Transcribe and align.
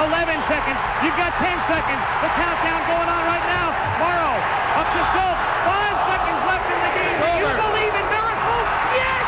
11 0.00 0.32
seconds. 0.48 0.80
You've 1.04 1.18
got 1.20 1.36
10 1.36 1.60
seconds. 1.68 2.00
The 2.24 2.30
countdown 2.32 2.80
going 2.88 3.08
on 3.08 3.22
right 3.28 3.44
now. 3.44 3.68
Morrow 4.00 4.32
up 4.80 4.88
to 4.96 5.00
Schultz. 5.12 5.40
Five 5.68 5.96
seconds 6.08 6.40
left 6.48 6.64
in 6.72 6.80
the 6.80 6.92
game. 6.96 7.20
Do 7.20 7.28
you 7.36 7.52
believe 7.52 7.94
in 8.00 8.06
miracles? 8.08 8.66
Yes! 8.96 9.24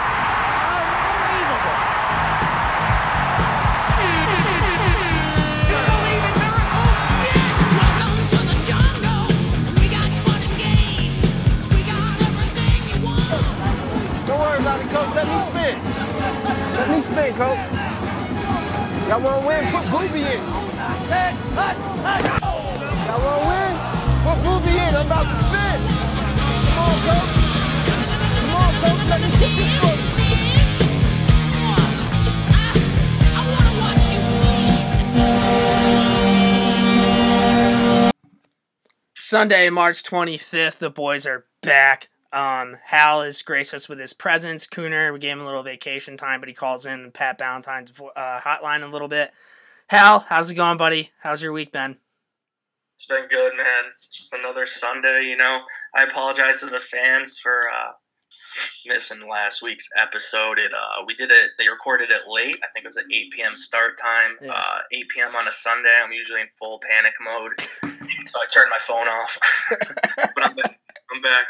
Unbelievable. 0.72 1.76
You 5.68 5.78
believe 5.92 6.24
in 6.24 6.34
miracles? 6.40 6.96
Yes! 7.20 7.52
Welcome 7.76 8.16
to 8.32 8.38
the 8.48 8.56
jungle. 8.64 9.28
We 9.76 9.86
got 9.92 10.08
fun 10.24 10.40
and 10.40 10.56
games. 10.56 11.28
We 11.68 11.84
got 11.84 12.16
everything 12.16 12.80
you 12.88 12.98
want. 13.04 13.44
Don't 14.24 14.40
worry 14.40 14.56
about 14.56 14.80
it, 14.80 14.88
coach. 14.88 15.12
Let 15.20 15.28
me 15.28 15.36
spin. 15.52 15.76
Let 16.80 16.88
me 16.88 16.98
spin, 17.04 17.30
coach. 17.36 17.60
Y'all 19.12 19.20
want 19.20 19.42
to 19.42 19.46
win? 19.46 19.68
Put 19.68 19.84
Booby 19.92 20.22
in. 20.24 20.61
Y'all 23.06 23.20
want 23.22 23.42
to 23.42 23.48
win? 23.48 23.74
In. 24.62 24.94
I'm 24.94 25.06
about 25.06 25.26
to 25.26 25.34
spin. 25.46 25.78
Come 26.68 26.78
on, 26.78 26.96
coach. 27.02 27.30
Come 28.38 28.54
on, 28.54 28.72
coach. 28.80 29.02
Let 29.10 29.18
me 29.20 29.28
get 29.30 29.52
this 29.56 29.74
one. 29.82 29.98
Wanna 33.52 34.02
Sunday, 39.16 39.70
March 39.70 40.02
25th, 40.04 40.78
the 40.78 40.90
boys 40.90 41.26
are 41.26 41.46
back. 41.62 42.08
Um, 42.32 42.76
Hal 42.84 43.22
has 43.22 43.42
graced 43.42 43.74
us 43.74 43.88
with 43.88 43.98
his 43.98 44.12
presence. 44.12 44.66
Cooner, 44.66 45.12
we 45.12 45.18
gave 45.18 45.32
him 45.32 45.40
a 45.40 45.44
little 45.44 45.62
vacation 45.62 46.16
time, 46.16 46.40
but 46.40 46.48
he 46.48 46.54
calls 46.54 46.86
in 46.86 47.10
Pat 47.12 47.38
Valentine's 47.38 47.92
uh, 48.16 48.40
hotline 48.40 48.82
a 48.82 48.86
little 48.86 49.08
bit. 49.08 49.32
Hal, 49.88 50.20
how's 50.20 50.50
it 50.50 50.54
going, 50.54 50.78
buddy? 50.78 51.10
How's 51.20 51.42
your 51.42 51.52
week 51.52 51.72
been? 51.72 51.96
It's 52.94 53.06
been 53.06 53.26
good, 53.28 53.56
man. 53.56 53.90
Just 54.10 54.32
another 54.32 54.64
Sunday, 54.64 55.24
you 55.24 55.36
know. 55.36 55.62
I 55.94 56.04
apologize 56.04 56.60
to 56.60 56.66
the 56.66 56.80
fans 56.80 57.38
for 57.38 57.64
uh, 57.68 57.92
missing 58.86 59.28
last 59.28 59.62
week's 59.62 59.88
episode. 59.98 60.58
It 60.58 60.72
uh, 60.72 61.04
we 61.06 61.14
did 61.14 61.30
it. 61.30 61.50
They 61.58 61.68
recorded 61.68 62.10
it 62.10 62.22
late. 62.26 62.56
I 62.62 62.68
think 62.72 62.84
it 62.84 62.88
was 62.88 62.96
at 62.96 63.04
8 63.12 63.32
p.m. 63.32 63.56
start 63.56 63.98
time. 63.98 64.36
Yeah. 64.40 64.52
Uh, 64.52 64.78
8 64.92 65.08
p.m. 65.08 65.36
on 65.36 65.48
a 65.48 65.52
Sunday. 65.52 66.00
I'm 66.02 66.12
usually 66.12 66.40
in 66.40 66.48
full 66.58 66.80
panic 66.88 67.14
mode, 67.22 67.52
so 68.26 68.38
I 68.38 68.46
turned 68.52 68.70
my 68.70 68.78
phone 68.78 69.08
off. 69.08 69.38
but 70.16 70.44
I'm 70.44 70.54
back. 70.54 70.80
I'm 71.12 71.20
back. 71.20 71.46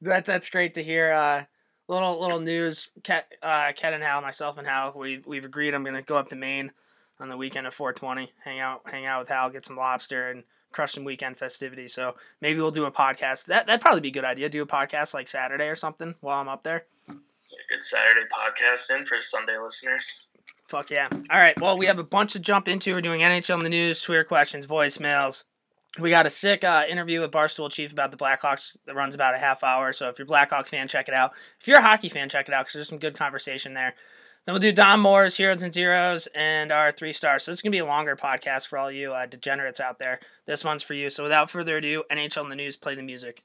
That 0.00 0.24
that's 0.24 0.50
great 0.50 0.74
to 0.74 0.82
hear. 0.82 1.12
Uh, 1.12 1.44
little 1.88 2.20
little 2.20 2.40
news. 2.40 2.90
Ket, 3.04 3.30
uh, 3.42 3.72
and 3.82 4.02
Hal, 4.02 4.22
myself 4.22 4.58
and 4.58 4.66
Hal, 4.66 4.94
we 4.96 5.22
we've 5.26 5.44
agreed. 5.44 5.74
I'm 5.74 5.84
gonna 5.84 6.02
go 6.02 6.16
up 6.16 6.28
to 6.30 6.36
Maine 6.36 6.72
on 7.20 7.28
the 7.28 7.36
weekend 7.36 7.66
of 7.66 7.74
420. 7.74 8.32
Hang 8.44 8.60
out, 8.60 8.82
hang 8.86 9.06
out 9.06 9.20
with 9.20 9.28
Hal, 9.28 9.50
get 9.50 9.64
some 9.64 9.76
lobster, 9.76 10.28
and 10.28 10.44
crush 10.72 10.92
some 10.92 11.04
weekend 11.04 11.38
festivities. 11.38 11.94
So 11.94 12.14
maybe 12.40 12.60
we'll 12.60 12.70
do 12.70 12.84
a 12.84 12.92
podcast. 12.92 13.46
That 13.46 13.66
that'd 13.66 13.80
probably 13.80 14.00
be 14.00 14.08
a 14.08 14.12
good 14.12 14.24
idea. 14.24 14.48
Do 14.48 14.62
a 14.62 14.66
podcast 14.66 15.14
like 15.14 15.28
Saturday 15.28 15.64
or 15.64 15.74
something 15.74 16.14
while 16.20 16.40
I'm 16.40 16.48
up 16.48 16.62
there. 16.62 16.86
A 17.08 17.12
Good 17.72 17.82
Saturday 17.82 18.26
podcast 18.32 18.94
in 18.94 19.04
for 19.04 19.20
Sunday 19.20 19.58
listeners. 19.58 20.26
Fuck 20.68 20.90
yeah. 20.90 21.08
All 21.12 21.38
right. 21.38 21.58
Well, 21.60 21.78
we 21.78 21.86
have 21.86 21.98
a 21.98 22.04
bunch 22.04 22.32
to 22.32 22.40
jump 22.40 22.68
into. 22.68 22.92
We're 22.92 23.00
doing 23.00 23.20
NHL 23.20 23.54
in 23.54 23.60
the 23.60 23.68
news, 23.68 24.02
Twitter 24.02 24.24
questions, 24.24 24.66
voicemails. 24.66 25.44
We 25.98 26.10
got 26.10 26.26
a 26.26 26.30
sick 26.30 26.64
uh, 26.64 26.82
interview 26.88 27.20
with 27.22 27.30
Barstool 27.30 27.70
Chief 27.70 27.90
about 27.90 28.10
the 28.10 28.16
Blackhawks 28.18 28.76
that 28.84 28.94
runs 28.94 29.14
about 29.14 29.34
a 29.34 29.38
half 29.38 29.64
hour. 29.64 29.92
So 29.92 30.08
if 30.08 30.18
you're 30.18 30.26
a 30.26 30.28
Blackhawk 30.28 30.66
fan, 30.66 30.88
check 30.88 31.08
it 31.08 31.14
out. 31.14 31.32
If 31.60 31.66
you're 31.66 31.78
a 31.78 31.82
hockey 31.82 32.08
fan, 32.08 32.28
check 32.28 32.48
it 32.48 32.54
out 32.54 32.64
because 32.64 32.74
there's 32.74 32.88
some 32.88 32.98
good 32.98 33.16
conversation 33.16 33.72
there. 33.74 33.94
Then 34.46 34.52
we'll 34.52 34.60
do 34.60 34.70
Dom 34.70 35.00
Moore's 35.00 35.36
Heroes 35.36 35.64
and 35.64 35.74
Zeros 35.74 36.28
and 36.32 36.70
our 36.70 36.92
three 36.92 37.12
stars. 37.12 37.42
So 37.42 37.50
this 37.50 37.58
is 37.58 37.62
to 37.62 37.70
be 37.70 37.78
a 37.78 37.84
longer 37.84 38.14
podcast 38.14 38.68
for 38.68 38.78
all 38.78 38.92
you 38.92 39.12
uh, 39.12 39.26
degenerates 39.26 39.80
out 39.80 39.98
there. 39.98 40.20
This 40.46 40.62
one's 40.62 40.84
for 40.84 40.94
you. 40.94 41.10
So 41.10 41.24
without 41.24 41.50
further 41.50 41.78
ado, 41.78 42.04
NHL 42.12 42.44
in 42.44 42.50
the 42.50 42.54
news, 42.54 42.76
play 42.76 42.94
the 42.94 43.02
music. 43.02 43.42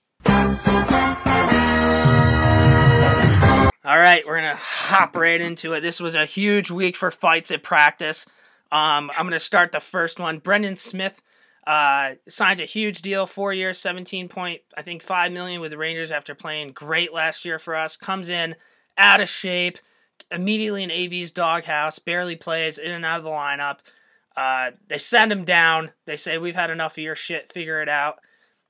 All 3.83 3.97
right, 3.97 4.23
we're 4.27 4.35
gonna 4.35 4.55
hop 4.55 5.15
right 5.15 5.41
into 5.41 5.73
it. 5.73 5.79
This 5.79 5.99
was 5.99 6.13
a 6.13 6.27
huge 6.27 6.69
week 6.69 6.95
for 6.95 7.09
fights 7.09 7.49
at 7.49 7.63
practice. 7.63 8.27
Um, 8.71 9.09
I'm 9.17 9.25
gonna 9.25 9.39
start 9.39 9.71
the 9.71 9.79
first 9.79 10.19
one. 10.19 10.37
Brendan 10.37 10.75
Smith 10.75 11.23
uh, 11.65 12.11
signs 12.27 12.59
a 12.59 12.65
huge 12.65 13.01
deal, 13.01 13.25
four 13.25 13.53
years, 13.53 13.79
17 13.79 14.29
point, 14.29 14.61
I 14.77 14.83
think 14.83 15.01
five 15.01 15.31
million 15.31 15.61
with 15.61 15.71
the 15.71 15.79
Rangers 15.79 16.11
after 16.11 16.35
playing 16.35 16.73
great 16.73 17.11
last 17.11 17.43
year 17.43 17.57
for 17.57 17.75
us. 17.75 17.97
Comes 17.97 18.29
in 18.29 18.55
out 18.99 19.19
of 19.19 19.29
shape, 19.29 19.79
immediately 20.29 20.83
in 20.83 20.91
AV's 20.91 21.31
doghouse, 21.31 21.99
barely 21.99 22.35
plays 22.35 22.77
in 22.77 22.91
and 22.91 23.05
out 23.05 23.19
of 23.19 23.23
the 23.23 23.29
lineup. 23.29 23.79
Uh, 24.35 24.71
they 24.87 24.97
send 24.97 25.31
him 25.31 25.43
down. 25.43 25.91
They 26.05 26.17
say 26.17 26.37
we've 26.37 26.55
had 26.55 26.69
enough 26.69 26.93
of 26.93 27.03
your 27.03 27.15
shit. 27.15 27.51
Figure 27.51 27.81
it 27.81 27.89
out. 27.89 28.19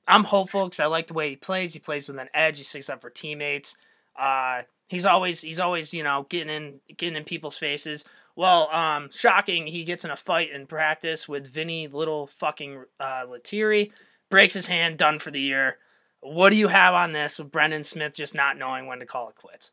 I'm 0.08 0.24
hopeful 0.24 0.64
because 0.64 0.80
I 0.80 0.86
like 0.86 1.06
the 1.06 1.14
way 1.14 1.30
he 1.30 1.36
plays. 1.36 1.72
He 1.72 1.78
plays 1.78 2.08
with 2.08 2.18
an 2.18 2.28
edge. 2.34 2.58
He 2.58 2.64
sticks 2.64 2.90
up 2.90 3.00
for 3.00 3.10
teammates. 3.10 3.76
Uh, 4.18 4.62
he's 4.88 5.06
always 5.06 5.40
he's 5.40 5.60
always 5.60 5.94
you 5.94 6.02
know 6.02 6.26
getting 6.28 6.54
in 6.54 6.80
getting 6.96 7.16
in 7.16 7.24
people's 7.24 7.56
faces. 7.56 8.04
Well, 8.34 8.68
um, 8.70 9.10
shocking. 9.12 9.66
He 9.66 9.84
gets 9.84 10.04
in 10.04 10.10
a 10.10 10.16
fight 10.16 10.50
in 10.50 10.66
practice 10.66 11.28
with 11.28 11.52
Vinny 11.52 11.86
Little 11.86 12.26
fucking 12.26 12.84
uh, 12.98 13.24
Lettieri, 13.28 13.92
breaks 14.30 14.54
his 14.54 14.66
hand, 14.66 14.98
done 14.98 15.18
for 15.18 15.30
the 15.30 15.40
year. 15.40 15.78
What 16.20 16.50
do 16.50 16.56
you 16.56 16.68
have 16.68 16.94
on 16.94 17.12
this 17.12 17.38
with 17.38 17.50
Brendan 17.50 17.84
Smith 17.84 18.14
just 18.14 18.34
not 18.34 18.56
knowing 18.56 18.86
when 18.86 19.00
to 19.00 19.06
call 19.06 19.28
it 19.28 19.34
quits? 19.36 19.70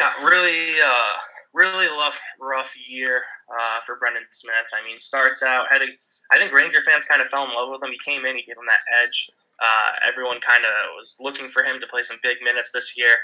Yeah, 0.00 0.12
really, 0.24 0.80
uh, 0.80 1.12
really 1.52 1.86
rough, 1.86 2.20
rough 2.40 2.74
year 2.88 3.22
uh, 3.50 3.80
for 3.84 3.96
Brendan 3.96 4.24
Smith. 4.30 4.68
I 4.72 4.86
mean, 4.88 5.00
starts 5.00 5.42
out 5.42 5.66
had 5.70 5.82
a, 5.82 5.86
I 6.32 6.38
think 6.38 6.52
Ranger 6.52 6.80
fans 6.80 7.06
kind 7.08 7.20
of 7.20 7.28
fell 7.28 7.44
in 7.44 7.54
love 7.54 7.70
with 7.70 7.82
him. 7.82 7.90
He 7.92 7.98
came 8.10 8.24
in, 8.24 8.36
he 8.36 8.42
gave 8.42 8.56
him 8.56 8.68
that 8.68 8.86
edge. 9.02 9.30
Uh, 9.60 9.90
everyone 10.06 10.40
kind 10.40 10.64
of 10.64 10.70
was 10.96 11.16
looking 11.18 11.48
for 11.48 11.64
him 11.64 11.80
to 11.80 11.86
play 11.88 12.02
some 12.02 12.18
big 12.22 12.38
minutes 12.44 12.70
this 12.72 12.96
year. 12.96 13.16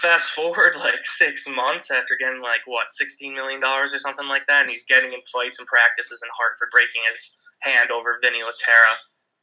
Fast 0.00 0.32
forward 0.32 0.76
like 0.80 1.04
six 1.04 1.46
months 1.48 1.90
after 1.90 2.16
getting 2.18 2.40
like 2.40 2.60
what 2.66 2.92
sixteen 2.92 3.34
million 3.34 3.60
dollars 3.60 3.94
or 3.94 3.98
something 3.98 4.28
like 4.28 4.46
that, 4.46 4.62
and 4.62 4.70
he's 4.70 4.86
getting 4.86 5.12
in 5.12 5.20
fights 5.30 5.58
and 5.58 5.68
practices 5.68 6.22
in 6.22 6.30
Hartford, 6.36 6.68
breaking 6.72 7.02
his 7.12 7.36
hand 7.60 7.90
over 7.90 8.18
Vinny 8.22 8.40
Latera. 8.40 8.96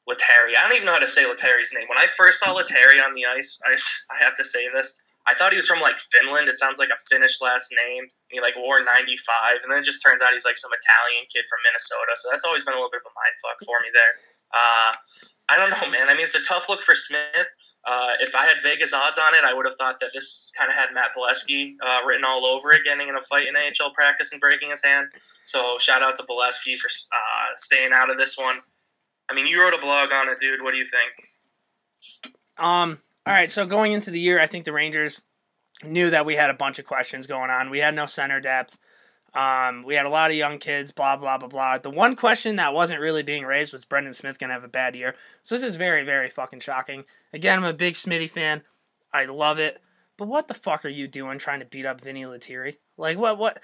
Lettieri. 0.05 0.57
I 0.57 0.63
don't 0.63 0.75
even 0.75 0.85
know 0.85 0.93
how 0.93 0.99
to 0.99 1.07
say 1.07 1.23
Lettieri's 1.25 1.71
name. 1.73 1.87
When 1.87 1.97
I 1.97 2.07
first 2.07 2.41
saw 2.41 2.51
Lettieri 2.51 2.99
on 2.99 3.13
the 3.15 3.25
ice, 3.25 3.57
I, 3.65 3.71
I 4.13 4.23
have 4.23 4.33
to 4.35 4.43
say 4.43 4.67
this. 4.75 5.01
I 5.25 5.33
thought 5.33 5.55
he 5.55 5.59
was 5.59 5.67
from 5.67 5.79
like 5.79 5.99
Finland. 5.99 6.49
It 6.49 6.57
sounds 6.57 6.79
like 6.79 6.91
a 6.91 6.99
Finnish 7.09 7.39
last 7.39 7.71
name. 7.71 8.11
He 8.27 8.41
like 8.41 8.55
wore 8.59 8.83
95, 8.83 9.63
and 9.63 9.71
then 9.71 9.79
it 9.79 9.87
just 9.87 10.03
turns 10.03 10.21
out 10.21 10.35
he's 10.35 10.43
like 10.43 10.57
some 10.57 10.71
Italian 10.75 11.23
kid 11.31 11.47
from 11.47 11.63
Minnesota. 11.63 12.19
So 12.19 12.27
that's 12.29 12.43
always 12.43 12.63
been 12.67 12.75
a 12.75 12.77
little 12.77 12.91
bit 12.91 13.01
of 13.05 13.11
a 13.11 13.15
mind 13.15 13.35
fuck 13.39 13.59
for 13.63 13.79
me 13.79 13.87
there. 13.95 14.19
Uh, 14.51 14.91
I 15.47 15.55
don't 15.55 15.71
know, 15.71 15.87
man. 15.91 16.09
I 16.09 16.13
mean, 16.13 16.27
it's 16.27 16.35
a 16.35 16.43
tough 16.43 16.67
look 16.67 16.83
for 16.83 16.95
Smith. 16.95 17.47
Uh, 17.85 18.15
if 18.21 18.33
I 18.33 18.45
had 18.45 18.57
Vegas 18.63 18.93
odds 18.93 19.19
on 19.19 19.35
it, 19.35 19.43
I 19.43 19.53
would 19.53 19.65
have 19.65 19.75
thought 19.75 19.99
that 19.99 20.11
this 20.13 20.51
kind 20.57 20.69
of 20.69 20.75
had 20.75 20.93
Matt 20.93 21.11
Beleskey 21.17 21.75
uh, 21.85 21.99
written 22.05 22.23
all 22.25 22.45
over 22.45 22.71
it, 22.71 22.83
getting 22.85 23.09
in 23.09 23.15
a 23.15 23.21
fight 23.21 23.47
in 23.47 23.55
AHL 23.55 23.91
practice 23.91 24.31
and 24.31 24.39
breaking 24.39 24.69
his 24.69 24.83
hand. 24.83 25.07
So 25.45 25.77
shout 25.79 26.01
out 26.01 26.15
to 26.15 26.23
Beleskey 26.23 26.77
for 26.77 26.87
uh, 26.87 27.51
staying 27.55 27.91
out 27.93 28.09
of 28.09 28.17
this 28.17 28.37
one. 28.37 28.57
I 29.29 29.33
mean, 29.33 29.47
you 29.47 29.61
wrote 29.61 29.73
a 29.73 29.79
blog 29.79 30.13
on 30.13 30.29
it, 30.29 30.39
dude. 30.39 30.61
What 30.61 30.71
do 30.71 30.77
you 30.77 30.85
think? 30.85 32.35
Um. 32.57 32.99
All 33.25 33.33
right. 33.33 33.51
So 33.51 33.65
going 33.65 33.93
into 33.93 34.11
the 34.11 34.19
year, 34.19 34.41
I 34.41 34.47
think 34.47 34.65
the 34.65 34.73
Rangers 34.73 35.23
knew 35.83 36.09
that 36.09 36.25
we 36.25 36.35
had 36.35 36.49
a 36.49 36.55
bunch 36.55 36.79
of 36.79 36.85
questions 36.85 37.27
going 37.27 37.49
on. 37.49 37.69
We 37.69 37.79
had 37.79 37.95
no 37.95 38.05
center 38.05 38.39
depth. 38.39 38.77
Um, 39.33 39.83
we 39.83 39.95
had 39.95 40.05
a 40.05 40.09
lot 40.09 40.29
of 40.29 40.37
young 40.37 40.59
kids. 40.59 40.91
Blah 40.91 41.17
blah 41.17 41.37
blah 41.37 41.47
blah. 41.47 41.77
The 41.79 41.89
one 41.89 42.15
question 42.15 42.57
that 42.57 42.73
wasn't 42.73 43.01
really 43.01 43.23
being 43.23 43.45
raised 43.45 43.73
was 43.73 43.85
Brendan 43.85 44.13
Smith 44.13 44.37
gonna 44.37 44.53
have 44.53 44.63
a 44.63 44.67
bad 44.67 44.95
year. 44.95 45.15
So 45.41 45.55
this 45.55 45.63
is 45.63 45.75
very 45.75 46.03
very 46.03 46.29
fucking 46.29 46.59
shocking. 46.59 47.05
Again, 47.33 47.59
I'm 47.59 47.65
a 47.65 47.73
big 47.73 47.95
Smitty 47.95 48.29
fan. 48.29 48.61
I 49.11 49.25
love 49.25 49.57
it. 49.57 49.81
But 50.17 50.27
what 50.27 50.47
the 50.47 50.53
fuck 50.53 50.85
are 50.85 50.89
you 50.89 51.07
doing 51.07 51.39
trying 51.39 51.59
to 51.61 51.65
beat 51.65 51.85
up 51.85 52.01
Vinny 52.01 52.25
Lettieri? 52.25 52.77
Like 52.97 53.17
what 53.17 53.37
what? 53.37 53.59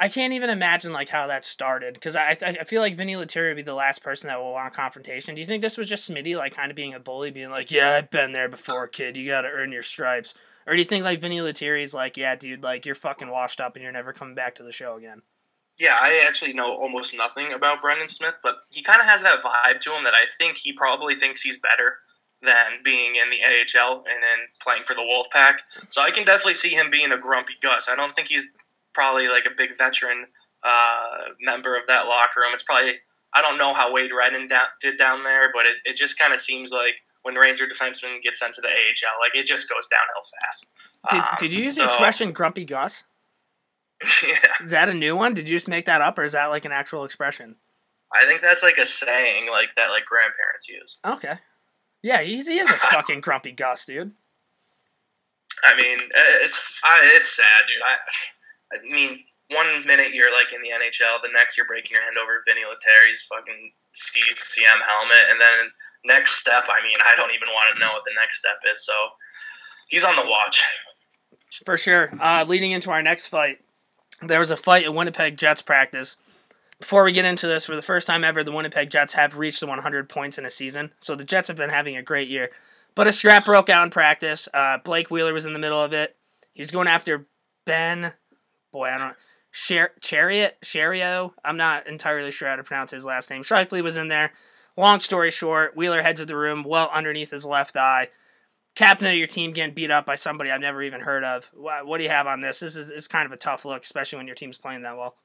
I 0.00 0.08
can't 0.08 0.32
even 0.32 0.48
imagine 0.48 0.92
like 0.92 1.08
how 1.08 1.26
that 1.26 1.44
started 1.44 1.94
because 1.94 2.14
I, 2.14 2.36
I 2.40 2.64
feel 2.64 2.80
like 2.80 2.96
Vinny 2.96 3.16
Lettieri 3.16 3.50
would 3.50 3.56
be 3.56 3.62
the 3.62 3.74
last 3.74 4.02
person 4.02 4.28
that 4.28 4.38
will 4.38 4.52
want 4.52 4.72
confrontation. 4.72 5.34
Do 5.34 5.40
you 5.40 5.46
think 5.46 5.60
this 5.60 5.76
was 5.76 5.88
just 5.88 6.08
Smitty 6.08 6.36
like 6.36 6.54
kind 6.54 6.70
of 6.70 6.76
being 6.76 6.94
a 6.94 7.00
bully, 7.00 7.32
being 7.32 7.50
like, 7.50 7.72
"Yeah, 7.72 7.94
I've 7.96 8.10
been 8.10 8.32
there 8.32 8.48
before, 8.48 8.86
kid. 8.86 9.16
You 9.16 9.26
got 9.26 9.42
to 9.42 9.48
earn 9.48 9.72
your 9.72 9.82
stripes," 9.82 10.34
or 10.66 10.74
do 10.74 10.78
you 10.78 10.84
think 10.84 11.04
like 11.04 11.20
Vinny 11.20 11.40
Lettieri's 11.40 11.94
like, 11.94 12.16
"Yeah, 12.16 12.36
dude, 12.36 12.62
like 12.62 12.86
you're 12.86 12.94
fucking 12.94 13.28
washed 13.28 13.60
up 13.60 13.74
and 13.74 13.82
you're 13.82 13.92
never 13.92 14.12
coming 14.12 14.36
back 14.36 14.54
to 14.56 14.62
the 14.62 14.72
show 14.72 14.96
again"? 14.96 15.22
Yeah, 15.78 15.96
I 16.00 16.24
actually 16.26 16.52
know 16.52 16.74
almost 16.76 17.16
nothing 17.16 17.52
about 17.52 17.80
Brendan 17.80 18.08
Smith, 18.08 18.36
but 18.42 18.56
he 18.68 18.82
kind 18.82 19.00
of 19.00 19.06
has 19.06 19.22
that 19.22 19.42
vibe 19.42 19.80
to 19.80 19.92
him 19.92 20.04
that 20.04 20.14
I 20.14 20.24
think 20.36 20.58
he 20.58 20.72
probably 20.72 21.14
thinks 21.14 21.42
he's 21.42 21.58
better 21.58 21.98
than 22.42 22.82
being 22.84 23.16
in 23.16 23.30
the 23.30 23.38
AHL 23.42 23.98
and 23.98 24.22
then 24.22 24.46
playing 24.60 24.84
for 24.84 24.94
the 24.94 25.02
Wolfpack. 25.02 25.54
So 25.88 26.02
I 26.02 26.10
can 26.10 26.24
definitely 26.24 26.54
see 26.54 26.70
him 26.70 26.90
being 26.90 27.12
a 27.12 27.18
grumpy 27.18 27.54
Gus. 27.60 27.88
I 27.88 27.96
don't 27.96 28.14
think 28.14 28.28
he's 28.28 28.56
probably 28.98 29.28
like 29.28 29.46
a 29.46 29.54
big 29.56 29.78
veteran 29.78 30.26
uh, 30.64 31.30
member 31.40 31.76
of 31.76 31.86
that 31.86 32.06
locker 32.06 32.40
room. 32.40 32.50
It's 32.52 32.64
probably 32.64 32.94
I 33.32 33.40
don't 33.42 33.58
know 33.58 33.72
how 33.74 33.92
Wade 33.92 34.10
Redden 34.16 34.48
did 34.80 34.98
down 34.98 35.22
there, 35.22 35.52
but 35.54 35.66
it, 35.66 35.76
it 35.84 35.96
just 35.96 36.18
kind 36.18 36.32
of 36.32 36.40
seems 36.40 36.72
like 36.72 36.94
when 37.22 37.36
Ranger 37.36 37.66
defenseman 37.66 38.20
gets 38.22 38.40
sent 38.40 38.54
to 38.54 38.60
the 38.60 38.66
AHL, 38.68 39.20
like 39.20 39.36
it 39.36 39.46
just 39.46 39.68
goes 39.68 39.86
downhill 39.86 40.22
fast. 40.40 40.72
Did, 41.10 41.20
Um, 41.20 41.36
did 41.38 41.52
you 41.52 41.62
use 41.62 41.76
the 41.76 41.84
expression 41.84 42.32
"grumpy 42.32 42.64
Gus"? 42.64 43.04
yeah. 44.26 44.64
Is 44.64 44.72
that 44.72 44.88
a 44.88 44.94
new 44.94 45.14
one? 45.14 45.34
Did 45.34 45.48
you 45.48 45.56
just 45.56 45.68
make 45.68 45.84
that 45.86 46.00
up, 46.00 46.18
or 46.18 46.24
is 46.24 46.32
that 46.32 46.46
like 46.46 46.64
an 46.64 46.72
actual 46.72 47.04
expression? 47.04 47.54
I 48.12 48.24
think 48.24 48.40
that's 48.40 48.64
like 48.64 48.78
a 48.78 48.86
saying 48.86 49.48
like 49.50 49.74
that 49.76 49.90
like 49.90 50.06
grandparents 50.06 50.68
use. 50.68 50.98
Okay. 51.06 51.34
Yeah, 52.02 52.22
he's, 52.22 52.46
he 52.48 52.58
is 52.58 52.70
a 52.70 52.72
fucking 52.92 53.20
grumpy 53.20 53.52
Gus, 53.52 53.84
dude. 53.84 54.12
I 55.64 55.76
mean, 55.76 55.98
it's 56.42 56.80
I, 56.84 57.12
it's 57.16 57.36
sad, 57.36 57.62
dude. 57.68 57.82
I 57.84 57.96
I 58.72 58.84
mean, 58.88 59.18
one 59.50 59.66
minute 59.86 60.12
you're 60.12 60.32
like 60.32 60.52
in 60.52 60.62
the 60.62 60.68
NHL, 60.68 61.22
the 61.22 61.32
next 61.32 61.56
you're 61.56 61.66
breaking 61.66 61.92
your 61.92 62.02
hand 62.02 62.16
over 62.20 62.42
Vinny 62.46 62.62
Lettieri's 62.68 63.24
fucking 63.24 63.72
CCM 63.92 64.80
helmet, 64.86 65.24
and 65.30 65.40
then 65.40 65.70
next 66.04 66.32
step, 66.36 66.64
I 66.68 66.82
mean, 66.84 66.96
I 67.04 67.16
don't 67.16 67.34
even 67.34 67.48
want 67.48 67.74
to 67.74 67.80
know 67.80 67.92
what 67.92 68.04
the 68.04 68.12
next 68.18 68.38
step 68.38 68.58
is. 68.70 68.84
So 68.84 68.92
he's 69.88 70.04
on 70.04 70.16
the 70.16 70.26
watch. 70.26 70.62
For 71.64 71.76
sure. 71.76 72.10
Uh, 72.20 72.44
leading 72.46 72.72
into 72.72 72.90
our 72.90 73.02
next 73.02 73.26
fight, 73.28 73.58
there 74.22 74.40
was 74.40 74.50
a 74.50 74.56
fight 74.56 74.84
at 74.84 74.94
Winnipeg 74.94 75.36
Jets 75.36 75.62
practice. 75.62 76.16
Before 76.78 77.02
we 77.02 77.12
get 77.12 77.24
into 77.24 77.48
this, 77.48 77.66
for 77.66 77.74
the 77.74 77.82
first 77.82 78.06
time 78.06 78.22
ever, 78.22 78.44
the 78.44 78.52
Winnipeg 78.52 78.90
Jets 78.90 79.14
have 79.14 79.36
reached 79.36 79.60
the 79.60 79.66
100 79.66 80.08
points 80.08 80.38
in 80.38 80.44
a 80.44 80.50
season. 80.50 80.92
So 81.00 81.16
the 81.16 81.24
Jets 81.24 81.48
have 81.48 81.56
been 81.56 81.70
having 81.70 81.96
a 81.96 82.02
great 82.02 82.28
year. 82.28 82.50
But 82.94 83.06
a 83.06 83.12
scrap 83.12 83.44
broke 83.44 83.68
out 83.68 83.84
in 83.84 83.90
practice. 83.90 84.48
Uh, 84.54 84.78
Blake 84.78 85.10
Wheeler 85.10 85.32
was 85.32 85.46
in 85.46 85.52
the 85.52 85.58
middle 85.58 85.82
of 85.82 85.92
it. 85.92 86.16
He 86.52 86.62
was 86.62 86.70
going 86.70 86.88
after 86.88 87.26
Ben. 87.64 88.12
Boy, 88.72 88.88
I 88.88 88.98
don't. 88.98 89.16
Char- 89.52 89.92
Chariot, 90.00 90.58
Chario. 90.62 91.32
I'm 91.44 91.56
not 91.56 91.86
entirely 91.86 92.30
sure 92.30 92.48
how 92.48 92.56
to 92.56 92.64
pronounce 92.64 92.90
his 92.90 93.04
last 93.04 93.30
name. 93.30 93.42
Scheifele 93.42 93.82
was 93.82 93.96
in 93.96 94.08
there. 94.08 94.32
Long 94.76 95.00
story 95.00 95.30
short, 95.30 95.76
Wheeler 95.76 96.02
heads 96.02 96.20
to 96.20 96.26
the 96.26 96.36
room, 96.36 96.62
well 96.62 96.88
underneath 96.92 97.30
his 97.30 97.44
left 97.44 97.76
eye. 97.76 98.08
Captain 98.76 99.08
of 99.08 99.14
your 99.14 99.26
team 99.26 99.52
getting 99.52 99.74
beat 99.74 99.90
up 99.90 100.06
by 100.06 100.14
somebody 100.14 100.52
I've 100.52 100.60
never 100.60 100.82
even 100.82 101.00
heard 101.00 101.24
of. 101.24 101.50
What, 101.52 101.86
what 101.86 101.98
do 101.98 102.04
you 102.04 102.10
have 102.10 102.28
on 102.28 102.42
this? 102.42 102.60
This 102.60 102.76
is, 102.76 102.90
is 102.90 103.08
kind 103.08 103.26
of 103.26 103.32
a 103.32 103.36
tough 103.36 103.64
look, 103.64 103.82
especially 103.82 104.18
when 104.18 104.28
your 104.28 104.36
team's 104.36 104.58
playing 104.58 104.82
that 104.82 104.96
well. 104.96 105.16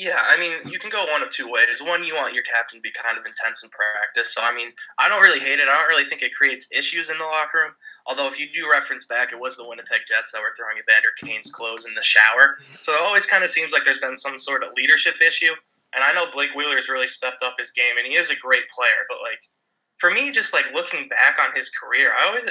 Yeah, 0.00 0.16
I 0.16 0.40
mean, 0.40 0.72
you 0.72 0.78
can 0.78 0.88
go 0.88 1.04
one 1.12 1.22
of 1.22 1.28
two 1.28 1.46
ways. 1.46 1.82
One, 1.84 2.02
you 2.02 2.14
want 2.14 2.32
your 2.32 2.42
captain 2.42 2.78
to 2.78 2.80
be 2.80 2.90
kind 2.90 3.18
of 3.18 3.26
intense 3.26 3.62
in 3.62 3.68
practice. 3.68 4.32
So, 4.32 4.40
I 4.40 4.50
mean, 4.50 4.72
I 4.98 5.10
don't 5.10 5.20
really 5.20 5.38
hate 5.38 5.60
it. 5.60 5.68
I 5.68 5.76
don't 5.76 5.90
really 5.90 6.08
think 6.08 6.22
it 6.22 6.32
creates 6.32 6.72
issues 6.72 7.10
in 7.10 7.18
the 7.18 7.26
locker 7.26 7.58
room. 7.58 7.72
Although, 8.06 8.26
if 8.26 8.40
you 8.40 8.48
do 8.48 8.64
reference 8.64 9.04
back, 9.04 9.30
it 9.30 9.38
was 9.38 9.58
the 9.58 9.68
Winnipeg 9.68 10.08
Jets 10.08 10.32
that 10.32 10.40
were 10.40 10.56
throwing 10.56 10.80
Evander 10.80 11.12
Kane's 11.20 11.50
clothes 11.52 11.84
in 11.84 11.92
the 11.92 12.02
shower. 12.02 12.56
So, 12.80 12.92
it 12.94 13.02
always 13.02 13.26
kind 13.26 13.44
of 13.44 13.50
seems 13.50 13.74
like 13.74 13.84
there's 13.84 13.98
been 13.98 14.16
some 14.16 14.38
sort 14.38 14.64
of 14.64 14.70
leadership 14.74 15.20
issue. 15.20 15.52
And 15.94 16.02
I 16.02 16.14
know 16.14 16.32
Blake 16.32 16.54
Wheeler's 16.56 16.88
really 16.88 17.06
stepped 17.06 17.42
up 17.42 17.56
his 17.58 17.70
game, 17.70 17.98
and 17.98 18.06
he 18.06 18.16
is 18.16 18.30
a 18.30 18.36
great 18.36 18.70
player. 18.74 19.04
But, 19.06 19.18
like, 19.20 19.50
for 19.98 20.10
me, 20.10 20.32
just 20.32 20.54
like 20.54 20.64
looking 20.72 21.08
back 21.08 21.36
on 21.38 21.54
his 21.54 21.68
career, 21.68 22.14
I 22.18 22.26
always 22.26 22.48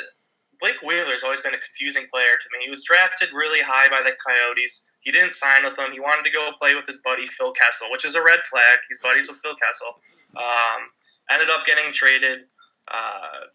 Blake 0.60 0.82
Wheeler's 0.84 1.24
always 1.24 1.42
been 1.42 1.54
a 1.54 1.60
confusing 1.60 2.08
player 2.12 2.36
to 2.40 2.48
me. 2.52 2.66
He 2.66 2.70
was 2.70 2.84
drafted 2.84 3.30
really 3.34 3.62
high 3.62 3.88
by 3.90 4.02
the 4.04 4.16
Coyotes. 4.20 4.90
He 5.00 5.12
didn't 5.12 5.34
sign 5.34 5.64
with 5.64 5.78
them. 5.78 5.92
He 5.94 6.00
wanted 6.00 6.26
to 6.26 6.32
go 6.32 6.52
play 6.60 6.76
with 6.76 6.86
his 6.86 7.00
buddy 7.04 7.28
Phil 7.28 7.54
Kessel, 7.54 7.88
which 7.92 8.04
is 8.04 8.16
a 8.16 8.24
red 8.24 8.42
flag. 8.44 8.80
He's 8.88 9.00
buddies 9.00 9.30
with 9.30 9.40
Phil 9.40 9.56
Kessel. 9.56 9.96
Um, 10.36 10.92
ended 11.32 11.50
up 11.50 11.66
getting 11.66 11.92
traded 11.94 12.40
uh, 12.92 13.48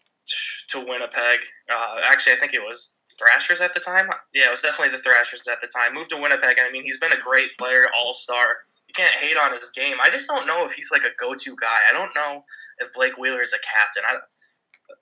to 0.69 0.79
Winnipeg. 0.79 1.39
Uh, 1.69 2.01
actually, 2.03 2.33
I 2.33 2.39
think 2.39 2.53
it 2.53 2.61
was 2.61 2.97
Thrashers 3.17 3.61
at 3.61 3.73
the 3.73 3.79
time. 3.79 4.09
Yeah, 4.33 4.47
it 4.47 4.51
was 4.51 4.61
definitely 4.61 4.95
the 4.95 5.03
Thrashers 5.03 5.43
at 5.47 5.61
the 5.61 5.67
time. 5.67 5.93
Moved 5.93 6.09
to 6.09 6.17
Winnipeg, 6.17 6.57
and 6.57 6.67
I 6.67 6.71
mean, 6.71 6.83
he's 6.83 6.97
been 6.97 7.13
a 7.13 7.21
great 7.21 7.55
player, 7.57 7.87
all 7.97 8.13
star. 8.13 8.65
You 8.87 8.93
can't 8.93 9.13
hate 9.15 9.37
on 9.37 9.55
his 9.55 9.69
game. 9.69 9.97
I 10.01 10.09
just 10.09 10.27
don't 10.27 10.47
know 10.47 10.65
if 10.65 10.73
he's 10.73 10.89
like 10.91 11.03
a 11.03 11.13
go 11.19 11.33
to 11.33 11.55
guy. 11.55 11.79
I 11.89 11.93
don't 11.93 12.11
know 12.15 12.43
if 12.79 12.91
Blake 12.93 13.17
Wheeler 13.17 13.41
is 13.41 13.53
a 13.53 13.59
captain. 13.59 14.03
I, 14.07 14.17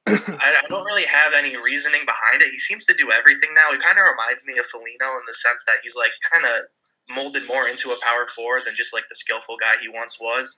I, 0.07 0.61
I 0.63 0.67
don't 0.67 0.85
really 0.85 1.05
have 1.05 1.33
any 1.33 1.55
reasoning 1.55 2.01
behind 2.05 2.41
it. 2.41 2.51
He 2.51 2.59
seems 2.59 2.85
to 2.85 2.93
do 2.93 3.11
everything 3.11 3.51
now. 3.55 3.71
He 3.71 3.77
kind 3.77 3.97
of 3.97 4.05
reminds 4.09 4.45
me 4.45 4.53
of 4.57 4.65
Felino 4.65 5.15
in 5.15 5.25
the 5.27 5.33
sense 5.33 5.63
that 5.65 5.77
he's 5.83 5.95
like 5.95 6.11
kind 6.31 6.45
of 6.45 7.15
molded 7.15 7.47
more 7.47 7.67
into 7.67 7.91
a 7.91 7.99
power 8.01 8.27
forward 8.27 8.63
than 8.65 8.75
just 8.75 8.93
like 8.93 9.05
the 9.09 9.15
skillful 9.15 9.57
guy 9.59 9.75
he 9.81 9.89
once 9.89 10.19
was. 10.19 10.57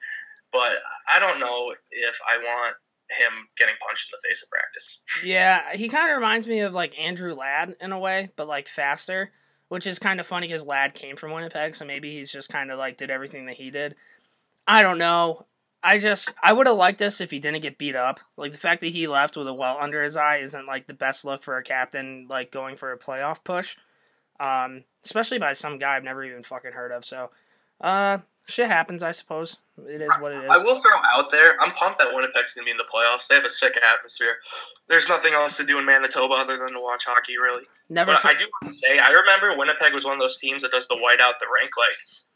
But 0.51 0.77
I 1.11 1.19
don't 1.19 1.39
know 1.39 1.73
if 1.91 2.19
I 2.27 2.37
want 2.37 2.75
him 3.09 3.47
getting 3.57 3.75
punched 3.85 4.09
in 4.09 4.17
the 4.17 4.27
face 4.27 4.43
of 4.43 4.49
practice. 4.49 4.99
Yeah, 5.23 5.75
he 5.75 5.89
kind 5.89 6.09
of 6.09 6.15
reminds 6.15 6.47
me 6.47 6.61
of 6.61 6.73
like 6.73 6.97
Andrew 6.97 7.33
Ladd 7.33 7.75
in 7.79 7.91
a 7.91 7.99
way, 7.99 8.31
but 8.35 8.47
like 8.47 8.67
faster, 8.67 9.31
which 9.67 9.85
is 9.85 9.99
kind 9.99 10.19
of 10.19 10.25
funny 10.25 10.47
because 10.47 10.65
Ladd 10.65 10.93
came 10.93 11.15
from 11.15 11.31
Winnipeg, 11.31 11.75
so 11.75 11.85
maybe 11.85 12.15
he's 12.15 12.31
just 12.31 12.49
kind 12.49 12.71
of 12.71 12.77
like 12.77 12.97
did 12.97 13.11
everything 13.11 13.45
that 13.45 13.57
he 13.57 13.69
did. 13.69 13.95
I 14.67 14.81
don't 14.81 14.97
know. 14.97 15.45
I 15.85 15.99
just 15.99 16.33
I 16.41 16.51
would 16.51 16.65
have 16.65 16.77
liked 16.77 16.97
this 16.97 17.21
if 17.21 17.29
he 17.29 17.37
didn't 17.37 17.61
get 17.61 17.77
beat 17.77 17.95
up. 17.95 18.19
Like 18.37 18.51
the 18.51 18.57
fact 18.57 18.81
that 18.81 18.87
he 18.87 19.07
left 19.07 19.37
with 19.37 19.47
a 19.47 19.53
well 19.53 19.77
under 19.79 20.03
his 20.03 20.17
eye 20.17 20.37
isn't 20.37 20.65
like 20.65 20.87
the 20.87 20.93
best 20.95 21.23
look 21.23 21.43
for 21.43 21.57
a 21.57 21.63
captain 21.63 22.25
like 22.27 22.51
going 22.51 22.75
for 22.75 22.91
a 22.91 22.97
playoff 22.97 23.43
push. 23.43 23.77
Um, 24.39 24.83
especially 25.05 25.37
by 25.37 25.53
some 25.53 25.77
guy 25.77 25.95
I've 25.95 26.03
never 26.03 26.25
even 26.25 26.43
fucking 26.43 26.71
heard 26.73 26.91
of. 26.91 27.05
So, 27.05 27.29
uh, 27.79 28.17
shit 28.47 28.67
happens, 28.67 29.03
I 29.03 29.11
suppose. 29.11 29.57
It 29.87 30.01
is 30.01 30.09
what 30.19 30.31
it 30.31 30.43
is. 30.43 30.49
I 30.49 30.57
will 30.57 30.79
throw 30.81 30.97
out 31.15 31.31
there. 31.31 31.55
I'm 31.61 31.71
pumped 31.71 31.99
that 31.99 32.13
Winnipeg's 32.13 32.53
gonna 32.53 32.65
be 32.65 32.71
in 32.71 32.77
the 32.77 32.85
playoffs. 32.93 33.27
They 33.27 33.35
have 33.35 33.45
a 33.45 33.49
sick 33.49 33.77
atmosphere. 33.77 34.37
There's 34.89 35.07
nothing 35.07 35.33
else 35.33 35.55
to 35.57 35.65
do 35.65 35.77
in 35.77 35.85
Manitoba 35.85 36.33
other 36.33 36.57
than 36.57 36.73
to 36.73 36.79
watch 36.79 37.05
hockey, 37.05 37.37
really. 37.37 37.63
Never. 37.89 38.13
But 38.13 38.21
for- 38.21 38.27
I 38.29 38.33
do 38.33 38.45
want 38.61 38.71
to 38.71 38.75
say, 38.75 38.97
I 38.99 39.09
remember 39.11 39.55
Winnipeg 39.55 39.93
was 39.93 40.03
one 40.03 40.13
of 40.15 40.19
those 40.19 40.37
teams 40.37 40.63
that 40.63 40.71
does 40.71 40.87
the 40.87 40.97
white 40.97 41.19
out 41.21 41.35
the 41.39 41.47
rink. 41.53 41.71
Like 41.77 41.95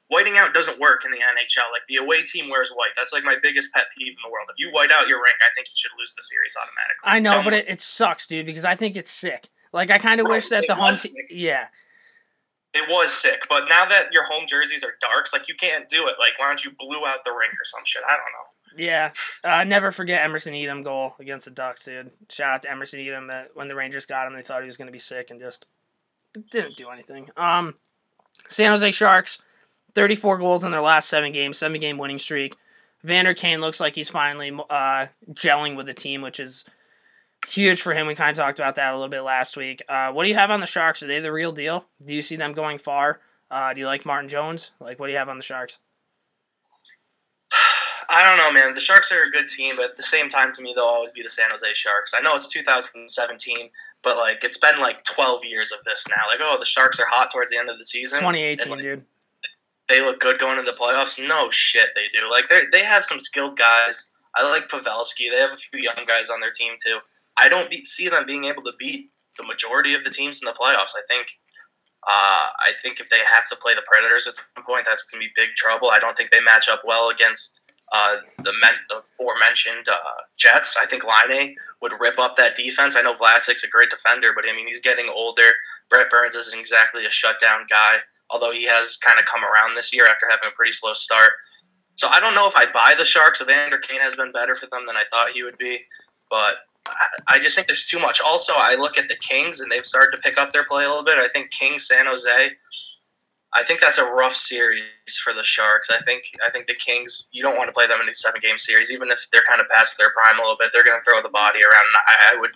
whiting 0.10 0.38
out 0.38 0.54
doesn't 0.54 0.80
work 0.80 1.06
in 1.06 1.12
the 1.12 1.18
NHL. 1.18 1.72
Like 1.72 1.86
the 1.88 1.96
away 1.98 2.24
team 2.24 2.50
wears 2.50 2.72
white. 2.76 2.92
That's 2.98 3.14
like 3.14 3.24
my 3.24 3.38
biggest 3.42 3.74
pet 3.74 3.86
peeve 3.98 4.10
in 4.12 4.22
the 4.24 4.30
world. 4.30 4.48
If 4.50 4.60
you 4.60 4.70
white 4.72 4.92
out 4.92 5.08
your 5.08 5.18
rink, 5.18 5.38
I 5.42 5.54
think 5.56 5.68
you 5.70 5.76
should 5.76 5.92
lose 5.98 6.14
the 6.16 6.22
series 6.22 6.56
automatically. 6.60 7.06
I 7.06 7.20
know, 7.20 7.44
but 7.44 7.54
it, 7.54 7.70
it 7.70 7.82
sucks, 7.82 8.28
dude, 8.28 8.46
because 8.46 8.66
I 8.66 8.76
think 8.76 8.98
it's 8.98 9.12
sick. 9.12 9.50
Like 9.72 9.92
I 9.92 9.98
kind 9.98 10.20
of 10.20 10.28
wish 10.28 10.50
that 10.50 10.64
it 10.64 10.68
the 10.68 10.76
home. 10.76 10.94
yeah. 11.30 11.68
it 12.74 12.90
was 12.90 13.12
sick. 13.12 13.44
But 13.48 13.66
now 13.70 13.86
that 13.86 14.12
your 14.12 14.26
home 14.26 14.46
jerseys 14.48 14.84
are 14.84 14.94
darks, 15.00 15.32
like 15.32 15.48
you 15.48 15.56
can't 15.56 15.88
do 15.90 16.08
it. 16.08 16.16
Like 16.20 16.38
why 16.38 16.48
don't 16.48 16.64
you 16.66 16.72
blue 16.78 17.06
out 17.06 17.24
the 17.24 17.32
rink 17.32 17.54
or 17.54 17.66
some 17.66 17.82
shit? 17.86 18.02
I 18.06 18.12
don't 18.12 18.20
know. 18.20 18.50
Yeah, 18.78 19.12
uh, 19.44 19.64
never 19.64 19.92
forget 19.92 20.24
Emerson 20.24 20.54
Etem 20.54 20.84
goal 20.84 21.16
against 21.20 21.46
the 21.46 21.52
Ducks, 21.52 21.86
dude. 21.86 22.12
Shout 22.30 22.54
out 22.54 22.62
to 22.64 22.72
Emerson 22.72 23.00
Etem. 23.00 23.30
Uh, 23.30 23.48
when 23.56 23.68
the 23.68 23.76
Rangers 23.76 24.06
got 24.06 24.28
him, 24.28 24.34
they 24.34 24.44
thought 24.44 24.62
he 24.62 24.68
was 24.68 24.78
going 24.78 24.88
to 24.88 24.92
be 24.92 25.00
sick 25.00 25.32
and 25.32 25.40
just 25.40 25.66
didn't 26.52 26.78
do 26.78 26.90
anything. 26.90 27.30
Um, 27.36 27.76
San 28.48 28.72
Jose 28.72 28.92
Sharks, 28.92 29.40
34 29.96 30.38
goals 30.38 30.64
in 30.64 30.72
their 30.72 30.82
last 30.82 31.10
seven 31.10 31.32
games, 31.32 31.58
seven 31.58 31.80
game 31.80 31.98
winning 31.98 32.20
streak. 32.20 32.56
Vander 33.04 33.34
Kane 33.34 33.62
looks 33.62 33.80
like 33.80 33.96
he's 33.96 34.10
finally 34.10 34.52
uh, 34.70 35.08
gelling 35.32 35.76
with 35.78 35.86
the 35.86 35.94
team, 35.94 36.22
which 36.22 36.40
is 36.40 36.66
huge 37.48 37.82
for 37.82 37.94
him. 37.94 38.08
We 38.08 38.16
kind 38.16 38.30
of 38.32 38.38
talked 38.38 38.60
about 38.60 38.76
that 38.76 38.92
a 38.92 38.96
little 38.96 39.10
bit 39.10 39.22
last 39.22 39.56
week. 39.56 39.82
Uh, 39.88 40.12
what 40.12 40.24
do 40.24 40.30
you 40.30 40.36
have 40.36 40.52
on 40.52 40.60
the 40.60 40.66
Sharks? 40.66 41.02
Are 41.02 41.08
they 41.08 41.20
the 41.20 41.32
real 41.32 41.52
deal? 41.52 41.86
Do 42.06 42.14
you 42.14 42.22
see 42.22 42.36
them 42.36 42.54
going 42.54 42.78
far? 42.78 43.22
Uh, 43.50 43.74
do 43.74 43.80
you 43.82 43.88
like 43.88 44.06
Martin 44.06 44.30
Jones? 44.30 44.72
Like, 44.80 45.00
what 45.00 45.08
do 45.08 45.14
you 45.14 45.18
have 45.18 45.30
on 45.30 45.38
the 45.38 45.44
Sharks? 45.44 45.80
I 48.10 48.24
don't 48.24 48.38
know, 48.38 48.52
man. 48.52 48.74
The 48.74 48.80
Sharks 48.82 49.12
are 49.12 49.22
a 49.22 49.31
good 49.31 49.48
team, 49.48 49.76
but 49.76 49.86
at 49.86 49.96
the 49.96 50.04
same 50.04 50.30
time, 50.30 50.52
to 50.54 50.62
me, 50.62 50.74
they'll 50.76 50.84
always 50.84 51.12
be 51.12 51.24
the 51.24 51.30
San 51.30 51.50
Jose 51.52 51.66
Sharks. 51.74 52.14
I 52.16 52.22
know 52.22 52.31
it's 52.34 52.48
2017, 52.48 53.69
but 54.04 54.18
like 54.18 54.44
it's 54.44 54.58
been 54.58 54.80
like 54.80 55.04
12 55.04 55.46
years 55.46 55.72
of 55.72 55.84
this 55.86 56.06
now. 56.10 56.24
Like, 56.30 56.40
oh, 56.42 56.58
the 56.60 56.66
Sharks 56.66 57.00
are 57.00 57.08
hot 57.08 57.31
towards 57.31 57.52
the 57.52 57.58
end 57.58 57.69
of 57.69 57.78
the 57.78 57.86
season. 57.86 58.19
2018, 58.19 58.62
And, 58.64 58.72
like, 58.72 58.81
dude. 58.81 59.06
They 59.90 60.02
look 60.02 60.19
good 60.19 60.40
going 60.40 60.60
into 60.60 60.72
the 60.72 60.78
playoffs. 60.78 61.19
No 61.26 61.50
shit, 61.50 61.90
they 61.96 62.06
do. 62.14 62.30
Like 62.30 62.48
they 62.48 62.62
they 62.72 62.84
have 62.86 63.04
some 63.04 63.19
skilled 63.19 63.58
guys. 63.58 64.12
I 64.36 64.50
like 64.50 64.69
Pavelski. 64.69 65.30
They 65.31 65.40
have 65.40 65.52
a 65.52 65.58
few 65.58 65.81
young 65.81 66.06
guys 66.08 66.30
on 66.30 66.40
their 66.40 66.52
team 66.52 66.74
too. 66.86 67.00
I 67.38 67.50
don't 67.50 67.69
be, 67.69 67.84
see 67.86 68.08
them 68.08 68.26
being 68.26 68.46
able 68.46 68.64
to 68.64 68.74
beat 68.78 69.10
the 69.38 69.44
majority 69.44 69.94
of 69.96 70.04
the 70.04 70.10
teams 70.10 70.42
in 70.42 70.46
the 70.46 70.54
playoffs. 70.54 70.94
I 70.96 71.02
think. 71.10 71.28
Uh, 72.08 72.56
I 72.64 72.72
think 72.81 73.02
if 73.02 73.10
they 73.10 73.19
have 73.19 73.46
to 73.50 73.58
play 73.58 73.76
the 73.76 73.84
Predators 73.86 74.26
at 74.26 74.38
some 74.38 74.64
point, 74.66 74.86
that's 74.88 75.04
going 75.04 75.22
to 75.22 75.28
be 75.28 75.34
big 75.36 75.50
trouble. 75.58 75.90
I 75.90 76.00
don't 76.00 76.16
think 76.16 76.31
they 76.31 76.40
match 76.40 76.69
up 76.69 76.81
well 76.86 77.10
against 77.10 77.60
uh, 77.92 78.18
the, 78.38 78.54
men- 78.62 78.80
the 78.90 79.00
aforementioned 79.00 79.88
uh, 79.90 80.22
Jets. 80.38 80.78
I 80.81 80.86
think 80.86 81.04
Laine 81.04 81.56
would 81.81 81.94
rip 82.00 82.19
up 82.19 82.38
that 82.38 82.56
defense. 82.56 82.96
I 82.96 83.02
know 83.02 83.16
Vlasic's 83.16 83.64
a 83.64 83.69
great 83.69 83.90
defender, 83.90 84.31
but 84.36 84.46
I 84.48 84.56
mean 84.56 84.68
he's 84.68 84.80
getting 84.81 85.10
older. 85.14 85.50
Brent 85.90 86.10
Burns 86.10 86.36
isn't 86.36 86.60
exactly 86.60 87.06
a 87.06 87.10
shutdown 87.10 87.66
guy, 87.69 87.98
although 88.30 88.52
he 88.52 88.66
has 88.66 88.98
kind 88.98 89.19
of 89.19 89.26
come 89.26 89.44
around 89.44 89.76
this 89.76 89.94
year 89.94 90.04
after 90.04 90.28
having 90.30 90.50
a 90.50 90.56
pretty 90.56 90.71
slow 90.71 90.94
start. 90.94 91.31
So 91.95 92.07
I 92.07 92.19
don't 92.19 92.36
know 92.36 92.48
if 92.48 92.56
I 92.56 92.66
buy 92.71 92.95
the 92.98 93.06
Sharks. 93.06 93.42
Evander 93.42 93.78
Kane 93.78 94.02
has 94.02 94.16
been 94.16 94.31
better 94.31 94.56
for 94.56 94.68
them 94.71 94.86
than 94.88 94.95
I 94.95 95.04
thought 95.12 95.31
he 95.31 95.44
would 95.44 95.57
be, 95.57 95.80
but 96.30 96.56
I- 97.28 97.40
just 97.40 97.56
think 97.56 97.68
there's 97.68 97.86
too 97.86 98.00
much. 98.00 98.21
Also, 98.21 98.54
I 98.56 98.76
look 98.76 98.98
at 98.98 99.09
the 99.09 99.16
Kings 99.16 99.59
and 99.59 99.71
they've 99.71 99.86
started 99.86 100.16
to 100.16 100.21
pick 100.21 100.38
up 100.38 100.52
their 100.52 100.64
play 100.66 100.86
a 100.86 100.88
little 100.88 101.04
bit. 101.04 101.18
I 101.18 101.28
think 101.28 101.52
Kings 101.52 101.88
San 101.88 102.06
Jose. 102.06 102.56
I 103.54 103.64
think 103.64 103.80
that's 103.80 103.98
a 103.98 104.06
rough 104.06 104.36
series 104.36 104.83
for 105.24 105.33
the 105.33 105.44
Sharks. 105.44 105.90
I 105.90 106.00
think 106.02 106.24
I 106.45 106.52
think 106.52 106.68
the 106.68 106.76
Kings. 106.76 107.30
You 107.31 107.42
don't 107.42 107.57
want 107.57 107.68
to 107.68 107.74
play 107.74 107.88
them 107.88 108.00
in 108.02 108.07
a 108.07 108.14
seven 108.16 108.42
game 108.42 108.57
series, 108.57 108.92
even 108.92 109.09
if 109.09 109.28
they're 109.31 109.44
kind 109.48 109.59
of 109.59 109.68
past 109.69 109.98
their 109.98 110.12
prime 110.12 110.38
a 110.38 110.42
little 110.42 110.57
bit. 110.59 110.69
They're 110.71 110.83
going 110.83 111.00
to 111.00 111.04
throw 111.04 111.21
the 111.21 111.30
body 111.30 111.59
around. 111.59 111.81
And 111.88 111.98
I, 112.07 112.36
I 112.36 112.40
would 112.40 112.52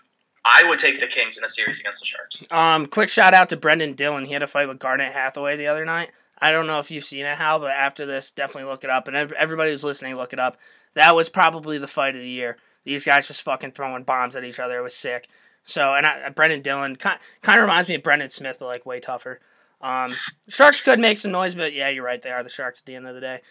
I 0.45 0.63
would 0.67 0.79
take 0.79 0.99
the 0.99 1.07
Kings 1.07 1.37
in 1.37 1.43
a 1.43 1.49
series 1.49 1.79
against 1.79 2.01
the 2.01 2.05
Sharks. 2.05 2.45
Um, 2.51 2.85
quick 2.87 3.09
shout 3.09 3.33
out 3.33 3.49
to 3.49 3.57
Brendan 3.57 3.93
Dillon. 3.93 4.25
He 4.25 4.33
had 4.33 4.43
a 4.43 4.47
fight 4.47 4.67
with 4.67 4.79
Garnet 4.79 5.13
Hathaway 5.13 5.55
the 5.55 5.67
other 5.67 5.85
night. 5.85 6.11
I 6.39 6.51
don't 6.51 6.67
know 6.67 6.79
if 6.79 6.91
you've 6.91 7.05
seen 7.05 7.25
it, 7.25 7.37
Hal, 7.37 7.59
but 7.59 7.71
after 7.71 8.05
this, 8.05 8.31
definitely 8.31 8.69
look 8.69 8.83
it 8.83 8.89
up. 8.89 9.07
And 9.07 9.15
everybody 9.15 9.71
who's 9.71 9.83
listening, 9.83 10.15
look 10.15 10.33
it 10.33 10.39
up. 10.39 10.57
That 10.95 11.15
was 11.15 11.29
probably 11.29 11.77
the 11.77 11.87
fight 11.87 12.15
of 12.15 12.21
the 12.21 12.29
year. 12.29 12.57
These 12.83 13.05
guys 13.05 13.27
just 13.27 13.43
fucking 13.43 13.71
throwing 13.71 14.03
bombs 14.03 14.35
at 14.35 14.43
each 14.43 14.59
other. 14.59 14.79
It 14.79 14.83
was 14.83 14.93
sick. 14.93 15.29
So, 15.63 15.93
and 15.93 16.05
I, 16.05 16.29
Brendan 16.29 16.61
Dillon 16.61 16.97
kind 16.97 17.19
kind 17.41 17.59
of 17.59 17.63
reminds 17.63 17.87
me 17.87 17.95
of 17.95 18.03
Brendan 18.03 18.29
Smith, 18.29 18.57
but 18.59 18.65
like 18.65 18.85
way 18.85 18.99
tougher. 18.99 19.39
Um, 19.81 20.13
Sharks 20.49 20.81
could 20.81 20.99
make 20.99 21.17
some 21.17 21.31
noise, 21.31 21.55
but 21.55 21.73
yeah, 21.73 21.89
you're 21.89 22.03
right. 22.03 22.21
They 22.21 22.31
are 22.31 22.43
the 22.43 22.49
Sharks 22.49 22.81
at 22.81 22.85
the 22.85 22.95
end 22.95 23.07
of 23.07 23.15
the 23.15 23.21
day. 23.21 23.41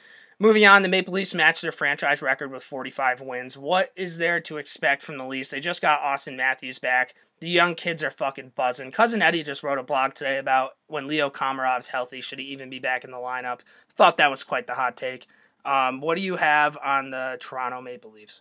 Moving 0.42 0.66
on, 0.66 0.82
the 0.82 0.88
Maple 0.88 1.14
Leafs 1.14 1.34
matched 1.34 1.62
their 1.62 1.70
franchise 1.70 2.20
record 2.20 2.50
with 2.50 2.64
45 2.64 3.20
wins. 3.20 3.56
What 3.56 3.92
is 3.94 4.18
there 4.18 4.40
to 4.40 4.56
expect 4.56 5.04
from 5.04 5.16
the 5.16 5.24
Leafs? 5.24 5.50
They 5.50 5.60
just 5.60 5.80
got 5.80 6.02
Auston 6.02 6.34
Matthews 6.34 6.80
back. 6.80 7.14
The 7.38 7.48
young 7.48 7.76
kids 7.76 8.02
are 8.02 8.10
fucking 8.10 8.50
buzzing. 8.56 8.90
Cousin 8.90 9.22
Eddie 9.22 9.44
just 9.44 9.62
wrote 9.62 9.78
a 9.78 9.84
blog 9.84 10.14
today 10.14 10.38
about 10.38 10.72
when 10.88 11.06
Leo 11.06 11.30
Komarov's 11.30 11.86
healthy, 11.86 12.20
should 12.20 12.40
he 12.40 12.46
even 12.46 12.70
be 12.70 12.80
back 12.80 13.04
in 13.04 13.12
the 13.12 13.18
lineup? 13.18 13.60
Thought 13.94 14.16
that 14.16 14.32
was 14.32 14.42
quite 14.42 14.66
the 14.66 14.74
hot 14.74 14.96
take. 14.96 15.28
Um, 15.64 16.00
what 16.00 16.16
do 16.16 16.22
you 16.22 16.34
have 16.34 16.76
on 16.84 17.10
the 17.10 17.36
Toronto 17.38 17.80
Maple 17.80 18.10
Leafs? 18.10 18.40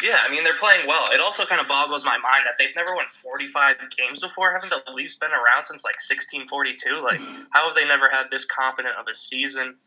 Yeah, 0.00 0.18
I 0.24 0.30
mean 0.30 0.44
they're 0.44 0.56
playing 0.56 0.86
well. 0.86 1.06
It 1.12 1.20
also 1.20 1.44
kind 1.44 1.60
of 1.60 1.66
boggles 1.66 2.04
my 2.04 2.18
mind 2.18 2.44
that 2.44 2.54
they've 2.56 2.76
never 2.76 2.94
won 2.94 3.08
45 3.08 3.78
games 3.98 4.20
before. 4.20 4.52
Haven't 4.52 4.70
the 4.70 4.92
Leafs 4.92 5.16
been 5.16 5.32
around 5.32 5.64
since 5.64 5.82
like 5.82 5.96
1642? 5.96 7.02
Like, 7.02 7.18
how 7.50 7.66
have 7.66 7.74
they 7.74 7.84
never 7.84 8.08
had 8.08 8.30
this 8.30 8.44
competent 8.44 8.94
of 8.96 9.08
a 9.08 9.14
season? 9.16 9.78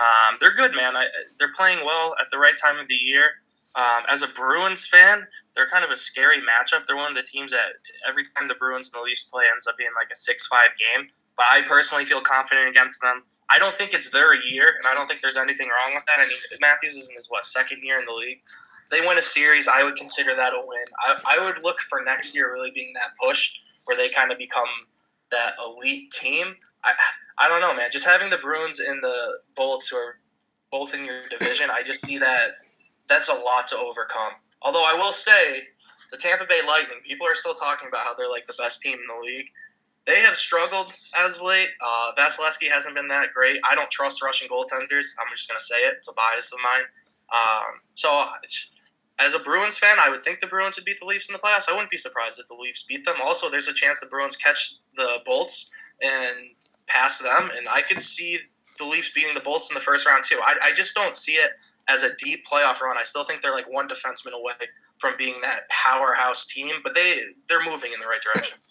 Um, 0.00 0.38
they're 0.40 0.54
good, 0.54 0.74
man. 0.74 0.96
I, 0.96 1.04
they're 1.38 1.52
playing 1.52 1.84
well 1.84 2.16
at 2.18 2.28
the 2.32 2.38
right 2.38 2.56
time 2.56 2.78
of 2.78 2.88
the 2.88 2.94
year. 2.94 3.44
Um, 3.76 4.02
as 4.08 4.22
a 4.22 4.28
Bruins 4.28 4.86
fan, 4.86 5.26
they're 5.54 5.68
kind 5.70 5.84
of 5.84 5.90
a 5.90 5.96
scary 5.96 6.38
matchup. 6.38 6.86
They're 6.86 6.96
one 6.96 7.10
of 7.10 7.16
the 7.16 7.22
teams 7.22 7.50
that 7.52 7.78
every 8.08 8.24
time 8.34 8.48
the 8.48 8.54
Bruins 8.54 8.90
and 8.90 8.98
the 8.98 9.04
Leafs 9.04 9.24
play 9.24 9.44
ends 9.50 9.66
up 9.66 9.76
being 9.76 9.90
like 9.94 10.08
a 10.10 10.16
six-five 10.16 10.70
game. 10.78 11.08
But 11.36 11.46
I 11.52 11.62
personally 11.62 12.04
feel 12.04 12.22
confident 12.22 12.68
against 12.68 13.02
them. 13.02 13.22
I 13.48 13.58
don't 13.58 13.74
think 13.74 13.92
it's 13.92 14.10
their 14.10 14.34
year, 14.34 14.74
and 14.76 14.86
I 14.86 14.94
don't 14.94 15.06
think 15.06 15.20
there's 15.20 15.36
anything 15.36 15.68
wrong 15.68 15.94
with 15.94 16.04
that. 16.06 16.18
I 16.18 16.26
mean, 16.26 16.38
Matthews 16.60 16.96
is 16.96 17.10
in 17.10 17.16
his 17.16 17.28
what 17.28 17.44
second 17.44 17.82
year 17.82 17.98
in 17.98 18.06
the 18.06 18.12
league. 18.12 18.40
They 18.90 19.00
win 19.00 19.18
a 19.18 19.22
series, 19.22 19.68
I 19.68 19.84
would 19.84 19.96
consider 19.96 20.34
that 20.34 20.52
a 20.52 20.60
win. 20.64 20.84
I, 21.06 21.38
I 21.38 21.44
would 21.44 21.62
look 21.62 21.78
for 21.78 22.02
next 22.02 22.34
year 22.34 22.52
really 22.52 22.72
being 22.72 22.92
that 22.94 23.10
push 23.22 23.52
where 23.84 23.96
they 23.96 24.08
kind 24.08 24.32
of 24.32 24.38
become 24.38 24.68
that 25.30 25.54
elite 25.64 26.10
team. 26.10 26.56
I 26.84 26.92
I 27.38 27.48
don't 27.48 27.60
know, 27.60 27.74
man. 27.74 27.90
Just 27.90 28.06
having 28.06 28.30
the 28.30 28.38
Bruins 28.38 28.80
and 28.80 29.02
the 29.02 29.38
Bolts 29.56 29.88
who 29.88 29.96
are 29.96 30.18
both 30.70 30.94
in 30.94 31.04
your 31.04 31.28
division, 31.28 31.70
I 31.70 31.82
just 31.82 32.04
see 32.04 32.18
that 32.18 32.52
that's 33.08 33.28
a 33.28 33.34
lot 33.34 33.68
to 33.68 33.78
overcome. 33.78 34.32
Although 34.62 34.84
I 34.84 34.94
will 34.94 35.12
say, 35.12 35.64
the 36.10 36.16
Tampa 36.16 36.44
Bay 36.46 36.60
Lightning, 36.66 36.98
people 37.04 37.26
are 37.26 37.34
still 37.34 37.54
talking 37.54 37.88
about 37.88 38.04
how 38.04 38.14
they're 38.14 38.28
like 38.28 38.46
the 38.46 38.54
best 38.58 38.80
team 38.82 38.98
in 38.98 39.06
the 39.06 39.22
league. 39.22 39.46
They 40.06 40.20
have 40.20 40.34
struggled 40.34 40.92
as 41.16 41.36
of 41.36 41.42
late. 41.42 41.68
Uh, 41.80 42.12
Vasilevskiy 42.18 42.70
hasn't 42.70 42.94
been 42.94 43.08
that 43.08 43.32
great. 43.34 43.60
I 43.68 43.74
don't 43.74 43.90
trust 43.90 44.22
Russian 44.22 44.48
goaltenders. 44.48 45.14
I'm 45.20 45.30
just 45.30 45.48
going 45.48 45.58
to 45.58 45.64
say 45.64 45.76
it. 45.76 45.94
It's 45.98 46.08
a 46.08 46.14
bias 46.14 46.52
of 46.52 46.58
mine. 46.64 46.82
Um, 47.32 47.80
so, 47.94 48.24
as 49.18 49.34
a 49.34 49.38
Bruins 49.38 49.78
fan, 49.78 49.98
I 50.02 50.08
would 50.08 50.24
think 50.24 50.40
the 50.40 50.46
Bruins 50.46 50.76
would 50.76 50.84
beat 50.84 50.98
the 50.98 51.06
Leafs 51.06 51.28
in 51.28 51.32
the 51.32 51.38
playoffs. 51.38 51.68
I 51.68 51.72
wouldn't 51.72 51.90
be 51.90 51.96
surprised 51.96 52.40
if 52.40 52.46
the 52.46 52.54
Leafs 52.54 52.82
beat 52.82 53.04
them. 53.04 53.16
Also, 53.22 53.50
there's 53.50 53.68
a 53.68 53.74
chance 53.74 54.00
the 54.00 54.06
Bruins 54.06 54.36
catch 54.36 54.76
the 54.96 55.18
Bolts 55.24 55.70
and 56.02 56.36
pass 56.86 57.18
them, 57.18 57.50
and 57.56 57.68
I 57.68 57.82
could 57.82 58.02
see 58.02 58.38
the 58.78 58.84
Leafs 58.84 59.10
beating 59.10 59.34
the 59.34 59.40
Bolts 59.40 59.70
in 59.70 59.74
the 59.74 59.80
first 59.80 60.06
round 60.06 60.24
too. 60.24 60.40
I, 60.42 60.56
I 60.62 60.72
just 60.72 60.94
don't 60.94 61.14
see 61.14 61.32
it 61.32 61.52
as 61.88 62.02
a 62.02 62.14
deep 62.16 62.46
playoff 62.46 62.80
run. 62.80 62.96
I 62.98 63.02
still 63.02 63.24
think 63.24 63.42
they're 63.42 63.52
like 63.52 63.70
one 63.70 63.88
defenseman 63.88 64.32
away 64.32 64.52
from 64.98 65.14
being 65.18 65.40
that 65.42 65.68
powerhouse 65.68 66.46
team, 66.46 66.76
but 66.82 66.94
they 66.94 67.16
they're 67.48 67.64
moving 67.64 67.92
in 67.92 68.00
the 68.00 68.06
right 68.06 68.20
direction. 68.22 68.58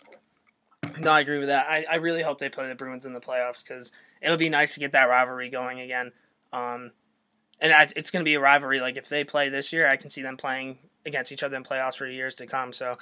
No, 0.97 1.11
I 1.11 1.21
agree 1.21 1.39
with 1.39 1.47
that. 1.47 1.67
I, 1.69 1.85
I 1.89 1.95
really 1.95 2.21
hope 2.21 2.39
they 2.39 2.49
play 2.49 2.67
the 2.67 2.75
Bruins 2.75 3.05
in 3.05 3.13
the 3.13 3.21
playoffs 3.21 3.63
because 3.63 3.91
it 4.21 4.29
would 4.29 4.39
be 4.39 4.49
nice 4.49 4.73
to 4.73 4.81
get 4.81 4.91
that 4.93 5.05
rivalry 5.05 5.49
going 5.49 5.79
again. 5.79 6.11
Um, 6.51 6.91
and 7.61 7.71
I, 7.71 7.87
it's 7.95 8.11
going 8.11 8.21
to 8.21 8.25
be 8.25 8.35
a 8.35 8.39
rivalry. 8.39 8.79
Like 8.79 8.97
if 8.97 9.07
they 9.07 9.23
play 9.23 9.49
this 9.49 9.71
year, 9.71 9.87
I 9.87 9.97
can 9.97 10.09
see 10.09 10.21
them 10.21 10.35
playing 10.35 10.79
against 11.05 11.31
each 11.31 11.43
other 11.43 11.55
in 11.55 11.63
playoffs 11.63 11.95
for 11.95 12.07
years 12.07 12.35
to 12.35 12.47
come. 12.47 12.73
So 12.73 12.97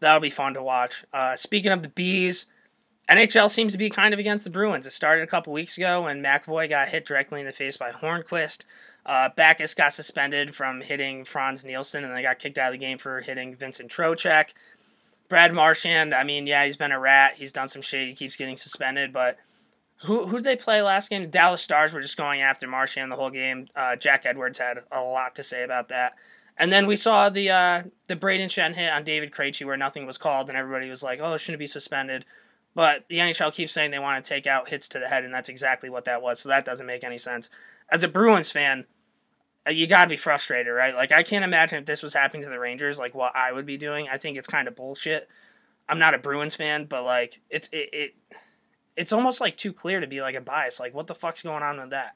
that'll 0.00 0.20
be 0.20 0.30
fun 0.30 0.54
to 0.54 0.62
watch. 0.62 1.04
Uh, 1.12 1.36
speaking 1.36 1.72
of 1.72 1.82
the 1.82 1.88
bees, 1.88 2.46
NHL 3.08 3.50
seems 3.50 3.72
to 3.72 3.78
be 3.78 3.88
kind 3.88 4.12
of 4.12 4.20
against 4.20 4.44
the 4.44 4.50
Bruins. 4.50 4.86
It 4.86 4.92
started 4.92 5.22
a 5.22 5.28
couple 5.28 5.52
weeks 5.52 5.76
ago 5.76 6.02
when 6.02 6.22
McAvoy 6.22 6.68
got 6.68 6.88
hit 6.88 7.04
directly 7.06 7.40
in 7.40 7.46
the 7.46 7.52
face 7.52 7.76
by 7.76 7.92
Hornqvist. 7.92 8.64
Uh, 9.04 9.28
Backes 9.36 9.74
got 9.74 9.92
suspended 9.92 10.54
from 10.54 10.80
hitting 10.80 11.24
Frans 11.24 11.64
Nielsen, 11.64 12.02
and 12.02 12.16
they 12.16 12.22
got 12.22 12.40
kicked 12.40 12.58
out 12.58 12.68
of 12.68 12.72
the 12.72 12.84
game 12.84 12.98
for 12.98 13.20
hitting 13.20 13.54
Vincent 13.54 13.90
Trocheck. 13.90 14.54
Brad 15.28 15.54
Marchand, 15.54 16.12
I 16.12 16.24
mean, 16.24 16.46
yeah, 16.46 16.64
he's 16.64 16.76
been 16.76 16.92
a 16.92 16.98
rat. 16.98 17.34
He's 17.36 17.52
done 17.52 17.68
some 17.68 17.82
shit. 17.82 18.08
He 18.08 18.14
keeps 18.14 18.36
getting 18.36 18.56
suspended, 18.56 19.12
but 19.12 19.36
who 20.04 20.26
who 20.26 20.36
did 20.36 20.44
they 20.44 20.56
play 20.56 20.82
last 20.82 21.10
game? 21.10 21.30
Dallas 21.30 21.62
Stars 21.62 21.92
were 21.92 22.00
just 22.00 22.16
going 22.16 22.42
after 22.42 22.66
Marchand 22.66 23.10
the 23.10 23.16
whole 23.16 23.30
game. 23.30 23.68
Uh, 23.74 23.96
Jack 23.96 24.26
Edwards 24.26 24.58
had 24.58 24.80
a 24.92 25.00
lot 25.00 25.34
to 25.36 25.44
say 25.44 25.62
about 25.64 25.88
that. 25.88 26.14
And 26.58 26.72
then 26.72 26.86
we 26.86 26.96
saw 26.96 27.28
the 27.28 27.50
uh, 27.50 27.82
the 28.08 28.16
Brayden 28.16 28.46
Schenn 28.46 28.74
hit 28.74 28.90
on 28.90 29.04
David 29.04 29.30
Krejci 29.30 29.64
where 29.64 29.76
nothing 29.76 30.06
was 30.06 30.18
called, 30.18 30.48
and 30.48 30.56
everybody 30.58 30.90
was 30.90 31.02
like, 31.02 31.20
"Oh, 31.22 31.34
it 31.34 31.38
shouldn't 31.38 31.60
be 31.60 31.66
suspended." 31.66 32.24
But 32.76 33.06
the 33.08 33.16
NHL 33.16 33.54
keeps 33.54 33.72
saying 33.72 33.90
they 33.90 33.98
want 33.98 34.22
to 34.22 34.28
take 34.28 34.46
out 34.46 34.68
hits 34.68 34.86
to 34.90 34.98
the 34.98 35.08
head, 35.08 35.24
and 35.24 35.32
that's 35.32 35.48
exactly 35.48 35.88
what 35.88 36.04
that 36.04 36.20
was. 36.20 36.40
So 36.40 36.50
that 36.50 36.66
doesn't 36.66 36.84
make 36.84 37.04
any 37.04 37.16
sense. 37.16 37.48
As 37.90 38.02
a 38.02 38.08
Bruins 38.08 38.50
fan, 38.50 38.84
uh, 39.66 39.70
you 39.70 39.86
got 39.86 40.04
to 40.04 40.10
be 40.10 40.18
frustrated, 40.18 40.70
right? 40.74 40.94
Like 40.94 41.10
I 41.10 41.22
can't 41.22 41.42
imagine 41.42 41.78
if 41.78 41.86
this 41.86 42.02
was 42.02 42.12
happening 42.12 42.42
to 42.42 42.50
the 42.50 42.58
Rangers, 42.58 42.98
like 42.98 43.14
what 43.14 43.34
I 43.34 43.50
would 43.50 43.64
be 43.64 43.78
doing. 43.78 44.08
I 44.12 44.18
think 44.18 44.36
it's 44.36 44.46
kind 44.46 44.68
of 44.68 44.76
bullshit. 44.76 45.26
I'm 45.88 45.98
not 45.98 46.12
a 46.12 46.18
Bruins 46.18 46.54
fan, 46.54 46.84
but 46.84 47.02
like 47.02 47.40
it's 47.48 47.70
it, 47.72 47.88
it 47.94 48.14
it's 48.94 49.10
almost 49.10 49.40
like 49.40 49.56
too 49.56 49.72
clear 49.72 50.00
to 50.00 50.06
be 50.06 50.20
like 50.20 50.34
a 50.34 50.42
bias. 50.42 50.78
Like 50.78 50.92
what 50.92 51.06
the 51.06 51.14
fuck's 51.14 51.42
going 51.42 51.62
on 51.62 51.80
with 51.80 51.90
that? 51.90 52.12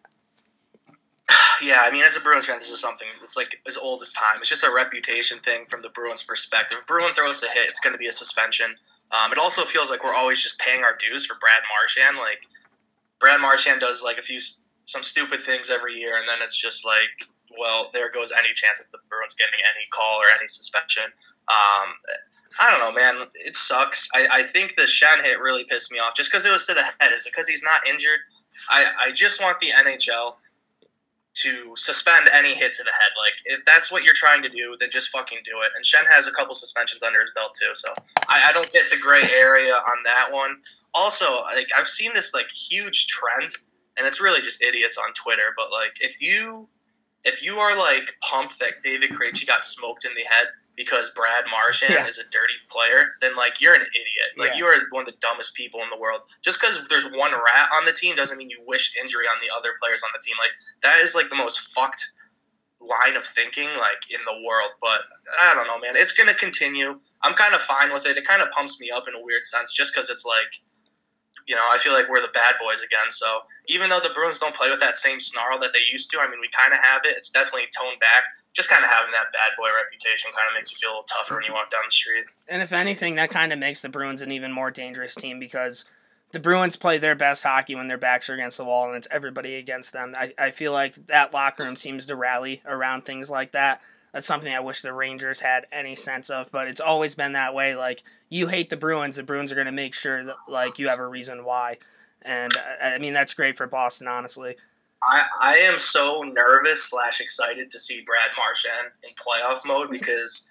Yeah, 1.63 1.83
I 1.85 1.91
mean, 1.91 2.05
as 2.05 2.17
a 2.17 2.21
Bruins 2.21 2.47
fan, 2.47 2.57
this 2.57 2.71
is 2.71 2.81
something 2.81 3.09
that's 3.21 3.37
like 3.37 3.61
as 3.67 3.77
old 3.77 4.01
as 4.01 4.15
time. 4.15 4.37
It's 4.41 4.49
just 4.49 4.65
a 4.65 4.73
reputation 4.73 5.39
thing 5.41 5.67
from 5.69 5.81
the 5.81 5.91
Bruins' 5.91 6.23
perspective. 6.23 6.79
If 6.81 6.87
Bruin 6.87 7.13
throws 7.15 7.43
a 7.43 7.49
hit, 7.49 7.69
it's 7.69 7.81
going 7.81 7.93
to 7.93 7.99
be 7.99 8.07
a 8.07 8.13
suspension. 8.13 8.77
Um, 9.13 9.33
it 9.33 9.39
also 9.39 9.65
feels 9.65 9.91
like 9.91 10.05
we're 10.05 10.15
always 10.15 10.41
just 10.43 10.59
paying 10.61 10.85
our 10.85 10.97
dues 10.97 11.27
for 11.27 11.37
Brad 11.41 11.63
Marchand. 11.69 12.19
Like 12.19 12.41
Brad 13.19 13.41
Marchand 13.41 13.81
does 13.81 14.03
like 14.03 14.19
a 14.19 14.23
few 14.23 14.41
some 14.85 15.03
stupid 15.03 15.43
things 15.43 15.71
every 15.71 15.95
year, 15.95 16.17
and 16.17 16.29
then 16.29 16.39
it's 16.43 16.57
just 16.57 16.85
like, 16.85 17.29
well, 17.59 17.91
there 17.93 18.11
goes 18.11 18.33
any 18.33 18.53
chance 18.55 18.81
of 18.81 18.87
the 18.93 18.99
Bruins 19.09 19.35
getting 19.35 19.61
any 19.61 19.87
call 19.91 20.19
or 20.19 20.27
any 20.37 20.49
suspension. 20.49 21.05
Um, 21.05 21.95
I 22.59 22.71
don't 22.71 22.81
know, 22.81 22.93
man. 22.93 23.29
It 23.35 23.57
sucks. 23.57 24.09
I, 24.15 24.27
I 24.33 24.43
think 24.43 24.77
the 24.77 24.83
Schenn 24.83 25.23
hit 25.23 25.39
really 25.41 25.65
pissed 25.65 25.93
me 25.93 25.99
off 25.99 26.15
just 26.17 26.31
because 26.31 26.45
it 26.45 26.51
was 26.51 26.67
to 26.67 26.75
the 26.75 26.83
head. 26.83 27.13
Is 27.17 27.27
it 27.27 27.33
because 27.33 27.49
he's 27.49 27.63
not 27.63 27.87
injured? 27.89 28.21
I, 28.69 28.87
I 28.99 29.13
just 29.13 29.41
want 29.41 29.59
the 29.61 29.69
NHL 29.69 30.35
to 31.43 31.75
suspend 31.77 32.29
any 32.33 32.55
hit 32.55 32.73
to 32.75 32.83
the 32.83 32.91
head. 32.91 33.13
Like, 33.19 33.35
if 33.45 33.65
that's 33.65 33.91
what 33.93 34.05
you're 34.05 34.15
trying 34.15 34.43
to 34.43 34.49
do, 34.49 34.77
then 34.79 34.91
just 34.91 35.11
fucking 35.11 35.39
do 35.45 35.61
it. 35.63 35.73
And 35.77 35.85
Schenn 35.85 36.11
has 36.13 36.27
a 36.27 36.33
couple 36.33 36.55
suspensions 36.55 37.03
under 37.03 37.21
his 37.21 37.33
belt, 37.35 37.57
too. 37.61 37.71
So 37.75 37.93
I, 38.29 38.49
I 38.49 38.53
don't 38.53 38.73
get 38.73 38.91
the 38.91 38.99
gray 38.99 39.29
area 39.35 39.75
on 39.75 40.03
that 40.05 40.29
one. 40.33 40.57
Also, 40.95 41.43
like, 41.45 41.69
I've 41.77 41.89
seen 41.89 42.13
this, 42.15 42.35
like, 42.35 42.51
huge 42.51 43.07
trend, 43.07 43.51
and 43.97 44.07
it's 44.07 44.21
really 44.21 44.41
just 44.41 44.63
idiots 44.63 44.99
on 44.99 45.13
Twitter. 45.15 45.55
But, 45.57 45.71
like, 45.71 45.93
if 46.01 46.21
you. 46.21 46.69
If 47.23 47.43
you 47.43 47.59
are 47.59 47.77
like 47.77 48.15
pumped 48.23 48.59
that 48.61 48.83
David 48.83 49.11
Krejci 49.11 49.47
got 49.47 49.63
smoked 49.63 50.07
in 50.07 50.13
the 50.15 50.23
head, 50.23 50.47
because 50.77 51.11
Brad 51.11 51.45
Marchand 51.51 51.95
Yeah. 51.95 52.07
is 52.07 52.19
a 52.19 52.25
dirty 52.31 52.55
player, 52.71 53.15
then 53.21 53.37
like 53.37 53.61
you're 53.61 53.75
an 53.75 53.83
idiot. 53.83 54.31
Like 54.37 54.53
Yeah. 54.53 54.59
you 54.59 54.67
are 54.67 54.81
one 54.91 55.03
of 55.03 55.13
the 55.13 55.19
dumbest 55.21 55.55
people 55.55 55.81
in 55.83 55.91
the 55.91 55.97
world. 55.97 56.23
Just 56.43 56.61
because 56.61 56.87
there's 56.89 57.05
one 57.05 57.33
rat 57.33 57.69
on 57.75 57.85
the 57.85 57.93
team 57.93 58.17
doesn't 58.17 58.39
mean 58.39 58.49
you 58.51 58.63
wish 58.67 58.97
injury 59.01 59.27
on 59.27 59.37
the 59.45 59.53
other 59.55 59.75
players 59.81 60.03
on 60.03 60.11
the 60.15 60.21
team. 60.25 60.37
Like 60.39 60.53
that 60.83 61.01
is 61.01 61.15
like 61.15 61.29
the 61.29 61.37
most 61.37 61.75
fucked 61.75 62.13
line 62.81 63.17
of 63.17 63.27
thinking 63.27 63.69
like 63.77 64.01
in 64.11 64.21
the 64.25 64.43
world. 64.47 64.71
But 64.81 65.01
I 65.39 65.55
don't 65.55 65.67
know, 65.67 65.79
man. 65.79 65.97
It's 65.97 66.13
gonna 66.13 66.35
continue. 66.35 66.99
I'm 67.23 67.35
kind 67.35 67.55
of 67.55 67.61
fine 67.61 67.93
with 67.93 68.07
it. 68.07 68.17
It 68.17 68.25
kind 68.25 68.41
of 68.41 68.51
pumps 68.51 68.81
me 68.81 68.91
up 68.91 69.07
in 69.07 69.15
a 69.15 69.21
weird 69.23 69.45
sense, 69.45 69.73
just 69.73 69.95
because 69.95 70.09
it's 70.11 70.25
like. 70.25 70.61
You 71.47 71.57
know, 71.57 71.65
I 71.73 71.79
feel 71.79 71.93
like 71.93 72.09
we're 72.09 72.21
the 72.21 72.29
bad 72.29 72.55
boys 72.63 72.81
again. 72.83 73.11
So 73.11 73.41
even 73.67 73.91
though 73.91 73.99
the 73.99 74.11
Bruins 74.15 74.39
don't 74.39 74.55
play 74.55 74.71
with 74.71 74.79
that 74.79 74.97
same 74.97 75.19
snarl 75.19 75.59
that 75.59 75.73
they 75.73 75.81
used 75.91 76.09
to, 76.13 76.21
I 76.21 76.31
mean, 76.31 76.39
we 76.41 76.47
kind 76.49 76.73
of 76.73 76.79
have 76.79 77.01
it. 77.05 77.17
It's 77.17 77.31
definitely 77.31 77.67
toned 77.77 77.99
back 77.99 78.23
just 78.53 78.69
kind 78.69 78.85
of 78.85 78.91
having 78.91 79.13
that 79.13 79.33
bad 79.33 79.53
boy 79.57 79.69
reputation 79.81 80.31
kind 80.35 80.49
of 80.49 80.55
makes 80.55 80.73
you 80.73 80.79
feel 80.79 80.91
a 80.91 80.93
little 80.93 81.05
tougher 81.05 81.37
when 81.37 81.45
you 81.45 81.53
walk 81.53 81.71
down 81.71 81.83
the 81.87 81.91
street. 81.91 82.25
And 82.49 82.63
if 82.63 82.73
anything, 82.73 83.15
that 83.15 83.31
kind 83.31 83.53
of 83.53 83.59
makes 83.59 83.83
the 83.83 83.89
Bruins 83.89 84.23
an 84.23 84.33
even 84.33 84.53
more 84.53 84.71
dangerous 84.71 85.15
team 85.15 85.39
because 85.39 85.85
the 86.33 86.41
Bruins 86.41 86.77
play 86.77 86.99
their 86.99 87.15
best 87.15 87.43
hockey 87.43 87.75
when 87.75 87.89
their 87.89 87.99
backs 87.99 88.29
are 88.29 88.35
against 88.35 88.57
the 88.57 88.65
wall 88.65 88.89
and 88.89 88.97
it's 88.97 89.09
everybody 89.11 89.57
against 89.57 89.93
them. 89.93 90.15
I, 90.17 90.33
I 90.39 90.51
feel 90.51 90.73
like 90.73 91.07
that 91.07 91.33
locker 91.33 91.65
room 91.65 91.77
seems 91.77 92.07
to 92.07 92.17
rally 92.17 92.63
around 92.67 93.03
things 93.03 93.31
like 93.31 93.53
that. 93.53 93.81
That's 94.13 94.27
something 94.27 94.53
I 94.53 94.61
wish 94.61 94.83
the 94.83 94.93
Rangers 94.93 95.41
had 95.41 95.67
any 95.71 95.95
sense 95.95 96.31
of, 96.31 96.51
but 96.51 96.67
it's 96.67 96.81
always 96.81 97.15
been 97.15 97.33
that 97.33 97.55
way. 97.55 97.77
Like 97.77 98.03
you 98.29 98.49
hate 98.49 98.71
the 98.71 98.77
Bruins, 98.77 99.17
the 99.17 99.23
Bruins 99.23 99.53
are 99.53 99.57
going 99.57 99.67
to 99.67 99.73
make 99.73 99.95
sure 99.95 100.25
that 100.25 100.35
like 100.49 100.79
you 100.79 100.89
have 100.89 100.99
a 100.99 101.07
reason 101.07 101.45
why. 101.45 101.79
And 102.23 102.53
I 102.83 102.95
I 102.95 102.99
mean 102.99 103.13
that's 103.13 103.35
great 103.35 103.57
for 103.57 103.67
Boston, 103.67 104.09
honestly. 104.09 104.57
I, 105.03 105.25
I 105.41 105.57
am 105.57 105.79
so 105.79 106.23
nervous 106.23 106.83
slash 106.83 107.21
excited 107.21 107.71
to 107.71 107.79
see 107.79 108.03
Brad 108.03 108.31
Marchand 108.37 108.93
in 109.03 109.11
playoff 109.15 109.65
mode 109.65 109.91
because 109.91 110.49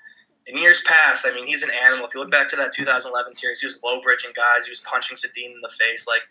in 0.48 0.58
years 0.58 0.82
past, 0.82 1.26
I 1.28 1.34
mean, 1.34 1.46
he's 1.46 1.64
an 1.64 1.70
animal. 1.86 2.06
If 2.06 2.16
you 2.16 2.20
look 2.20 2.32
back 2.32 2.48
to 2.50 2.56
that 2.56 2.72
2011 2.72 3.36
series, 3.36 3.60
he 3.60 3.68
was 3.68 3.82
low 3.84 4.02
bridging 4.02 4.32
guys. 4.36 4.66
He 4.66 4.72
was 4.72 4.80
punching 4.80 5.18
Sedin 5.18 5.54
in 5.54 5.62
the 5.62 5.70
face. 5.70 6.08
Like, 6.08 6.22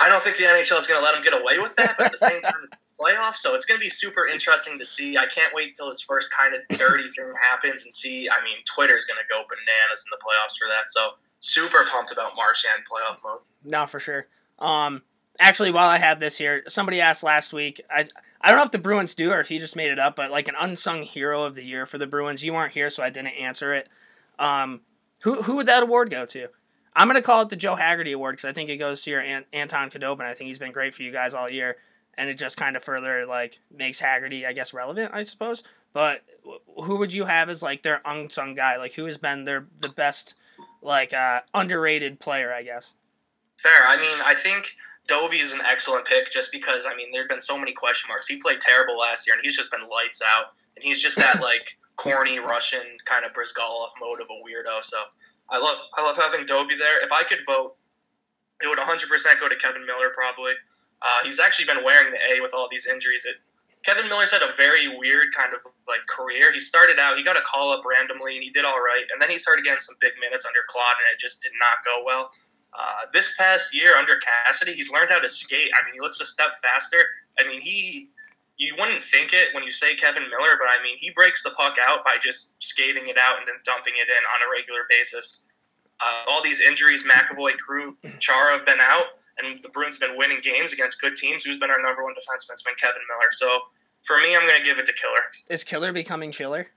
I 0.00 0.08
don't 0.08 0.22
think 0.22 0.38
the 0.38 0.44
NHL 0.44 0.78
is 0.78 0.86
going 0.86 0.98
to 0.98 1.04
let 1.04 1.14
him 1.14 1.22
get 1.22 1.34
away 1.34 1.58
with 1.58 1.76
that, 1.76 1.96
but 1.98 2.06
at 2.06 2.12
the 2.12 2.18
same 2.18 2.40
time, 2.40 2.54
it's 2.64 2.72
playoffs, 2.98 3.36
so 3.36 3.54
it's 3.54 3.66
going 3.66 3.78
to 3.78 3.84
be 3.84 3.90
super 3.90 4.26
interesting 4.26 4.78
to 4.78 4.84
see. 4.84 5.18
I 5.18 5.26
can't 5.26 5.54
wait 5.54 5.74
till 5.74 5.88
his 5.88 6.00
first 6.00 6.32
kind 6.32 6.54
of 6.54 6.78
dirty 6.78 7.04
thing 7.04 7.26
happens 7.42 7.84
and 7.84 7.92
see. 7.92 8.28
I 8.28 8.42
mean, 8.42 8.56
Twitter's 8.64 9.04
going 9.04 9.18
to 9.18 9.28
go 9.28 9.44
bananas 9.48 10.06
in 10.06 10.10
the 10.10 10.18
playoffs 10.24 10.56
for 10.58 10.68
that. 10.68 10.88
So 10.88 11.10
super 11.40 11.84
pumped 11.90 12.12
about 12.12 12.32
Marchand 12.34 12.84
playoff 12.90 13.18
mode. 13.22 13.40
No, 13.64 13.86
for 13.86 14.00
sure. 14.00 14.26
Um, 14.58 15.02
actually, 15.40 15.72
while 15.72 15.88
I 15.88 15.98
have 15.98 16.20
this 16.20 16.38
here, 16.38 16.62
somebody 16.68 17.00
asked 17.00 17.24
last 17.24 17.52
week. 17.52 17.80
I 17.90 18.04
I 18.40 18.50
don't 18.50 18.58
know 18.58 18.64
if 18.64 18.70
the 18.70 18.78
Bruins 18.78 19.14
do 19.14 19.32
or 19.32 19.40
if 19.40 19.48
he 19.48 19.58
just 19.58 19.76
made 19.76 19.90
it 19.90 19.98
up, 19.98 20.14
but 20.16 20.30
like 20.30 20.48
an 20.48 20.54
unsung 20.58 21.02
hero 21.02 21.42
of 21.42 21.56
the 21.56 21.64
year 21.64 21.86
for 21.86 21.98
the 21.98 22.06
Bruins. 22.06 22.44
You 22.44 22.52
weren't 22.54 22.72
here, 22.72 22.90
so 22.90 23.02
I 23.02 23.10
didn't 23.10 23.28
answer 23.28 23.74
it. 23.74 23.88
Um, 24.38 24.82
who 25.22 25.42
who 25.42 25.56
would 25.56 25.66
that 25.66 25.82
award 25.82 26.10
go 26.10 26.24
to? 26.26 26.48
I'm 26.94 27.06
gonna 27.06 27.22
call 27.22 27.42
it 27.42 27.48
the 27.48 27.56
Joe 27.56 27.74
Haggerty 27.74 28.12
Award 28.12 28.34
because 28.34 28.48
I 28.48 28.52
think 28.52 28.68
it 28.70 28.76
goes 28.76 29.02
to 29.02 29.10
your 29.10 29.20
An- 29.20 29.44
Anton 29.52 29.90
Khudobin. 29.90 30.22
I 30.22 30.34
think 30.34 30.48
he's 30.48 30.58
been 30.58 30.72
great 30.72 30.94
for 30.94 31.02
you 31.02 31.12
guys 31.12 31.34
all 31.34 31.48
year, 31.48 31.76
and 32.14 32.30
it 32.30 32.38
just 32.38 32.56
kind 32.56 32.76
of 32.76 32.84
further 32.84 33.26
like 33.26 33.58
makes 33.74 34.00
Haggerty, 34.00 34.46
I 34.46 34.52
guess, 34.52 34.72
relevant. 34.72 35.12
I 35.14 35.22
suppose. 35.22 35.62
But 35.92 36.22
who 36.76 36.96
would 36.96 37.12
you 37.12 37.24
have 37.26 37.48
as 37.48 37.62
like 37.62 37.82
their 37.82 38.00
unsung 38.04 38.54
guy? 38.54 38.76
Like 38.76 38.94
who 38.94 39.04
has 39.06 39.18
been 39.18 39.44
their 39.44 39.66
the 39.80 39.88
best 39.88 40.34
like 40.82 41.12
uh, 41.12 41.40
underrated 41.52 42.20
player? 42.20 42.52
I 42.52 42.62
guess. 42.62 42.92
Fair. 43.58 43.84
I 43.86 43.96
mean, 43.96 44.18
I 44.24 44.34
think 44.34 44.74
Dobie 45.06 45.40
is 45.40 45.52
an 45.52 45.60
excellent 45.68 46.06
pick 46.06 46.30
just 46.30 46.52
because, 46.52 46.86
I 46.86 46.94
mean, 46.94 47.10
there 47.12 47.22
have 47.22 47.28
been 47.28 47.40
so 47.40 47.58
many 47.58 47.72
question 47.72 48.08
marks. 48.08 48.28
He 48.28 48.40
played 48.40 48.60
terrible 48.60 48.96
last 48.96 49.26
year, 49.26 49.34
and 49.34 49.44
he's 49.44 49.56
just 49.56 49.70
been 49.70 49.88
lights 49.88 50.22
out. 50.22 50.52
And 50.76 50.84
he's 50.84 51.02
just 51.02 51.16
that, 51.16 51.40
like, 51.40 51.76
corny 51.96 52.38
Russian 52.38 52.96
kind 53.04 53.24
of 53.24 53.32
Bryzgalov 53.32 53.90
mode 54.00 54.20
of 54.20 54.28
a 54.30 54.38
weirdo. 54.40 54.82
So 54.82 54.96
I 55.50 55.58
love 55.58 55.78
I 55.98 56.02
love 56.02 56.16
having 56.16 56.46
Doby 56.46 56.76
there. 56.76 57.02
If 57.02 57.12
I 57.12 57.22
could 57.24 57.40
vote, 57.46 57.76
it 58.62 58.68
would 58.68 58.78
100% 58.78 59.40
go 59.40 59.48
to 59.48 59.56
Kevan 59.56 59.86
Miller, 59.86 60.10
probably. 60.14 60.52
Uh, 61.02 61.24
he's 61.24 61.40
actually 61.40 61.66
been 61.66 61.84
wearing 61.84 62.12
the 62.12 62.18
A 62.32 62.40
with 62.40 62.52
all 62.54 62.68
these 62.70 62.86
injuries. 62.86 63.24
It, 63.24 63.36
Kevan 63.84 64.08
Miller's 64.08 64.30
had 64.30 64.42
a 64.42 64.52
very 64.56 64.86
weird 64.98 65.32
kind 65.32 65.54
of 65.54 65.60
like 65.88 66.04
career. 66.08 66.52
He 66.52 66.60
started 66.60 66.98
out, 66.98 67.16
he 67.16 67.24
got 67.24 67.38
a 67.38 67.42
call 67.42 67.72
up 67.72 67.84
randomly, 67.84 68.36
and 68.36 68.44
he 68.44 68.50
did 68.50 68.64
all 68.64 68.80
right. 68.80 69.04
And 69.10 69.20
then 69.20 69.30
he 69.30 69.38
started 69.38 69.64
getting 69.64 69.80
some 69.80 69.96
big 70.00 70.12
minutes 70.20 70.44
under 70.44 70.60
Claude, 70.68 71.00
and 71.00 71.08
it 71.12 71.18
just 71.18 71.42
did 71.42 71.52
not 71.56 71.80
go 71.84 72.04
well. 72.04 72.28
Uh, 72.72 73.06
this 73.12 73.36
past 73.36 73.74
year 73.74 73.96
under 73.96 74.14
Cassidy, 74.18 74.72
he's 74.72 74.92
learned 74.92 75.10
how 75.10 75.18
to 75.18 75.28
skate. 75.28 75.70
I 75.74 75.84
mean, 75.84 75.94
he 75.94 76.00
looks 76.00 76.20
a 76.20 76.24
step 76.24 76.52
faster. 76.62 77.04
I 77.38 77.46
mean, 77.46 77.60
he 77.60 78.10
you 78.60 78.74
wouldn't 78.78 79.02
think 79.02 79.32
it 79.32 79.48
when 79.54 79.64
you 79.64 79.70
say 79.70 79.94
Kevan 79.94 80.28
Miller, 80.28 80.56
but 80.60 80.68
I 80.68 80.82
mean, 80.82 80.96
he 80.98 81.10
breaks 81.10 81.42
the 81.42 81.50
puck 81.50 81.76
out 81.80 82.04
by 82.04 82.16
just 82.22 82.62
skating 82.62 83.08
it 83.08 83.16
out 83.16 83.38
and 83.38 83.48
then 83.48 83.54
dumping 83.64 83.94
it 83.96 84.06
in 84.08 84.22
on 84.36 84.46
a 84.46 84.52
regular 84.52 84.80
basis. 84.88 85.48
Uh, 85.98 86.30
all 86.30 86.42
these 86.42 86.60
injuries, 86.60 87.06
McAvoy, 87.08 87.56
Krug, 87.56 87.94
Chara 88.18 88.58
have 88.58 88.66
been 88.66 88.80
out, 88.80 89.06
and 89.38 89.62
the 89.62 89.70
Bruins 89.70 89.98
have 89.98 90.08
been 90.08 90.18
winning 90.18 90.40
games 90.42 90.74
against 90.74 91.00
good 91.00 91.16
teams. 91.16 91.42
Who's 91.42 91.58
been 91.58 91.70
our 91.70 91.80
number 91.82 92.04
one 92.04 92.12
defenseman? 92.12 92.52
It's 92.52 92.62
been 92.62 92.74
Kevan 92.74 93.00
Miller. 93.08 93.30
So 93.32 93.60
for 94.02 94.18
me, 94.18 94.36
I'm 94.36 94.46
going 94.46 94.58
to 94.58 94.64
give 94.64 94.78
it 94.78 94.84
to 94.86 94.92
Killer. 94.92 95.22
Is 95.48 95.64
Killer 95.64 95.92
becoming 95.92 96.30
Chiller? 96.30 96.68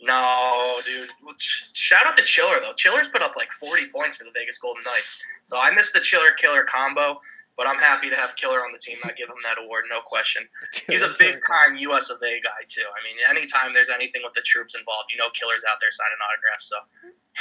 No, 0.00 0.80
dude. 0.86 1.10
Shout 1.38 2.06
out 2.06 2.16
to 2.16 2.22
Chiller 2.22 2.60
though. 2.62 2.72
Chiller's 2.74 3.08
put 3.08 3.22
up 3.22 3.36
like 3.36 3.50
40 3.52 3.88
points 3.88 4.16
for 4.16 4.24
the 4.24 4.30
Vegas 4.34 4.58
Golden 4.58 4.82
Knights. 4.84 5.22
So 5.42 5.58
I 5.58 5.72
missed 5.72 5.92
the 5.92 6.00
Chiller 6.00 6.30
Killer 6.32 6.62
combo, 6.62 7.18
but 7.56 7.66
I'm 7.66 7.78
happy 7.78 8.08
to 8.08 8.16
have 8.16 8.36
Killer 8.36 8.64
on 8.64 8.72
the 8.72 8.78
team. 8.78 8.98
I 9.02 9.10
give 9.12 9.28
him 9.28 9.42
that 9.42 9.58
award, 9.62 9.84
no 9.90 10.00
question. 10.00 10.44
He's 10.88 11.02
a 11.02 11.14
big 11.18 11.34
time 11.46 11.76
U.S. 11.78 12.10
of 12.10 12.18
A 12.22 12.40
guy 12.40 12.62
too. 12.68 12.86
I 12.86 13.02
mean, 13.02 13.16
anytime 13.28 13.74
there's 13.74 13.90
anything 13.90 14.22
with 14.22 14.34
the 14.34 14.42
troops 14.42 14.76
involved, 14.76 15.10
you 15.12 15.18
know, 15.18 15.30
Killer's 15.30 15.64
out 15.68 15.78
there 15.80 15.90
signing 15.90 16.18
autographs. 16.22 16.68
So 16.68 16.76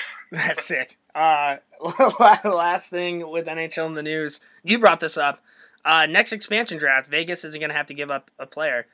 That's 0.31 0.65
sick. 0.65 0.97
Uh, 1.13 1.57
last 2.43 2.89
thing 2.89 3.29
with 3.29 3.47
NHL 3.47 3.87
in 3.87 3.93
the 3.93 4.03
news, 4.03 4.39
you 4.63 4.79
brought 4.79 4.99
this 4.99 5.17
up. 5.17 5.43
Uh, 5.85 6.05
next 6.05 6.31
expansion 6.33 6.77
draft, 6.77 7.07
Vegas 7.07 7.45
isn't 7.45 7.59
going 7.59 7.69
to 7.69 7.75
have 7.75 7.85
to 7.87 7.93
give 7.93 8.11
up 8.11 8.29
a 8.37 8.45
player. 8.45 8.87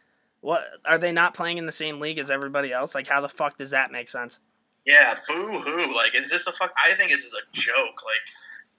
What 0.43 0.63
are 0.85 0.97
they 0.97 1.12
not 1.12 1.33
playing 1.33 1.57
in 1.57 1.65
the 1.65 1.71
same 1.71 2.00
league 2.00 2.19
as 2.19 2.29
everybody 2.29 2.71
else? 2.71 2.93
Like, 2.93 3.07
how 3.07 3.21
the 3.21 3.29
fuck 3.29 3.57
does 3.57 3.71
that 3.71 3.91
make 3.91 4.09
sense? 4.09 4.39
yeah, 4.85 5.15
boo 5.29 5.59
hoo. 5.59 5.95
Like, 5.95 6.13
is 6.13 6.29
this 6.29 6.45
a 6.45 6.51
fuck? 6.51 6.73
I 6.83 6.93
think 6.95 7.09
this 7.09 7.23
is 7.25 7.33
a 7.33 7.41
joke. 7.53 8.03
Like. 8.05 8.21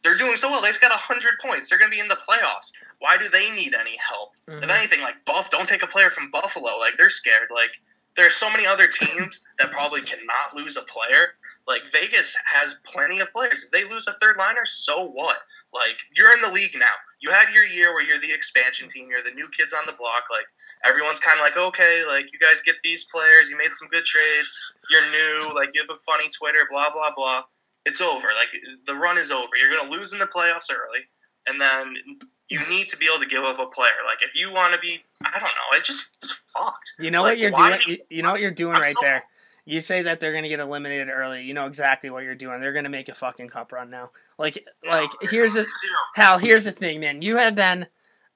They're 0.03 0.15
doing 0.19 0.37
so 0.37 0.51
well. 0.51 0.61
They've 0.61 0.79
got 0.83 0.91
100 0.91 1.39
points. 1.41 1.71
They're 1.71 1.79
going 1.79 1.91
to 1.91 1.95
be 1.97 1.99
in 2.01 2.09
the 2.09 2.19
playoffs. 2.29 2.73
Why 2.99 3.17
do 3.17 3.27
they 3.31 3.51
need 3.53 3.73
any 3.73 3.97
help? 3.97 4.35
If 4.47 4.63
Mhm. 4.63 4.71
anything, 4.79 5.01
like, 5.01 5.25
Buff, 5.25 5.49
don't 5.49 5.67
take 5.67 5.83
a 5.83 5.87
player 5.87 6.11
from 6.11 6.31
Buffalo. 6.31 6.77
Like, 6.77 6.99
they're 6.99 7.09
scared. 7.09 7.49
Like, 7.51 7.81
there 8.15 8.27
are 8.27 8.31
so 8.31 8.51
many 8.51 8.67
other 8.67 8.87
teams 8.87 9.41
that 9.59 9.71
probably 9.73 10.03
cannot 10.03 10.53
lose 10.55 10.77
a 10.77 10.83
player. 10.83 11.37
Like, 11.67 11.87
Vegas 11.91 12.37
has 12.45 12.75
plenty 12.85 13.19
of 13.21 13.33
players. 13.33 13.65
If 13.65 13.71
they 13.71 13.85
lose 13.89 14.07
a 14.07 14.13
third 14.21 14.37
liner, 14.37 14.67
so 14.67 15.07
what? 15.07 15.39
Like, 15.73 15.97
you're 16.15 16.35
in 16.35 16.43
the 16.43 16.53
league 16.53 16.77
now. 16.79 16.93
You 17.25 17.31
had 17.31 17.49
your 17.53 17.65
year 17.65 17.95
where 17.95 18.05
you're 18.05 18.21
the 18.21 18.33
expansion 18.33 18.87
team. 18.89 19.09
You're 19.09 19.25
the 19.25 19.31
new 19.35 19.49
kids 19.49 19.73
on 19.73 19.85
the 19.87 19.95
block. 19.95 20.25
Like, 20.31 20.47
everyone's 20.85 21.21
kind 21.21 21.41
of 21.41 21.45
like, 21.45 21.57
okay, 21.57 22.05
like, 22.07 22.33
you 22.33 22.39
guys 22.39 22.61
get 22.61 22.77
these 22.85 23.05
players. 23.05 23.49
You 23.49 23.57
made 23.57 23.73
some 23.73 23.89
good 23.89 24.05
trades. 24.05 24.59
You're 24.91 25.09
new. 25.11 25.55
Like, 25.55 25.71
you 25.73 25.81
have 25.81 25.97
a 25.97 25.99
funny 26.01 26.29
Twitter, 26.29 26.67
blah, 26.71 26.93
blah, 26.93 27.11
blah 27.17 27.45
it's 27.87 28.01
over. 28.01 28.29
Like 28.39 28.61
the 28.87 28.95
run 28.95 29.19
is 29.19 29.31
over. 29.31 29.57
You're 29.61 29.71
going 29.71 29.91
to 29.91 29.97
lose 29.97 30.13
in 30.13 30.19
the 30.19 30.27
playoffs 30.27 30.71
early, 30.71 31.01
and 31.47 31.61
then 31.61 31.95
you 32.49 32.61
need 32.69 32.89
to 32.89 32.97
be 32.97 33.07
able 33.07 33.23
to 33.23 33.29
give 33.29 33.43
up 33.45 33.59
a 33.59 33.67
player. 33.67 33.93
Like 34.07 34.23
if 34.23 34.35
you 34.35 34.53
want 34.53 34.75
to 34.75 34.81
be, 34.81 35.05
I 35.25 35.33
don't 35.33 35.43
know, 35.43 35.77
it 35.77 35.85
just 35.85 36.17
is 36.23 36.33
fucked. 36.47 36.93
You 36.99 37.11
know 37.11 37.23
Like, 37.23 37.33
what 37.33 37.39
you're 37.39 37.51
doing. 37.51 37.79
You, 37.87 37.99
you 38.11 38.23
know 38.23 38.33
what 38.33 38.41
you're 38.41 38.51
doing 38.51 38.77
I'm 38.77 38.83
right 38.83 38.95
so- 38.95 39.01
there. 39.03 39.23
You 39.67 39.81
say 39.81 40.03
that 40.03 40.21
they're 40.21 40.35
gonna 40.35 40.51
get 40.51 40.61
eliminated 40.61 41.09
early. 41.09 41.43
You 41.43 41.55
know 41.55 41.65
exactly 41.65 42.11
what 42.11 42.23
you're 42.23 42.35
doing. 42.35 42.61
They're 42.61 42.75
gonna 42.75 42.91
make 42.91 43.09
a 43.09 43.15
fucking 43.15 43.49
cup 43.49 43.73
run 43.73 43.89
now. 43.89 44.11
Like, 44.39 44.65
like 44.87 45.11
here's 45.23 45.55
this. 45.55 45.71
Hal. 46.15 46.39
Here's 46.39 46.65
the 46.65 46.73
thing, 46.73 47.01
man. 47.01 47.23
You 47.23 47.37
have 47.37 47.55
been. 47.55 47.87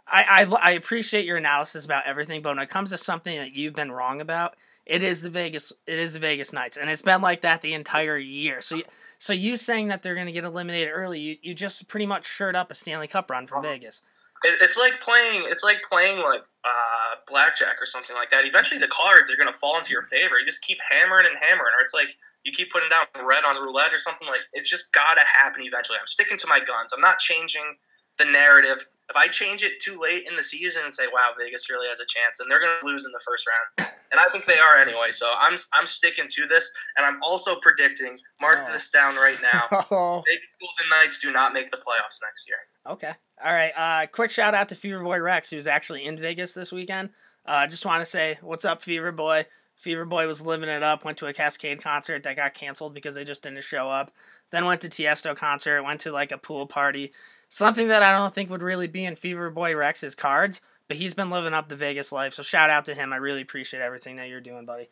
I, 0.07 0.47
I 0.51 0.57
I 0.57 0.71
appreciate 0.71 1.27
your 1.27 1.37
analysis 1.37 1.85
about 1.85 2.07
everything, 2.07 2.41
but 2.41 2.57
when 2.57 2.63
it 2.63 2.71
comes 2.71 2.91
to 2.91 2.99
something 2.99 3.37
that 3.37 3.53
you've 3.53 3.75
been 3.75 3.93
wrong 3.93 4.21
about, 4.21 4.57
it 4.87 5.03
is 5.03 5.21
the 5.21 5.29
Vegas. 5.29 5.73
It 5.87 5.99
is 5.99 6.15
the 6.15 6.19
Vegas 6.19 6.53
Knights, 6.53 6.79
and 6.79 6.89
it's 6.89 7.03
been 7.03 7.21
like 7.21 7.43
that 7.43 7.61
the 7.61 7.75
entire 7.75 8.17
year. 8.17 8.63
So, 8.63 8.77
you, 8.77 8.85
so 9.19 9.35
you 9.35 9.59
saying 9.59 9.89
that 9.89 10.03
they're 10.03 10.15
gonna 10.15 10.33
get 10.33 10.45
eliminated 10.45 10.91
early, 10.95 11.21
you, 11.21 11.37
you 11.43 11.55
just 11.55 11.89
pretty 11.89 12.07
much 12.07 12.27
shirt 12.27 12.57
up 12.57 12.71
a 12.71 12.75
Stanley 12.75 13.07
Cup 13.07 13.31
run 13.31 13.47
from 13.47 13.59
uh-huh. 13.59 13.75
Vegas. 13.75 14.01
It, 14.45 14.59
it's 14.61 14.77
like 14.77 15.01
playing. 15.01 15.43
It's 15.47 15.65
like 15.65 15.83
playing 15.89 16.23
like 16.23 16.43
uh, 16.65 17.23
blackjack 17.27 17.77
or 17.81 17.87
something 17.87 18.15
like 18.17 18.31
that. 18.31 18.45
Eventually, 18.45 18.79
the 18.81 18.89
cards 18.89 19.31
are 19.31 19.37
going 19.37 19.53
to 19.53 19.59
fall 19.59 19.77
into 19.77 19.93
your 19.93 20.03
favor. 20.03 20.39
You 20.39 20.47
just 20.47 20.63
keep 20.63 20.79
hammering 20.89 21.27
and 21.27 21.37
hammering, 21.39 21.73
or 21.79 21.83
it's 21.83 21.95
like 21.95 22.17
you 22.45 22.53
keep 22.53 22.71
putting 22.71 22.89
down 22.89 23.07
red 23.27 23.45
on 23.45 23.57
roulette 23.57 23.93
or 23.93 23.99
something. 23.99 24.29
Like 24.29 24.41
it's 24.53 24.71
just 24.71 24.93
got 24.93 25.15
to 25.15 25.23
happen 25.27 25.63
eventually. 25.63 25.99
I'm 26.01 26.07
sticking 26.07 26.39
to 26.39 26.47
my 26.47 26.59
guns. 26.59 26.93
I'm 26.95 27.01
not 27.01 27.19
changing 27.19 27.77
the 28.19 28.25
narrative. 28.25 28.87
If 29.11 29.17
I 29.17 29.27
change 29.29 29.63
it 29.63 29.81
too 29.81 29.99
late 29.99 30.25
in 30.29 30.37
the 30.37 30.43
season 30.43 30.83
and 30.85 30.93
say, 30.93 31.05
"Wow, 31.13 31.31
Vegas 31.39 31.71
really 31.71 31.89
has 31.89 31.99
a 32.01 32.05
chance," 32.07 32.39
then 32.39 32.47
they're 32.49 32.61
going 32.61 32.77
to 32.81 32.87
lose 32.87 33.07
in 33.07 33.13
the 33.13 33.21
first 33.27 33.47
round, 33.49 33.91
and 34.13 34.21
I 34.21 34.25
think 34.33 34.45
they 34.47 34.59
are 34.59 34.77
anyway. 34.77 35.11
So 35.11 35.33
I'm 35.39 35.57
I'm 35.73 35.87
sticking 35.87 36.27
to 36.29 36.47
this, 36.47 36.71
and 36.97 37.07
I'm 37.07 37.23
also 37.23 37.57
predicting. 37.61 38.19
Mark 38.41 38.59
Oh. 38.69 38.73
this 38.73 38.91
down 38.91 39.17
right 39.17 39.39
now. 39.53 39.65
Oh, 39.91 40.23
Vegas 40.27 40.55
Golden 40.61 40.91
Knights 40.91 41.19
do 41.21 41.33
not 41.33 41.53
make 41.55 41.71
the 41.71 41.79
playoffs 41.79 42.19
next 42.23 42.49
year. 42.49 42.59
okay. 42.87 43.13
All 43.45 43.53
right. 43.53 43.73
Uh, 43.77 44.07
quick 44.09 44.31
shout 44.31 44.55
out 44.55 44.69
to 44.69 44.75
Fever 44.75 45.03
Boy 45.03 45.19
Rex, 45.21 45.51
who's 45.51 45.67
actually 45.67 46.05
in 46.05 46.19
Vegas 46.19 46.53
this 46.55 46.71
weekend. 46.73 47.11
Uh, 47.47 47.67
just 47.67 47.87
want 47.87 48.03
to 48.03 48.05
say, 48.05 48.39
what's 48.43 48.65
up, 48.67 48.83
Fever 48.83 49.11
Boy? 49.13 49.47
Fever 49.77 50.05
Boy 50.05 50.27
was 50.27 50.45
living 50.45 50.69
it 50.69 50.83
up. 50.83 51.05
Went 51.05 51.17
to 51.19 51.27
a 51.29 51.33
Kaskade 51.33 51.81
concert 51.81 52.25
that 52.25 52.37
got 52.37 52.53
canceled 52.53 52.93
because 52.95 53.15
they 53.15 53.25
just 53.25 53.43
didn't 53.43 53.63
show 53.65 53.89
up. 53.89 54.11
Then 54.51 54.67
went 54.67 54.81
to 54.83 54.89
Tiesto 54.89 55.35
concert. 55.37 55.83
Went 55.83 56.01
to 56.03 56.13
like 56.13 56.31
a 56.33 56.37
pool 56.39 56.67
party. 56.67 57.13
Something 57.49 57.89
that 57.89 58.03
I 58.03 58.13
don't 58.13 58.35
think 58.35 58.51
would 58.51 58.63
really 58.63 58.89
be 58.89 59.05
in 59.05 59.17
Fever 59.17 59.51
Boy 59.51 59.75
Rex's 59.75 60.15
cards. 60.15 60.61
But 60.89 60.97
he's 60.97 61.13
been 61.13 61.29
living 61.29 61.53
up 61.53 61.69
the 61.69 61.77
Vegas 61.77 62.13
life. 62.13 62.33
So 62.33 62.43
shout 62.43 62.71
out 62.71 62.87
to 62.87 62.95
him. 62.95 63.13
I 63.13 63.17
really 63.17 63.43
appreciate 63.43 63.83
everything 63.83 64.17
that 64.17 64.29
you're 64.29 64.41
doing, 64.41 64.65
buddy. 64.65 64.89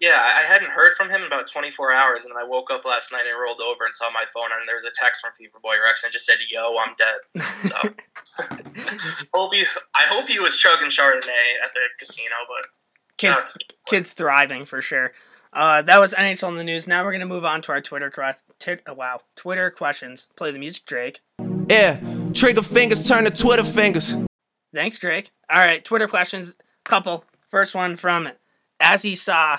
Yeah, 0.00 0.18
I 0.18 0.42
hadn't 0.42 0.70
heard 0.70 0.92
from 0.94 1.10
him 1.10 1.20
in 1.20 1.26
about 1.26 1.46
24 1.46 1.92
hours, 1.92 2.24
and 2.24 2.34
then 2.34 2.42
I 2.42 2.46
woke 2.46 2.70
up 2.70 2.86
last 2.86 3.12
night 3.12 3.24
and 3.26 3.38
rolled 3.38 3.60
over 3.60 3.84
and 3.84 3.94
saw 3.94 4.10
my 4.10 4.24
phone, 4.32 4.46
and 4.58 4.66
there 4.66 4.74
was 4.74 4.86
a 4.86 4.90
text 4.94 5.22
from 5.22 5.32
Fever 5.34 5.58
Boy 5.62 5.74
Rex, 5.82 6.02
and 6.02 6.12
just 6.12 6.24
said, 6.24 6.38
"Yo, 6.50 6.74
I'm 6.78 6.94
dead." 6.96 7.44
So 7.62 7.76
hope 9.34 9.54
he, 9.54 9.64
I 9.94 10.06
hope 10.06 10.26
he 10.26 10.38
was 10.38 10.56
chugging 10.56 10.88
Chardonnay 10.88 11.60
at 11.62 11.74
the 11.74 11.80
casino, 11.98 12.34
but 12.48 12.70
kids, 13.18 13.58
kids 13.86 14.12
thriving 14.14 14.64
for 14.64 14.80
sure. 14.80 15.12
Uh, 15.52 15.82
that 15.82 16.00
was 16.00 16.14
NHL 16.14 16.48
in 16.48 16.56
the 16.56 16.64
news. 16.64 16.88
Now 16.88 17.04
we're 17.04 17.12
gonna 17.12 17.26
move 17.26 17.44
on 17.44 17.60
to 17.62 17.72
our 17.72 17.82
Twitter 17.82 18.10
tit- 18.58 18.82
oh, 18.86 18.94
wow 18.94 19.20
Twitter 19.36 19.70
questions. 19.70 20.28
Play 20.34 20.50
the 20.50 20.58
music, 20.58 20.86
Drake. 20.86 21.20
Yeah, 21.70 22.00
trigger 22.34 22.62
fingers 22.62 23.06
turn 23.06 23.22
to 23.26 23.30
Twitter 23.30 23.62
fingers. 23.62 24.16
Thanks, 24.74 24.98
Drake. 24.98 25.30
All 25.48 25.62
right, 25.62 25.84
Twitter 25.84 26.08
questions. 26.08 26.56
Couple. 26.82 27.24
First 27.48 27.76
one 27.76 27.96
from 27.96 28.30
As 28.80 29.02
He 29.02 29.14
Saw. 29.14 29.58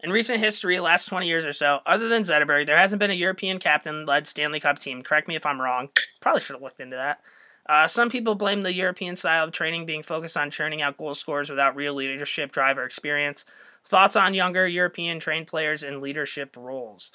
In 0.00 0.10
recent 0.10 0.40
history, 0.40 0.80
last 0.80 1.06
20 1.06 1.28
years 1.28 1.44
or 1.44 1.52
so, 1.52 1.78
other 1.86 2.08
than 2.08 2.24
Zetterberg, 2.24 2.66
there 2.66 2.76
hasn't 2.76 2.98
been 2.98 3.12
a 3.12 3.14
European 3.14 3.60
captain 3.60 4.04
led 4.04 4.26
Stanley 4.26 4.58
Cup 4.58 4.80
team. 4.80 5.02
Correct 5.02 5.28
me 5.28 5.36
if 5.36 5.46
I'm 5.46 5.60
wrong. 5.60 5.90
Probably 6.20 6.40
should 6.40 6.54
have 6.54 6.62
looked 6.62 6.80
into 6.80 6.96
that. 6.96 7.20
Uh, 7.68 7.86
some 7.86 8.10
people 8.10 8.34
blame 8.34 8.62
the 8.62 8.74
European 8.74 9.14
style 9.14 9.44
of 9.44 9.52
training 9.52 9.86
being 9.86 10.02
focused 10.02 10.36
on 10.36 10.50
churning 10.50 10.82
out 10.82 10.96
goal 10.96 11.14
scorers 11.14 11.48
without 11.48 11.76
real 11.76 11.94
leadership, 11.94 12.50
drive, 12.50 12.76
or 12.76 12.82
experience. 12.84 13.44
Thoughts 13.84 14.16
on 14.16 14.34
younger 14.34 14.66
European 14.66 15.20
trained 15.20 15.46
players 15.46 15.84
in 15.84 16.00
leadership 16.00 16.56
roles? 16.56 17.12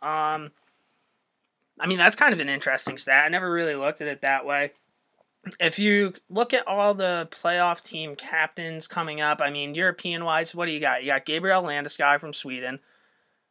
Um, 0.00 0.52
I 1.80 1.86
mean, 1.86 1.98
that's 1.98 2.16
kind 2.16 2.32
of 2.32 2.40
an 2.40 2.48
interesting 2.48 2.98
stat. 2.98 3.24
I 3.24 3.28
never 3.28 3.50
really 3.50 3.74
looked 3.74 4.00
at 4.00 4.08
it 4.08 4.22
that 4.22 4.44
way 4.44 4.72
if 5.60 5.78
you 5.78 6.14
look 6.28 6.52
at 6.52 6.66
all 6.66 6.94
the 6.94 7.28
playoff 7.30 7.82
team 7.82 8.16
captains 8.16 8.86
coming 8.86 9.20
up, 9.20 9.40
I 9.40 9.50
mean, 9.50 9.74
European 9.74 10.24
wise, 10.24 10.54
what 10.54 10.66
do 10.66 10.72
you 10.72 10.80
got? 10.80 11.02
You 11.02 11.08
got 11.08 11.24
Gabriel 11.24 11.62
Landeskog 11.62 12.20
from 12.20 12.32
Sweden 12.32 12.80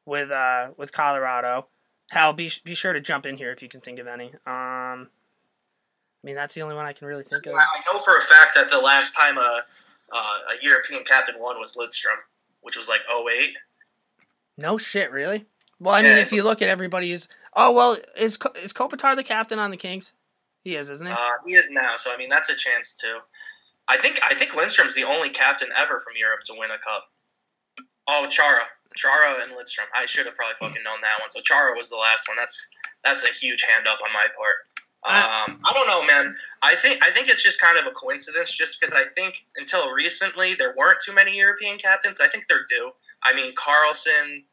with 0.06 0.32
uh 0.32 0.70
with 0.78 0.92
Colorado. 0.92 1.68
Hal, 2.12 2.34
be 2.34 2.52
be 2.64 2.76
sure 2.76 2.94
to 2.94 3.02
jump 3.02 3.26
in 3.26 3.38
here 3.38 3.52
if 3.52 3.62
you 3.62 3.70
can 3.70 3.82
think 3.82 4.00
of 4.00 4.08
any. 4.08 4.28
Um, 4.46 5.10
I 5.10 6.24
mean, 6.24 6.36
that's 6.36 6.54
the 6.54 6.62
only 6.62 6.76
one 6.76 6.86
I 6.86 6.94
can 6.94 7.08
really 7.08 7.24
think 7.24 7.46
of. 7.46 7.54
I 7.56 7.66
know 7.92 8.00
for 8.00 8.18
a 8.18 8.22
fact 8.22 8.56
that 8.56 8.70
the 8.70 8.80
last 8.80 9.16
time 9.16 9.38
a 9.38 9.62
uh, 10.12 10.18
a 10.18 10.64
European 10.64 11.04
captain 11.04 11.36
won 11.40 11.60
was 11.60 11.76
Lidstrom, 11.76 12.18
which 12.62 12.78
was 12.78 12.88
like 12.88 13.02
08. 13.12 13.56
No 14.58 14.78
shit, 14.78 15.12
really. 15.12 15.46
Well, 15.80 15.94
I 15.96 16.02
mean, 16.02 16.16
Yeah. 16.18 16.22
if 16.22 16.32
you 16.32 16.44
look 16.44 16.62
at 16.62 16.70
everybody 16.70 17.12
who's 17.12 17.28
oh 17.56 17.72
well, 17.72 17.98
is 18.18 18.38
is 18.62 18.74
Kopitar 18.74 19.16
the 19.16 19.24
captain 19.24 19.60
on 19.60 19.72
the 19.72 19.78
Kings? 19.78 20.14
He 20.64 20.76
is, 20.76 20.90
isn't 20.90 21.08
he? 21.08 21.14
Uh, 21.14 21.32
he 21.46 21.54
is 21.56 21.70
now, 21.72 21.96
so 21.98 22.12
I 22.14 22.18
mean 22.18 22.30
that's 22.30 22.50
a 22.50 22.56
chance 22.56 22.96
too. 22.96 23.20
I 23.88 23.98
think 23.98 24.20
I 24.24 24.34
think 24.34 24.56
Lindstrom's 24.56 24.96
the 24.96 25.04
only 25.06 25.30
captain 25.30 25.70
ever 25.78 26.00
from 26.00 26.14
Europe 26.20 26.42
to 26.48 26.54
win 26.58 26.72
a 26.72 26.78
cup. 26.80 27.06
Oh, 28.08 28.26
Chara, 28.28 28.64
Chara 28.96 29.36
and 29.44 29.54
Lindstrom. 29.56 29.88
I 29.94 30.06
should 30.06 30.26
have 30.26 30.36
probably 30.36 30.56
fucking 30.60 30.84
known 30.84 31.02
that 31.02 31.20
one. 31.20 31.30
So 31.30 31.42
Chara 31.42 31.76
was 31.76 31.90
the 31.90 31.98
last 31.98 32.28
one. 32.28 32.38
That's 32.38 32.70
that's 33.04 33.24
a 33.28 33.32
huge 33.34 33.62
hand 33.64 33.88
up 33.88 34.00
on 34.06 34.12
my 34.14 34.26
part. 34.38 34.56
Um, 35.06 35.62
I 35.64 35.74
don't 35.74 35.88
know, 35.88 36.04
man. 36.06 36.36
I 36.64 36.76
think 36.76 37.02
I 37.06 37.12
think 37.12 37.30
it's 37.30 37.44
just 37.44 37.62
kind 37.62 37.78
of 37.78 37.86
a 37.86 37.92
coincidence, 37.92 38.52
just 38.58 38.80
because 38.80 38.94
I 38.94 39.04
think 39.16 39.46
until 39.56 39.92
recently 39.92 40.56
there 40.56 40.74
weren't 40.78 41.00
too 41.06 41.14
many 41.14 41.38
European 41.38 41.78
captains. 41.78 42.20
I 42.20 42.28
think 42.28 42.46
they're 42.50 42.66
due. 42.68 42.92
I 43.24 43.34
mean, 43.34 43.54
Karlsson, 43.56 44.44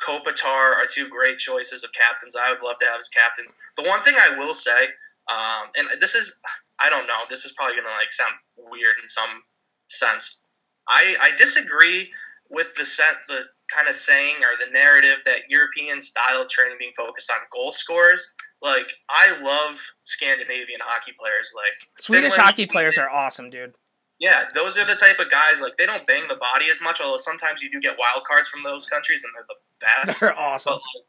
Kopitar 0.00 0.76
are 0.76 0.86
two 0.88 1.08
great 1.08 1.38
choices 1.38 1.82
of 1.82 1.92
captains. 1.92 2.36
I 2.36 2.52
would 2.52 2.62
love 2.62 2.78
to 2.78 2.86
have 2.86 2.98
as 2.98 3.08
captains. 3.08 3.56
The 3.76 3.82
one 3.82 4.02
thing 4.02 4.14
I 4.16 4.36
will 4.36 4.54
say, 4.54 4.84
um, 5.28 5.70
and 5.76 5.88
this 6.00 6.14
is, 6.14 6.38
I 6.80 6.88
don't 6.88 7.06
know, 7.06 7.26
this 7.28 7.44
is 7.44 7.52
probably 7.52 7.76
gonna 7.76 7.94
like 7.94 8.12
sound 8.12 8.34
weird 8.56 8.96
in 9.02 9.08
some 9.08 9.42
sense. 9.88 10.42
I 10.88 11.16
I 11.20 11.36
disagree 11.36 12.10
with 12.50 12.74
the 12.76 12.84
set 12.84 13.16
the 13.28 13.44
kind 13.72 13.88
of 13.88 13.94
saying 13.94 14.36
or 14.36 14.64
the 14.64 14.72
narrative 14.72 15.18
that 15.24 15.50
European 15.50 16.00
style 16.00 16.46
training 16.48 16.76
being 16.78 16.92
focused 16.96 17.30
on 17.30 17.38
goal 17.52 17.72
scorers. 17.72 18.32
Like 18.62 18.92
I 19.10 19.38
love 19.40 19.80
Scandinavian 20.04 20.80
hockey 20.82 21.12
players. 21.18 21.52
Like 21.54 21.88
Swedish 22.00 22.32
Finland, 22.32 22.48
hockey 22.48 22.66
players 22.66 22.98
are 22.98 23.10
awesome, 23.10 23.50
dude. 23.50 23.74
Yeah, 24.18 24.44
those 24.54 24.76
are 24.78 24.84
the 24.84 24.94
type 24.96 25.18
of 25.20 25.30
guys 25.30 25.60
like 25.60 25.76
they 25.76 25.86
don't 25.86 26.06
bang 26.06 26.26
the 26.28 26.36
body 26.36 26.66
as 26.70 26.82
much. 26.82 27.00
Although 27.00 27.18
sometimes 27.18 27.62
you 27.62 27.70
do 27.70 27.80
get 27.80 27.96
wild 27.98 28.24
cards 28.26 28.48
from 28.48 28.62
those 28.64 28.86
countries, 28.86 29.22
and 29.24 29.32
they're 29.34 29.46
the 29.48 30.06
best. 30.06 30.20
They're 30.22 30.38
awesome. 30.38 30.72
But 30.72 30.80
like, 30.80 31.04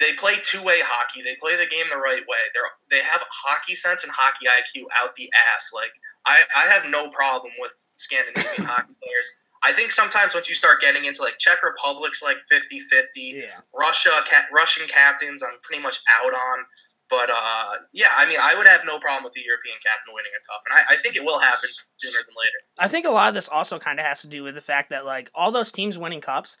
they 0.00 0.12
play 0.16 0.36
two 0.42 0.62
way 0.62 0.80
hockey. 0.82 1.20
They 1.22 1.36
play 1.40 1.56
the 1.56 1.66
game 1.66 1.84
the 1.90 1.98
right 1.98 2.22
way. 2.26 2.42
They're 2.54 2.70
they 2.90 3.04
have 3.04 3.20
hockey 3.30 3.74
sense 3.74 4.02
and 4.02 4.12
hockey 4.12 4.46
IQ 4.46 4.84
out 5.02 5.14
the 5.16 5.28
ass. 5.54 5.70
Like 5.74 5.92
I, 6.24 6.40
I 6.56 6.64
have 6.68 6.86
no 6.90 7.10
problem 7.10 7.52
with 7.58 7.72
Scandinavian 7.96 8.64
hockey 8.66 8.94
players. 9.02 9.28
I 9.62 9.72
think 9.72 9.92
sometimes 9.92 10.32
once 10.32 10.48
you 10.48 10.54
start 10.54 10.80
getting 10.80 11.04
into 11.04 11.20
like 11.20 11.36
Czech 11.36 11.62
Republic's 11.62 12.22
like 12.22 12.38
50-50, 12.50 13.34
Yeah. 13.34 13.42
Russia 13.78 14.08
ca- 14.26 14.46
Russian 14.50 14.86
captains 14.88 15.42
I'm 15.42 15.58
pretty 15.62 15.82
much 15.82 16.00
out 16.10 16.32
on. 16.32 16.64
But 17.10 17.28
uh, 17.28 17.72
yeah, 17.92 18.12
I 18.16 18.26
mean 18.26 18.38
I 18.40 18.54
would 18.54 18.66
have 18.66 18.82
no 18.86 18.98
problem 18.98 19.24
with 19.24 19.32
the 19.32 19.42
European 19.44 19.76
captain 19.84 20.14
winning 20.14 20.32
a 20.32 20.42
cup, 20.46 20.62
and 20.68 20.78
I, 20.78 20.94
I 20.94 20.96
think 20.96 21.16
it 21.16 21.24
will 21.24 21.40
happen 21.40 21.68
sooner 21.96 22.18
than 22.24 22.34
later. 22.38 22.58
I 22.78 22.88
think 22.88 23.04
a 23.04 23.10
lot 23.10 23.28
of 23.28 23.34
this 23.34 23.48
also 23.48 23.78
kind 23.78 23.98
of 23.98 24.06
has 24.06 24.20
to 24.22 24.28
do 24.28 24.42
with 24.42 24.54
the 24.54 24.60
fact 24.60 24.90
that 24.90 25.04
like 25.04 25.30
all 25.34 25.50
those 25.50 25.72
teams 25.72 25.98
winning 25.98 26.20
cups, 26.20 26.56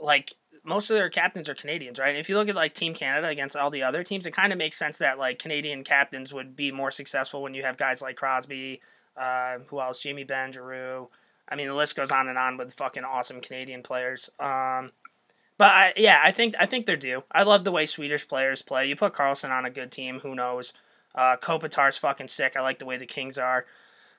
like 0.00 0.34
most 0.64 0.90
of 0.90 0.96
their 0.96 1.08
captains 1.08 1.48
are 1.48 1.54
Canadians, 1.54 1.98
right? 1.98 2.16
If 2.16 2.28
you 2.28 2.36
look 2.36 2.48
at 2.48 2.54
like 2.54 2.74
Team 2.74 2.94
Canada 2.94 3.28
against 3.28 3.56
all 3.56 3.70
the 3.70 3.82
other 3.82 4.02
teams, 4.04 4.26
it 4.26 4.32
kind 4.32 4.52
of 4.52 4.58
makes 4.58 4.76
sense 4.76 4.98
that 4.98 5.18
like 5.18 5.38
Canadian 5.38 5.84
captains 5.84 6.32
would 6.32 6.54
be 6.54 6.70
more 6.70 6.90
successful 6.90 7.42
when 7.42 7.54
you 7.54 7.62
have 7.62 7.76
guys 7.76 8.02
like 8.02 8.16
Crosby, 8.16 8.80
uh, 9.16 9.58
who 9.68 9.80
else, 9.80 10.00
Jamie 10.00 10.24
Benn, 10.24 10.52
Giroux. 10.52 11.08
I 11.48 11.56
mean, 11.56 11.66
the 11.66 11.74
list 11.74 11.96
goes 11.96 12.10
on 12.10 12.28
and 12.28 12.38
on 12.38 12.56
with 12.56 12.74
fucking 12.74 13.04
awesome 13.04 13.40
Canadian 13.40 13.82
players. 13.82 14.30
Um, 14.38 14.92
but 15.58 15.70
I, 15.70 15.92
yeah, 15.96 16.20
I 16.24 16.30
think 16.32 16.54
I 16.58 16.66
think 16.66 16.86
they're 16.86 16.96
due. 16.96 17.24
I 17.32 17.42
love 17.42 17.64
the 17.64 17.72
way 17.72 17.86
Swedish 17.86 18.26
players 18.26 18.62
play. 18.62 18.86
You 18.88 18.96
put 18.96 19.12
Karlsson 19.12 19.50
on 19.50 19.64
a 19.64 19.70
good 19.70 19.90
team, 19.92 20.20
who 20.20 20.34
knows? 20.34 20.72
Uh, 21.14 21.36
Kopitar's 21.36 21.98
fucking 21.98 22.28
sick. 22.28 22.56
I 22.56 22.60
like 22.62 22.78
the 22.78 22.86
way 22.86 22.96
the 22.96 23.06
Kings 23.06 23.38
are. 23.38 23.66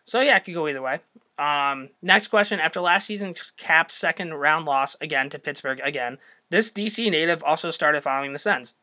So 0.04 0.20
yeah, 0.22 0.38
it 0.38 0.46
could 0.46 0.54
go 0.54 0.68
either 0.68 0.82
way. 0.82 1.00
Um, 1.40 1.90
next 2.02 2.28
question. 2.28 2.60
After 2.60 2.82
last 2.82 3.08
season's 3.08 3.52
Caps 3.58 3.96
second 3.96 4.34
round 4.36 4.66
loss 4.66 4.96
again 5.02 5.30
to 5.30 5.40
Pittsburgh 5.40 5.80
again, 5.84 6.18
this 6.50 6.72
DC 6.72 7.10
native 7.10 7.44
also 7.44 7.72
started 7.72 8.04
following 8.04 8.34
the 8.34 8.40
Sens. 8.40 8.74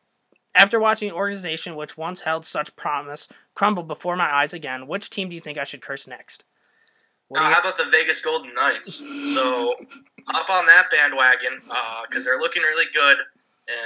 After 0.53 0.79
watching 0.79 1.09
an 1.09 1.15
organization 1.15 1.75
which 1.77 1.97
once 1.97 2.21
held 2.21 2.43
such 2.45 2.75
promise 2.75 3.27
crumble 3.55 3.83
before 3.83 4.17
my 4.17 4.29
eyes 4.33 4.53
again, 4.53 4.87
which 4.87 5.09
team 5.09 5.29
do 5.29 5.35
you 5.35 5.41
think 5.41 5.57
I 5.57 5.63
should 5.63 5.81
curse 5.81 6.07
next? 6.07 6.43
You- 7.33 7.39
how 7.39 7.61
about 7.61 7.77
the 7.77 7.85
Vegas 7.85 8.19
Golden 8.21 8.53
Knights? 8.53 8.95
So 9.33 9.73
hop 10.27 10.49
on 10.49 10.65
that 10.65 10.89
bandwagon 10.91 11.61
because 12.07 12.25
they're 12.25 12.39
looking 12.39 12.63
really 12.63 12.85
good, 12.93 13.17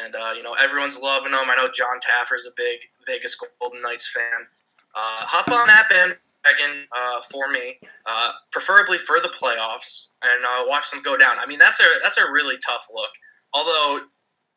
and 0.03 0.15
uh, 0.15 0.31
you 0.35 0.43
know 0.43 0.53
everyone's 0.53 0.99
loving 0.99 1.31
them. 1.31 1.49
I 1.49 1.55
know 1.55 1.69
John 1.71 1.99
Taffer's 2.01 2.47
a 2.47 2.53
big 2.55 2.79
Vegas 3.07 3.37
Golden 3.59 3.81
Knights 3.81 4.11
fan. 4.11 4.47
Uh, 4.95 5.25
hop 5.25 5.47
on 5.49 5.67
that 5.67 5.89
bandwagon 5.89 6.87
uh, 6.95 7.21
for 7.31 7.49
me, 7.49 7.79
uh, 8.05 8.31
preferably 8.51 8.97
for 8.97 9.19
the 9.19 9.29
playoffs, 9.29 10.07
and 10.21 10.43
uh, 10.45 10.63
watch 10.67 10.91
them 10.91 11.01
go 11.03 11.17
down. 11.17 11.37
I 11.39 11.45
mean 11.45 11.59
that's 11.59 11.79
a 11.79 11.87
that's 12.03 12.17
a 12.17 12.31
really 12.31 12.57
tough 12.65 12.87
look. 12.93 13.11
Although, 13.53 14.01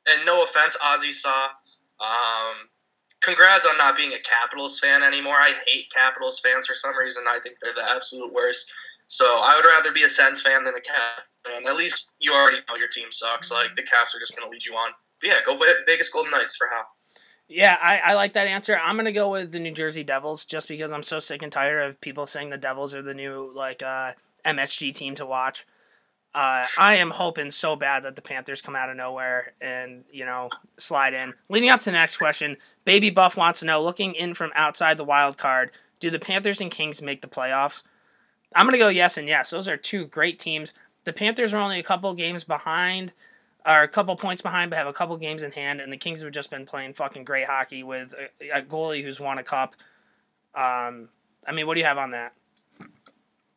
and 0.09 0.25
no 0.27 0.43
offense, 0.43 0.77
Ozzy 0.85 1.13
Saw. 1.13 1.49
Um, 2.01 2.69
congrats 3.23 3.67
on 3.67 3.77
not 3.77 3.97
being 3.97 4.13
a 4.13 4.21
Capitals 4.21 4.79
fan 4.79 5.03
anymore. 5.03 5.37
I 5.37 5.53
hate 5.67 5.91
Capitals 5.93 6.41
fans 6.41 6.67
for 6.67 6.75
some 6.75 6.97
reason. 6.97 7.25
I 7.29 7.39
think 7.43 7.57
they're 7.61 7.75
the 7.75 7.91
absolute 7.91 8.33
worst. 8.33 8.71
So 9.09 9.25
I 9.25 9.57
would 9.57 9.67
rather 9.67 9.93
be 9.93 10.05
a 10.05 10.09
Sens 10.09 10.43
fan 10.43 10.65
than 10.65 10.75
a 10.75 10.81
Cap 10.81 11.25
At 11.67 11.77
least 11.77 12.17
you 12.21 12.33
already 12.33 12.59
know 12.69 12.77
your 12.77 12.89
team 12.89 13.09
sucks. 13.11 13.51
Like 13.51 13.75
the 13.75 13.83
Caps 13.83 14.15
are 14.15 14.21
just 14.21 14.37
going 14.37 14.49
to 14.49 14.53
lead 14.53 14.65
you 14.65 14.75
on. 14.75 14.91
But 15.21 15.31
yeah, 15.31 15.37
go 15.45 15.57
Ve- 15.57 15.85
Vegas 15.87 16.11
Golden 16.11 16.31
Knights 16.31 16.57
for 16.57 16.69
how. 16.71 16.83
Yeah, 17.49 17.79
I, 17.81 17.99
I 17.99 18.15
like 18.15 18.35
that 18.35 18.47
answer. 18.47 18.79
I'm 18.79 18.97
gonna 18.97 19.11
go 19.11 19.31
with 19.31 19.53
the 19.53 19.59
New 19.59 19.73
Jersey 19.73 20.05
Devils 20.05 20.45
just 20.45 20.69
because 20.69 20.93
I'm 20.93 21.03
so 21.03 21.19
sick 21.19 21.43
and 21.43 21.51
tired 21.51 21.89
of 21.89 22.01
people 22.03 22.27
saying 22.27 22.51
the 22.51 22.59
Devils 22.59 22.93
are 22.95 23.01
the 23.01 23.15
new 23.15 23.51
like 23.55 23.83
uh, 23.83 24.13
MSG 24.45 24.93
team 24.93 25.15
to 25.15 25.25
watch. 25.25 25.67
Uh, 26.35 26.67
I 26.79 26.97
am 26.97 27.11
hoping 27.11 27.51
so 27.51 27.75
bad 27.75 28.03
that 28.03 28.15
the 28.15 28.23
Panthers 28.23 28.61
come 28.61 28.77
out 28.77 28.91
of 28.91 28.97
nowhere 28.97 29.55
and 29.63 30.05
you 30.13 30.27
know 30.27 30.51
slide 30.77 31.15
in. 31.15 31.33
Leading 31.49 31.71
up 31.71 31.81
to 31.81 31.87
the 31.87 31.93
next 31.93 32.19
question, 32.19 32.59
Baby 32.85 33.09
Buff 33.09 33.35
wants 33.35 33.61
to 33.61 33.65
know: 33.65 33.83
looking 33.83 34.15
in 34.15 34.35
from 34.35 34.53
outside 34.55 34.99
the 34.99 35.05
wild 35.05 35.39
card, 35.39 35.71
do 36.01 36.11
the 36.11 36.19
Panthers 36.19 36.61
and 36.61 36.71
Kings 36.71 37.01
make 37.01 37.23
the 37.23 37.29
playoffs? 37.29 37.83
I'm 38.55 38.67
gonna 38.67 38.77
go 38.77 38.89
yes 38.89 39.17
and 39.17 39.27
yes. 39.27 39.51
Those 39.51 39.69
are 39.69 39.79
two 39.79 40.05
great 40.05 40.39
teams. 40.39 40.75
The 41.09 41.15
Panthers 41.15 41.55
are 41.55 41.59
only 41.59 41.81
a 41.81 41.83
couple 41.83 42.13
games 42.13 42.45
behind 42.45 43.15
are 43.65 43.83
a 43.83 43.89
couple 43.89 44.15
points 44.15 44.43
behind, 44.43 44.69
but 44.69 44.77
have 44.77 44.87
a 44.87 44.93
couple 44.93 45.17
games 45.17 45.43
in 45.43 45.53
hand, 45.53 45.81
and 45.81 45.91
the 45.91 45.97
Kings 45.97 46.21
have 46.21 46.33
just 46.33 46.51
been 46.51 46.67
playing 46.67 46.93
fucking 46.93 47.25
great 47.25 47.47
hockey 47.47 47.83
with 47.83 48.13
a, 48.43 48.59
a 48.59 48.61
goalie 48.61 49.03
who's 49.03 49.19
won 49.19 49.39
a 49.39 49.43
cup. 49.43 49.75
Um, 50.55 51.09
I 51.47 51.53
mean, 51.53 51.67
what 51.67 51.77
do 51.77 51.81
you 51.81 51.87
have 51.87 51.97
on 51.97 52.11
that? 52.11 52.35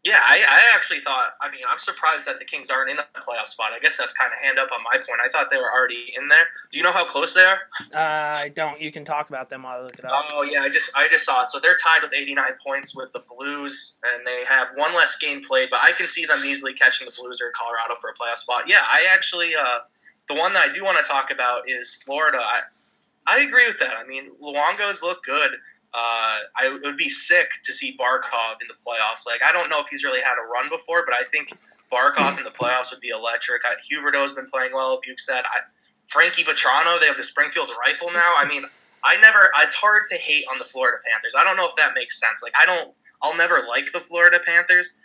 Yeah, 0.04 0.20
I, 0.20 0.40
I 0.50 0.76
actually 0.76 1.00
thought. 1.02 1.34
I 1.42 1.52
mean, 1.52 1.62
I'm 1.70 1.78
surprised 1.78 2.28
that 2.28 2.40
the 2.40 2.46
Kings 2.46 2.72
aren't 2.72 2.90
in 2.90 2.98
a 2.98 3.04
playoff 3.22 3.48
spot. 3.48 3.72
I 3.72 3.80
guess 3.80 3.98
that's 3.98 4.14
kind 4.14 4.32
of 4.34 4.44
hand 4.44 4.58
up 4.58 4.70
on 4.72 4.80
my 4.84 4.98
point. 4.98 5.22
I 5.24 5.30
thought 5.30 5.52
they 5.52 5.58
were 5.58 5.72
already 5.72 6.12
in 6.18 6.28
there. 6.28 6.48
Do 6.72 6.80
you 6.80 6.84
know 6.84 6.92
how 6.92 7.06
close 7.06 7.36
they 7.36 7.44
are? 7.44 7.60
Uh, 7.94 8.36
I 8.38 8.52
don't. 8.56 8.82
You 8.82 8.92
can 8.92 9.06
talk 9.06 9.30
about 9.30 9.52
them 9.52 9.62
while 9.62 9.80
I 9.80 9.84
look 9.84 10.00
it 10.00 10.06
up. 10.06 10.30
Oh 10.34 10.42
yeah, 10.42 10.62
I 10.62 10.70
just 10.70 10.92
I 10.98 11.08
just 11.08 11.24
saw 11.24 11.44
it. 11.44 11.52
So 11.52 11.60
they're 11.60 11.78
tied 11.78 12.02
with 12.02 12.14
89 12.16 12.44
points 12.66 12.96
with 12.96 13.14
the 13.14 13.24
Blues, 13.38 13.98
and 14.04 14.26
they 14.26 14.44
have 14.50 14.70
one 14.76 14.96
less 14.96 15.18
game 15.18 15.44
played. 15.44 15.70
But 15.70 15.82
I 15.84 15.92
can 15.92 16.08
see 16.08 16.26
them 16.26 16.42
easily 16.46 16.74
catching 16.74 17.06
the 17.06 17.14
Blues 17.16 17.40
or 17.40 17.52
Colorado 17.52 17.94
for 18.02 18.10
a 18.10 18.14
playoff 18.14 18.38
spot. 18.38 18.64
Yeah, 18.68 18.82
I 18.82 19.06
actually 19.14 19.54
uh, 19.56 19.80
the 20.28 20.34
one 20.34 20.54
that 20.54 20.68
I 20.68 20.72
do 20.72 20.84
want 20.84 20.98
to 20.98 21.04
talk 21.04 21.30
about 21.30 21.70
is 21.70 22.02
Florida. 22.04 22.40
I, 22.40 22.62
I 23.28 23.42
agree 23.42 23.68
with 23.68 23.78
that. 23.80 23.94
I 23.96 24.08
mean, 24.08 24.32
Luongos 24.42 25.04
look 25.04 25.24
good. 25.24 25.52
Uh, 25.94 26.48
I 26.56 26.68
it 26.68 26.86
would 26.86 26.98
be 26.98 27.10
sick 27.10 27.50
to 27.64 27.74
see 27.74 27.98
Barkov 27.98 28.62
in 28.62 28.68
the 28.68 28.76
playoffs. 28.76 29.26
Like 29.26 29.42
I 29.44 29.52
don't 29.52 29.70
know 29.70 29.80
if 29.80 29.88
he's 29.88 30.04
really 30.04 30.22
had 30.22 30.36
a 30.36 30.48
run 30.48 30.70
before, 30.70 31.04
but 31.06 31.14
I 31.14 31.24
think 31.24 31.52
Barkov 31.92 32.38
in 32.38 32.46
the 32.46 32.52
playoffs 32.52 32.92
would 32.92 33.02
be 33.02 33.10
electric. 33.10 33.62
Huberdeau's 33.92 34.34
been 34.34 34.48
playing 34.48 34.72
well. 34.74 35.00
Bjugstad, 35.02 35.44
I, 35.44 35.68
Frankie 36.08 36.44
Vatrano. 36.44 37.00
They 37.00 37.08
have 37.08 37.18
the 37.18 37.24
Springfield 37.24 37.70
Rifle 37.86 38.10
now. 38.14 38.36
I 38.38 38.46
mean, 38.48 38.64
I 39.04 39.18
never. 39.18 39.50
It's 39.58 39.76
hard 39.76 40.04
to 40.10 40.16
hate 40.16 40.46
on 40.52 40.60
the 40.60 40.66
Florida 40.66 40.98
Panthers. 41.06 41.34
I 41.38 41.44
don't 41.44 41.58
know 41.58 41.68
if 41.68 41.76
that 41.76 41.92
makes 41.94 42.20
sense. 42.20 42.42
Like 42.42 42.54
I 42.58 42.66
don't. 42.66 42.94
I'll 43.22 43.36
never 43.36 43.60
like 43.68 43.92
the 43.92 44.00
Florida 44.00 44.40
Panthers, 44.46 44.98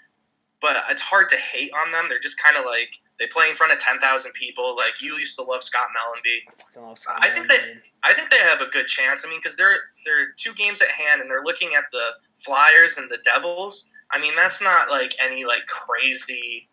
but 0.61 0.77
it's 0.88 1.03
hard 1.03 1.29
to 1.31 1.37
hate 1.37 1.70
on 1.85 1.90
them. 1.90 2.07
They're 2.09 2.20
just 2.20 2.40
kind 2.40 2.57
of 2.57 2.64
like 2.64 3.01
they 3.19 3.27
play 3.27 3.49
in 3.49 3.55
front 3.55 3.73
of 3.73 3.79
ten 3.79 3.99
thousand 3.99 4.33
people. 4.33 4.77
Like 4.77 5.01
you 5.01 5.15
used 5.17 5.37
to 5.39 5.45
love 5.45 5.63
Scott 5.63 5.89
Mellanby. 5.97 6.39
I 6.49 6.63
fucking 6.63 6.83
love 6.83 6.99
Scott 6.99 7.19
I 7.21 7.31
think 7.31 7.47
Mellanby. 7.47 7.81
I 8.05 8.13
think 8.13 8.31
they 8.31 8.39
have 8.39 8.61
a 8.61 8.67
good 8.67 8.87
chance. 8.87 9.25
I 9.25 9.31
mean, 9.31 9.41
because 9.43 9.57
they're 9.57 9.79
they're 10.05 10.33
two 10.37 10.55
games 10.55 10.83
at 10.83 10.91
hand, 10.91 11.21
and 11.21 11.31
they're 11.31 11.45
looking 11.45 11.75
at 11.75 11.85
the 11.93 12.11
Flyers 12.39 12.97
and 12.99 13.11
the 13.11 13.19
Devils. 13.25 13.91
I 14.13 14.21
mean, 14.21 14.35
that's 14.37 14.63
not 14.63 14.91
like 14.91 15.15
any 15.23 15.45
like 15.45 15.67
crazy 15.67 16.69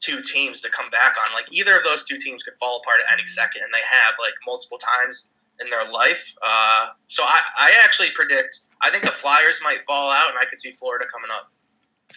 two 0.00 0.22
teams 0.22 0.60
to 0.62 0.70
come 0.70 0.90
back 0.90 1.14
on. 1.18 1.34
Like 1.34 1.46
either 1.50 1.76
of 1.76 1.84
those 1.84 2.04
two 2.04 2.18
teams 2.18 2.42
could 2.42 2.54
fall 2.54 2.80
apart 2.82 2.98
at 3.06 3.12
any 3.12 3.26
second, 3.26 3.62
and 3.62 3.72
they 3.72 3.84
have 3.90 4.14
like 4.20 4.34
multiple 4.46 4.78
times 4.78 5.32
in 5.60 5.68
their 5.70 5.90
life. 5.90 6.32
Uh, 6.46 6.88
so 7.06 7.24
I, 7.24 7.40
I 7.58 7.72
actually 7.84 8.10
predict. 8.14 8.60
I 8.82 8.90
think 8.90 9.04
the 9.04 9.10
Flyers 9.10 9.60
might 9.62 9.82
fall 9.82 10.10
out, 10.10 10.30
and 10.30 10.38
I 10.38 10.44
could 10.44 10.60
see 10.60 10.70
Florida 10.70 11.04
coming 11.12 11.30
up. 11.34 11.50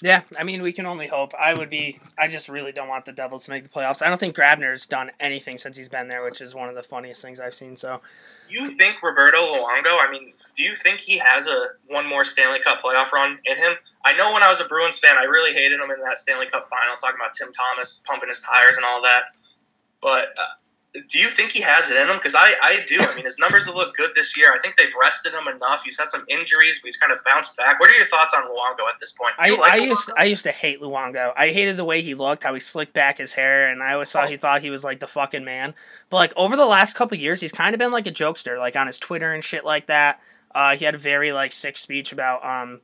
Yeah, 0.03 0.21
I 0.37 0.43
mean, 0.43 0.63
we 0.63 0.73
can 0.73 0.87
only 0.87 1.07
hope. 1.07 1.33
I 1.39 1.53
would 1.53 1.69
be. 1.69 1.99
I 2.17 2.27
just 2.27 2.49
really 2.49 2.71
don't 2.71 2.87
want 2.87 3.05
the 3.05 3.11
Devils 3.11 3.45
to 3.45 3.51
make 3.51 3.63
the 3.63 3.69
playoffs. 3.69 4.01
I 4.01 4.09
don't 4.09 4.19
think 4.19 4.35
Grabner's 4.35 4.87
done 4.87 5.11
anything 5.19 5.59
since 5.59 5.77
he's 5.77 5.89
been 5.89 6.07
there, 6.07 6.23
which 6.23 6.41
is 6.41 6.55
one 6.55 6.69
of 6.69 6.75
the 6.75 6.81
funniest 6.81 7.21
things 7.21 7.39
I've 7.39 7.53
seen. 7.53 7.75
So, 7.75 8.01
You 8.49 8.65
think 8.65 8.95
Roberto 9.03 9.37
Luongo? 9.37 9.97
I 9.99 10.07
mean, 10.11 10.23
do 10.55 10.63
you 10.63 10.75
think 10.75 10.99
he 10.99 11.19
has 11.19 11.47
a 11.47 11.67
one 11.87 12.07
more 12.09 12.23
Stanley 12.23 12.59
Cup 12.59 12.81
playoff 12.81 13.11
run 13.11 13.37
in 13.45 13.57
him? 13.57 13.73
I 14.03 14.13
know 14.13 14.33
when 14.33 14.41
I 14.41 14.49
was 14.49 14.59
a 14.59 14.65
Bruins 14.65 14.97
fan, 14.97 15.17
I 15.19 15.25
really 15.25 15.53
hated 15.53 15.79
him 15.79 15.91
in 15.91 16.01
that 16.03 16.17
Stanley 16.17 16.47
Cup 16.47 16.67
final, 16.67 16.95
talking 16.95 17.17
about 17.21 17.35
Tim 17.35 17.51
Thomas 17.53 18.01
pumping 18.07 18.29
his 18.29 18.41
tires 18.41 18.77
and 18.77 18.85
all 18.85 19.03
that. 19.03 19.25
But 20.01 20.29
uh, 20.35 20.55
do 21.07 21.19
you 21.19 21.29
think 21.29 21.53
he 21.53 21.61
has 21.61 21.89
it 21.89 21.95
in 21.95 22.09
him? 22.09 22.17
Because 22.17 22.35
I, 22.35 22.53
I 22.61 22.83
do. 22.85 22.97
I 22.99 23.15
mean, 23.15 23.23
his 23.23 23.39
numbers 23.39 23.65
looked 23.67 23.95
good 23.95 24.11
this 24.13 24.37
year. 24.37 24.51
I 24.53 24.59
think 24.59 24.75
they've 24.75 24.93
rested 24.99 25.33
him 25.33 25.47
enough. 25.47 25.83
He's 25.83 25.97
had 25.97 26.09
some 26.09 26.25
injuries, 26.27 26.79
but 26.79 26.87
he's 26.87 26.97
kind 26.97 27.13
of 27.13 27.19
bounced 27.23 27.55
back. 27.55 27.79
What 27.79 27.89
are 27.89 27.95
your 27.95 28.07
thoughts 28.07 28.33
on 28.33 28.43
Luongo 28.43 28.89
at 28.93 28.99
this 28.99 29.13
point? 29.13 29.33
I, 29.39 29.51
like 29.51 29.81
I 29.81 29.85
used 29.85 30.11
I 30.17 30.25
used 30.25 30.43
to 30.43 30.51
hate 30.51 30.81
Luongo. 30.81 31.31
I 31.37 31.51
hated 31.51 31.77
the 31.77 31.85
way 31.85 32.01
he 32.01 32.13
looked, 32.13 32.43
how 32.43 32.53
he 32.53 32.59
slicked 32.59 32.93
back 32.93 33.19
his 33.19 33.33
hair, 33.33 33.69
and 33.69 33.81
I 33.81 33.93
always 33.93 34.11
thought 34.11 34.29
he 34.29 34.35
thought 34.35 34.61
he 34.61 34.69
was 34.69 34.83
like 34.83 34.99
the 34.99 35.07
fucking 35.07 35.45
man. 35.45 35.73
But 36.09 36.17
like 36.17 36.33
over 36.35 36.57
the 36.57 36.65
last 36.65 36.93
couple 36.95 37.17
years, 37.17 37.39
he's 37.39 37.53
kind 37.53 37.73
of 37.73 37.79
been 37.79 37.91
like 37.91 38.07
a 38.07 38.11
jokester, 38.11 38.59
like 38.59 38.75
on 38.75 38.87
his 38.87 38.99
Twitter 38.99 39.33
and 39.33 39.43
shit 39.43 39.63
like 39.63 39.85
that. 39.85 40.19
Uh, 40.53 40.75
he 40.75 40.83
had 40.83 40.95
a 40.95 40.99
very 40.99 41.31
like 41.31 41.53
sick 41.53 41.77
speech 41.77 42.11
about 42.11 42.43
um 42.43 42.81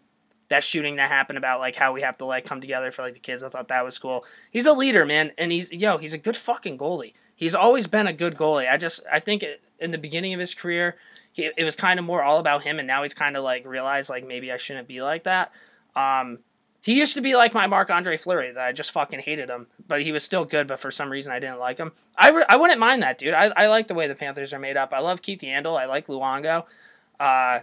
that 0.47 0.63
shooting 0.63 0.95
that 0.95 1.09
happened 1.09 1.37
about 1.37 1.59
like 1.59 1.75
how 1.75 1.91
we 1.91 2.01
have 2.01 2.17
to 2.19 2.25
like 2.25 2.45
come 2.45 2.61
together 2.61 2.89
for 2.89 3.01
like 3.01 3.15
the 3.15 3.19
kids. 3.19 3.43
I 3.43 3.49
thought 3.49 3.67
that 3.67 3.83
was 3.83 3.99
cool. 3.99 4.23
He's 4.49 4.65
a 4.65 4.71
leader, 4.71 5.05
man, 5.05 5.33
and 5.37 5.51
he's 5.51 5.69
yo, 5.73 5.97
he's 5.97 6.13
a 6.13 6.17
good 6.17 6.37
fucking 6.37 6.77
goalie. 6.77 7.11
He's 7.37 7.55
always 7.55 7.85
been 7.85 8.07
a 8.07 8.13
good 8.13 8.35
goalie. 8.35 8.69
I 8.69 8.77
just 8.77 9.01
I 9.09 9.19
think 9.19 9.43
it, 9.43 9.61
in 9.79 9.91
the 9.91 9.97
beginning 9.97 10.33
of 10.33 10.39
his 10.39 10.55
career, 10.55 10.97
he, 11.31 11.51
it 11.55 11.63
was 11.63 11.75
kind 11.75 11.99
of 11.99 12.05
more 12.05 12.23
all 12.23 12.39
about 12.39 12.63
him, 12.63 12.79
and 12.79 12.87
now 12.87 13.03
he's 13.03 13.13
kind 13.13 13.37
of 13.37 13.43
like 13.43 13.65
realized 13.65 14.09
like 14.09 14.25
maybe 14.25 14.51
I 14.51 14.57
shouldn't 14.57 14.87
be 14.87 15.03
like 15.03 15.23
that. 15.23 15.51
Um, 15.95 16.39
he 16.81 16.97
used 16.97 17.13
to 17.13 17.21
be 17.21 17.35
like 17.35 17.53
my 17.53 17.67
Marc 17.67 17.91
Andre 17.91 18.17
Fleury 18.17 18.51
that 18.51 18.65
I 18.65 18.71
just 18.71 18.91
fucking 18.91 19.19
hated 19.19 19.49
him, 19.49 19.67
but 19.87 20.01
he 20.01 20.11
was 20.11 20.23
still 20.23 20.45
good. 20.45 20.67
But 20.67 20.79
for 20.79 20.89
some 20.89 21.11
reason, 21.11 21.31
I 21.31 21.39
didn't 21.39 21.59
like 21.59 21.77
him. 21.77 21.91
I, 22.17 22.31
re- 22.31 22.45
I 22.49 22.55
wouldn't 22.55 22.79
mind 22.79 23.03
that 23.03 23.19
dude. 23.19 23.35
I, 23.35 23.51
I 23.55 23.67
like 23.67 23.87
the 23.87 23.93
way 23.93 24.07
the 24.07 24.15
Panthers 24.15 24.51
are 24.51 24.59
made 24.59 24.77
up. 24.77 24.91
I 24.91 24.99
love 24.99 25.21
Keith 25.21 25.41
Yandle. 25.41 25.79
I 25.79 25.85
like 25.85 26.07
Luongo. 26.07 26.65
Uh, 27.19 27.59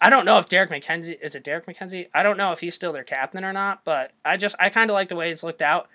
I 0.00 0.10
don't 0.10 0.24
know 0.24 0.38
if 0.38 0.48
Derek 0.48 0.70
MacKenzie 0.70 1.18
is 1.20 1.34
it 1.34 1.42
Derek 1.42 1.66
MacKenzie. 1.66 2.08
I 2.14 2.22
don't 2.22 2.36
know 2.36 2.52
if 2.52 2.60
he's 2.60 2.74
still 2.74 2.92
their 2.92 3.04
captain 3.04 3.44
or 3.44 3.52
not, 3.52 3.84
but 3.84 4.12
I 4.24 4.36
just 4.36 4.54
I 4.60 4.68
kind 4.68 4.90
of 4.90 4.94
like 4.94 5.08
the 5.08 5.16
way 5.16 5.30
it's 5.30 5.42
looked 5.42 5.62
out. 5.62 5.88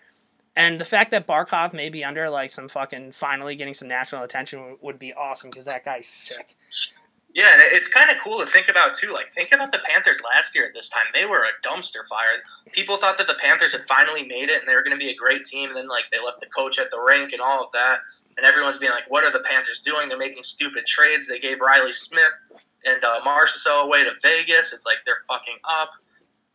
And 0.59 0.77
the 0.77 0.83
fact 0.83 1.11
that 1.11 1.25
Barkov 1.25 1.71
may 1.71 1.87
be 1.87 2.03
under 2.03 2.29
like 2.29 2.51
some 2.51 2.67
fucking 2.67 3.13
finally 3.13 3.55
getting 3.55 3.73
some 3.73 3.87
national 3.87 4.23
attention 4.23 4.77
would- 4.81 4.99
be 4.99 5.13
awesome 5.13 5.49
because 5.49 5.63
that 5.65 5.85
guy's 5.85 6.05
sick. 6.05 6.57
Yeah, 7.33 7.53
and 7.53 7.61
it's 7.61 7.87
kind 7.87 8.09
of 8.09 8.17
cool 8.21 8.39
to 8.39 8.45
think 8.45 8.67
about 8.67 8.93
too. 8.93 9.07
Like, 9.13 9.29
think 9.29 9.53
about 9.53 9.71
the 9.71 9.79
Panthers 9.79 10.21
last 10.21 10.53
year 10.53 10.65
at 10.65 10.73
this 10.73 10.89
time. 10.89 11.05
They 11.13 11.25
were 11.25 11.45
a 11.45 11.65
dumpster 11.65 12.05
fire. 12.09 12.43
People 12.73 12.97
thought 12.97 13.17
that 13.19 13.27
the 13.27 13.35
Panthers 13.35 13.71
had 13.71 13.85
finally 13.85 14.25
made 14.25 14.49
it 14.49 14.59
and 14.59 14.67
they 14.67 14.75
were 14.75 14.83
going 14.83 14.97
to 14.97 15.01
be 15.01 15.09
a 15.09 15.15
great 15.15 15.45
team. 15.45 15.69
And 15.69 15.77
then, 15.77 15.87
like, 15.87 16.05
they 16.11 16.17
left 16.19 16.41
the 16.41 16.47
coach 16.47 16.77
at 16.77 16.91
the 16.91 16.99
rink 16.99 17.31
and 17.31 17.41
all 17.41 17.63
of 17.63 17.71
that. 17.71 17.99
And 18.35 18.45
everyone's 18.45 18.79
being 18.79 18.91
like, 18.91 19.09
"What 19.09 19.23
are 19.23 19.31
the 19.31 19.41
Panthers 19.41 19.79
doing? 19.79 20.09
They're 20.09 20.17
making 20.17 20.43
stupid 20.43 20.85
trades. 20.85 21.27
They 21.27 21.39
gave 21.39 21.61
Reilly 21.61 21.93
Smith 21.93 22.33
and 22.83 23.01
uh, 23.03 23.21
Marchessault 23.21 23.83
away 23.83 24.03
to 24.03 24.11
Vegas. 24.21 24.73
It's 24.73 24.85
like 24.85 24.97
they're 25.05 25.23
fucking 25.27 25.57
up." 25.63 25.91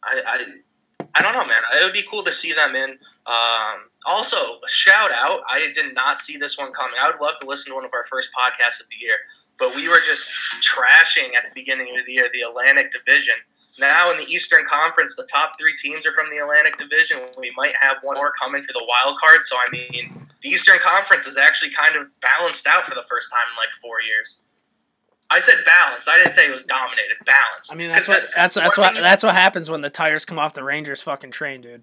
I, 0.02 0.22
I, 0.26 0.44
I 1.14 1.22
don't 1.22 1.32
know, 1.32 1.46
man. 1.46 1.62
It 1.80 1.84
would 1.84 1.92
be 1.92 2.04
cool 2.10 2.22
to 2.24 2.32
see 2.32 2.52
them 2.52 2.74
in. 2.74 2.90
Um, 3.26 3.88
also, 4.04 4.58
shout 4.66 5.10
out. 5.12 5.40
I 5.48 5.70
did 5.72 5.94
not 5.94 6.18
see 6.18 6.36
this 6.36 6.58
one 6.58 6.72
coming. 6.72 6.96
I 7.00 7.10
would 7.10 7.20
love 7.20 7.36
to 7.40 7.46
listen 7.46 7.70
to 7.70 7.76
one 7.76 7.84
of 7.84 7.92
our 7.94 8.04
first 8.04 8.30
podcasts 8.34 8.80
of 8.80 8.88
the 8.88 8.96
year 9.00 9.16
but 9.58 9.74
we 9.74 9.88
were 9.88 10.00
just 10.04 10.32
trashing 10.60 11.34
at 11.36 11.44
the 11.44 11.50
beginning 11.54 11.96
of 11.98 12.06
the 12.06 12.12
year 12.12 12.28
the 12.32 12.42
Atlantic 12.42 12.90
Division. 12.90 13.34
Now 13.78 14.10
in 14.10 14.18
the 14.18 14.24
Eastern 14.24 14.64
Conference, 14.64 15.16
the 15.16 15.26
top 15.30 15.58
three 15.58 15.74
teams 15.76 16.06
are 16.06 16.12
from 16.12 16.30
the 16.30 16.38
Atlantic 16.38 16.76
Division. 16.76 17.18
We 17.38 17.52
might 17.56 17.74
have 17.80 17.96
one 18.02 18.16
more 18.16 18.32
coming 18.40 18.62
for 18.62 18.72
the 18.72 18.86
wild 18.86 19.18
card. 19.18 19.42
So 19.42 19.56
I 19.56 19.66
mean, 19.72 20.26
the 20.42 20.48
Eastern 20.48 20.78
Conference 20.78 21.26
is 21.26 21.36
actually 21.36 21.70
kind 21.70 21.96
of 21.96 22.08
balanced 22.20 22.66
out 22.66 22.86
for 22.86 22.94
the 22.94 23.04
first 23.08 23.30
time 23.30 23.46
in 23.50 23.56
like 23.56 23.74
four 23.74 24.00
years. 24.00 24.42
I 25.34 25.40
said 25.40 25.56
balanced. 25.66 26.08
I 26.08 26.16
didn't 26.18 26.32
say 26.32 26.46
it 26.46 26.52
was 26.52 26.62
dominated. 26.64 27.16
Balanced. 27.26 27.72
I 27.72 27.74
mean 27.74 27.88
that's 27.90 28.06
what 28.06 28.22
the- 28.22 28.28
that's 28.36 28.54
that's 28.54 28.78
what 28.78 28.94
that's 28.94 29.24
what 29.24 29.34
happens 29.34 29.68
when 29.68 29.80
the 29.80 29.90
tires 29.90 30.24
come 30.24 30.38
off 30.38 30.54
the 30.54 30.62
Rangers 30.62 31.02
fucking 31.02 31.32
train, 31.32 31.60
dude. 31.60 31.82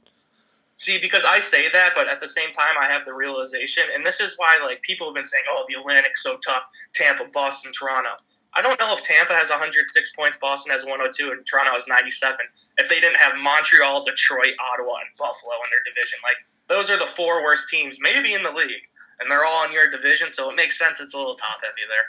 See, 0.75 0.97
because 0.99 1.25
I 1.25 1.39
say 1.39 1.69
that, 1.69 1.91
but 1.95 2.07
at 2.07 2.19
the 2.21 2.27
same 2.29 2.51
time, 2.51 2.75
I 2.79 2.87
have 2.87 3.03
the 3.05 3.13
realization, 3.13 3.83
and 3.93 4.05
this 4.05 4.19
is 4.21 4.35
why 4.37 4.57
like 4.63 4.81
people 4.81 5.05
have 5.07 5.13
been 5.15 5.25
saying, 5.25 5.43
"Oh, 5.49 5.65
the 5.67 5.75
Atlantic's 5.77 6.23
so 6.23 6.37
tough." 6.37 6.65
Tampa, 6.93 7.25
Boston, 7.25 7.71
Toronto. 7.77 8.11
I 8.53 8.61
don't 8.61 8.79
know 8.79 8.93
if 8.93 9.01
Tampa 9.01 9.33
has 9.33 9.49
106 9.49 10.11
points, 10.15 10.37
Boston 10.37 10.71
has 10.71 10.83
102, 10.85 11.31
and 11.31 11.45
Toronto 11.45 11.71
has 11.73 11.87
97. 11.87 12.37
If 12.77 12.89
they 12.89 12.99
didn't 12.99 13.17
have 13.17 13.37
Montreal, 13.37 14.03
Detroit, 14.03 14.53
Ottawa, 14.73 14.95
and 14.95 15.09
Buffalo 15.17 15.53
in 15.55 15.69
their 15.71 15.83
division, 15.85 16.19
like 16.23 16.37
those 16.67 16.89
are 16.89 16.97
the 16.97 17.05
four 17.05 17.43
worst 17.43 17.69
teams, 17.69 17.97
maybe 18.01 18.33
in 18.33 18.43
the 18.43 18.51
league, 18.51 18.87
and 19.19 19.29
they're 19.29 19.45
all 19.45 19.65
in 19.65 19.71
your 19.73 19.89
division, 19.89 20.31
so 20.31 20.49
it 20.49 20.55
makes 20.55 20.77
sense. 20.79 20.99
It's 20.99 21.13
a 21.13 21.17
little 21.17 21.35
top 21.35 21.59
heavy 21.61 21.87
there. 21.87 22.07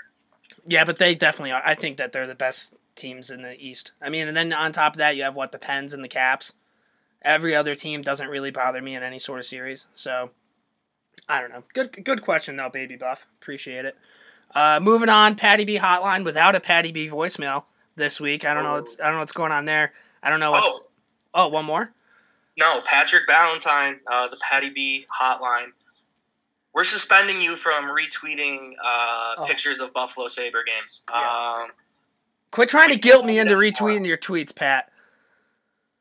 Yeah, 0.66 0.84
but 0.84 0.96
they 0.98 1.14
definitely 1.14 1.52
are. 1.52 1.62
I 1.64 1.74
think 1.74 1.96
that 1.96 2.12
they're 2.12 2.26
the 2.26 2.34
best 2.34 2.74
teams 2.94 3.30
in 3.30 3.42
the 3.42 3.58
East. 3.58 3.92
I 4.00 4.08
mean, 4.08 4.28
and 4.28 4.36
then 4.36 4.52
on 4.52 4.72
top 4.72 4.94
of 4.94 4.98
that, 4.98 5.16
you 5.16 5.22
have 5.24 5.34
what 5.34 5.52
the 5.52 5.58
Pens 5.58 5.92
and 5.92 6.04
the 6.04 6.08
Caps. 6.08 6.52
Every 7.22 7.54
other 7.54 7.74
team 7.74 8.02
doesn't 8.02 8.28
really 8.28 8.50
bother 8.50 8.82
me 8.82 8.94
in 8.94 9.02
any 9.02 9.18
sort 9.18 9.38
of 9.38 9.46
series. 9.46 9.86
So, 9.94 10.30
I 11.28 11.40
don't 11.40 11.52
know. 11.52 11.62
Good, 11.72 12.04
good 12.04 12.22
question 12.22 12.56
though, 12.56 12.68
baby 12.68 12.96
buff. 12.96 13.26
Appreciate 13.40 13.84
it. 13.84 13.96
Uh, 14.54 14.80
moving 14.82 15.08
on, 15.08 15.34
Patty 15.36 15.64
B 15.64 15.78
hotline 15.78 16.24
without 16.24 16.54
a 16.54 16.60
Patty 16.60 16.92
B 16.92 17.08
voicemail 17.08 17.64
this 17.96 18.20
week. 18.20 18.44
I 18.44 18.54
don't 18.54 18.64
know. 18.64 18.74
What's, 18.74 18.98
I 19.00 19.04
don't 19.04 19.14
know 19.14 19.18
what's 19.20 19.32
going 19.32 19.52
on 19.52 19.64
there. 19.64 19.92
I 20.22 20.30
don't 20.30 20.40
know. 20.40 20.50
What, 20.50 20.62
Oh, 20.64 20.80
oh, 21.34 21.48
one 21.48 21.64
more. 21.64 21.92
No, 22.58 22.82
Patrick 22.84 23.22
Valentine, 23.26 24.00
uh, 24.10 24.28
the 24.28 24.36
Patty 24.36 24.68
B 24.70 25.06
hotline. 25.20 25.68
We're 26.74 26.84
suspending 26.84 27.40
you 27.40 27.56
from 27.56 27.84
retweeting 27.84 28.72
uh, 28.82 29.34
Oh. 29.38 29.44
pictures 29.46 29.80
of 29.80 29.92
Buffalo 29.92 30.26
Saber 30.28 30.64
games. 30.64 31.02
Yeah. 31.10 31.62
Um, 31.64 31.70
Quit 32.50 32.68
trying 32.68 32.90
to 32.90 32.96
guilt 32.96 33.24
me 33.24 33.38
into 33.38 33.54
retweeting 33.54 34.06
your 34.06 34.18
tweets, 34.18 34.54
Pat. 34.54 34.90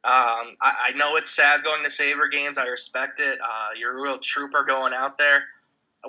um, 0.03 0.51
I, 0.61 0.87
I 0.87 0.91
know 0.95 1.15
it's 1.15 1.29
sad 1.29 1.63
going 1.63 1.83
to 1.83 1.89
Saber 1.91 2.27
games. 2.27 2.57
I 2.57 2.65
respect 2.65 3.19
it. 3.19 3.39
Uh, 3.41 3.69
you're 3.77 3.97
a 3.97 4.01
real 4.01 4.17
trooper 4.17 4.63
going 4.63 4.93
out 4.93 5.17
there. 5.17 5.43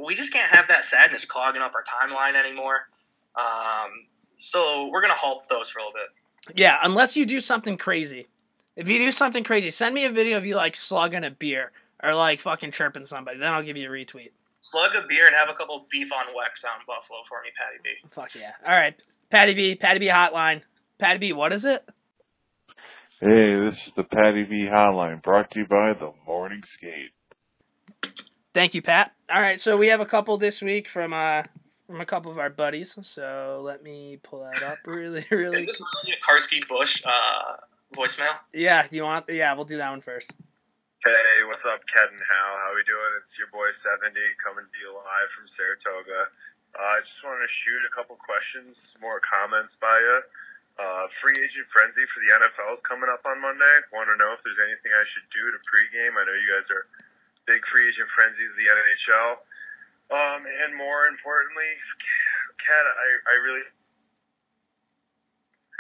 We 0.03 0.15
just 0.15 0.33
can't 0.33 0.51
have 0.51 0.67
that 0.69 0.85
sadness 0.85 1.25
clogging 1.25 1.61
up 1.63 1.73
our 1.75 1.83
timeline 1.85 2.35
anymore. 2.35 2.89
Um, 3.37 4.07
so 4.37 4.89
we're 4.91 5.03
gonna 5.03 5.13
halt 5.15 5.49
those 5.49 5.69
for 5.71 5.79
a 5.81 5.83
little 5.83 5.93
bit. 5.93 6.57
Yeah, 6.59 6.79
unless 6.83 7.17
you 7.17 7.27
do 7.27 7.41
something 7.41 7.77
crazy. 7.77 8.27
If 8.75 8.89
you 8.89 8.99
do 8.99 9.13
something 9.13 9.45
crazy, 9.45 9.71
send 9.71 9.95
me 9.95 10.07
a 10.07 10.11
video 10.11 10.39
of 10.39 10.47
you 10.47 10.57
like 10.57 10.75
slugging 10.77 11.25
a 11.25 11.31
beer 11.31 11.73
or 12.03 12.15
like 12.15 12.41
fucking 12.41 12.71
chirping 12.73 13.05
somebody. 13.05 13.39
Then 13.39 13.53
I'll 13.53 13.63
give 13.63 13.77
you 13.77 13.89
a 13.89 13.93
retweet. 13.93 14.31
Slug 14.63 14.95
a 14.95 15.03
beer 15.09 15.27
and 15.27 15.35
have 15.35 15.49
a 15.51 15.55
couple 15.55 15.87
beef 15.91 16.13
on 16.13 16.27
weck 16.27 16.65
out 16.65 16.81
in 16.81 16.87
Buffalo 16.87 17.19
for 17.29 17.43
me, 17.43 17.51
Patty 17.57 17.79
B. 17.83 17.91
Fuck 18.11 18.35
yeah. 18.37 18.53
All 18.65 18.73
right, 18.73 18.95
Patty 19.29 19.55
B, 19.55 19.75
Patty 19.75 19.99
B 19.99 20.07
hotline. 20.07 20.63
Patty 20.99 21.19
B, 21.19 21.33
what 21.33 21.53
is 21.53 21.65
it? 21.65 21.85
Hey, 23.21 23.55
this 23.57 23.75
is 23.87 23.93
the 23.97 24.05
Patty 24.05 24.45
B 24.45 24.69
Hotline, 24.69 25.23
brought 25.23 25.51
to 25.53 25.61
you 25.61 25.67
by 25.67 25.93
the 25.93 26.13
Morning 26.27 26.63
Skate. 26.77 27.11
Thank 28.55 28.75
you, 28.75 28.83
Pat. 28.83 29.13
All 29.33 29.41
right, 29.41 29.61
so 29.61 29.77
we 29.77 29.89
have 29.89 30.01
a 30.01 30.07
couple 30.07 30.37
this 30.39 30.61
week 30.63 30.89
from 30.89 31.13
uh 31.13 31.43
from 31.87 32.01
a 32.01 32.07
couple 32.07 32.31
of 32.31 32.39
our 32.39 32.51
buddies. 32.51 32.97
So 33.03 33.61
let 33.65 33.83
me 33.83 34.19
pull 34.23 34.41
that 34.41 34.63
up 34.63 34.79
really, 34.87 35.25
really. 35.31 35.59
Is 35.59 35.67
this 35.67 35.81
really 35.81 36.17
a 36.17 36.25
Karski 36.25 36.69
Bush 36.69 37.03
uh, 37.05 37.57
voicemail? 37.97 38.35
Yeah, 38.53 38.87
do 38.89 38.97
you 38.97 39.03
want? 39.03 39.27
Yeah, 39.29 39.55
we'll 39.55 39.65
do 39.65 39.77
that 39.79 39.91
one 39.91 40.01
first. 40.01 40.33
Hey, 41.03 41.43
what's 41.51 41.67
up, 41.67 41.83
and 41.83 42.23
Hal? 42.23 42.53
How 42.63 42.79
we 42.79 42.87
doing? 42.87 43.13
It's 43.19 43.35
your 43.35 43.51
boy 43.51 43.67
70 43.83 44.15
coming 44.39 44.63
to 44.63 44.79
you 44.79 44.95
live 44.95 45.31
from 45.35 45.51
Saratoga. 45.59 46.31
Uh, 46.79 46.95
I 46.95 47.03
just 47.03 47.19
wanted 47.27 47.43
to 47.43 47.51
shoot 47.67 47.83
a 47.83 47.91
couple 47.91 48.15
questions, 48.23 48.79
more 49.03 49.19
comments 49.19 49.75
by 49.83 49.99
you. 49.99 50.19
Uh, 50.79 51.11
free 51.19 51.35
agent 51.35 51.67
frenzy 51.75 52.07
for 52.07 52.23
the 52.23 52.31
NFL 52.39 52.79
is 52.79 52.87
coming 52.87 53.11
up 53.11 53.27
on 53.27 53.43
Monday. 53.43 53.83
Want 53.91 54.15
to 54.15 54.17
know 54.21 54.31
if 54.31 54.47
there's 54.47 54.63
anything 54.63 54.95
I 54.95 55.03
should 55.11 55.27
do 55.35 55.51
to 55.51 55.59
pregame? 55.67 56.15
I 56.15 56.23
know 56.23 56.39
you 56.39 56.47
guys 56.55 56.71
are 56.71 56.87
big 57.51 57.67
free 57.67 57.91
agent 57.91 58.07
frenzies 58.15 58.55
of 58.55 58.59
the 58.63 58.71
NHL. 58.71 59.31
Um, 60.15 60.47
and 60.47 60.71
more 60.79 61.11
importantly, 61.11 61.83
Ken, 62.63 62.79
I, 62.79 63.09
I 63.27 63.35
really 63.43 63.67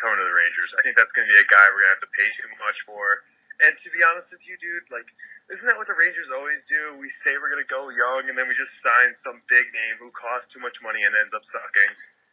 coming 0.02 0.18
to 0.18 0.26
the 0.26 0.34
Rangers. 0.34 0.74
I 0.74 0.82
think 0.82 0.98
that's 0.98 1.14
going 1.14 1.30
to 1.30 1.32
be 1.32 1.38
a 1.38 1.46
guy 1.46 1.62
we're 1.70 1.86
going 1.86 1.94
to 1.94 2.02
have 2.02 2.06
to 2.10 2.10
pay 2.10 2.26
too 2.42 2.50
much 2.58 2.74
for. 2.90 3.22
And 3.62 3.78
to 3.78 3.88
be 3.94 4.02
honest 4.02 4.26
with 4.34 4.42
you, 4.42 4.58
dude, 4.58 4.90
like, 4.90 5.06
isn't 5.54 5.62
that 5.62 5.78
what 5.78 5.86
the 5.86 5.94
Rangers 5.94 6.26
always 6.34 6.58
do? 6.66 6.98
We 6.98 7.06
say 7.22 7.38
we're 7.38 7.50
going 7.50 7.62
to 7.62 7.70
go 7.70 7.94
young, 7.94 8.26
and 8.26 8.34
then 8.34 8.50
we 8.50 8.58
just 8.58 8.74
sign 8.82 9.14
some 9.22 9.38
big 9.46 9.70
name 9.70 10.02
who 10.02 10.10
costs 10.10 10.50
too 10.50 10.58
much 10.58 10.74
money 10.82 11.06
and 11.06 11.14
ends 11.14 11.30
up 11.30 11.46
sucking. 11.54 11.92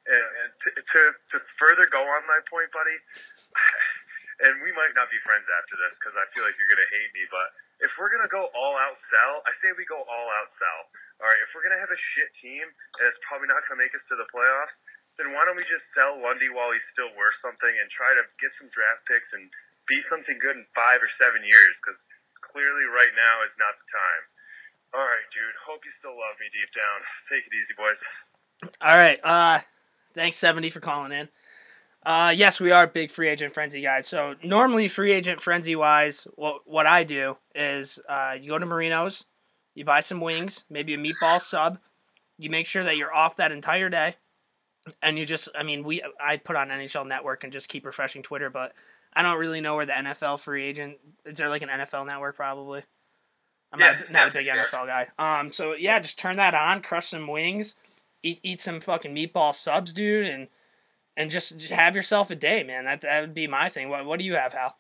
And, 0.09 0.25
and 0.25 0.49
to, 0.57 0.69
to, 0.81 1.01
to 1.13 1.37
further 1.61 1.85
go 1.93 2.01
on 2.01 2.25
my 2.25 2.41
point, 2.49 2.73
buddy, 2.73 2.97
and 4.49 4.57
we 4.65 4.73
might 4.73 4.97
not 4.97 5.13
be 5.13 5.21
friends 5.21 5.45
after 5.45 5.77
this 5.77 5.93
because 6.01 6.17
I 6.17 6.25
feel 6.33 6.49
like 6.49 6.57
you're 6.57 6.71
going 6.71 6.81
to 6.81 6.91
hate 6.97 7.11
me, 7.13 7.29
but 7.29 7.47
if 7.85 7.91
we're 7.95 8.09
going 8.09 8.25
to 8.25 8.31
go 8.31 8.49
all 8.57 8.75
out 8.81 8.97
sell, 9.13 9.45
I 9.45 9.53
say 9.61 9.71
we 9.77 9.85
go 9.85 10.01
all 10.01 10.27
out 10.41 10.49
sell. 10.57 10.81
All 11.21 11.27
right, 11.27 11.41
if 11.43 11.51
we're 11.51 11.63
going 11.63 11.75
to 11.75 11.83
have 11.83 11.91
a 11.91 12.01
shit 12.15 12.31
team 12.39 12.63
and 12.63 13.03
it's 13.05 13.19
probably 13.27 13.51
not 13.51 13.61
going 13.67 13.75
to 13.75 13.81
make 13.83 13.91
us 13.93 14.03
to 14.07 14.15
the 14.15 14.27
playoffs, 14.31 14.75
then 15.19 15.35
why 15.35 15.43
don't 15.43 15.59
we 15.59 15.67
just 15.67 15.83
sell 15.91 16.15
Lundy 16.15 16.47
while 16.47 16.71
he's 16.71 16.87
still 16.95 17.11
worth 17.19 17.35
something 17.43 17.71
and 17.71 17.87
try 17.91 18.15
to 18.15 18.23
get 18.39 18.55
some 18.55 18.71
draft 18.71 19.03
picks 19.03 19.27
and 19.35 19.51
be 19.89 19.99
something 20.07 20.37
good 20.37 20.55
in 20.55 20.63
five 20.77 21.01
or 21.01 21.09
seven 21.17 21.41
years 21.41 21.73
because 21.81 21.97
clearly 22.45 22.85
right 22.85 23.11
now 23.17 23.41
is 23.43 23.53
not 23.57 23.73
the 23.75 23.89
time. 23.89 24.23
All 24.93 25.05
right, 25.05 25.27
dude. 25.33 25.57
Hope 25.65 25.81
you 25.85 25.91
still 25.99 26.13
love 26.13 26.37
me 26.39 26.47
deep 26.53 26.69
down. 26.73 26.97
Take 27.29 27.45
it 27.45 27.53
easy, 27.53 27.73
boys. 27.75 27.99
All 28.81 28.97
right. 28.97 29.19
Uh, 29.21 29.59
thanks, 30.13 30.37
70, 30.37 30.69
for 30.69 30.79
calling 30.79 31.11
in. 31.11 31.29
Uh, 32.05 32.33
yes, 32.35 32.59
we 32.59 32.71
are 32.71 32.87
big 32.87 33.11
free 33.11 33.27
agent 33.29 33.53
frenzy 33.53 33.81
guys. 33.81 34.07
So 34.07 34.35
normally, 34.43 34.87
free 34.87 35.11
agent 35.11 35.41
frenzy 35.41 35.75
wise, 35.75 36.25
what 36.35 36.61
what 36.65 36.87
I 36.87 37.03
do 37.03 37.37
is 37.53 37.99
uh, 38.07 38.35
you 38.39 38.49
go 38.49 38.57
to 38.57 38.65
Marino's, 38.65 39.25
you 39.75 39.83
buy 39.83 39.99
some 39.99 40.21
wings, 40.21 40.63
maybe 40.69 40.93
a 40.93 40.97
meatball 40.97 41.41
sub, 41.41 41.77
you 42.37 42.49
make 42.49 42.65
sure 42.65 42.85
that 42.85 42.95
you're 42.95 43.13
off 43.13 43.35
that 43.35 43.51
entire 43.51 43.89
day, 43.89 44.15
and 45.03 45.19
you 45.19 45.25
just, 45.25 45.49
I 45.53 45.63
mean, 45.63 45.83
we 45.83 46.01
I 46.23 46.37
put 46.37 46.55
on 46.55 46.69
NHL 46.69 47.05
Network 47.05 47.43
and 47.43 47.51
just 47.51 47.67
keep 47.67 47.85
refreshing 47.85 48.23
Twitter, 48.23 48.49
but 48.49 48.71
I 49.13 49.21
don't 49.21 49.39
really 49.39 49.61
know 49.61 49.75
where 49.75 49.85
the 49.85 49.93
NFL 49.93 50.39
free 50.39 50.65
agent 50.65 50.97
is. 51.25 51.37
There 51.37 51.49
like 51.49 51.61
an 51.61 51.69
NFL 51.69 52.05
Network 52.05 52.35
probably. 52.35 52.83
I'm 53.71 53.79
Yeah, 53.79 53.93
not, 53.93 54.11
not 54.11 54.27
a 54.29 54.31
big 54.33 54.45
sure. 54.45 54.55
NFL 54.55 54.87
guy. 54.87 55.07
Um, 55.19 55.51
so 55.51 55.73
yeah, 55.73 55.99
just 55.99 56.17
turn 56.17 56.37
that 56.37 56.55
on, 56.55 56.81
crush 56.81 57.07
some 57.07 57.27
wings, 57.27 57.75
eat 58.23 58.39
eat 58.43 58.61
some 58.61 58.79
fucking 58.79 59.15
meatball 59.15 59.53
subs, 59.53 59.93
dude, 59.93 60.25
and 60.27 60.47
and 61.17 61.29
just, 61.29 61.57
just 61.57 61.71
have 61.73 61.95
yourself 61.95 62.31
a 62.31 62.35
day, 62.35 62.63
man. 62.63 62.85
That 62.85 63.01
that 63.01 63.21
would 63.21 63.33
be 63.33 63.47
my 63.47 63.69
thing. 63.69 63.89
What 63.89 64.05
what 64.05 64.19
do 64.19 64.25
you 64.25 64.35
have, 64.35 64.53
Hal? 64.53 64.75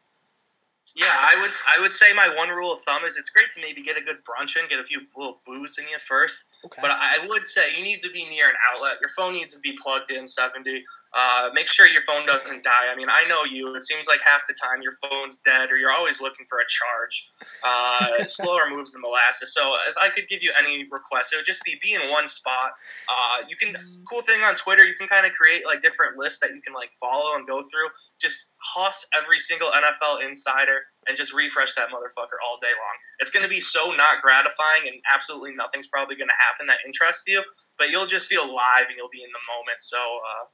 Yeah, 0.95 1.05
I 1.07 1.35
would 1.39 1.51
I 1.67 1.81
would 1.81 1.93
say 1.93 2.13
my 2.13 2.33
one 2.35 2.49
rule 2.49 2.73
of 2.73 2.79
thumb 2.81 3.03
is 3.05 3.17
it's 3.17 3.29
great 3.29 3.49
to 3.51 3.61
maybe 3.61 3.83
get 3.83 3.97
a 3.97 4.01
good 4.01 4.17
brunch 4.25 4.57
in, 4.57 4.67
get 4.67 4.79
a 4.79 4.83
few 4.83 5.01
little 5.15 5.39
booze 5.45 5.77
in 5.77 5.85
you 5.87 5.99
first. 5.99 6.45
Okay. 6.65 6.81
But 6.81 6.91
I 6.91 7.25
would 7.27 7.45
say 7.45 7.75
you 7.77 7.83
need 7.83 8.01
to 8.01 8.09
be 8.11 8.27
near 8.29 8.49
an 8.49 8.55
outlet. 8.73 8.97
Your 8.99 9.09
phone 9.15 9.33
needs 9.33 9.53
to 9.55 9.59
be 9.61 9.77
plugged 9.81 10.11
in 10.11 10.27
70. 10.27 10.83
Uh, 11.11 11.49
make 11.53 11.67
sure 11.67 11.87
your 11.87 12.03
phone 12.05 12.25
doesn't 12.25 12.63
die. 12.63 12.91
I 12.91 12.95
mean, 12.95 13.07
I 13.09 13.25
know 13.27 13.43
you. 13.43 13.73
It 13.75 13.83
seems 13.83 14.07
like 14.07 14.19
half 14.21 14.45
the 14.45 14.53
time 14.53 14.81
your 14.81 14.91
phone's 15.01 15.39
dead 15.39 15.71
or 15.71 15.77
you're 15.77 15.91
always 15.91 16.21
looking 16.21 16.45
for 16.49 16.59
a 16.59 16.67
charge. 16.67 17.29
Uh, 17.63 18.25
slower 18.27 18.69
moves 18.69 18.91
than 18.91 19.01
molasses. 19.01 19.53
So 19.53 19.73
if 19.87 19.95
I 20.01 20.09
could 20.09 20.27
give 20.27 20.43
you 20.43 20.51
any 20.59 20.85
request, 20.91 21.33
it 21.33 21.37
would 21.37 21.45
just 21.45 21.63
be 21.63 21.79
be 21.81 21.93
in 21.93 22.09
one 22.11 22.27
spot. 22.27 22.73
Uh, 23.07 23.45
you 23.47 23.55
can 23.55 23.75
cool 24.09 24.21
thing 24.21 24.41
on 24.43 24.55
Twitter. 24.55 24.85
You 24.85 24.95
can 24.99 25.07
kind 25.07 25.25
of 25.25 25.31
create 25.31 25.65
like 25.65 25.81
different 25.81 26.17
lists 26.17 26.39
that 26.41 26.53
you 26.53 26.61
can 26.61 26.73
like 26.73 26.91
follow 26.99 27.35
and 27.35 27.47
go 27.47 27.61
through. 27.61 27.87
Just 28.19 28.51
hoss 28.61 29.05
every 29.17 29.39
single 29.39 29.71
NFL 29.71 30.27
insider 30.27 30.81
and 31.09 31.17
just 31.17 31.33
refresh 31.33 31.73
that 31.73 31.89
motherfucker 31.89 32.37
all 32.45 32.61
day 32.61 32.69
long. 32.69 32.95
It's 33.17 33.31
going 33.31 33.41
to 33.43 33.49
be 33.49 33.59
so 33.59 33.91
not 33.91 34.21
gratifying 34.21 34.87
and 34.87 35.01
absolutely 35.11 35.55
nothing's 35.55 35.87
probably 35.87 36.15
going 36.15 36.29
to 36.29 36.37
happen 36.37 36.67
that 36.67 36.77
interests 36.85 37.23
you, 37.27 37.41
but 37.77 37.89
you'll 37.89 38.05
just 38.05 38.27
feel 38.27 38.45
live 38.45 38.87
and 38.87 38.95
you'll 38.95 39.09
be 39.11 39.23
in 39.23 39.31
the 39.33 39.51
moment. 39.51 39.81
So, 39.81 39.97
uh, 39.97 40.45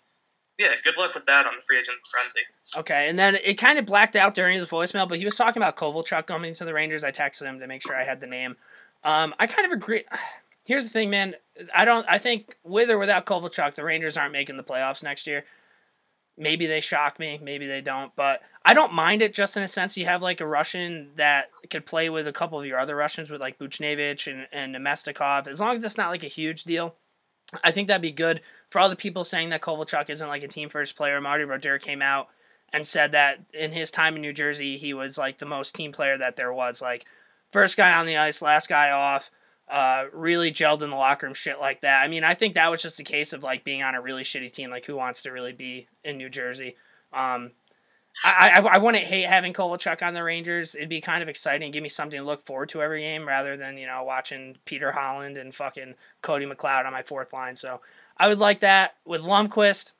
yeah, 0.57 0.69
good 0.83 0.97
luck 0.97 1.13
with 1.13 1.25
that 1.25 1.45
on 1.45 1.53
the 1.57 1.61
free 1.61 1.77
agent 1.77 1.97
frenzy. 2.09 2.39
Okay, 2.77 3.09
and 3.09 3.19
then 3.19 3.35
it 3.43 3.55
kind 3.55 3.77
of 3.77 3.85
blacked 3.85 4.15
out 4.15 4.33
during 4.33 4.57
his 4.57 4.69
voicemail, 4.69 5.07
but 5.07 5.17
he 5.17 5.25
was 5.25 5.35
talking 5.35 5.61
about 5.61 5.75
Kovalchuk 5.75 6.25
coming 6.25 6.53
to 6.53 6.63
the 6.63 6.73
Rangers. 6.73 7.03
I 7.03 7.11
texted 7.11 7.43
him 7.43 7.59
to 7.59 7.67
make 7.67 7.81
sure 7.81 7.95
I 7.95 8.05
had 8.05 8.21
the 8.21 8.27
name. 8.27 8.55
Um, 9.03 9.35
I 9.37 9.47
kind 9.47 9.65
of 9.65 9.73
agree. 9.73 10.05
Here's 10.65 10.83
the 10.83 10.89
thing, 10.89 11.11
man. 11.11 11.35
I 11.75 11.85
don't. 11.85 12.07
I 12.09 12.17
think 12.17 12.57
with 12.63 12.89
or 12.89 12.97
without 12.97 13.25
Kovalchuk, 13.25 13.75
the 13.75 13.83
Rangers 13.83 14.17
aren't 14.17 14.31
making 14.31 14.57
the 14.57 14.63
playoffs 14.63 15.03
next 15.03 15.27
year. 15.27 15.43
Maybe 16.37 16.65
they 16.65 16.81
shock 16.81 17.17
me, 17.17 17.39
maybe 17.41 17.65
they 17.65 17.79
don't, 17.79 18.13
but 18.15 18.41
I 18.65 18.73
don't 18.73 18.93
mind 18.93 19.21
it. 19.21 19.33
Just 19.33 19.55
in 19.55 19.63
a 19.63 19.69
sense, 19.69 19.95
you 19.95 20.05
have 20.05 20.21
like 20.21 20.41
a 20.41 20.47
Russian 20.47 21.11
that 21.15 21.49
could 21.69 21.85
play 21.85 22.09
with 22.09 22.27
a 22.27 22.33
couple 22.33 22.59
of 22.59 22.65
your 22.65 22.79
other 22.79 22.95
Russians, 22.95 23.29
with 23.29 23.39
like 23.39 23.57
Buchnevich 23.57 24.31
and 24.31 24.47
and 24.51 24.75
Namestnikov. 24.75 25.47
As 25.47 25.61
long 25.61 25.77
as 25.77 25.83
it's 25.83 25.97
not 25.97 26.09
like 26.09 26.23
a 26.23 26.27
huge 26.27 26.65
deal, 26.65 26.95
I 27.63 27.71
think 27.71 27.87
that'd 27.87 28.01
be 28.01 28.11
good 28.11 28.41
for 28.69 28.79
all 28.79 28.89
the 28.89 28.95
people 28.95 29.23
saying 29.23 29.49
that 29.49 29.61
Kovalchuk 29.61 30.09
isn't 30.09 30.27
like 30.27 30.43
a 30.43 30.47
team 30.47 30.67
first 30.67 30.95
player. 30.95 31.21
Marty 31.21 31.45
Brodeur 31.45 31.79
came 31.79 32.01
out 32.01 32.27
and 32.73 32.85
said 32.85 33.11
that 33.13 33.39
in 33.53 33.71
his 33.71 33.91
time 33.91 34.15
in 34.15 34.21
New 34.21 34.33
Jersey, 34.33 34.77
he 34.77 34.93
was 34.93 35.17
like 35.17 35.37
the 35.37 35.45
most 35.45 35.75
team 35.75 35.91
player 35.91 36.17
that 36.17 36.35
there 36.35 36.51
was. 36.51 36.81
Like 36.81 37.05
first 37.51 37.77
guy 37.77 37.93
on 37.93 38.05
the 38.05 38.17
ice, 38.17 38.41
last 38.41 38.67
guy 38.67 38.89
off. 38.89 39.31
Uh, 39.67 40.05
really 40.13 40.51
gelled 40.51 40.83
in 40.83 40.91
the 40.91 40.95
locker 40.95 41.25
room, 41.25 41.33
shit 41.33 41.59
like 41.59 41.81
that. 41.81 42.03
I 42.03 42.07
mean, 42.07 42.23
I 42.23 42.35
think 42.35 42.53
that 42.53 42.69
was 42.69 42.83
just 42.83 42.99
a 42.99 43.03
case 43.03 43.33
of 43.33 43.41
like 43.41 43.63
being 43.63 43.81
on 43.81 43.95
a 43.95 44.01
really 44.01 44.21
shitty 44.21 44.53
team. 44.53 44.69
Like, 44.69 44.85
who 44.85 44.95
wants 44.95 45.23
to 45.23 45.31
really 45.31 45.53
be 45.53 45.87
in 46.03 46.17
New 46.17 46.29
Jersey? 46.29 46.75
Um, 47.11 47.49
I, 48.23 48.51
I, 48.57 48.75
I 48.75 48.77
wouldn't 48.77 49.05
hate 49.05 49.25
having 49.25 49.53
Kovalchuk 49.53 50.03
on 50.03 50.13
the 50.13 50.23
Rangers. 50.23 50.75
It'd 50.75 50.87
be 50.87 51.01
kind 51.01 51.23
of 51.23 51.29
exciting, 51.29 51.71
give 51.71 51.81
me 51.81 51.89
something 51.89 52.19
to 52.19 52.25
look 52.25 52.45
forward 52.45 52.69
to 52.69 52.83
every 52.83 53.01
game 53.01 53.27
rather 53.27 53.57
than, 53.57 53.79
you 53.79 53.87
know, 53.87 54.03
watching 54.03 54.57
Peter 54.65 54.91
Holland 54.91 55.35
and 55.35 55.53
fucking 55.53 55.95
Cody 56.21 56.45
McLeod 56.45 56.85
on 56.85 56.93
my 56.93 57.01
fourth 57.01 57.33
line. 57.33 57.55
So 57.55 57.81
I 58.17 58.27
would 58.27 58.39
like 58.39 58.59
that. 58.59 58.95
With 59.03 59.21
Lundqvist, 59.21 59.93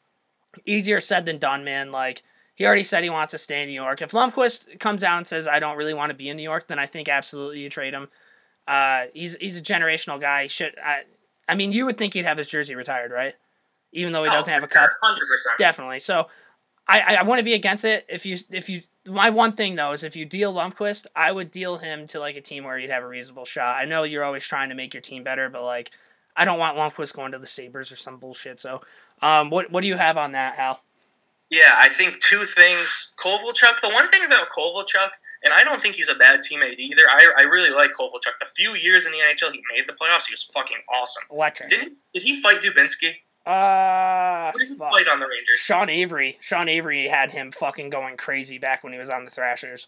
easier 0.66 1.00
said 1.00 1.26
than 1.26 1.40
done, 1.40 1.64
man. 1.64 1.92
Like, 1.92 2.22
he 2.54 2.68
already 2.68 2.84
said 2.84 3.04
he 3.04 3.10
wants 3.10 3.32
to 3.32 3.40
stay 3.40 3.64
in 3.64 3.70
New 3.70 3.74
York. 3.74 4.02
If 4.02 4.12
Lundqvist 4.12 4.80
comes 4.80 5.04
out 5.04 5.18
and 5.18 5.28
says, 5.28 5.48
I 5.48 5.60
don't 5.60 5.76
really 5.76 5.96
want 5.96 6.12
to 6.12 6.16
be 6.16 6.30
in 6.30 6.38
New 6.38 6.44
York, 6.44 6.68
then 6.68 6.78
I 6.78 6.86
think 6.86 7.10
absolutely 7.10 7.62
you 7.62 7.70
trade 7.70 7.96
him. 7.96 8.10
Uh, 8.68 9.06
he's 9.14 9.36
he's 9.38 9.58
a 9.58 9.62
generational 9.62 10.20
guy. 10.20 10.44
He 10.44 10.48
should 10.50 10.76
I, 10.84 11.04
I 11.48 11.56
mean, 11.56 11.72
you 11.72 11.86
would 11.86 11.98
think 11.98 12.14
he'd 12.14 12.26
have 12.26 12.38
his 12.38 12.48
jersey 12.48 12.76
retired, 12.76 13.12
right? 13.12 13.36
Even 13.92 14.14
though 14.14 14.24
he 14.24 14.30
doesn't 14.30 14.52
have 14.52 14.64
a 14.64 14.68
cup. 14.68 14.90
Hundred 15.02 15.26
percent. 15.32 15.58
Definitely. 15.58 16.00
So 16.00 16.28
I, 16.88 17.00
I, 17.00 17.14
I 17.16 17.24
want 17.24 17.40
to 17.40 17.44
be 17.44 17.54
against 17.54 17.86
it. 17.86 18.06
If 18.10 18.26
you 18.26 18.38
if 18.52 18.70
you 18.70 18.84
my 19.06 19.30
one 19.30 19.54
thing 19.54 19.76
though 19.76 19.92
is 19.92 20.04
if 20.04 20.16
you 20.16 20.26
deal 20.26 20.54
Lundqvist, 20.54 21.06
I 21.16 21.32
would 21.32 21.52
deal 21.52 21.78
him 21.78 22.08
to 22.08 22.20
like 22.20 22.36
a 22.36 22.42
team 22.42 22.64
where 22.64 22.78
you'd 22.78 22.90
have 22.90 23.04
a 23.04 23.08
reasonable 23.08 23.46
shot. 23.46 23.78
I 23.78 23.86
know 23.86 24.04
you're 24.04 24.24
always 24.24 24.44
trying 24.44 24.70
to 24.70 24.76
make 24.76 24.94
your 24.94 25.02
team 25.02 25.24
better, 25.24 25.50
but 25.50 25.64
like 25.64 25.92
I 26.36 26.46
don't 26.46 26.60
want 26.60 26.78
Lundqvist 26.78 27.16
going 27.16 27.32
to 27.32 27.40
the 27.40 27.46
Sabres 27.46 27.92
or 27.92 27.96
some 27.96 28.18
bullshit. 28.18 28.60
So 28.60 28.82
um 29.22 29.50
what 29.50 29.72
what 29.72 29.82
do 29.82 29.88
you 29.88 29.96
have 29.96 30.18
on 30.18 30.34
that, 30.34 30.56
Hal? 30.56 30.82
Yeah, 31.50 31.74
I 31.76 31.90
think 31.90 32.20
two 32.20 32.42
things. 32.42 33.14
Kovalchuk, 33.18 33.80
the 33.82 33.92
one 33.94 34.10
thing 34.10 34.26
about 34.26 34.50
Kovalchuk, 34.50 35.10
and 35.46 35.54
I 35.54 35.64
don't 35.64 35.82
think 35.82 35.96
he's 35.96 36.10
a 36.10 36.16
bad 36.16 36.42
teammate 36.42 36.80
either. 36.80 37.04
I, 37.10 37.32
I 37.38 37.44
really 37.44 37.70
like 37.70 37.92
Kovalchuk. 37.98 38.38
The 38.42 38.48
few 38.56 38.74
years 38.76 39.06
in 39.06 39.14
the 39.14 39.20
NHL 39.20 39.52
he 39.54 39.62
made 39.74 39.88
the 39.88 39.94
playoffs, 39.94 40.26
he 40.26 40.34
was 40.34 40.44
fucking 40.54 40.78
awesome. 40.94 41.24
Electric. 41.32 41.70
Didn't 41.70 41.98
did 42.14 42.24
he 42.24 42.42
fight 42.42 42.62
Dubinsky? 42.62 43.12
Uh 43.46 44.52
Who 44.52 44.60
did 44.60 44.70
he 44.70 44.76
fuck. 44.76 44.92
fight 44.92 45.08
on 45.08 45.20
the 45.20 45.28
Rangers? 45.28 45.60
Sean 45.60 45.90
Avery. 45.90 46.38
Sean 46.42 46.68
Avery 46.68 47.08
had 47.08 47.32
him 47.32 47.52
fucking 47.52 47.90
going 47.92 48.18
crazy 48.18 48.58
back 48.58 48.84
when 48.84 48.92
he 48.92 49.00
was 49.00 49.10
on 49.10 49.24
the 49.24 49.32
Thrashers. 49.32 49.88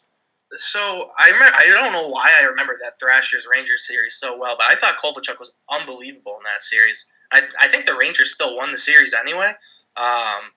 So 0.55 1.11
I 1.17 1.31
remember, 1.31 1.57
I 1.59 1.65
don't 1.67 1.91
know 1.91 2.07
why 2.07 2.31
I 2.39 2.45
remember 2.45 2.77
that 2.81 2.99
Thrashers 2.99 3.45
Rangers 3.51 3.85
series 3.85 4.15
so 4.15 4.37
well, 4.37 4.55
but 4.57 4.67
I 4.69 4.75
thought 4.75 4.97
Kovalchuk 5.03 5.39
was 5.39 5.57
unbelievable 5.69 6.37
in 6.37 6.43
that 6.45 6.63
series. 6.63 7.11
I, 7.33 7.41
I 7.59 7.67
think 7.67 7.85
the 7.85 7.97
Rangers 7.97 8.31
still 8.33 8.55
won 8.55 8.71
the 8.71 8.77
series 8.77 9.13
anyway. 9.13 9.53
Um, 9.97 10.53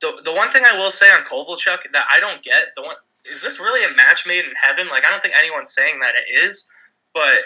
the 0.00 0.20
the 0.24 0.32
one 0.32 0.48
thing 0.50 0.62
I 0.66 0.76
will 0.76 0.90
say 0.90 1.06
on 1.10 1.22
Kovalchuk 1.24 1.90
that 1.92 2.06
I 2.12 2.18
don't 2.18 2.42
get 2.42 2.68
the 2.74 2.82
one 2.82 2.96
is 3.30 3.42
this 3.42 3.60
really 3.60 3.84
a 3.84 3.94
match 3.94 4.26
made 4.26 4.44
in 4.44 4.52
heaven? 4.60 4.88
Like 4.88 5.04
I 5.06 5.10
don't 5.10 5.22
think 5.22 5.34
anyone's 5.36 5.70
saying 5.70 6.00
that 6.00 6.14
it 6.14 6.46
is, 6.46 6.68
but 7.14 7.42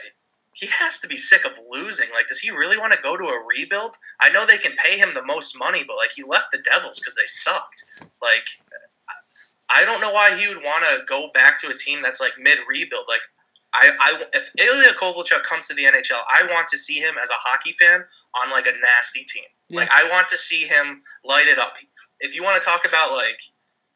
he 0.54 0.66
has 0.66 0.98
to 1.00 1.08
be 1.08 1.16
sick 1.16 1.44
of 1.44 1.58
losing. 1.70 2.08
Like, 2.12 2.28
does 2.28 2.40
he 2.40 2.50
really 2.50 2.76
want 2.76 2.92
to 2.92 2.98
go 3.02 3.16
to 3.16 3.24
a 3.24 3.44
rebuild? 3.44 3.96
I 4.20 4.30
know 4.30 4.44
they 4.44 4.58
can 4.58 4.72
pay 4.76 4.98
him 4.98 5.14
the 5.14 5.24
most 5.24 5.58
money, 5.58 5.82
but 5.86 5.96
like 5.96 6.12
he 6.14 6.22
left 6.22 6.52
the 6.52 6.58
Devils 6.58 7.00
because 7.00 7.16
they 7.16 7.26
sucked. 7.26 7.84
Like, 8.20 8.44
I 9.70 9.84
don't 9.84 10.00
know 10.00 10.12
why 10.12 10.36
he 10.36 10.48
would 10.48 10.62
want 10.62 10.84
to 10.84 11.04
go 11.08 11.30
back 11.32 11.58
to 11.60 11.68
a 11.68 11.74
team 11.74 12.02
that's 12.02 12.20
like 12.20 12.32
mid 12.38 12.58
rebuild. 12.68 13.06
Like, 13.08 13.20
I, 13.72 13.92
I 13.98 14.22
if 14.34 14.50
Ilya 14.58 14.92
Kovalchuk 15.00 15.42
comes 15.42 15.68
to 15.68 15.74
the 15.74 15.84
NHL, 15.84 16.20
I 16.32 16.46
want 16.50 16.68
to 16.68 16.76
see 16.76 17.00
him 17.00 17.14
as 17.22 17.30
a 17.30 17.38
hockey 17.38 17.72
fan 17.72 18.04
on 18.34 18.50
like 18.50 18.66
a 18.66 18.72
nasty 18.72 19.24
team. 19.24 19.44
Like, 19.70 19.88
I 19.90 20.04
want 20.10 20.28
to 20.28 20.36
see 20.36 20.66
him 20.66 21.00
light 21.24 21.46
it 21.46 21.58
up. 21.58 21.76
If 22.20 22.36
you 22.36 22.42
want 22.42 22.62
to 22.62 22.68
talk 22.68 22.86
about 22.86 23.12
like 23.12 23.40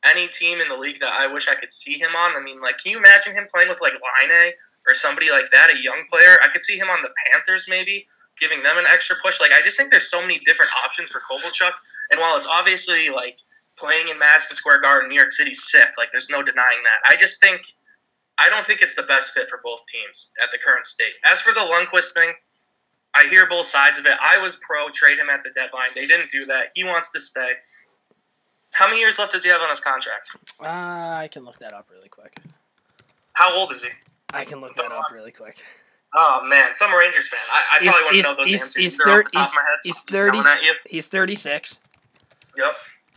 any 0.06 0.28
team 0.28 0.60
in 0.60 0.68
the 0.68 0.76
league 0.76 1.00
that 1.00 1.12
I 1.12 1.26
wish 1.26 1.48
I 1.48 1.54
could 1.54 1.72
see 1.72 1.98
him 1.98 2.14
on, 2.16 2.36
I 2.36 2.40
mean, 2.42 2.60
like, 2.60 2.78
can 2.78 2.92
you 2.92 2.98
imagine 2.98 3.34
him 3.34 3.46
playing 3.52 3.68
with 3.68 3.80
like 3.80 3.92
Laine 3.92 4.52
or 4.86 4.94
somebody 4.94 5.30
like 5.30 5.50
that, 5.50 5.70
a 5.70 5.82
young 5.82 6.04
player? 6.10 6.38
I 6.42 6.48
could 6.48 6.62
see 6.62 6.76
him 6.78 6.88
on 6.88 7.02
the 7.02 7.10
Panthers 7.26 7.66
maybe, 7.68 8.06
giving 8.40 8.62
them 8.62 8.78
an 8.78 8.86
extra 8.86 9.16
push. 9.22 9.40
Like, 9.40 9.52
I 9.52 9.62
just 9.62 9.76
think 9.76 9.90
there's 9.90 10.10
so 10.10 10.20
many 10.20 10.38
different 10.40 10.72
options 10.84 11.10
for 11.10 11.20
Kovalchuk. 11.20 11.72
And 12.10 12.20
while 12.20 12.36
it's 12.36 12.46
obviously 12.46 13.10
like 13.10 13.38
playing 13.76 14.08
in 14.08 14.18
Madison 14.18 14.56
Square 14.56 14.80
Garden, 14.80 15.08
New 15.08 15.16
York 15.16 15.32
City, 15.32 15.54
sick, 15.54 15.90
like, 15.98 16.08
there's 16.12 16.30
no 16.30 16.42
denying 16.42 16.82
that. 16.84 17.12
I 17.12 17.16
just 17.16 17.40
think. 17.40 17.60
I 18.38 18.50
don't 18.50 18.66
think 18.66 18.82
it's 18.82 18.94
the 18.94 19.02
best 19.02 19.32
fit 19.32 19.48
for 19.48 19.60
both 19.64 19.80
teams 19.86 20.30
at 20.42 20.50
the 20.52 20.58
current 20.58 20.84
state. 20.84 21.14
As 21.24 21.40
for 21.40 21.54
the 21.54 21.60
Lundqvist 21.60 22.12
thing, 22.12 22.34
I 23.14 23.26
hear 23.28 23.46
both 23.48 23.64
sides 23.64 23.98
of 23.98 24.04
it. 24.04 24.12
I 24.20 24.36
was 24.36 24.56
pro 24.56 24.90
trade 24.90 25.18
him 25.18 25.30
at 25.30 25.42
the 25.42 25.48
deadline. 25.54 25.88
They 25.94 26.06
didn't 26.06 26.30
do 26.30 26.44
that. 26.44 26.68
He 26.74 26.84
wants 26.84 27.10
to 27.12 27.18
stay. 27.18 27.52
How 28.76 28.86
many 28.88 29.00
years 29.00 29.18
left 29.18 29.32
does 29.32 29.42
he 29.44 29.50
have 29.50 29.60
on 29.62 29.68
his 29.68 29.80
contract? 29.80 30.36
Uh, 30.60 30.64
I 30.66 31.28
can 31.32 31.44
look 31.44 31.58
that 31.60 31.72
up 31.72 31.88
really 31.90 32.08
quick. 32.08 32.36
How 33.32 33.54
old 33.54 33.72
is 33.72 33.82
he? 33.82 33.90
I 34.34 34.44
can 34.44 34.60
look 34.60 34.74
that 34.76 34.92
up 34.92 35.04
really 35.12 35.32
quick. 35.32 35.56
Oh 36.14 36.40
man, 36.46 36.74
some 36.74 36.92
Rangers 36.94 37.28
fan. 37.28 37.40
I, 37.52 37.76
I 37.76 37.78
probably 37.82 38.02
wouldn't 38.04 38.24
know 38.24 38.34
those 38.36 38.48
he's, 38.48 38.62
answers 38.62 38.82
he's, 38.82 38.96
thir- 38.96 39.20
off 39.20 39.24
the 39.24 39.30
top 39.30 39.42
he's, 39.42 39.48
of 39.48 39.54
my 39.54 39.62
head. 39.68 39.78
he's 39.82 39.94
so 39.96 40.00
I'm 40.00 40.02
just 40.02 40.08
30, 40.08 40.36
yelling 40.38 40.52
at 40.58 40.62
you. 40.64 40.74
he's 40.86 41.08
36. 41.08 41.80
Yep. 42.56 42.66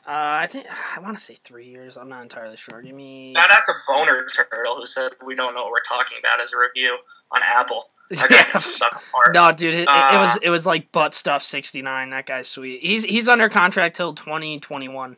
Uh, 0.07 0.11
I 0.41 0.47
think 0.47 0.65
I 0.95 0.99
want 0.99 1.17
to 1.17 1.23
say 1.23 1.35
three 1.35 1.67
years. 1.67 1.95
I'm 1.97 2.09
not 2.09 2.23
entirely 2.23 2.57
sure. 2.57 2.81
Give 2.81 2.95
me. 2.95 3.33
Shout 3.35 3.51
out 3.51 3.63
to 3.65 3.73
Boner 3.87 4.25
Turtle 4.25 4.75
who 4.77 4.85
said 4.85 5.11
we 5.25 5.35
don't 5.35 5.53
know 5.53 5.63
what 5.63 5.71
we're 5.71 5.81
talking 5.81 6.17
about 6.19 6.41
as 6.41 6.51
a 6.51 6.57
review 6.57 6.97
on 7.31 7.41
Apple. 7.43 7.85
Yeah. 8.31 8.57
suck 8.57 8.91
apart. 8.93 9.35
No, 9.35 9.51
dude, 9.51 9.75
it, 9.75 9.81
it 9.81 9.87
Uh, 9.87 10.21
was 10.21 10.39
it 10.41 10.49
was 10.49 10.65
like 10.65 10.91
butt 10.91 11.13
stuff 11.13 11.43
69. 11.43 12.09
That 12.09 12.25
guy's 12.25 12.47
sweet. 12.47 12.81
He's 12.81 13.03
he's 13.03 13.29
under 13.29 13.49
contract 13.49 13.95
till 13.95 14.15
2021. 14.15 15.15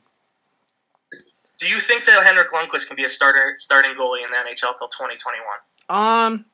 Do 1.61 1.67
you 1.67 1.79
think 1.79 2.05
that 2.05 2.23
Henrik 2.23 2.51
Lundqvist 2.51 2.87
can 2.87 2.95
be 2.95 3.03
a 3.03 3.09
starter 3.09 3.53
starting 3.55 3.91
goalie 3.91 4.21
in 4.21 4.25
the 4.29 4.49
NHL 4.49 4.75
till 4.79 4.87
2021? 4.87 5.45
Um, 5.89 6.45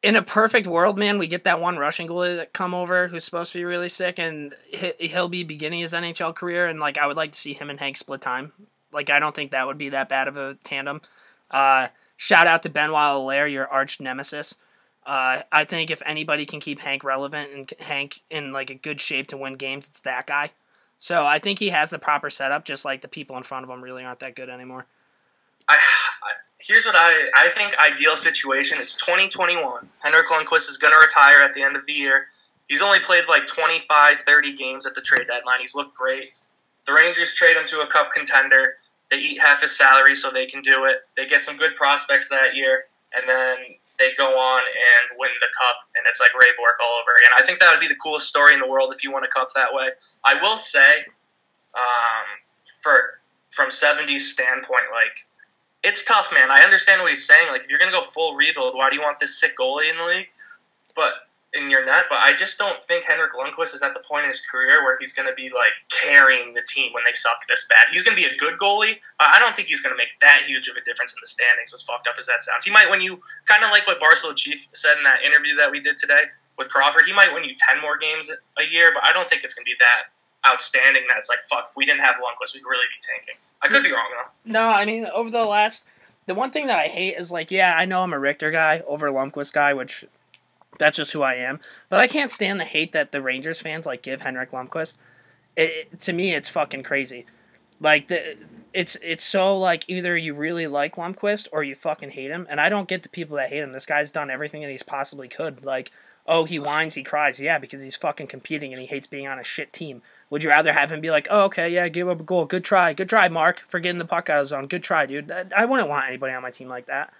in 0.00 0.14
a 0.14 0.22
perfect 0.22 0.68
world, 0.68 0.96
man, 0.96 1.18
we 1.18 1.26
get 1.26 1.42
that 1.42 1.60
one 1.60 1.76
Russian 1.76 2.06
goalie 2.06 2.36
that 2.36 2.52
come 2.52 2.72
over 2.72 3.08
who's 3.08 3.24
supposed 3.24 3.50
to 3.50 3.58
be 3.58 3.64
really 3.64 3.88
sick, 3.88 4.20
and 4.20 4.54
he- 4.68 5.08
he'll 5.08 5.28
be 5.28 5.42
beginning 5.42 5.80
his 5.80 5.92
NHL 5.92 6.32
career. 6.32 6.68
And 6.68 6.78
like, 6.78 6.96
I 6.98 7.08
would 7.08 7.16
like 7.16 7.32
to 7.32 7.38
see 7.38 7.52
him 7.52 7.68
and 7.68 7.80
Hank 7.80 7.96
split 7.96 8.20
time. 8.20 8.52
Like, 8.92 9.10
I 9.10 9.18
don't 9.18 9.34
think 9.34 9.50
that 9.50 9.66
would 9.66 9.78
be 9.78 9.88
that 9.88 10.08
bad 10.08 10.28
of 10.28 10.36
a 10.36 10.54
tandem. 10.62 11.00
Uh, 11.50 11.88
shout 12.16 12.46
out 12.46 12.62
to 12.62 12.68
Benoit 12.68 13.16
Allaire, 13.16 13.48
your 13.48 13.66
arch 13.66 13.98
nemesis. 13.98 14.54
Uh, 15.04 15.42
I 15.50 15.64
think 15.64 15.90
if 15.90 16.00
anybody 16.06 16.46
can 16.46 16.60
keep 16.60 16.78
Hank 16.78 17.02
relevant 17.02 17.50
and 17.52 17.72
Hank 17.80 18.20
in 18.30 18.52
like 18.52 18.70
a 18.70 18.74
good 18.74 19.00
shape 19.00 19.26
to 19.28 19.36
win 19.36 19.54
games, 19.56 19.88
it's 19.88 20.00
that 20.02 20.28
guy. 20.28 20.52
So 21.04 21.26
I 21.26 21.38
think 21.38 21.58
he 21.58 21.68
has 21.68 21.90
the 21.90 21.98
proper 21.98 22.30
setup. 22.30 22.64
Just 22.64 22.86
like 22.86 23.02
the 23.02 23.08
people 23.08 23.36
in 23.36 23.42
front 23.42 23.62
of 23.62 23.68
him 23.68 23.84
really 23.84 24.02
aren't 24.02 24.20
that 24.20 24.34
good 24.34 24.48
anymore. 24.48 24.86
I, 25.68 25.74
I 25.74 26.30
here's 26.56 26.86
what 26.86 26.94
I 26.96 27.28
I 27.36 27.50
think 27.50 27.76
ideal 27.78 28.16
situation. 28.16 28.78
It's 28.80 28.96
2021. 28.96 29.86
Henrik 29.98 30.28
Lundqvist 30.28 30.70
is 30.70 30.78
going 30.78 30.94
to 30.94 30.96
retire 30.96 31.42
at 31.42 31.52
the 31.52 31.62
end 31.62 31.76
of 31.76 31.84
the 31.84 31.92
year. 31.92 32.28
He's 32.70 32.80
only 32.80 33.00
played 33.00 33.24
like 33.28 33.44
25, 33.44 34.20
30 34.20 34.56
games 34.56 34.86
at 34.86 34.94
the 34.94 35.02
trade 35.02 35.26
deadline. 35.28 35.60
He's 35.60 35.74
looked 35.74 35.94
great. 35.94 36.32
The 36.86 36.94
Rangers 36.94 37.34
trade 37.34 37.58
him 37.58 37.66
to 37.66 37.82
a 37.82 37.86
cup 37.86 38.10
contender. 38.10 38.76
They 39.10 39.18
eat 39.18 39.38
half 39.38 39.60
his 39.60 39.76
salary 39.76 40.14
so 40.14 40.30
they 40.30 40.46
can 40.46 40.62
do 40.62 40.86
it. 40.86 41.00
They 41.18 41.26
get 41.26 41.44
some 41.44 41.58
good 41.58 41.76
prospects 41.76 42.30
that 42.30 42.54
year, 42.54 42.84
and 43.14 43.28
then 43.28 43.56
they 43.98 44.10
go 44.18 44.38
on 44.38 44.62
and 44.62 45.18
win 45.18 45.30
the 45.40 45.50
cup, 45.58 45.76
and 45.94 46.04
it's 46.08 46.20
like 46.20 46.34
Ray 46.34 46.50
Bourque 46.56 46.78
all 46.82 46.98
over 47.00 47.14
again. 47.18 47.30
I 47.36 47.42
think 47.46 47.60
that 47.60 47.70
would 47.70 47.80
be 47.80 47.88
the 47.88 47.98
coolest 47.98 48.26
story 48.26 48.54
in 48.54 48.60
the 48.60 48.66
world 48.66 48.92
if 48.94 49.04
you 49.04 49.12
won 49.12 49.24
a 49.24 49.28
cup 49.28 49.48
that 49.54 49.72
way. 49.72 49.90
I 50.24 50.34
will 50.40 50.56
say, 50.56 51.06
um, 51.74 52.26
for 52.82 53.20
from 53.50 53.70
70's 53.70 54.30
standpoint, 54.30 54.90
like 54.90 55.26
it's 55.84 56.04
tough, 56.04 56.32
man. 56.32 56.50
I 56.50 56.62
understand 56.62 57.02
what 57.02 57.10
he's 57.10 57.26
saying. 57.26 57.48
Like, 57.48 57.62
if 57.62 57.68
you're 57.68 57.78
gonna 57.78 57.92
go 57.92 58.02
full 58.02 58.34
rebuild, 58.34 58.74
why 58.74 58.90
do 58.90 58.96
you 58.96 59.02
want 59.02 59.20
this 59.20 59.38
sick 59.38 59.52
goalie 59.58 59.90
in 59.90 59.98
the 59.98 60.04
league? 60.04 60.28
But 60.96 61.23
in 61.54 61.70
your 61.70 61.86
net, 61.86 62.06
but 62.10 62.18
I 62.18 62.34
just 62.34 62.58
don't 62.58 62.82
think 62.82 63.04
Henrik 63.04 63.32
Lundqvist 63.32 63.74
is 63.74 63.82
at 63.82 63.94
the 63.94 64.00
point 64.00 64.24
in 64.24 64.30
his 64.30 64.44
career 64.44 64.82
where 64.82 64.98
he's 64.98 65.12
gonna 65.12 65.34
be 65.34 65.50
like 65.54 65.72
carrying 65.88 66.52
the 66.52 66.62
team 66.62 66.92
when 66.92 67.04
they 67.04 67.14
suck 67.14 67.46
this 67.48 67.66
bad. 67.68 67.86
He's 67.90 68.02
gonna 68.02 68.16
be 68.16 68.24
a 68.24 68.36
good 68.36 68.58
goalie. 68.58 68.98
I 69.20 69.38
don't 69.38 69.54
think 69.54 69.68
he's 69.68 69.80
gonna 69.80 69.96
make 69.96 70.18
that 70.20 70.42
huge 70.46 70.68
of 70.68 70.76
a 70.76 70.82
difference 70.82 71.12
in 71.12 71.18
the 71.22 71.26
standings. 71.26 71.72
As 71.72 71.82
fucked 71.82 72.08
up 72.08 72.16
as 72.18 72.26
that 72.26 72.42
sounds, 72.42 72.64
he 72.64 72.70
might 72.70 72.90
when 72.90 73.00
you 73.00 73.20
kind 73.46 73.62
of 73.62 73.70
like 73.70 73.86
what 73.86 74.00
Barstool 74.00 74.34
Chief 74.34 74.66
said 74.72 74.98
in 74.98 75.04
that 75.04 75.22
interview 75.22 75.56
that 75.56 75.70
we 75.70 75.80
did 75.80 75.96
today 75.96 76.24
with 76.58 76.68
Crawford. 76.68 77.04
He 77.06 77.12
might 77.12 77.32
win 77.32 77.44
you 77.44 77.54
ten 77.56 77.80
more 77.80 77.96
games 77.96 78.30
a 78.30 78.64
year, 78.64 78.90
but 78.92 79.04
I 79.04 79.12
don't 79.12 79.28
think 79.30 79.44
it's 79.44 79.54
gonna 79.54 79.64
be 79.64 79.76
that 79.78 80.50
outstanding 80.50 81.04
that 81.08 81.18
it's 81.18 81.28
like 81.28 81.44
fuck. 81.48 81.68
If 81.70 81.76
we 81.76 81.86
didn't 81.86 82.02
have 82.02 82.16
Lundqvist, 82.16 82.54
we'd 82.54 82.64
really 82.68 82.86
be 82.90 83.00
tanking. 83.00 83.36
I 83.62 83.68
could 83.68 83.82
be 83.82 83.92
wrong 83.92 84.10
though. 84.10 84.52
No, 84.52 84.68
I 84.68 84.84
mean 84.84 85.06
over 85.14 85.30
the 85.30 85.44
last 85.44 85.86
the 86.26 86.34
one 86.34 86.50
thing 86.50 86.66
that 86.66 86.78
I 86.78 86.88
hate 86.88 87.16
is 87.16 87.30
like, 87.30 87.50
yeah, 87.50 87.74
I 87.76 87.84
know 87.84 88.02
I'm 88.02 88.12
a 88.12 88.18
Richter 88.18 88.50
guy 88.50 88.82
over 88.86 89.08
Lundqvist 89.10 89.52
guy, 89.52 89.74
which 89.74 90.04
that's 90.78 90.96
just 90.96 91.12
who 91.12 91.22
I 91.22 91.34
am. 91.34 91.60
But 91.88 92.00
I 92.00 92.06
can't 92.06 92.30
stand 92.30 92.60
the 92.60 92.64
hate 92.64 92.92
that 92.92 93.12
the 93.12 93.22
Rangers 93.22 93.60
fans 93.60 93.86
like 93.86 94.02
give 94.02 94.22
Henrik 94.22 94.50
Lundqvist. 94.50 94.96
It, 95.56 95.88
it- 95.92 96.00
to 96.00 96.12
me, 96.12 96.34
it's 96.34 96.48
fucking 96.48 96.82
crazy. 96.82 97.26
Like 97.80 98.08
the, 98.08 98.36
it's 98.72 98.96
it's 99.02 99.24
so 99.24 99.56
like 99.58 99.84
either 99.88 100.16
you 100.16 100.32
really 100.34 100.66
like 100.66 100.94
Lundqvist 100.96 101.48
or 101.52 101.62
you 101.64 101.74
fucking 101.74 102.10
hate 102.10 102.30
him, 102.30 102.46
and 102.48 102.60
I 102.60 102.68
don't 102.68 102.88
get 102.88 103.02
the 103.02 103.08
people 103.08 103.36
that 103.36 103.50
hate 103.50 103.62
him. 103.62 103.72
This 103.72 103.86
guy's 103.86 104.10
done 104.10 104.30
everything 104.30 104.62
that 104.62 104.70
he's 104.70 104.82
possibly 104.84 105.28
could. 105.28 105.64
Like, 105.64 105.90
oh, 106.26 106.44
he 106.44 106.56
whines, 106.58 106.94
he 106.94 107.02
cries, 107.02 107.40
yeah, 107.40 107.58
because 107.58 107.82
he's 107.82 107.96
fucking 107.96 108.28
competing 108.28 108.72
and 108.72 108.80
he 108.80 108.86
hates 108.86 109.06
being 109.06 109.26
on 109.26 109.38
a 109.38 109.44
shit 109.44 109.72
team. 109.72 110.02
Would 110.30 110.42
you 110.42 110.50
rather 110.50 110.72
have 110.72 110.90
him 110.90 111.00
be 111.00 111.10
like, 111.10 111.26
oh, 111.30 111.44
okay, 111.44 111.68
yeah, 111.68 111.88
give 111.88 112.08
up 112.08 112.20
a 112.20 112.24
goal, 112.24 112.46
good 112.46 112.64
try, 112.64 112.92
good 112.94 113.08
try, 113.08 113.28
Mark, 113.28 113.64
for 113.68 113.78
getting 113.80 113.98
the 113.98 114.04
puck 114.04 114.30
out 114.30 114.38
of 114.38 114.44
the 114.46 114.48
zone, 114.50 114.66
good 114.66 114.82
try, 114.82 115.04
dude. 115.06 115.30
I 115.30 115.44
I 115.56 115.64
wouldn't 115.66 115.88
want 115.88 116.06
anybody 116.08 116.32
on 116.32 116.42
my 116.42 116.50
team 116.50 116.68
like 116.68 116.86
that. 116.86 117.12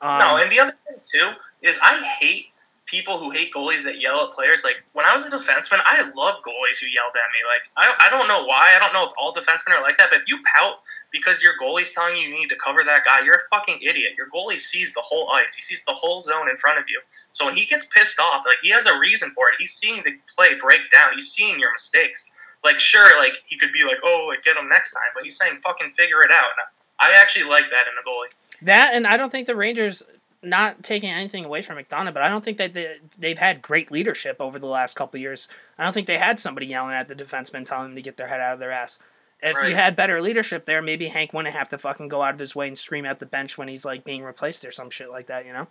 Um, 0.00 0.18
No, 0.18 0.36
and 0.38 0.50
the 0.50 0.58
other 0.60 0.76
thing 0.88 0.98
too 1.04 1.30
is 1.62 1.78
I 1.82 2.02
hate 2.20 2.46
people 2.90 3.18
who 3.18 3.30
hate 3.30 3.54
goalies 3.54 3.84
that 3.84 4.00
yell 4.00 4.26
at 4.26 4.34
players. 4.34 4.64
Like 4.64 4.82
when 4.92 5.06
I 5.06 5.14
was 5.14 5.24
a 5.24 5.30
defenseman, 5.30 5.80
I 5.84 6.02
love 6.16 6.42
goalies 6.42 6.80
who 6.80 6.88
yelled 6.88 7.14
at 7.14 7.30
me. 7.30 7.40
Like 7.46 7.70
I, 7.76 8.06
I 8.06 8.10
don't 8.10 8.26
know 8.26 8.44
why. 8.44 8.74
I 8.74 8.78
don't 8.80 8.92
know 8.92 9.04
if 9.04 9.12
all 9.16 9.32
defensemen 9.32 9.78
are 9.78 9.82
like 9.82 9.96
that. 9.98 10.08
But 10.10 10.20
if 10.20 10.28
you 10.28 10.38
pout 10.56 10.80
because 11.12 11.42
your 11.42 11.52
goalie's 11.62 11.92
telling 11.92 12.16
you 12.16 12.28
you 12.28 12.34
need 12.34 12.48
to 12.48 12.56
cover 12.56 12.82
that 12.84 13.04
guy, 13.04 13.24
you're 13.24 13.36
a 13.36 13.48
fucking 13.48 13.78
idiot. 13.80 14.14
Your 14.18 14.28
goalie 14.28 14.58
sees 14.58 14.92
the 14.92 15.02
whole 15.02 15.30
ice. 15.32 15.54
He 15.54 15.62
sees 15.62 15.84
the 15.84 15.94
whole 15.94 16.20
zone 16.20 16.48
in 16.50 16.56
front 16.56 16.78
of 16.78 16.84
you. 16.88 17.00
So 17.30 17.46
when 17.46 17.54
he 17.54 17.64
gets 17.64 17.86
pissed 17.86 18.18
off, 18.18 18.44
like 18.44 18.58
he 18.60 18.70
has 18.70 18.86
a 18.86 18.98
reason 18.98 19.30
for 19.30 19.48
it. 19.48 19.54
He's 19.58 19.72
seeing 19.72 20.02
the 20.02 20.18
play 20.36 20.56
break 20.60 20.90
down. 20.90 21.12
He's 21.14 21.30
seeing 21.30 21.60
your 21.60 21.72
mistakes. 21.72 22.28
Like 22.64 22.80
sure, 22.80 23.18
like 23.18 23.34
he 23.46 23.56
could 23.56 23.72
be 23.72 23.84
like, 23.84 23.98
oh, 24.04 24.26
like 24.28 24.42
get 24.42 24.56
him 24.56 24.68
next 24.68 24.92
time, 24.92 25.10
but 25.14 25.22
he's 25.22 25.38
saying 25.38 25.60
fucking 25.62 25.90
figure 25.90 26.22
it 26.22 26.30
out. 26.30 26.50
And 26.58 26.66
I 26.98 27.18
actually 27.18 27.48
like 27.48 27.70
that 27.70 27.86
in 27.86 27.94
a 27.98 28.06
goalie. 28.06 28.34
That 28.62 28.94
and 28.94 29.06
I 29.06 29.16
don't 29.16 29.30
think 29.30 29.46
the 29.46 29.56
Rangers 29.56 30.02
not 30.42 30.82
taking 30.82 31.10
anything 31.10 31.44
away 31.44 31.62
from 31.62 31.76
McDonagh, 31.76 32.14
but 32.14 32.22
I 32.22 32.28
don't 32.28 32.44
think 32.44 32.56
that 32.58 32.72
they, 32.72 32.98
they've 33.18 33.38
had 33.38 33.60
great 33.60 33.90
leadership 33.90 34.36
over 34.40 34.58
the 34.58 34.66
last 34.66 34.96
couple 34.96 35.18
of 35.18 35.22
years. 35.22 35.48
I 35.78 35.84
don't 35.84 35.92
think 35.92 36.06
they 36.06 36.18
had 36.18 36.38
somebody 36.38 36.66
yelling 36.66 36.94
at 36.94 37.08
the 37.08 37.14
defensemen 37.14 37.66
telling 37.66 37.88
them 37.88 37.96
to 37.96 38.02
get 38.02 38.16
their 38.16 38.28
head 38.28 38.40
out 38.40 38.54
of 38.54 38.58
their 38.58 38.72
ass. 38.72 38.98
If 39.42 39.56
you 39.68 39.74
had 39.74 39.96
better 39.96 40.20
leadership 40.20 40.66
there, 40.66 40.82
maybe 40.82 41.08
Hank 41.08 41.32
wouldn't 41.32 41.54
have 41.54 41.70
to 41.70 41.78
fucking 41.78 42.08
go 42.08 42.22
out 42.22 42.34
of 42.34 42.40
his 42.40 42.54
way 42.54 42.68
and 42.68 42.76
scream 42.76 43.06
at 43.06 43.20
the 43.20 43.26
bench 43.26 43.56
when 43.56 43.68
he's 43.68 43.86
like 43.86 44.04
being 44.04 44.22
replaced 44.22 44.64
or 44.66 44.70
some 44.70 44.90
shit 44.90 45.10
like 45.10 45.28
that, 45.28 45.46
you 45.46 45.52
know. 45.52 45.66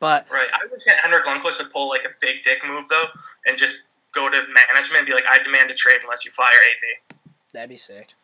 But 0.00 0.26
Right. 0.30 0.48
I 0.52 0.66
wish 0.70 0.82
Henrik 0.86 1.24
Lundqvist 1.24 1.62
would 1.62 1.72
pull 1.72 1.88
like 1.88 2.04
a 2.04 2.10
big 2.20 2.42
dick 2.42 2.58
move 2.66 2.84
though, 2.88 3.06
and 3.46 3.56
just 3.56 3.84
go 4.12 4.28
to 4.28 4.36
management 4.36 4.98
and 4.98 5.06
be 5.06 5.14
like, 5.14 5.24
I 5.30 5.38
demand 5.42 5.70
a 5.70 5.74
trade 5.74 6.00
unless 6.02 6.24
you 6.24 6.32
fire 6.32 6.48
AV. 6.48 7.16
That'd 7.52 7.70
be 7.70 7.76
sick. 7.76 8.14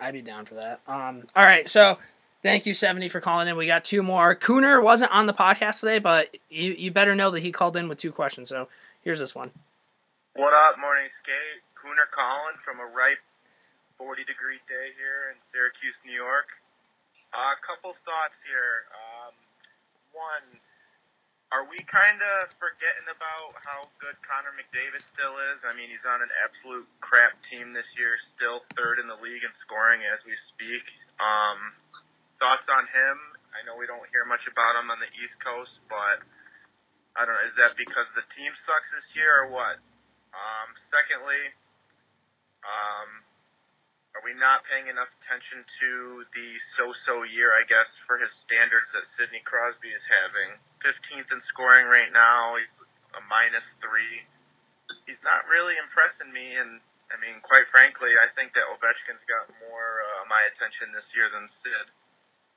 I'd 0.00 0.14
be 0.14 0.22
down 0.22 0.44
for 0.44 0.54
that. 0.54 0.80
Um, 0.88 1.24
all 1.36 1.44
right, 1.44 1.68
so 1.68 1.98
thank 2.42 2.66
you, 2.66 2.74
seventy, 2.74 3.08
for 3.08 3.20
calling 3.20 3.48
in. 3.48 3.56
We 3.56 3.66
got 3.66 3.84
two 3.84 4.02
more. 4.02 4.34
Cooner 4.34 4.82
wasn't 4.82 5.12
on 5.12 5.26
the 5.26 5.34
podcast 5.34 5.80
today, 5.80 5.98
but 5.98 6.36
you 6.50 6.72
you 6.72 6.90
better 6.90 7.14
know 7.14 7.30
that 7.30 7.40
he 7.40 7.52
called 7.52 7.76
in 7.76 7.88
with 7.88 7.98
two 7.98 8.12
questions. 8.12 8.48
So 8.48 8.68
here's 9.02 9.18
this 9.18 9.34
one. 9.34 9.50
What 10.34 10.52
up, 10.52 10.78
morning 10.80 11.08
skate? 11.22 11.62
Cooner 11.76 12.08
Collin 12.14 12.56
from 12.64 12.80
a 12.80 12.86
ripe 12.86 13.20
40 13.98 14.24
degree 14.24 14.58
day 14.66 14.94
here 14.98 15.30
in 15.30 15.36
Syracuse, 15.52 15.94
New 16.06 16.16
York. 16.16 16.50
A 17.30 17.36
uh, 17.36 17.54
couple 17.60 17.92
thoughts 18.08 18.38
here. 18.48 18.88
Um, 18.90 19.34
one, 20.16 20.46
are 21.52 21.68
we 21.68 21.76
kind 21.84 22.16
of 22.16 22.48
forgetting 22.56 23.04
about 23.12 23.60
how 23.60 23.92
good 24.00 24.16
Connor 24.24 24.56
McDavid 24.56 25.04
still 25.04 25.36
is? 25.52 25.60
I 25.68 25.76
mean, 25.76 25.92
he's 25.92 26.02
on 26.08 26.24
an 26.24 26.32
absolute 26.40 26.88
crap 27.04 27.36
team 27.52 27.76
this 27.76 27.86
year, 27.92 28.16
still 28.34 28.64
third 28.72 28.96
in 28.96 29.04
the 29.04 29.20
league 29.20 29.44
in 29.44 29.52
scoring 29.60 30.00
as 30.08 30.24
we 30.24 30.32
speak. 30.48 30.80
Um, 31.20 31.76
thoughts 32.42 32.66
on 32.66 32.90
him? 32.90 33.16
I 33.54 33.62
know 33.62 33.78
we 33.78 33.86
don't 33.86 34.02
hear 34.10 34.26
much 34.26 34.42
about 34.50 34.74
him 34.74 34.90
on 34.90 34.98
the 34.98 35.06
East 35.14 35.38
Coast, 35.38 35.78
but 35.86 36.26
I 37.14 37.22
don't 37.22 37.30
know. 37.30 37.46
Is 37.46 37.54
that 37.62 37.78
because 37.78 38.10
the 38.18 38.26
team 38.34 38.50
sucks 38.66 38.90
this 38.90 39.06
year 39.14 39.46
or 39.46 39.54
what? 39.54 39.78
Um, 40.34 40.68
secondly, 40.90 41.54
um, 42.66 43.22
are 44.18 44.24
we 44.26 44.34
not 44.34 44.66
paying 44.66 44.90
enough 44.90 45.08
attention 45.22 45.62
to 45.62 45.90
the 46.34 46.48
so-so 46.74 47.22
year, 47.30 47.54
I 47.54 47.62
guess, 47.62 47.86
for 48.10 48.18
his 48.18 48.32
standards 48.48 48.90
that 48.90 49.06
Sidney 49.14 49.44
Crosby 49.46 49.94
is 49.94 50.04
having? 50.10 50.58
15th 50.82 51.30
in 51.30 51.40
scoring 51.52 51.86
right 51.86 52.10
now. 52.10 52.58
He's 52.58 52.74
a 53.14 53.22
minus 53.30 53.64
three. 53.78 54.26
He's 55.06 55.20
not 55.22 55.46
really 55.46 55.78
impressing 55.78 56.34
me, 56.34 56.58
and 56.58 56.82
I 57.12 57.20
mean, 57.20 57.38
quite 57.44 57.68
frankly, 57.70 58.16
I 58.18 58.28
think 58.34 58.56
that 58.56 58.66
Ovechkin's 58.72 59.22
got 59.28 59.52
more 59.68 60.00
uh, 60.00 60.24
my 60.32 60.42
attention 60.50 60.90
this 60.96 61.06
year 61.12 61.28
than 61.28 61.46
Sid. 61.60 61.86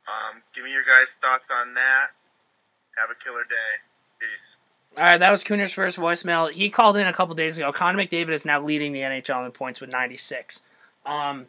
Um, 0.05 0.41
give 0.53 0.63
me 0.63 0.71
your 0.71 0.83
guys' 0.83 1.09
thoughts 1.21 1.45
on 1.49 1.73
that. 1.73 2.13
Have 2.97 3.09
a 3.09 3.17
killer 3.23 3.43
day. 3.43 3.71
Peace. 4.19 4.97
All 4.97 5.03
right, 5.03 5.17
that 5.17 5.31
was 5.31 5.43
Cooner's 5.43 5.73
first 5.73 5.97
voicemail. 5.97 6.51
He 6.51 6.69
called 6.69 6.95
in 6.95 7.07
a 7.07 7.13
couple 7.13 7.35
days 7.35 7.57
ago. 7.57 7.71
Connor 7.73 8.01
McDavid 8.01 8.29
is 8.29 8.45
now 8.45 8.61
leading 8.61 8.93
the 8.93 9.01
NHL 9.01 9.45
in 9.45 9.51
points 9.51 9.81
with 9.81 9.89
96. 9.89 10.61
Um, 11.05 11.47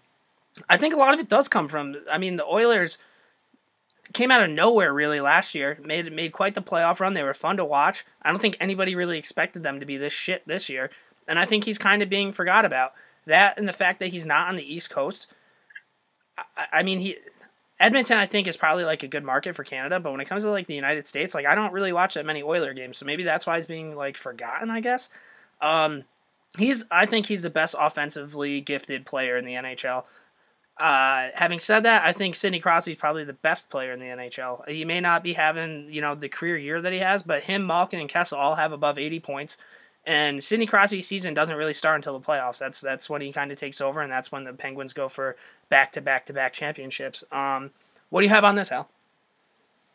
I 0.68 0.76
think 0.76 0.94
a 0.94 0.96
lot 0.96 1.14
of 1.14 1.20
it 1.20 1.28
does 1.28 1.48
come 1.48 1.68
from. 1.68 1.96
I 2.11 2.18
mean, 2.18 2.36
the 2.36 2.44
Oilers 2.44 2.98
came 4.12 4.30
out 4.30 4.42
of 4.42 4.50
nowhere 4.50 4.92
really 4.92 5.20
last 5.20 5.54
year. 5.54 5.78
made 5.82 6.12
made 6.12 6.32
quite 6.32 6.54
the 6.54 6.62
playoff 6.62 7.00
run. 7.00 7.14
They 7.14 7.22
were 7.22 7.34
fun 7.34 7.57
to 7.59 7.64
watch. 7.64 8.04
I 8.22 8.30
don't 8.30 8.40
think 8.40 8.57
anybody 8.61 8.94
really 8.94 9.18
expected 9.18 9.62
them 9.62 9.80
to 9.80 9.86
be 9.86 9.96
this 9.96 10.12
shit 10.12 10.46
this 10.46 10.68
year, 10.68 10.90
and 11.28 11.38
I 11.38 11.44
think 11.44 11.64
he's 11.64 11.78
kind 11.78 12.02
of 12.02 12.09
being 12.09 12.32
forgot 12.32 12.64
about. 12.64 12.92
That 13.26 13.59
and 13.59 13.68
the 13.68 13.72
fact 13.72 13.98
that 13.98 14.09
he's 14.09 14.26
not 14.26 14.48
on 14.48 14.57
the 14.57 14.74
East 14.74 14.90
Coast. 14.90 15.26
I, 16.57 16.66
I 16.72 16.82
mean, 16.82 17.00
he 17.00 17.16
Edmonton, 17.78 18.16
I 18.16 18.26
think, 18.26 18.46
is 18.46 18.56
probably 18.56 18.84
like 18.84 19.02
a 19.02 19.08
good 19.08 19.24
market 19.24 19.54
for 19.54 19.64
Canada, 19.64 20.00
but 20.00 20.10
when 20.10 20.20
it 20.20 20.28
comes 20.28 20.44
to 20.44 20.50
like 20.50 20.66
the 20.66 20.74
United 20.74 21.06
States, 21.06 21.34
like 21.34 21.46
I 21.46 21.54
don't 21.54 21.72
really 21.72 21.92
watch 21.92 22.14
that 22.14 22.24
many 22.24 22.42
Oiler 22.42 22.72
games, 22.72 22.96
so 22.96 23.04
maybe 23.04 23.22
that's 23.22 23.46
why 23.46 23.56
he's 23.56 23.66
being 23.66 23.94
like 23.94 24.16
forgotten. 24.16 24.70
I 24.70 24.80
guess. 24.80 25.10
Um, 25.60 26.04
he's, 26.58 26.84
I 26.90 27.06
think 27.06 27.26
he's 27.26 27.42
the 27.42 27.50
best 27.50 27.74
offensively 27.78 28.60
gifted 28.60 29.04
player 29.04 29.36
in 29.36 29.44
the 29.44 29.54
NHL. 29.54 30.04
Uh, 30.78 31.28
having 31.34 31.58
said 31.58 31.84
that, 31.84 32.04
I 32.04 32.12
think 32.12 32.34
Sidney 32.34 32.60
Crosby 32.60 32.92
is 32.92 32.98
probably 32.98 33.24
the 33.24 33.32
best 33.32 33.70
player 33.70 33.92
in 33.92 34.00
the 34.00 34.06
NHL. 34.06 34.68
He 34.68 34.84
may 34.84 35.00
not 35.00 35.22
be 35.22 35.32
having 35.34 35.88
you 35.90 36.00
know 36.00 36.14
the 36.14 36.28
career 36.28 36.56
year 36.56 36.80
that 36.80 36.92
he 36.92 36.98
has, 37.00 37.22
but 37.22 37.44
him, 37.44 37.66
Malkin, 37.66 38.00
and 38.00 38.08
Kessel 38.08 38.38
all 38.38 38.54
have 38.54 38.72
above 38.72 38.98
eighty 38.98 39.20
points, 39.20 39.58
And 40.07 40.42
Sidney 40.42 40.66
Crosby's 40.66 41.07
season 41.07 41.34
doesn't 41.34 41.57
really 41.57 41.74
start 41.74 41.96
until 41.96 42.16
the 42.18 42.24
playoffs. 42.24 42.59
That's 42.59 42.80
that's 42.80 43.11
when 43.11 43.20
he 43.20 43.32
kind 43.32 43.50
of 43.50 43.59
takes 43.59 43.80
over, 43.80 44.00
and 44.00 44.11
that's 44.11 44.30
when 44.30 44.44
the 44.44 44.52
Penguins 44.52 44.92
go 44.92 45.09
for 45.09 45.36
back 45.68 45.92
to 45.92 46.00
back 46.00 46.26
to 46.26 46.32
back 46.32 46.52
championships. 46.52 47.24
Um, 47.32 47.72
what 48.11 48.20
do 48.20 48.26
you 48.26 48.32
have 48.32 48.44
on 48.44 48.54
this, 48.54 48.68
Hal? 48.68 48.88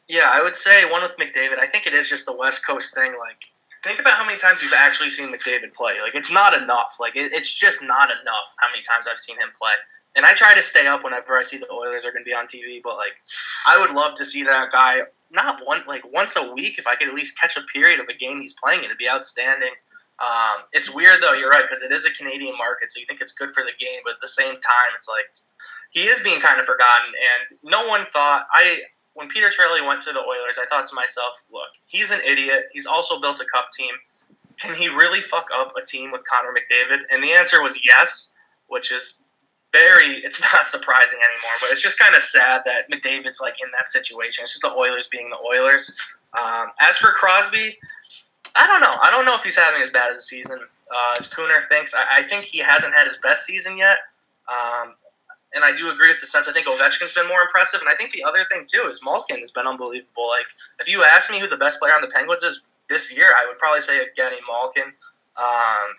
Yeah, 0.09 0.30
I 0.30 0.43
would 0.43 0.55
say 0.55 0.89
one 0.91 1.01
with 1.01 1.16
McDavid. 1.18 1.59
I 1.59 1.66
think 1.66 1.88
it 1.88 1.93
is 1.93 2.09
just 2.09 2.26
the 2.26 2.36
West 2.36 2.68
Coast 2.68 2.93
thing. 2.93 3.14
Like, 3.18 3.47
think 3.86 3.99
about 3.99 4.18
how 4.18 4.26
many 4.26 4.38
times 4.38 4.62
you've 4.62 4.74
actually 4.76 5.09
seen 5.09 5.34
McDavid 5.34 5.74
play. 5.74 5.93
Like, 6.01 6.16
it's 6.16 6.32
not 6.32 6.53
enough. 6.62 6.97
Like, 6.99 7.16
it, 7.16 7.32
it's 7.32 7.53
just 7.55 7.82
not 7.82 8.09
enough 8.09 8.53
how 8.57 8.68
many 8.70 8.84
times 8.84 9.07
I've 9.09 9.18
seen 9.18 9.38
him 9.38 9.49
play. 9.57 9.72
And 10.18 10.26
I 10.26 10.34
try 10.34 10.53
to 10.53 10.62
stay 10.62 10.88
up 10.88 11.05
whenever 11.05 11.38
I 11.38 11.43
see 11.43 11.57
the 11.57 11.72
Oilers 11.72 12.03
are 12.03 12.12
going 12.12 12.26
to 12.26 12.30
be 12.30 12.34
on 12.34 12.45
TV. 12.45 12.82
But 12.84 12.97
like, 12.97 13.16
I 13.66 13.80
would 13.80 13.91
love 13.91 14.16
to 14.16 14.26
see 14.26 14.43
that 14.43 14.74
guy 14.74 15.03
not 15.32 15.66
one 15.66 15.84
like 15.88 16.03
once 16.12 16.36
a 16.36 16.51
week. 16.51 16.78
If 16.78 16.88
I 16.88 16.95
could 16.95 17.07
at 17.07 17.14
least 17.14 17.39
catch 17.39 17.55
a 17.55 17.62
period 17.74 18.01
of 18.01 18.09
a 18.09 18.14
game 18.14 18.41
he's 18.41 18.53
playing, 18.53 18.84
it'd 18.84 18.97
be 18.97 19.09
outstanding. 19.09 19.72
Um, 20.22 20.63
it's 20.72 20.93
weird 20.93 21.22
though. 21.22 21.34
You're 21.34 21.49
right 21.49 21.65
because 21.67 21.82
it 21.82 21.91
is 21.91 22.05
a 22.05 22.11
Canadian 22.11 22.57
market, 22.57 22.91
so 22.91 22.99
you 22.99 23.05
think 23.05 23.22
it's 23.22 23.34
good 23.34 23.51
for 23.51 23.63
the 23.63 23.74
game, 23.80 24.01
but 24.03 24.13
at 24.13 24.22
the 24.22 24.28
same 24.28 24.53
time, 24.53 24.91
it's 24.95 25.07
like 25.07 25.26
he 25.89 26.01
is 26.01 26.22
being 26.22 26.39
kind 26.39 26.59
of 26.59 26.65
forgotten. 26.65 27.07
And 27.09 27.59
no 27.63 27.88
one 27.88 28.05
thought 28.13 28.45
I 28.53 28.82
when 29.13 29.28
Peter 29.28 29.47
Chiarelli 29.47 29.86
went 29.86 30.01
to 30.01 30.13
the 30.13 30.19
Oilers, 30.19 30.57
I 30.61 30.65
thought 30.67 30.86
to 30.88 30.95
myself, 30.95 31.43
look, 31.51 31.69
he's 31.86 32.11
an 32.11 32.22
idiot. 32.26 32.65
He's 32.72 32.86
also 32.86 33.19
built 33.19 33.41
a 33.41 33.45
cup 33.45 33.69
team. 33.78 33.91
Can 34.57 34.76
he 34.76 34.88
really 34.88 35.22
fuck 35.22 35.47
up 35.57 35.74
a 35.76 35.86
team 35.86 36.11
with 36.11 36.22
Connor 36.26 36.53
McDavid? 36.53 36.99
And 37.09 37.24
the 37.24 37.32
answer 37.32 37.61
was 37.61 37.84
yes, 37.86 38.36
which 38.67 38.91
is 38.91 39.17
very 39.72 40.17
it's 40.24 40.39
not 40.53 40.67
surprising 40.67 41.19
anymore, 41.19 41.57
but 41.61 41.72
it's 41.72 41.82
just 41.82 41.99
kind 41.99 42.15
of 42.15 42.22
sad 42.22 42.61
that 42.65 42.89
McDavid's 42.91 43.41
like 43.41 43.55
in 43.63 43.69
that 43.74 43.89
situation. 43.89 44.43
It's 44.43 44.53
just 44.53 44.61
the 44.61 44.72
Oilers 44.72 45.07
being 45.07 45.30
the 45.30 45.38
Oilers. 45.38 45.99
Um, 46.39 46.67
as 46.80 46.97
for 46.97 47.11
Crosby, 47.11 47.78
I 48.56 48.68
don't 48.68 48.82
know. 48.82 48.95
I 49.02 49.12
don't 49.12 49.26
know 49.26 49.36
if 49.36 49.43
he's 49.43 49.58
having 49.58 49.82
as 49.82 49.89
bad 49.89 50.12
as 50.12 50.20
a 50.20 50.26
season 50.26 50.60
uh, 50.60 51.16
as 51.20 51.32
Cooner 51.32 51.68
thinks. 51.68 51.93
I, 51.93 52.20
I 52.20 52.24
think 52.24 52.45
he 52.45 52.60
hasn't 52.60 52.93
had 52.93 53.06
his 53.06 53.18
best 53.18 53.45
season 53.45 53.78
yet. 53.78 53.99
Um, 54.49 54.95
and 55.54 55.64
I 55.64 55.76
do 55.76 55.89
agree 55.89 56.10
with 56.10 56.20
the 56.20 56.26
sense. 56.28 56.47
I 56.47 56.54
think 56.54 56.68
Ovechkin's 56.68 57.14
been 57.14 57.28
more 57.28 57.41
impressive, 57.41 57.82
and 57.82 57.89
I 57.89 57.95
think 57.95 58.12
the 58.12 58.24
other 58.24 58.39
thing 58.49 58.66
too 58.66 58.88
is 58.89 59.02
Malkin 59.04 59.39
has 59.39 59.52
been 59.52 59.68
unbelievable. 59.68 60.28
Like 60.28 60.45
if 60.80 60.89
you 60.89 61.04
ask 61.04 61.30
me 61.32 61.39
who 61.39 61.47
the 61.47 61.58
best 61.58 61.80
player 61.80 61.93
on 61.93 62.02
the 62.02 62.08
Penguins 62.08 62.43
is 62.43 62.64
this 62.89 63.16
year, 63.16 63.34
I 63.38 63.45
would 63.47 63.58
probably 63.58 63.82
say 63.82 63.99
Evgeny 63.99 64.39
Malkin. 64.47 64.93
Um, 65.38 65.95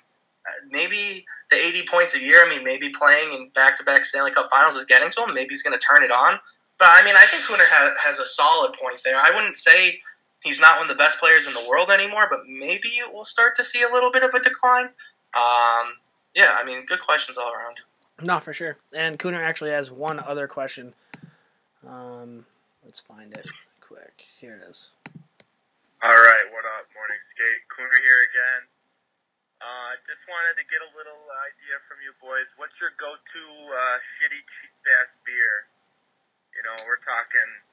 maybe 0.71 1.25
the 1.51 1.57
80 1.57 1.87
points 1.87 2.15
a 2.17 2.21
year. 2.21 2.45
I 2.45 2.49
mean, 2.49 2.65
maybe 2.65 2.91
playing 2.91 3.33
in 3.33 3.51
back-to-back 3.51 4.05
Stanley 4.05 4.33
Cup 4.33 4.49
Finals 4.51 4.77
is 4.77 4.85
getting 4.85 5.11
to 5.11 5.25
him. 5.25 5.35
Maybe 5.35 5.51
he's 5.51 5.63
going 5.63 5.79
to 5.79 5.85
turn 5.85 6.03
it 6.03 6.11
on. 6.11 6.39
But 6.79 6.89
I 6.91 7.05
mean, 7.05 7.15
I 7.17 7.25
think 7.27 7.45
Cooner 7.45 7.67
has, 7.69 7.91
has 8.05 8.19
a 8.19 8.27
solid 8.27 8.73
point 8.73 9.01
there. 9.05 9.17
I 9.17 9.31
wouldn't 9.35 9.57
say 9.57 10.01
he's 10.43 10.61
not 10.61 10.79
one 10.79 10.91
of 10.91 10.97
the 10.97 10.99
best 10.99 11.19
players 11.19 11.47
in 11.47 11.55
the 11.55 11.65
world 11.69 11.91
anymore, 11.91 12.27
but 12.31 12.41
maybe 12.47 13.01
we'll 13.13 13.25
start 13.25 13.55
to 13.57 13.65
see 13.65 13.83
a 13.83 13.93
little 13.93 14.11
bit 14.11 14.23
of 14.23 14.35
a 14.35 14.41
decline. 14.41 14.91
Um, 15.35 15.97
yeah, 16.35 16.57
I 16.59 16.65
mean, 16.65 16.85
good 16.87 17.01
questions 17.01 17.39
all 17.39 17.53
around. 17.53 17.77
No, 18.27 18.41
for 18.41 18.53
sure. 18.53 18.77
And 18.93 19.19
Cooner 19.19 19.43
actually 19.43 19.71
has 19.71 19.91
one 19.91 20.21
other 20.21 20.47
question. 20.47 20.95
Um, 21.87 22.47
let's 22.85 23.01
find 23.01 23.33
it 23.33 23.51
quick. 23.81 24.25
Here 24.39 24.61
it 24.61 24.69
is. 24.69 24.91
All 26.03 26.19
right, 26.19 26.47
what 26.51 26.67
up, 26.67 26.91
Morning 26.99 27.23
Skate? 27.31 27.63
Cooner 27.71 28.01
here 28.03 28.27
again. 28.27 28.63
Uh, 29.63 29.95
I 29.95 29.97
just 30.11 30.19
wanted 30.27 30.59
to 30.59 30.67
get 30.67 30.83
a 30.83 30.91
little 30.99 31.23
idea 31.47 31.79
from 31.87 32.03
you 32.03 32.11
boys. 32.19 32.51
What's 32.59 32.75
your 32.83 32.91
go-to 32.99 33.45
uh, 33.71 33.97
shitty 34.19 34.43
cheap 34.43 34.75
ass 34.99 35.11
beer? 35.23 35.71
You 36.59 36.67
know, 36.67 36.75
we're 36.91 36.99
talking 37.07 37.47
a 37.47 37.72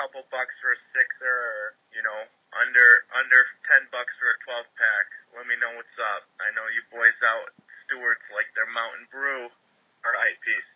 couple 0.00 0.24
bucks 0.32 0.56
for 0.64 0.72
a 0.72 0.80
sixer, 0.96 1.28
or 1.28 1.76
you 1.92 2.00
know, 2.00 2.24
under 2.56 3.04
under 3.12 3.44
ten 3.68 3.84
bucks 3.92 4.16
for 4.16 4.32
a 4.32 4.36
twelve 4.40 4.68
pack. 4.80 5.06
Let 5.36 5.44
me 5.44 5.60
know 5.60 5.76
what's 5.76 5.98
up. 6.00 6.24
I 6.40 6.48
know 6.56 6.64
you 6.72 6.80
boys 6.88 7.16
out 7.20 7.52
stewards 7.84 8.24
like 8.32 8.48
their 8.56 8.68
Mountain 8.72 9.04
Brew. 9.12 9.52
All 10.02 10.14
right, 10.16 10.36
peace. 10.40 10.68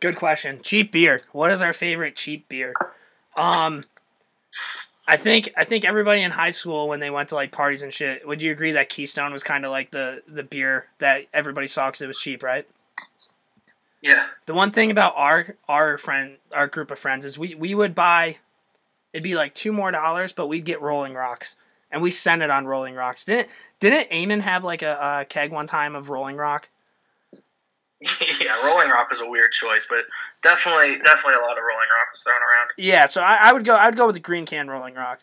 Good 0.00 0.20
question. 0.20 0.60
Cheap 0.60 0.92
beer. 0.92 1.24
What 1.32 1.50
is 1.50 1.64
our 1.64 1.72
favorite 1.72 2.16
cheap 2.16 2.48
beer? 2.48 2.74
Um, 3.36 3.82
I 5.08 5.16
think 5.16 5.50
I 5.56 5.64
think 5.64 5.84
everybody 5.84 6.22
in 6.22 6.30
high 6.30 6.50
school 6.50 6.88
when 6.88 7.00
they 7.00 7.10
went 7.10 7.30
to 7.30 7.34
like 7.34 7.52
parties 7.52 7.82
and 7.82 7.92
shit. 7.92 8.26
Would 8.26 8.42
you 8.42 8.52
agree 8.52 8.72
that 8.72 8.88
Keystone 8.88 9.32
was 9.32 9.42
kind 9.42 9.64
of 9.64 9.70
like 9.70 9.90
the 9.90 10.22
the 10.28 10.44
beer 10.44 10.86
that 10.98 11.26
everybody 11.32 11.66
saw 11.66 11.88
because 11.88 12.02
it 12.02 12.06
was 12.06 12.18
cheap, 12.18 12.42
right? 12.42 12.68
Yeah. 14.04 14.26
The 14.44 14.52
one 14.52 14.70
thing 14.70 14.90
about 14.90 15.14
our 15.16 15.56
our 15.66 15.96
friend 15.96 16.36
our 16.52 16.66
group 16.66 16.90
of 16.90 16.98
friends 16.98 17.24
is 17.24 17.38
we 17.38 17.54
we 17.54 17.74
would 17.74 17.94
buy 17.94 18.36
it'd 19.14 19.24
be 19.24 19.34
like 19.34 19.54
two 19.54 19.72
more 19.72 19.90
dollars, 19.90 20.32
but 20.32 20.46
we'd 20.46 20.66
get 20.66 20.82
Rolling 20.82 21.14
Rocks 21.14 21.56
and 21.90 22.02
we 22.02 22.10
sent 22.10 22.42
it 22.42 22.50
on 22.50 22.66
Rolling 22.66 22.94
Rocks. 22.94 23.24
Didn't 23.24 23.48
didn't 23.80 24.10
Eamon 24.10 24.42
have 24.42 24.62
like 24.62 24.82
a, 24.82 25.20
a 25.20 25.24
keg 25.24 25.52
one 25.52 25.66
time 25.66 25.94
of 25.94 26.10
Rolling 26.10 26.36
Rock? 26.36 26.68
yeah, 28.02 28.54
Rolling 28.66 28.90
Rock 28.90 29.08
was 29.08 29.22
a 29.22 29.26
weird 29.26 29.52
choice, 29.52 29.86
but 29.88 30.00
definitely, 30.42 30.96
definitely 31.02 31.34
a 31.34 31.46
lot 31.46 31.56
of 31.56 31.64
Rolling 31.64 31.88
Rock 31.98 32.12
was 32.12 32.22
thrown 32.22 32.36
around. 32.36 32.68
Yeah, 32.76 33.06
so 33.06 33.22
I, 33.22 33.38
I 33.40 33.52
would 33.54 33.64
go 33.64 33.74
I 33.74 33.86
would 33.86 33.96
go 33.96 34.04
with 34.04 34.16
the 34.16 34.20
green 34.20 34.44
can 34.44 34.68
Rolling 34.68 34.94
Rock. 34.94 35.20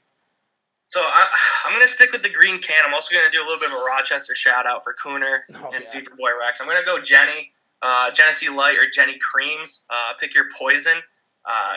So 0.87 0.99
I, 1.01 1.27
I'm 1.65 1.71
going 1.71 1.85
to 1.85 1.87
stick 1.87 2.11
with 2.11 2.21
the 2.23 2.29
green 2.29 2.59
can. 2.59 2.83
I'm 2.85 2.93
also 2.93 3.13
going 3.13 3.25
to 3.25 3.31
do 3.31 3.41
a 3.41 3.45
little 3.45 3.59
bit 3.59 3.69
of 3.69 3.75
a 3.75 3.83
Rochester 3.85 4.35
shout 4.35 4.65
out 4.65 4.83
for 4.83 4.93
Cooner 4.93 5.39
Oh, 5.55 5.71
and 5.73 5.83
yeah. 5.85 5.89
Fever 5.89 6.11
Boy 6.17 6.31
Rex. 6.37 6.59
I'm 6.59 6.67
going 6.67 6.79
to 6.79 6.85
go 6.85 6.99
Jenny, 6.99 7.51
uh, 7.81 8.11
Genesee 8.11 8.49
Light 8.49 8.77
or 8.77 8.89
Jenny 8.89 9.17
Creams. 9.19 9.85
Uh, 9.89 10.13
pick 10.19 10.33
your 10.33 10.45
poison. 10.57 10.97
Uh, 11.45 11.73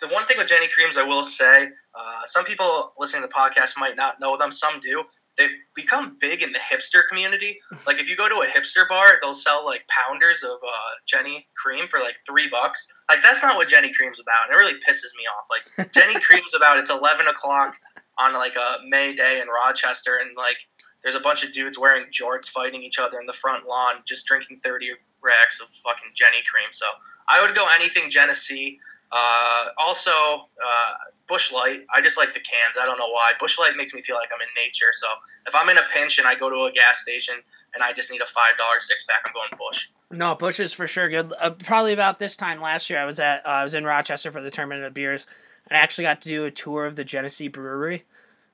the 0.00 0.08
one 0.08 0.26
thing 0.26 0.36
with 0.36 0.46
Jenny 0.46 0.68
Creams, 0.68 0.98
I 0.98 1.02
will 1.02 1.22
say, 1.22 1.68
uh, 1.94 2.20
some 2.24 2.44
people 2.44 2.92
listening 2.98 3.22
to 3.22 3.28
the 3.28 3.34
podcast 3.34 3.78
might 3.78 3.96
not 3.96 4.20
know 4.20 4.36
them. 4.36 4.52
Some 4.52 4.78
do. 4.80 5.04
They've 5.38 5.50
become 5.74 6.16
big 6.18 6.42
in 6.42 6.52
the 6.52 6.58
hipster 6.58 7.02
community. 7.08 7.58
Like 7.86 7.98
if 7.98 8.08
you 8.08 8.16
go 8.16 8.28
to 8.28 8.36
a 8.36 8.46
hipster 8.46 8.88
bar, 8.88 9.18
they'll 9.22 9.32
sell 9.32 9.64
like 9.64 9.86
pounders 9.86 10.42
of 10.42 10.56
uh, 10.66 10.92
Jenny 11.06 11.46
Cream 11.56 11.86
for 11.86 12.00
like 12.00 12.16
three 12.26 12.48
bucks. 12.48 12.92
Like 13.08 13.22
that's 13.22 13.40
not 13.40 13.56
what 13.56 13.68
Jenny 13.68 13.92
Cream's 13.92 14.18
about, 14.18 14.48
and 14.48 14.54
it 14.54 14.58
really 14.58 14.80
pisses 14.80 15.14
me 15.16 15.22
off. 15.38 15.46
Like 15.78 15.92
Jenny 15.92 16.18
Cream's 16.20 16.52
about 16.52 16.80
it's 16.80 16.90
eleven 16.90 17.28
o'clock 17.28 17.76
on 18.18 18.34
like 18.34 18.56
a 18.56 18.78
May 18.88 19.14
day 19.14 19.40
in 19.40 19.46
Rochester, 19.46 20.16
and 20.16 20.36
like 20.36 20.56
there's 21.02 21.14
a 21.14 21.20
bunch 21.20 21.44
of 21.44 21.52
dudes 21.52 21.78
wearing 21.78 22.06
jorts 22.10 22.48
fighting 22.48 22.82
each 22.82 22.98
other 22.98 23.20
in 23.20 23.26
the 23.26 23.32
front 23.32 23.68
lawn, 23.68 24.02
just 24.04 24.26
drinking 24.26 24.58
thirty 24.64 24.90
racks 25.26 25.60
of 25.60 25.68
fucking 25.68 26.12
Jenny 26.14 26.42
Cream. 26.50 26.70
So 26.70 26.86
I 27.28 27.44
would 27.44 27.54
go 27.54 27.66
anything 27.74 28.08
Genesee. 28.08 28.78
Uh, 29.12 29.66
also, 29.78 30.10
uh, 30.10 30.92
Busch 31.28 31.52
Light. 31.52 31.80
I 31.94 32.00
just 32.00 32.16
like 32.16 32.34
the 32.34 32.40
cans. 32.40 32.76
I 32.80 32.86
don't 32.86 32.98
know 32.98 33.08
why. 33.08 33.32
Busch 33.38 33.58
Light 33.58 33.76
makes 33.76 33.94
me 33.94 34.00
feel 34.00 34.16
like 34.16 34.28
I'm 34.34 34.40
in 34.40 34.48
nature. 34.64 34.92
So 34.92 35.06
if 35.46 35.54
I'm 35.54 35.68
in 35.68 35.78
a 35.78 35.82
pinch 35.92 36.18
and 36.18 36.26
I 36.26 36.34
go 36.34 36.48
to 36.50 36.70
a 36.70 36.72
gas 36.72 37.00
station 37.00 37.34
and 37.74 37.82
I 37.82 37.92
just 37.92 38.10
need 38.10 38.20
a 38.20 38.26
five 38.26 38.56
dollar 38.58 38.80
six 38.80 39.04
pack, 39.04 39.22
I'm 39.26 39.32
going 39.32 39.50
Busch. 39.58 39.88
No, 40.10 40.34
Busch 40.34 40.60
is 40.60 40.72
for 40.72 40.86
sure 40.86 41.08
good. 41.08 41.32
Uh, 41.38 41.50
probably 41.50 41.92
about 41.92 42.18
this 42.18 42.36
time 42.36 42.60
last 42.60 42.88
year, 42.90 43.00
I 43.00 43.04
was 43.04 43.18
at 43.20 43.44
uh, 43.44 43.50
I 43.50 43.64
was 43.64 43.74
in 43.74 43.84
Rochester 43.84 44.30
for 44.30 44.40
the 44.40 44.50
tournament 44.50 44.84
of 44.84 44.94
beers, 44.94 45.26
and 45.68 45.76
I 45.76 45.80
actually 45.80 46.04
got 46.04 46.20
to 46.22 46.28
do 46.28 46.44
a 46.44 46.50
tour 46.50 46.86
of 46.86 46.96
the 46.96 47.04
Genesee 47.04 47.48
Brewery, 47.48 48.04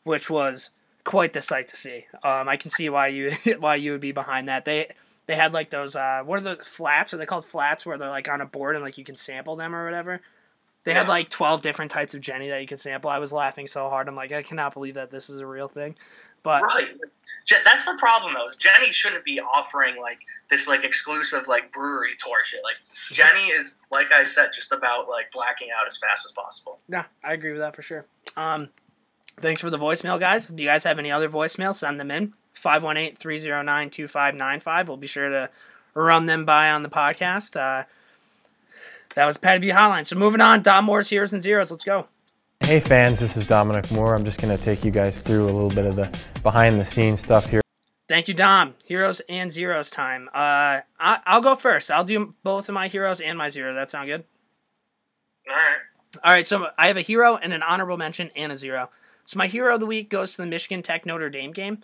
which 0.04 0.30
was 0.30 0.70
quite 1.04 1.32
the 1.32 1.42
sight 1.42 1.68
to 1.68 1.76
see. 1.76 2.06
Um, 2.22 2.48
I 2.48 2.56
can 2.56 2.70
see 2.70 2.88
why 2.88 3.08
you 3.08 3.32
why 3.58 3.76
you 3.76 3.92
would 3.92 4.00
be 4.00 4.12
behind 4.12 4.48
that. 4.48 4.64
They 4.64 4.88
they 5.32 5.36
had 5.36 5.54
like 5.54 5.70
those 5.70 5.96
uh, 5.96 6.22
what 6.26 6.38
are 6.40 6.42
the 6.42 6.62
flats? 6.62 7.14
Are 7.14 7.16
they 7.16 7.24
called 7.24 7.46
flats 7.46 7.86
where 7.86 7.96
they're 7.96 8.10
like 8.10 8.28
on 8.28 8.42
a 8.42 8.46
board 8.46 8.76
and 8.76 8.84
like 8.84 8.98
you 8.98 9.04
can 9.04 9.14
sample 9.14 9.56
them 9.56 9.74
or 9.74 9.82
whatever? 9.82 10.20
They 10.84 10.92
had 10.92 11.08
like 11.08 11.30
twelve 11.30 11.62
different 11.62 11.90
types 11.90 12.12
of 12.14 12.20
Jenny 12.20 12.50
that 12.50 12.60
you 12.60 12.66
could 12.66 12.78
sample. 12.78 13.08
I 13.08 13.18
was 13.18 13.32
laughing 13.32 13.66
so 13.66 13.88
hard. 13.88 14.08
I'm 14.08 14.14
like, 14.14 14.30
I 14.30 14.42
cannot 14.42 14.74
believe 14.74 14.92
that 14.94 15.10
this 15.10 15.30
is 15.30 15.40
a 15.40 15.46
real 15.46 15.68
thing. 15.68 15.96
But 16.42 16.60
Right. 16.64 16.92
That's 17.64 17.86
the 17.86 17.96
problem 17.98 18.34
though. 18.34 18.44
Is 18.44 18.56
Jenny 18.56 18.92
shouldn't 18.92 19.24
be 19.24 19.40
offering 19.40 19.98
like 19.98 20.18
this 20.50 20.68
like 20.68 20.84
exclusive 20.84 21.48
like 21.48 21.72
brewery 21.72 22.10
tour 22.18 22.44
shit. 22.44 22.60
Like 22.62 22.76
Jenny 23.10 23.46
is 23.54 23.80
like 23.90 24.12
I 24.12 24.24
said, 24.24 24.50
just 24.52 24.70
about 24.70 25.08
like 25.08 25.32
blacking 25.32 25.68
out 25.74 25.86
as 25.86 25.96
fast 25.96 26.26
as 26.26 26.32
possible. 26.32 26.78
Yeah, 26.90 27.06
I 27.24 27.32
agree 27.32 27.52
with 27.52 27.62
that 27.62 27.74
for 27.74 27.80
sure. 27.80 28.04
Um, 28.36 28.68
thanks 29.40 29.62
for 29.62 29.70
the 29.70 29.78
voicemail, 29.78 30.20
guys. 30.20 30.46
Do 30.46 30.62
you 30.62 30.68
guys 30.68 30.84
have 30.84 30.98
any 30.98 31.10
other 31.10 31.30
voicemails? 31.30 31.76
Send 31.76 31.98
them 31.98 32.10
in. 32.10 32.34
518-309-2595. 32.62 34.86
We'll 34.86 34.96
be 34.96 35.06
sure 35.06 35.28
to 35.28 35.50
run 35.94 36.26
them 36.26 36.44
by 36.44 36.70
on 36.70 36.82
the 36.82 36.88
podcast. 36.88 37.56
Uh, 37.56 37.84
that 39.14 39.26
was 39.26 39.36
Patty 39.36 39.60
B 39.60 39.68
Hotline. 39.68 40.06
So 40.06 40.16
moving 40.16 40.40
on, 40.40 40.62
Dom 40.62 40.86
Moore's 40.86 41.10
Heroes 41.10 41.32
and 41.32 41.42
Zeros. 41.42 41.70
Let's 41.70 41.84
go. 41.84 42.06
Hey 42.60 42.80
fans, 42.80 43.18
this 43.18 43.36
is 43.36 43.44
Dominic 43.44 43.90
Moore. 43.90 44.14
I'm 44.14 44.24
just 44.24 44.40
going 44.40 44.56
to 44.56 44.62
take 44.62 44.84
you 44.84 44.92
guys 44.92 45.18
through 45.18 45.44
a 45.44 45.46
little 45.46 45.68
bit 45.68 45.84
of 45.84 45.96
the 45.96 46.16
behind 46.42 46.78
the 46.78 46.84
scenes 46.84 47.20
stuff 47.20 47.50
here. 47.50 47.60
Thank 48.08 48.28
you, 48.28 48.34
Dom. 48.34 48.74
Heroes 48.84 49.20
and 49.28 49.50
Zeros 49.50 49.90
time. 49.90 50.28
Uh, 50.28 50.80
I, 51.00 51.18
I'll 51.26 51.40
go 51.40 51.56
first. 51.56 51.90
I'll 51.90 52.04
do 52.04 52.34
both 52.42 52.68
of 52.68 52.74
my 52.74 52.88
heroes 52.88 53.20
and 53.20 53.36
my 53.36 53.48
zero. 53.48 53.74
That 53.74 53.90
sound 53.90 54.08
good? 54.08 54.24
All 55.48 55.56
right. 55.56 55.78
All 56.22 56.32
right, 56.32 56.46
so 56.46 56.68
I 56.78 56.88
have 56.88 56.96
a 56.96 57.02
hero 57.02 57.36
and 57.36 57.52
an 57.52 57.62
honorable 57.62 57.96
mention 57.96 58.30
and 58.36 58.52
a 58.52 58.56
zero. 58.56 58.90
So 59.24 59.38
my 59.38 59.46
hero 59.46 59.74
of 59.74 59.80
the 59.80 59.86
week 59.86 60.10
goes 60.10 60.36
to 60.36 60.42
the 60.42 60.46
Michigan 60.46 60.82
Tech 60.82 61.06
Notre 61.06 61.30
Dame 61.30 61.52
game. 61.52 61.82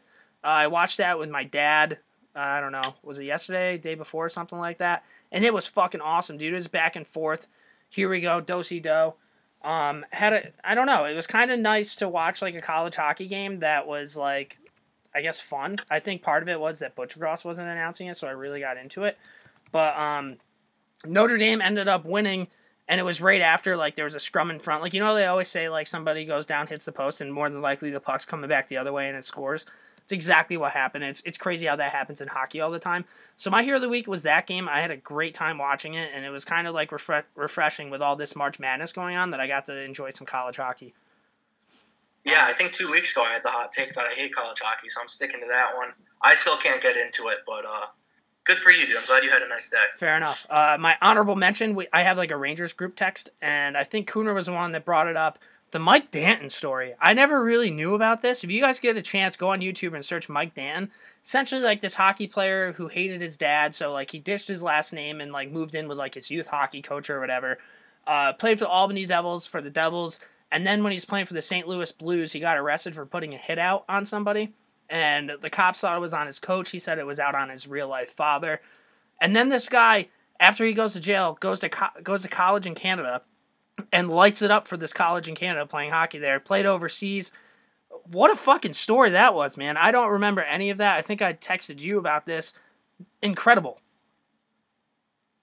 Uh, 0.48 0.52
I 0.52 0.66
watched 0.68 0.96
that 0.96 1.18
with 1.18 1.28
my 1.28 1.44
dad. 1.44 1.98
Uh, 2.34 2.38
I 2.38 2.60
don't 2.60 2.72
know, 2.72 2.94
was 3.02 3.18
it 3.18 3.24
yesterday, 3.24 3.76
day 3.76 3.94
before, 3.94 4.30
something 4.30 4.58
like 4.58 4.78
that? 4.78 5.04
And 5.30 5.44
it 5.44 5.52
was 5.52 5.66
fucking 5.66 6.00
awesome, 6.00 6.38
dude. 6.38 6.54
It 6.54 6.56
was 6.56 6.68
back 6.68 6.96
and 6.96 7.06
forth. 7.06 7.48
Here 7.90 8.08
we 8.08 8.22
go, 8.22 8.40
dosey 8.40 8.80
do. 8.80 9.12
Um, 9.62 10.06
had 10.08 10.32
a, 10.32 10.52
I 10.64 10.74
don't 10.74 10.86
know, 10.86 11.04
it 11.04 11.14
was 11.14 11.26
kind 11.26 11.50
of 11.50 11.58
nice 11.58 11.96
to 11.96 12.08
watch 12.08 12.40
like 12.40 12.54
a 12.54 12.60
college 12.60 12.96
hockey 12.96 13.26
game 13.26 13.58
that 13.58 13.86
was 13.86 14.16
like 14.16 14.56
I 15.14 15.20
guess 15.20 15.38
fun. 15.38 15.80
I 15.90 16.00
think 16.00 16.22
part 16.22 16.42
of 16.42 16.48
it 16.48 16.58
was 16.58 16.78
that 16.78 16.96
Buccigross 16.96 17.44
wasn't 17.44 17.68
announcing 17.68 18.06
it, 18.06 18.16
so 18.16 18.26
I 18.26 18.30
really 18.30 18.60
got 18.60 18.78
into 18.78 19.04
it. 19.04 19.18
But 19.70 19.98
um, 19.98 20.38
Notre 21.04 21.36
Dame 21.36 21.60
ended 21.60 21.88
up 21.88 22.06
winning, 22.06 22.46
and 22.86 22.98
it 22.98 23.04
was 23.04 23.20
right 23.20 23.42
after 23.42 23.76
like 23.76 23.96
there 23.96 24.06
was 24.06 24.14
a 24.14 24.20
scrum 24.20 24.50
in 24.50 24.60
front. 24.60 24.80
Like 24.80 24.94
you 24.94 25.00
know 25.00 25.14
they 25.14 25.26
always 25.26 25.48
say 25.48 25.68
like 25.68 25.86
somebody 25.88 26.24
goes 26.24 26.46
down, 26.46 26.68
hits 26.68 26.86
the 26.86 26.92
post, 26.92 27.20
and 27.20 27.30
more 27.30 27.50
than 27.50 27.60
likely 27.60 27.90
the 27.90 28.00
puck's 28.00 28.24
coming 28.24 28.48
back 28.48 28.68
the 28.68 28.78
other 28.78 28.94
way 28.94 29.08
and 29.08 29.16
it 29.18 29.24
scores. 29.26 29.66
It's 30.08 30.12
exactly 30.14 30.56
what 30.56 30.72
happened. 30.72 31.04
It's 31.04 31.20
it's 31.26 31.36
crazy 31.36 31.66
how 31.66 31.76
that 31.76 31.92
happens 31.92 32.22
in 32.22 32.28
hockey 32.28 32.62
all 32.62 32.70
the 32.70 32.78
time. 32.78 33.04
So 33.36 33.50
my 33.50 33.62
hero 33.62 33.76
of 33.76 33.82
the 33.82 33.90
week 33.90 34.08
was 34.08 34.22
that 34.22 34.46
game. 34.46 34.66
I 34.66 34.80
had 34.80 34.90
a 34.90 34.96
great 34.96 35.34
time 35.34 35.58
watching 35.58 35.92
it, 35.92 36.08
and 36.14 36.24
it 36.24 36.30
was 36.30 36.46
kind 36.46 36.66
of 36.66 36.72
like 36.72 36.88
refre- 36.92 37.24
refreshing 37.34 37.90
with 37.90 38.00
all 38.00 38.16
this 38.16 38.34
March 38.34 38.58
Madness 38.58 38.94
going 38.94 39.16
on 39.16 39.32
that 39.32 39.40
I 39.40 39.46
got 39.46 39.66
to 39.66 39.84
enjoy 39.84 40.08
some 40.08 40.26
college 40.26 40.56
hockey. 40.56 40.94
Yeah, 42.24 42.46
I 42.46 42.54
think 42.54 42.72
two 42.72 42.90
weeks 42.90 43.12
ago 43.12 43.22
I 43.22 43.34
had 43.34 43.42
the 43.44 43.50
hot 43.50 43.70
take 43.70 43.92
that 43.96 44.06
I 44.10 44.14
hate 44.14 44.34
college 44.34 44.60
hockey, 44.60 44.88
so 44.88 44.98
I'm 45.02 45.08
sticking 45.08 45.40
to 45.40 45.46
that 45.50 45.76
one. 45.76 45.88
I 46.22 46.32
still 46.32 46.56
can't 46.56 46.80
get 46.80 46.96
into 46.96 47.28
it, 47.28 47.40
but 47.46 47.66
uh, 47.66 47.88
good 48.46 48.56
for 48.56 48.70
you, 48.70 48.86
dude. 48.86 48.96
I'm 48.96 49.04
glad 49.04 49.24
you 49.24 49.30
had 49.30 49.42
a 49.42 49.48
nice 49.48 49.68
day. 49.68 49.76
Fair 49.98 50.16
enough. 50.16 50.46
Uh, 50.48 50.78
my 50.80 50.96
honorable 51.02 51.36
mention, 51.36 51.74
we, 51.74 51.86
I 51.92 52.02
have 52.02 52.16
like 52.16 52.30
a 52.30 52.36
Rangers 52.38 52.72
group 52.72 52.96
text, 52.96 53.28
and 53.42 53.76
I 53.76 53.84
think 53.84 54.10
Cooner 54.10 54.34
was 54.34 54.46
the 54.46 54.52
one 54.52 54.72
that 54.72 54.86
brought 54.86 55.06
it 55.06 55.18
up. 55.18 55.38
The 55.70 55.78
Mike 55.78 56.10
Danton 56.10 56.48
story. 56.48 56.94
I 56.98 57.12
never 57.12 57.42
really 57.42 57.70
knew 57.70 57.94
about 57.94 58.22
this. 58.22 58.42
If 58.42 58.50
you 58.50 58.60
guys 58.60 58.80
get 58.80 58.96
a 58.96 59.02
chance, 59.02 59.36
go 59.36 59.50
on 59.50 59.60
YouTube 59.60 59.94
and 59.94 60.04
search 60.04 60.28
Mike 60.28 60.54
Danton. 60.54 60.90
Essentially, 61.22 61.62
like 61.62 61.82
this 61.82 61.94
hockey 61.94 62.26
player 62.26 62.72
who 62.72 62.88
hated 62.88 63.20
his 63.20 63.36
dad, 63.36 63.74
so 63.74 63.92
like 63.92 64.10
he 64.10 64.18
ditched 64.18 64.48
his 64.48 64.62
last 64.62 64.94
name 64.94 65.20
and 65.20 65.30
like 65.30 65.50
moved 65.50 65.74
in 65.74 65.86
with 65.86 65.98
like 65.98 66.14
his 66.14 66.30
youth 66.30 66.46
hockey 66.46 66.80
coach 66.80 67.10
or 67.10 67.20
whatever. 67.20 67.58
Uh, 68.06 68.32
played 68.32 68.58
for 68.58 68.64
the 68.64 68.70
Albany 68.70 69.04
Devils 69.04 69.44
for 69.44 69.60
the 69.60 69.68
Devils, 69.68 70.20
and 70.50 70.66
then 70.66 70.82
when 70.82 70.92
he's 70.92 71.04
playing 71.04 71.26
for 71.26 71.34
the 71.34 71.42
St. 71.42 71.68
Louis 71.68 71.92
Blues, 71.92 72.32
he 72.32 72.40
got 72.40 72.56
arrested 72.56 72.94
for 72.94 73.04
putting 73.04 73.34
a 73.34 73.38
hit 73.38 73.58
out 73.58 73.84
on 73.88 74.06
somebody. 74.06 74.54
And 74.88 75.32
the 75.40 75.50
cops 75.50 75.80
thought 75.80 75.96
it 75.96 76.00
was 76.00 76.14
on 76.14 76.26
his 76.26 76.38
coach. 76.38 76.70
He 76.70 76.78
said 76.78 76.98
it 76.98 77.06
was 77.06 77.20
out 77.20 77.34
on 77.34 77.50
his 77.50 77.68
real 77.68 77.88
life 77.88 78.08
father. 78.08 78.62
And 79.20 79.36
then 79.36 79.50
this 79.50 79.68
guy, 79.68 80.08
after 80.40 80.64
he 80.64 80.72
goes 80.72 80.94
to 80.94 81.00
jail, 81.00 81.36
goes 81.40 81.60
to 81.60 81.68
co- 81.68 82.00
goes 82.02 82.22
to 82.22 82.28
college 82.28 82.66
in 82.66 82.74
Canada, 82.74 83.22
and 83.92 84.10
lights 84.10 84.42
it 84.42 84.50
up 84.50 84.68
for 84.68 84.76
this 84.76 84.92
college 84.92 85.28
in 85.28 85.34
Canada 85.34 85.66
playing 85.66 85.90
hockey 85.90 86.18
there. 86.18 86.40
Played 86.40 86.66
overseas. 86.66 87.32
What 88.10 88.30
a 88.30 88.36
fucking 88.36 88.72
story 88.72 89.10
that 89.10 89.34
was, 89.34 89.56
man. 89.56 89.76
I 89.76 89.90
don't 89.90 90.10
remember 90.10 90.42
any 90.42 90.70
of 90.70 90.78
that. 90.78 90.96
I 90.96 91.02
think 91.02 91.22
I 91.22 91.32
texted 91.32 91.80
you 91.80 91.98
about 91.98 92.26
this. 92.26 92.52
Incredible. 93.22 93.80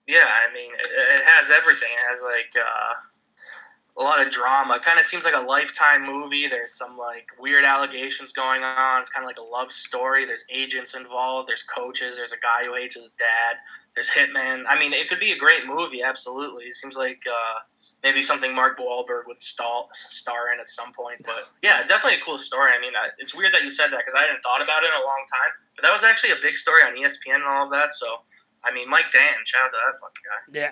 Yeah, 0.08 0.26
I 0.28 0.54
mean, 0.54 0.72
it, 0.74 1.22
has 1.26 1.50
everything. 1.50 1.90
It 1.92 2.10
has 2.10 2.22
like 2.24 2.54
uh, 2.56 4.02
a 4.02 4.04
lot 4.04 4.22
of 4.22 4.32
drama. 4.32 4.76
It 4.76 4.84
kind 4.84 5.00
of 5.00 5.06
seems 5.06 5.26
like 5.26 5.34
a 5.34 5.40
lifetime 5.40 6.06
movie. 6.06 6.48
There's 6.48 6.76
some 6.76 6.96
like 6.98 7.30
weird 7.40 7.66
allegations 7.66 8.32
going 8.32 8.62
on. 8.62 9.02
It's 9.02 9.10
kind 9.10 9.24
of 9.24 9.28
like 9.28 9.40
a 9.40 9.42
love 9.42 9.72
story. 9.72 10.26
There's 10.26 10.46
agents 10.54 10.96
involved. 10.96 11.50
There's 11.50 11.64
coaches. 11.64 12.18
There's 12.18 12.34
a 12.34 12.40
guy 12.40 12.66
who 12.66 12.76
hates 12.76 12.96
his 12.96 13.12
dad. 13.18 13.58
There's 13.96 14.10
hitman. 14.10 14.66
I 14.70 14.78
mean, 14.78 14.94
it 14.94 15.10
could 15.10 15.20
be 15.20 15.32
a 15.32 15.38
great 15.38 15.66
movie. 15.66 16.04
Absolutely. 16.04 16.66
It 16.66 16.76
seems 16.76 16.96
like 16.96 17.24
uh, 17.28 17.60
maybe 18.06 18.22
something 18.22 18.54
Mark 18.54 18.78
Wahlberg 18.78 19.26
would 19.26 19.42
stall, 19.42 19.90
star 19.92 20.54
in 20.54 20.60
at 20.60 20.70
some 20.70 20.94
point. 20.94 21.22
But 21.26 21.50
yeah, 21.64 21.82
definitely 21.82 22.20
a 22.20 22.24
cool 22.24 22.38
story. 22.38 22.72
I 22.78 22.80
mean, 22.80 22.94
I, 22.96 23.10
it's 23.18 23.36
weird 23.36 23.54
that 23.56 23.64
you 23.64 23.72
said 23.72 23.88
that 23.88 23.98
because 23.98 24.14
I 24.14 24.22
hadn't 24.22 24.42
thought 24.42 24.64
about 24.64 24.84
it 24.84 24.88
in 24.88 24.94
a 24.94 25.04
long 25.04 25.26
time. 25.28 25.52
But 25.76 25.82
that 25.82 25.92
was 25.92 26.04
actually 26.04 26.32
a 26.32 26.42
big 26.42 26.56
story 26.56 26.84
on 26.84 26.96
ESPN 26.96 27.36
and 27.36 27.44
all 27.44 27.66
of 27.66 27.72
that. 27.72 27.92
So, 27.92 28.22
I 28.64 28.72
mean, 28.72 28.90
Mike 28.90 29.12
Dan, 29.12 29.34
shout 29.44 29.66
out 29.66 29.72
to 29.72 29.78
that 29.86 30.00
fucking 30.00 30.62
guy. 30.62 30.72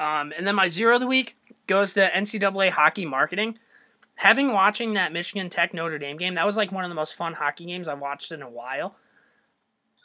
Yeah. 0.00 0.20
Um, 0.20 0.32
and 0.36 0.46
then 0.46 0.54
my 0.54 0.68
zero 0.68 0.94
of 0.94 1.00
the 1.00 1.06
week 1.06 1.36
goes 1.66 1.92
to 1.94 2.08
NCAA 2.08 2.70
hockey 2.70 3.04
marketing. 3.04 3.58
Having 4.16 4.52
watching 4.52 4.94
that 4.94 5.12
Michigan 5.12 5.50
Tech 5.50 5.72
Notre 5.72 5.98
Dame 5.98 6.16
game, 6.16 6.34
that 6.34 6.46
was 6.46 6.56
like 6.56 6.72
one 6.72 6.84
of 6.84 6.90
the 6.90 6.94
most 6.94 7.14
fun 7.14 7.34
hockey 7.34 7.66
games 7.66 7.88
I've 7.88 8.00
watched 8.00 8.32
in 8.32 8.42
a 8.42 8.50
while. 8.50 8.96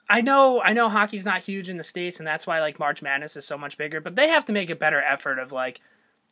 I 0.10 0.22
know, 0.22 0.62
I 0.62 0.74
know, 0.74 0.90
hockey's 0.90 1.26
not 1.26 1.42
huge 1.42 1.68
in 1.68 1.78
the 1.78 1.84
states, 1.84 2.20
and 2.20 2.28
that's 2.28 2.46
why 2.46 2.60
like 2.60 2.80
March 2.80 3.02
Madness 3.02 3.36
is 3.36 3.46
so 3.46 3.58
much 3.58 3.78
bigger. 3.78 4.00
But 4.00 4.16
they 4.16 4.28
have 4.28 4.46
to 4.46 4.54
make 4.54 4.70
a 4.70 4.76
better 4.76 5.02
effort 5.02 5.40
of 5.40 5.52
like 5.52 5.82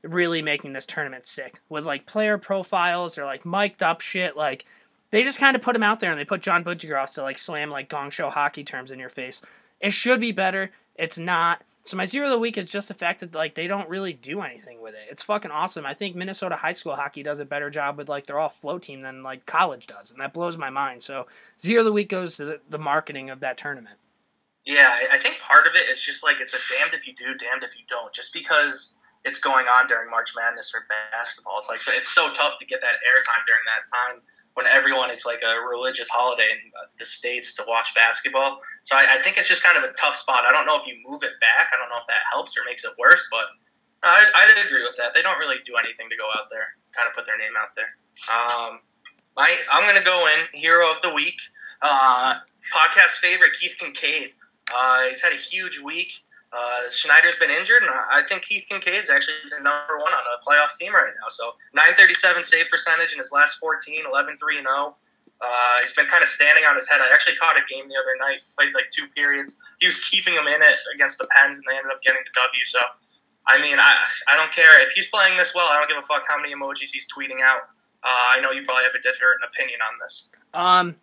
really 0.03 0.41
making 0.41 0.73
this 0.73 0.85
tournament 0.85 1.25
sick 1.25 1.59
with 1.69 1.85
like 1.85 2.05
player 2.05 2.37
profiles 2.37 3.17
or 3.17 3.25
like 3.25 3.45
mic'd 3.45 3.81
up 3.81 4.01
shit. 4.01 4.35
Like 4.37 4.65
they 5.11 5.23
just 5.23 5.39
kind 5.39 5.55
of 5.55 5.61
put 5.61 5.75
him 5.75 5.83
out 5.83 5.99
there 5.99 6.11
and 6.11 6.19
they 6.19 6.25
put 6.25 6.41
John 6.41 6.63
Buccigross 6.63 7.15
to 7.15 7.23
like 7.23 7.37
slam 7.37 7.69
like 7.69 7.89
gong 7.89 8.09
show 8.09 8.29
hockey 8.29 8.63
terms 8.63 8.91
in 8.91 8.99
your 8.99 9.09
face. 9.09 9.41
It 9.79 9.91
should 9.91 10.19
be 10.19 10.31
better. 10.31 10.71
It's 10.95 11.17
not. 11.17 11.63
So 11.85 11.97
my 11.97 12.05
zero 12.05 12.27
of 12.27 12.31
the 12.31 12.39
week 12.39 12.57
is 12.57 12.71
just 12.71 12.87
the 12.87 12.93
fact 12.93 13.19
that 13.19 13.35
like 13.35 13.55
they 13.55 13.67
don't 13.67 13.89
really 13.89 14.13
do 14.13 14.41
anything 14.41 14.81
with 14.81 14.93
it. 14.93 15.07
It's 15.09 15.23
fucking 15.23 15.51
awesome. 15.51 15.85
I 15.85 15.93
think 15.93 16.15
Minnesota 16.15 16.55
high 16.55 16.71
school 16.71 16.95
hockey 16.95 17.23
does 17.23 17.39
a 17.39 17.45
better 17.45 17.69
job 17.69 17.97
with 17.97 18.07
like 18.07 18.25
their 18.25 18.39
all 18.39 18.49
flow 18.49 18.79
team 18.79 19.01
than 19.01 19.23
like 19.23 19.45
college 19.45 19.87
does, 19.87 20.11
and 20.11 20.19
that 20.21 20.33
blows 20.33 20.57
my 20.57 20.69
mind. 20.69 21.03
So 21.03 21.27
zero 21.59 21.81
of 21.81 21.85
the 21.85 21.91
week 21.91 22.09
goes 22.09 22.37
to 22.37 22.45
the, 22.45 22.61
the 22.69 22.79
marketing 22.79 23.29
of 23.29 23.41
that 23.41 23.57
tournament. 23.57 23.97
Yeah, 24.65 24.97
I 25.11 25.17
think 25.17 25.39
part 25.41 25.67
of 25.67 25.75
it 25.75 25.89
is 25.89 25.99
just 25.99 26.23
like 26.23 26.37
it's 26.39 26.53
a 26.53 26.73
damned 26.73 26.93
if 26.93 27.05
you 27.05 27.13
do, 27.13 27.25
damned 27.35 27.63
if 27.63 27.77
you 27.77 27.83
don't. 27.89 28.13
Just 28.13 28.33
because 28.33 28.95
it's 29.25 29.39
going 29.39 29.67
on 29.67 29.87
during 29.87 30.09
March 30.09 30.33
Madness 30.35 30.69
for 30.69 30.85
basketball, 31.11 31.59
it's 31.59 31.69
like 31.69 31.79
it's 31.97 32.13
so 32.13 32.31
tough 32.33 32.57
to 32.59 32.65
get 32.65 32.81
that 32.81 32.99
airtime 33.07 33.43
during 33.47 33.63
that 33.71 33.87
time 33.87 34.21
when 34.53 34.67
everyone 34.67 35.09
it's 35.09 35.25
like 35.25 35.41
a 35.41 35.65
religious 35.67 36.09
holiday 36.09 36.47
in 36.51 36.71
the 36.99 37.05
states 37.05 37.55
to 37.55 37.63
watch 37.67 37.95
basketball. 37.95 38.59
So 38.83 38.95
I, 38.95 39.17
I 39.17 39.17
think 39.17 39.37
it's 39.37 39.47
just 39.47 39.63
kind 39.63 39.77
of 39.77 39.83
a 39.83 39.93
tough 39.93 40.15
spot. 40.15 40.43
I 40.47 40.51
don't 40.51 40.65
know 40.65 40.77
if 40.77 40.85
you 40.85 40.95
move 41.07 41.23
it 41.23 41.33
back. 41.41 41.73
I 41.73 41.79
don't 41.79 41.89
know 41.89 41.99
if 41.99 42.07
that 42.07 42.21
helps 42.31 42.57
or 42.57 42.61
makes 42.65 42.83
it 42.83 42.91
worse, 42.99 43.27
but 43.31 43.45
I, 44.03 44.25
I'd 44.35 44.65
agree 44.65 44.83
with 44.83 44.95
that. 44.97 45.13
They 45.13 45.21
don't 45.21 45.39
really 45.39 45.57
do 45.65 45.73
anything 45.79 46.09
to 46.09 46.17
go 46.17 46.27
out 46.37 46.47
there, 46.51 46.75
kind 46.95 47.07
of 47.07 47.15
put 47.15 47.25
their 47.25 47.37
name 47.37 47.53
out 47.57 47.73
there. 47.75 47.95
Um, 48.29 48.79
my, 49.35 49.55
I'm 49.71 49.91
to 49.95 50.03
go 50.03 50.27
in 50.27 50.59
hero 50.59 50.91
of 50.91 51.01
the 51.01 51.13
week. 51.13 51.39
Uh, 51.81 52.35
podcast 52.73 53.17
favorite 53.19 53.51
Keith 53.59 53.75
Kinkaid. 53.81 54.33
Uh, 54.75 55.09
he's 55.09 55.21
had 55.21 55.33
a 55.33 55.37
huge 55.37 55.79
week. 55.79 56.13
Uh, 56.53 56.87
Schneider's 56.87 57.35
been 57.35 57.49
injured, 57.49 57.81
and 57.81 57.89
I 57.89 58.21
think 58.29 58.43
Keith 58.43 58.65
Kinkaid's 58.69 59.09
actually 59.09 59.41
the 59.49 59.57
number 59.57 59.97
one 59.97 60.13
on 60.13 60.21
a 60.21 60.37
playoff 60.45 60.77
team 60.77 60.93
right 60.93 61.09
now. 61.17 61.29
So 61.29 61.57
937 61.73 62.43
save 62.43 62.69
percentage 62.69 63.11
in 63.11 63.17
his 63.17 63.31
last 63.31 63.57
14, 63.57 64.05
11 64.05 64.37
3 64.37 64.57
and 64.57 64.67
0. 64.67 64.95
Uh, 65.41 65.75
he's 65.81 65.93
been 65.93 66.05
kind 66.05 66.21
of 66.21 66.29
standing 66.29 66.63
on 66.63 66.75
his 66.75 66.87
head. 66.87 67.01
I 67.01 67.11
actually 67.11 67.35
caught 67.35 67.57
a 67.57 67.65
game 67.65 67.87
the 67.89 67.97
other 67.97 68.15
night, 68.19 68.39
played 68.55 68.73
like 68.73 68.89
two 68.91 69.07
periods. 69.15 69.59
He 69.79 69.87
was 69.87 69.99
keeping 70.05 70.35
them 70.35 70.47
in 70.47 70.61
it 70.61 70.75
against 70.93 71.17
the 71.17 71.27
Pens, 71.35 71.57
and 71.57 71.65
they 71.67 71.75
ended 71.75 71.91
up 71.91 72.01
getting 72.03 72.21
the 72.23 72.31
W. 72.31 72.65
So, 72.65 72.79
I 73.47 73.59
mean, 73.59 73.79
I, 73.79 73.97
I 74.29 74.37
don't 74.37 74.53
care. 74.53 74.79
If 74.81 74.91
he's 74.91 75.09
playing 75.09 75.35
this 75.35 75.53
well, 75.55 75.67
I 75.67 75.79
don't 75.79 75.89
give 75.89 75.97
a 75.97 76.05
fuck 76.05 76.23
how 76.29 76.37
many 76.37 76.53
emojis 76.53 76.93
he's 76.93 77.07
tweeting 77.11 77.41
out. 77.43 77.73
Uh, 78.03 78.37
I 78.37 78.39
know 78.41 78.51
you 78.51 78.63
probably 78.63 78.83
have 78.83 78.95
a 78.95 79.01
different 79.01 79.41
opinion 79.43 79.79
on 79.81 79.99
this. 79.99 80.29
Um, 80.53 80.95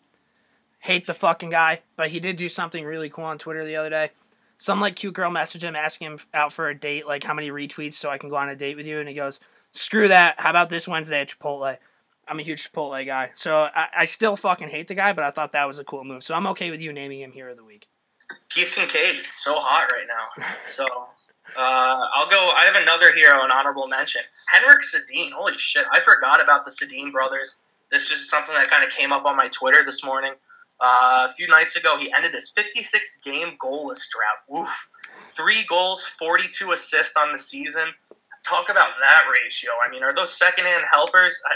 hate 0.79 1.07
the 1.07 1.15
fucking 1.15 1.51
guy, 1.51 1.81
but 1.97 2.09
he 2.09 2.21
did 2.21 2.37
do 2.37 2.49
something 2.49 2.85
really 2.85 3.11
cool 3.11 3.25
on 3.25 3.37
Twitter 3.37 3.65
the 3.65 3.77
other 3.77 3.91
day. 3.91 4.11
Some 4.61 4.79
like 4.79 4.95
cute 4.95 5.15
girl 5.15 5.31
messaged 5.31 5.63
him 5.63 5.75
asking 5.75 6.07
him 6.07 6.19
out 6.35 6.53
for 6.53 6.69
a 6.69 6.79
date, 6.79 7.07
like 7.07 7.25
how 7.25 7.33
many 7.33 7.49
retweets 7.49 7.95
so 7.95 8.11
I 8.11 8.19
can 8.19 8.29
go 8.29 8.37
on 8.37 8.51
a 8.51 8.55
date 8.55 8.77
with 8.77 8.87
you, 8.87 9.01
and 9.01 9.09
he 9.09 9.15
goes, 9.15 9.41
"Screw 9.73 10.07
that. 10.09 10.35
How 10.39 10.51
about 10.51 10.69
this 10.69 10.87
Wednesday 10.87 11.23
at 11.23 11.31
Chipotle?" 11.31 11.79
I'm 12.29 12.39
a 12.39 12.43
huge 12.43 12.71
Chipotle 12.71 13.05
guy, 13.07 13.31
so 13.35 13.71
I, 13.75 13.87
I 14.01 14.05
still 14.05 14.37
fucking 14.37 14.69
hate 14.69 14.87
the 14.87 14.95
guy, 14.95 15.15
but 15.15 15.25
I 15.25 15.31
thought 15.31 15.53
that 15.53 15.67
was 15.67 15.79
a 15.79 15.85
cool 15.85 16.05
move. 16.05 16.23
So 16.23 16.35
I'm 16.35 16.47
okay 16.49 16.71
with 16.71 16.83
you 16.83 16.93
naming 16.93 17.23
him 17.23 17.33
hero 17.33 17.53
of 17.53 17.57
the 17.57 17.65
week. 17.65 17.89
Keith 18.51 18.75
Kinkaid, 18.77 19.23
so 19.31 19.55
hot 19.55 19.91
right 19.93 20.07
now. 20.07 20.45
So 20.69 20.85
uh, 21.57 22.07
I'll 22.15 22.29
go. 22.29 22.53
I 22.55 22.65
have 22.67 22.77
another 22.77 23.15
hero, 23.15 23.43
an 23.43 23.51
honorable 23.51 23.87
mention. 23.87 24.21
Henrik 24.49 24.83
Sedin. 24.83 25.31
Holy 25.33 25.57
shit, 25.57 25.87
I 25.91 26.01
forgot 26.01 26.43
about 26.43 26.67
the 26.67 26.71
Sedin 26.71 27.11
brothers. 27.11 27.65
This 27.91 28.11
is 28.11 28.29
something 28.29 28.55
that 28.55 28.69
kind 28.69 28.85
of 28.85 28.91
came 28.91 29.11
up 29.11 29.25
on 29.25 29.39
my 29.39 29.49
Twitter 29.49 29.83
this 29.87 30.05
morning. 30.05 30.35
Uh, 30.81 31.29
a 31.29 31.33
few 31.35 31.47
nights 31.47 31.77
ago, 31.77 31.99
he 31.99 32.13
ended 32.17 32.33
his 32.33 32.49
56 32.51 33.21
game 33.21 33.57
goalless 33.63 34.07
drought. 34.09 34.61
Oof. 34.63 34.89
Three 35.33 35.65
goals, 35.69 36.07
42 36.07 36.73
assists 36.73 37.17
on 37.17 37.33
the 37.33 37.39
season. 37.39 37.89
Talk 38.43 38.71
about 38.71 38.91
that 39.01 39.23
ratio. 39.31 39.71
I 39.87 39.91
mean, 39.91 40.03
are 40.03 40.15
those 40.15 40.33
secondhand 40.33 40.85
helpers? 40.91 41.41
I, 41.47 41.53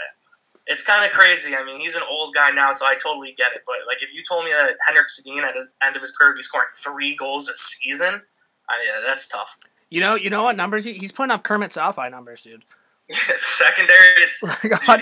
it's 0.66 0.82
kind 0.82 1.04
of 1.04 1.10
crazy. 1.12 1.54
I 1.56 1.64
mean, 1.64 1.80
he's 1.80 1.94
an 1.94 2.02
old 2.08 2.34
guy 2.34 2.50
now, 2.50 2.72
so 2.72 2.86
I 2.86 2.94
totally 2.94 3.32
get 3.32 3.52
it. 3.54 3.62
But 3.66 3.76
like, 3.86 4.02
if 4.02 4.14
you 4.14 4.22
told 4.22 4.44
me 4.44 4.50
that 4.50 4.76
Henrik 4.86 5.06
Sedin 5.08 5.42
at 5.42 5.54
the 5.54 5.66
end 5.86 5.96
of 5.96 6.02
his 6.02 6.14
career 6.16 6.34
he's 6.36 6.46
scoring 6.46 6.68
three 6.72 7.14
goals 7.16 7.48
a 7.48 7.54
season, 7.54 8.20
I, 8.68 8.74
yeah, 8.86 9.00
that's 9.06 9.26
tough. 9.28 9.56
You 9.90 10.00
know, 10.00 10.14
you 10.14 10.30
know 10.30 10.44
what 10.44 10.56
numbers 10.56 10.84
he, 10.84 10.94
he's 10.94 11.12
putting 11.12 11.30
up 11.30 11.44
Kermit 11.44 11.70
Southeye 11.70 12.10
numbers, 12.10 12.42
dude. 12.42 12.64
secondary, 13.10 14.22
ass- 14.22 14.42
Oh 14.88 15.00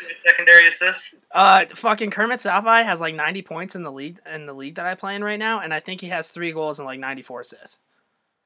did 0.00 0.08
my 0.08 0.08
you 0.08 0.14
God. 0.14 0.24
get 0.24 0.24
my 0.24 0.30
secondary 0.30 0.66
assist? 0.66 1.14
Uh, 1.32 1.64
fucking 1.74 2.10
Kermit 2.10 2.40
Southeye 2.40 2.84
has 2.84 3.00
like 3.00 3.14
90 3.14 3.42
points 3.42 3.74
in 3.74 3.82
the 3.82 3.92
league 3.92 4.18
in 4.32 4.46
the 4.46 4.52
league 4.52 4.74
that 4.76 4.86
I 4.86 4.94
play 4.94 5.14
in 5.14 5.22
right 5.24 5.38
now, 5.38 5.60
and 5.60 5.72
I 5.72 5.80
think 5.80 6.00
he 6.00 6.08
has 6.08 6.30
three 6.30 6.52
goals 6.52 6.78
and 6.78 6.86
like 6.86 7.00
94 7.00 7.42
assists. 7.42 7.80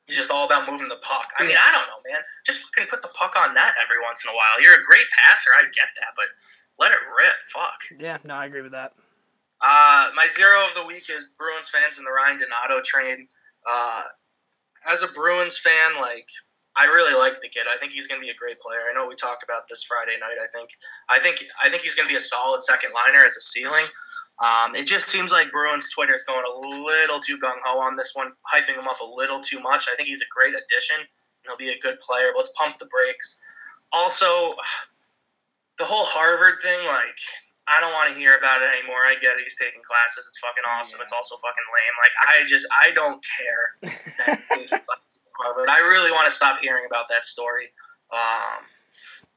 He's 0.07 0.17
just 0.17 0.31
all 0.31 0.45
about 0.45 0.71
moving 0.71 0.89
the 0.89 0.97
puck. 1.01 1.27
I 1.39 1.47
mean, 1.47 1.57
I 1.57 1.73
don't 1.73 1.87
know, 1.87 2.13
man. 2.13 2.21
Just 2.45 2.61
fucking 2.67 2.91
put 2.91 3.01
the 3.01 3.09
puck 3.09 3.35
on 3.37 3.55
net 3.55 3.73
every 3.83 4.03
once 4.05 4.23
in 4.25 4.31
a 4.31 4.35
while. 4.35 4.61
You're 4.61 4.79
a 4.79 4.85
great 4.85 5.05
passer, 5.17 5.51
I 5.59 5.63
get 5.63 5.89
that, 5.97 6.13
but 6.15 6.27
let 6.79 6.93
it 6.93 6.99
rip. 7.17 7.33
Fuck. 7.53 7.81
Yeah, 7.99 8.19
no, 8.23 8.35
I 8.35 8.45
agree 8.45 8.61
with 8.61 8.73
that. 8.73 8.93
Uh, 9.63 10.11
my 10.15 10.27
zero 10.31 10.63
of 10.67 10.75
the 10.75 10.85
week 10.85 11.09
is 11.09 11.35
Bruins 11.39 11.71
fans 11.71 11.99
in 11.99 12.05
the 12.05 12.11
Ryan 12.11 12.39
Donato 12.39 12.83
train. 12.85 13.29
Uh, 13.67 14.03
as 14.87 15.03
a 15.03 15.09
Bruins 15.09 15.57
fan, 15.57 15.99
like 15.99 16.29
I 16.77 16.87
really 16.87 17.15
like 17.19 17.41
the 17.41 17.49
kid. 17.49 17.67
I 17.73 17.79
think 17.79 17.93
he's 17.93 18.07
going 18.07 18.21
to 18.21 18.25
be 18.25 18.31
a 18.31 18.35
great 18.35 18.59
player. 18.59 18.81
I 18.91 18.93
know 18.95 19.07
we 19.07 19.15
talked 19.15 19.45
about 19.45 19.69
this 19.69 19.85
Friday 19.85 20.19
night. 20.19 20.37
I 20.43 20.49
think 20.57 20.71
I 21.09 21.19
think 21.19 21.45
I 21.63 21.71
think 21.71 21.83
he's 21.83 21.95
going 21.95 22.09
to 22.09 22.13
be 22.13 22.17
a 22.17 22.21
solid 22.21 22.63
second 22.63 22.91
liner 22.93 23.25
as 23.25 23.37
a 23.37 23.41
ceiling. 23.41 23.87
Um, 24.43 24.75
it 24.75 24.87
just 24.87 25.09
seems 25.09 25.31
like 25.31 25.53
Bruins 25.53 25.89
Twitter 25.95 26.13
is 26.13 26.25
going 26.25 26.43
a 26.43 26.59
little 26.83 27.21
too 27.21 27.39
gung 27.39 27.63
ho 27.65 27.79
on 27.79 27.95
this 27.95 28.13
one, 28.15 28.33
hyping 28.53 28.75
him 28.75 28.89
up 28.89 28.99
a 29.01 29.07
little 29.07 29.41
too 29.41 29.61
much. 29.61 29.87
I 29.93 29.95
think 29.95 30.09
he's 30.09 30.23
a 30.23 30.35
great 30.35 30.55
addition. 30.55 30.97
and 30.99 31.47
He'll 31.47 31.57
be 31.57 31.71
a 31.71 31.79
good 31.79 32.01
player. 32.01 32.35
But 32.35 32.39
let's 32.39 32.53
pump 32.59 32.79
the 32.79 32.87
brakes. 32.87 33.41
Also, 33.93 34.27
the 35.79 35.85
whole 35.85 36.05
Harvard 36.05 36.59
thing, 36.63 36.85
like, 36.87 37.19
I 37.69 37.81
don't 37.81 37.93
want 37.93 38.13
to 38.13 38.19
hear 38.19 38.37
about 38.37 38.61
it 38.61 38.69
anymore. 38.75 39.07
I 39.07 39.15
get 39.15 39.39
it. 39.39 39.47
He's 39.47 39.57
taking 39.57 39.81
classes. 39.87 40.27
It's 40.29 40.39
fucking 40.43 40.65
awesome. 40.69 40.99
It's 41.01 41.13
also 41.13 41.37
fucking 41.37 41.69
lame. 41.71 41.95
Like, 42.03 42.15
I 42.27 42.45
just, 42.45 42.67
I 42.75 42.91
don't 42.91 43.25
care 43.39 44.81
that 45.43 45.51
he's 45.51 45.59
taking 45.59 45.67
classes 45.67 45.67
at 45.67 45.67
Harvard. 45.67 45.69
I 45.71 45.79
really 45.89 46.13
want 46.13 46.27
to 46.27 46.35
stop 46.35 46.61
hearing 46.61 46.85
about 46.87 47.09
that 47.11 47.25
story. 47.25 47.69
Um, 48.13 48.65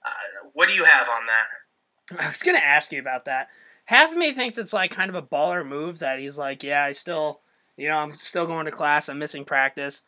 uh, 0.05 0.49
what 0.53 0.69
do 0.69 0.75
you 0.75 0.83
have 0.83 1.07
on 1.09 1.25
that? 1.27 2.23
I 2.23 2.27
was 2.29 2.43
gonna 2.43 2.59
ask 2.59 2.91
you 2.91 2.99
about 2.99 3.25
that. 3.25 3.49
Half 3.85 4.11
of 4.11 4.17
me 4.17 4.33
thinks 4.33 4.57
it's 4.57 4.73
like 4.73 4.91
kind 4.91 5.09
of 5.09 5.15
a 5.15 5.21
baller 5.21 5.65
move 5.65 5.99
that 5.99 6.19
he's 6.19 6.37
like, 6.37 6.63
yeah, 6.63 6.83
I 6.83 6.91
still, 6.91 7.41
you 7.77 7.87
know, 7.87 7.97
I'm 7.97 8.11
still 8.11 8.45
going 8.45 8.65
to 8.65 8.71
class. 8.71 9.07
I'm 9.07 9.19
missing 9.19 9.45
practice. 9.45 10.01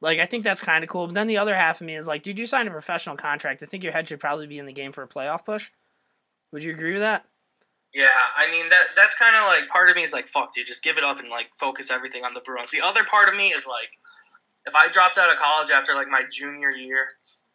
Like, 0.00 0.18
I 0.18 0.26
think 0.26 0.44
that's 0.44 0.60
kind 0.60 0.82
of 0.84 0.88
cool. 0.90 1.06
But 1.06 1.14
then 1.14 1.26
the 1.26 1.38
other 1.38 1.54
half 1.54 1.80
of 1.80 1.86
me 1.86 1.96
is 1.96 2.06
like, 2.06 2.22
dude, 2.22 2.38
you 2.38 2.46
signed 2.46 2.68
a 2.68 2.70
professional 2.70 3.16
contract. 3.16 3.62
I 3.62 3.66
think 3.66 3.82
your 3.82 3.92
head 3.92 4.08
should 4.08 4.20
probably 4.20 4.46
be 4.46 4.58
in 4.58 4.66
the 4.66 4.72
game 4.72 4.92
for 4.92 5.02
a 5.02 5.08
playoff 5.08 5.44
push. 5.44 5.70
Would 6.52 6.64
you 6.64 6.72
agree 6.72 6.92
with 6.92 7.02
that? 7.02 7.26
Yeah, 7.96 8.08
I 8.36 8.50
mean 8.50 8.68
that 8.68 8.88
that's 8.94 9.14
kind 9.18 9.34
of 9.36 9.42
like 9.46 9.68
part 9.70 9.88
of 9.88 9.96
me 9.96 10.02
is 10.02 10.12
like 10.12 10.28
fuck 10.28 10.54
dude, 10.54 10.66
just 10.66 10.82
give 10.82 10.98
it 10.98 11.04
up 11.04 11.18
and 11.18 11.30
like 11.30 11.46
focus 11.54 11.90
everything 11.90 12.24
on 12.24 12.34
the 12.34 12.40
Bruins. 12.40 12.70
The 12.70 12.82
other 12.82 13.04
part 13.04 13.28
of 13.28 13.36
me 13.36 13.48
is 13.48 13.66
like 13.66 13.88
if 14.66 14.74
I 14.74 14.88
dropped 14.88 15.18
out 15.18 15.32
of 15.32 15.38
college 15.38 15.70
after 15.70 15.94
like 15.94 16.08
my 16.08 16.22
junior 16.30 16.70
year 16.70 17.06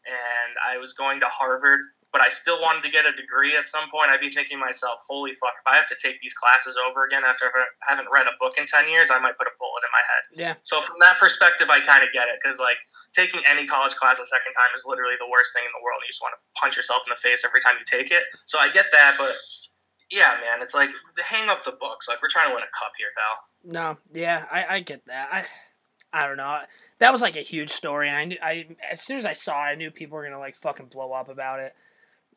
and 0.06 0.56
I 0.64 0.78
was 0.78 0.94
going 0.94 1.20
to 1.20 1.28
Harvard, 1.28 1.82
but 2.12 2.20
I 2.20 2.28
still 2.28 2.60
wanted 2.60 2.84
to 2.84 2.92
get 2.92 3.08
a 3.08 3.16
degree 3.16 3.56
at 3.56 3.68
some 3.68 3.88
point, 3.88 4.12
I'd 4.12 4.20
be 4.20 4.28
thinking 4.28 4.60
to 4.60 4.64
myself, 4.64 5.00
holy 5.08 5.32
fuck, 5.32 5.56
if 5.56 5.64
I 5.64 5.80
have 5.80 5.88
to 5.88 5.96
take 5.96 6.20
these 6.20 6.36
classes 6.36 6.76
over 6.76 7.08
again 7.08 7.24
after 7.24 7.48
I 7.48 7.64
haven't 7.88 8.12
read 8.12 8.28
a 8.28 8.36
book 8.36 8.60
in 8.60 8.68
10 8.68 8.92
years, 8.92 9.08
I 9.08 9.20
might 9.20 9.40
put 9.40 9.48
a 9.48 9.56
bullet 9.56 9.84
in 9.88 9.92
my 9.96 10.04
head. 10.04 10.24
Yeah. 10.36 10.54
So 10.64 10.84
from 10.84 11.00
that 11.00 11.20
perspective, 11.20 11.72
I 11.72 11.80
kind 11.80 12.04
of 12.04 12.12
get 12.12 12.28
it 12.28 12.40
because 12.44 12.60
like 12.60 12.80
taking 13.16 13.40
any 13.48 13.64
college 13.64 13.96
class 13.96 14.20
a 14.20 14.28
second 14.28 14.52
time 14.52 14.72
is 14.76 14.84
literally 14.84 15.16
the 15.20 15.30
worst 15.32 15.56
thing 15.56 15.64
in 15.64 15.72
the 15.72 15.80
world. 15.80 16.04
You 16.04 16.12
just 16.12 16.20
want 16.20 16.36
to 16.36 16.42
punch 16.60 16.76
yourself 16.76 17.08
in 17.08 17.16
the 17.16 17.20
face 17.20 17.48
every 17.48 17.64
time 17.64 17.80
you 17.80 17.88
take 17.88 18.12
it. 18.12 18.28
So 18.44 18.60
I 18.60 18.68
get 18.68 18.92
that, 18.92 19.16
but 19.16 19.32
yeah, 20.12 20.36
man, 20.44 20.60
it's 20.60 20.76
like 20.76 20.92
hang 21.24 21.48
up 21.48 21.64
the 21.64 21.72
books. 21.80 22.12
Like 22.12 22.20
we're 22.20 22.28
trying 22.28 22.52
to 22.52 22.56
win 22.56 22.64
a 22.64 22.72
cup 22.76 22.92
here, 23.00 23.16
pal. 23.16 23.36
No, 23.64 23.98
yeah, 24.12 24.44
I, 24.52 24.76
I 24.76 24.80
get 24.82 25.08
that. 25.08 25.30
I 25.32 25.46
I 26.14 26.28
don't 26.28 26.38
know. 26.38 26.60
That 27.00 27.12
was 27.12 27.22
like 27.22 27.36
a 27.36 27.42
huge 27.42 27.70
story, 27.70 28.10
and 28.10 28.18
I 28.18 28.26
knew 28.26 28.38
I 28.42 28.68
as 28.92 29.02
soon 29.02 29.18
as 29.18 29.26
I 29.26 29.34
saw 29.34 29.66
it, 29.66 29.72
I 29.72 29.76
knew 29.76 29.92
people 29.92 30.18
were 30.18 30.24
gonna 30.24 30.40
like 30.40 30.56
fucking 30.56 30.88
blow 30.88 31.14
up 31.14 31.30
about 31.30 31.60
it. 31.60 31.76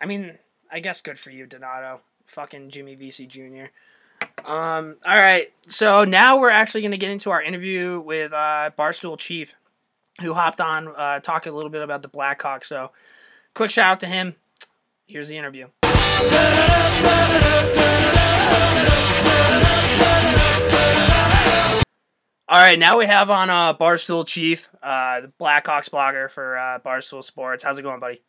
I 0.01 0.07
mean, 0.07 0.39
I 0.70 0.81
guess 0.81 1.01
good 1.01 1.18
for 1.18 1.31
you, 1.31 1.47
Donato. 1.47 2.01
Fucking 2.27 2.70
Jimmy 2.70 2.95
Vesey 2.95 3.27
Jr. 3.27 3.66
Um, 4.47 4.97
all 5.07 5.16
right, 5.16 5.53
so 5.66 6.05
now 6.05 6.39
we're 6.39 6.51
actually 6.51 6.83
gonna 6.83 6.97
get 6.97 7.11
into 7.11 7.31
our 7.31 7.43
interview 7.43 8.01
with 8.01 8.33
uh, 8.33 8.70
Barstool 8.79 9.18
Chief, 9.18 9.55
who 10.20 10.35
hopped 10.35 10.61
on 10.61 10.89
uh, 10.97 11.20
talking 11.20 11.53
a 11.53 11.57
little 11.57 11.70
bit 11.70 11.83
about 11.83 12.03
the 12.03 12.09
Blackhawks. 12.09 12.64
So, 12.64 12.91
quick 13.55 13.70
shout 13.70 13.87
out 13.87 14.01
to 14.01 14.07
him. 14.07 14.37
Here's 15.07 15.29
the 15.29 15.37
interview. 15.37 15.68
All 22.55 22.61
right, 22.61 22.78
now 22.78 22.96
we 22.96 23.07
have 23.07 23.30
on 23.30 23.50
uh, 23.50 23.74
Barstool 23.74 24.24
Chief, 24.24 24.68
uh, 24.80 25.22
the 25.22 25.32
Blackhawks 25.40 25.90
blogger 25.90 26.30
for 26.30 26.57
uh, 26.57 26.78
Barstool 26.78 27.24
Sports. 27.24 27.64
How's 27.64 27.80
it 27.80 27.82
going, 27.82 27.98
buddy? 27.98 28.22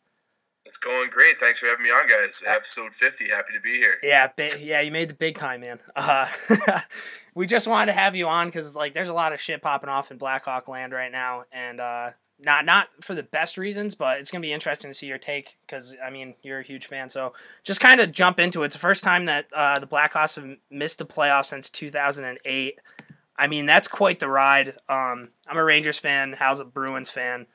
It's 0.64 0.76
going 0.76 1.10
great. 1.10 1.36
Thanks 1.36 1.60
for 1.60 1.66
having 1.66 1.84
me 1.84 1.90
on, 1.90 2.08
guys. 2.08 2.42
Episode 2.44 2.92
50. 2.92 3.28
Happy 3.28 3.52
to 3.54 3.60
be 3.60 3.76
here. 3.76 3.94
Yeah, 4.02 4.26
bi- 4.36 4.58
yeah, 4.58 4.80
you 4.80 4.90
made 4.90 5.08
the 5.08 5.14
big 5.14 5.38
time, 5.38 5.60
man. 5.60 5.78
Uh, 5.94 6.26
we 7.36 7.46
just 7.46 7.68
wanted 7.68 7.86
to 7.86 7.92
have 7.92 8.16
you 8.16 8.26
on 8.26 8.48
because 8.48 8.74
like 8.74 8.94
there's 8.94 9.08
a 9.08 9.14
lot 9.14 9.32
of 9.32 9.40
shit 9.40 9.62
popping 9.62 9.88
off 9.88 10.10
in 10.10 10.18
Blackhawk 10.18 10.66
land 10.66 10.92
right 10.92 11.12
now, 11.12 11.44
and 11.52 11.78
uh, 11.78 12.10
not 12.40 12.64
not 12.64 12.88
for 13.02 13.14
the 13.14 13.22
best 13.22 13.56
reasons, 13.56 13.94
but 13.94 14.18
it's 14.18 14.32
gonna 14.32 14.42
be 14.42 14.52
interesting 14.52 14.90
to 14.90 14.94
see 14.94 15.06
your 15.06 15.18
take 15.18 15.56
because 15.64 15.94
I 16.04 16.10
mean 16.10 16.34
you're 16.42 16.58
a 16.58 16.64
huge 16.64 16.86
fan. 16.86 17.10
So 17.10 17.32
just 17.62 17.80
kind 17.80 18.00
of 18.00 18.10
jump 18.10 18.40
into 18.40 18.62
it. 18.62 18.66
It's 18.66 18.74
the 18.74 18.80
first 18.80 19.04
time 19.04 19.26
that 19.26 19.46
uh, 19.54 19.78
the 19.78 19.86
Blackhawks 19.86 20.34
have 20.34 20.56
missed 20.68 20.98
the 20.98 21.06
playoffs 21.06 21.46
since 21.46 21.70
2008. 21.70 22.80
I 23.38 23.46
mean 23.46 23.66
that's 23.66 23.88
quite 23.88 24.18
the 24.18 24.28
ride. 24.28 24.76
Um, 24.88 25.30
I'm 25.46 25.56
a 25.56 25.64
Rangers 25.64 25.98
fan. 25.98 26.34
Hal's 26.34 26.60
a 26.60 26.64
Bruins 26.64 27.10
fan. 27.10 27.46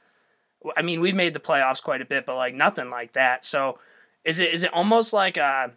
I 0.77 0.83
mean, 0.83 1.01
we've 1.01 1.15
made 1.15 1.33
the 1.33 1.39
playoffs 1.39 1.81
quite 1.81 2.01
a 2.01 2.05
bit, 2.05 2.25
but 2.25 2.35
like 2.35 2.53
nothing 2.53 2.89
like 2.89 3.13
that. 3.13 3.43
So, 3.43 3.79
is 4.23 4.39
it 4.39 4.53
is 4.53 4.63
it 4.63 4.73
almost 4.73 5.11
like 5.11 5.37
uh, 5.37 5.69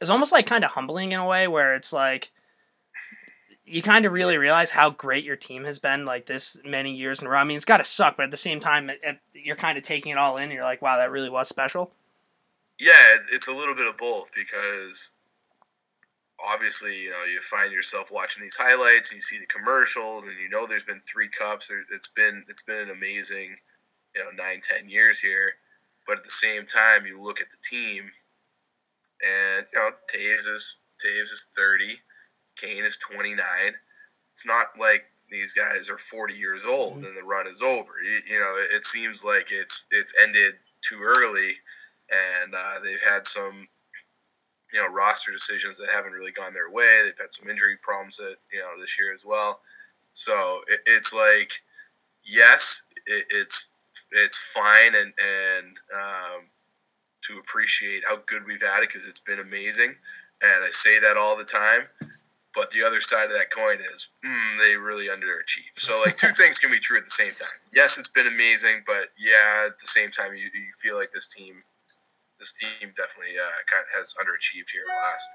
it's 0.00 0.10
almost 0.10 0.32
like 0.32 0.46
kind 0.46 0.64
of 0.64 0.72
humbling 0.72 1.12
in 1.12 1.20
a 1.20 1.26
way 1.26 1.48
where 1.48 1.74
it's 1.74 1.92
like 1.92 2.30
you 3.64 3.82
kind 3.82 4.04
of 4.04 4.12
really 4.12 4.36
realize 4.36 4.72
how 4.72 4.90
great 4.90 5.24
your 5.24 5.36
team 5.36 5.64
has 5.64 5.78
been 5.78 6.04
like 6.04 6.26
this 6.26 6.58
many 6.64 6.92
years 6.92 7.20
in 7.20 7.26
a 7.26 7.30
row. 7.30 7.38
I 7.38 7.44
mean, 7.44 7.56
it's 7.56 7.64
got 7.64 7.76
to 7.76 7.84
suck, 7.84 8.16
but 8.16 8.24
at 8.24 8.30
the 8.30 8.36
same 8.36 8.58
time, 8.58 8.90
it, 8.90 9.00
it, 9.02 9.18
you're 9.32 9.56
kind 9.56 9.78
of 9.78 9.84
taking 9.84 10.12
it 10.12 10.18
all 10.18 10.36
in. 10.36 10.50
You're 10.50 10.64
like, 10.64 10.82
wow, 10.82 10.96
that 10.96 11.10
really 11.10 11.30
was 11.30 11.48
special. 11.48 11.92
Yeah, 12.80 13.16
it's 13.32 13.46
a 13.46 13.52
little 13.52 13.74
bit 13.74 13.86
of 13.86 13.96
both 13.96 14.32
because 14.34 15.12
obviously, 16.48 17.02
you 17.02 17.10
know, 17.10 17.24
you 17.32 17.40
find 17.40 17.72
yourself 17.72 18.10
watching 18.12 18.42
these 18.42 18.56
highlights 18.56 19.10
and 19.10 19.18
you 19.18 19.22
see 19.22 19.38
the 19.38 19.46
commercials 19.46 20.26
and 20.26 20.38
you 20.38 20.48
know 20.48 20.66
there's 20.66 20.84
been 20.84 21.00
three 21.00 21.28
cups. 21.28 21.70
It's 21.92 22.08
been 22.08 22.44
it's 22.48 22.62
been 22.62 22.88
an 22.88 22.90
amazing, 22.90 23.56
you 24.14 24.22
know, 24.22 24.30
nine 24.34 24.60
ten 24.62 24.88
years 24.88 25.20
here. 25.20 25.54
But 26.06 26.18
at 26.18 26.24
the 26.24 26.30
same 26.30 26.66
time, 26.66 27.06
you 27.06 27.20
look 27.20 27.40
at 27.40 27.50
the 27.50 27.58
team, 27.62 28.12
and 29.22 29.66
you 29.72 29.78
know, 29.78 29.90
Toews 30.12 30.48
is 30.48 30.80
Toews 31.04 31.32
is 31.32 31.48
thirty, 31.56 32.00
Kane 32.56 32.84
is 32.84 32.96
twenty 32.96 33.34
nine. 33.34 33.74
It's 34.32 34.46
not 34.46 34.68
like 34.78 35.06
these 35.30 35.52
guys 35.52 35.88
are 35.90 35.98
forty 35.98 36.34
years 36.34 36.64
old 36.66 37.04
and 37.04 37.16
the 37.16 37.24
run 37.24 37.46
is 37.46 37.62
over. 37.62 37.92
You, 38.02 38.34
you 38.34 38.40
know, 38.40 38.54
it, 38.56 38.76
it 38.76 38.84
seems 38.84 39.24
like 39.24 39.48
it's 39.50 39.86
it's 39.90 40.14
ended 40.20 40.54
too 40.80 41.00
early, 41.02 41.56
and 42.10 42.54
uh, 42.54 42.80
they've 42.82 43.02
had 43.02 43.26
some 43.26 43.68
you 44.72 44.80
know 44.80 44.88
roster 44.88 45.32
decisions 45.32 45.78
that 45.78 45.88
haven't 45.92 46.12
really 46.12 46.32
gone 46.32 46.54
their 46.54 46.70
way. 46.70 47.02
They've 47.04 47.18
had 47.18 47.32
some 47.32 47.48
injury 47.48 47.76
problems 47.80 48.16
that 48.16 48.36
you 48.52 48.60
know 48.60 48.78
this 48.78 48.98
year 48.98 49.12
as 49.12 49.24
well. 49.24 49.60
So 50.12 50.60
it, 50.68 50.80
it's 50.86 51.14
like 51.14 51.52
yes, 52.24 52.84
it, 53.06 53.26
it's 53.30 53.70
it's 54.12 54.36
fine 54.38 54.94
and 54.94 55.12
and 55.18 55.76
um, 55.94 56.46
to 57.22 57.38
appreciate 57.38 58.04
how 58.08 58.18
good 58.26 58.46
we've 58.46 58.62
had 58.62 58.82
it 58.82 58.88
because 58.88 59.06
it's 59.06 59.20
been 59.20 59.38
amazing, 59.38 59.94
and 60.42 60.64
I 60.64 60.68
say 60.70 60.98
that 60.98 61.16
all 61.16 61.36
the 61.36 61.44
time. 61.44 61.88
But 62.52 62.72
the 62.72 62.82
other 62.82 63.00
side 63.00 63.26
of 63.26 63.36
that 63.36 63.50
coin 63.54 63.76
is 63.76 64.08
mm, 64.26 64.58
they 64.58 64.76
really 64.76 65.06
underachieve. 65.06 65.74
So 65.74 66.02
like 66.04 66.16
two 66.16 66.28
things 66.36 66.58
can 66.58 66.70
be 66.70 66.80
true 66.80 66.98
at 66.98 67.04
the 67.04 67.10
same 67.10 67.32
time. 67.34 67.48
Yes, 67.72 67.96
it's 67.96 68.08
been 68.08 68.26
amazing, 68.26 68.82
but 68.86 69.06
yeah, 69.16 69.66
at 69.66 69.78
the 69.78 69.86
same 69.86 70.10
time 70.10 70.34
you, 70.34 70.50
you 70.52 70.72
feel 70.82 70.96
like 70.98 71.12
this 71.12 71.32
team 71.32 71.62
this 72.40 72.56
team 72.56 72.90
definitely 72.96 73.36
uh, 73.36 73.60
kind 73.68 73.84
of 73.84 73.92
has 74.00 74.16
underachieved 74.16 74.72
here 74.72 74.88
last, 74.88 75.28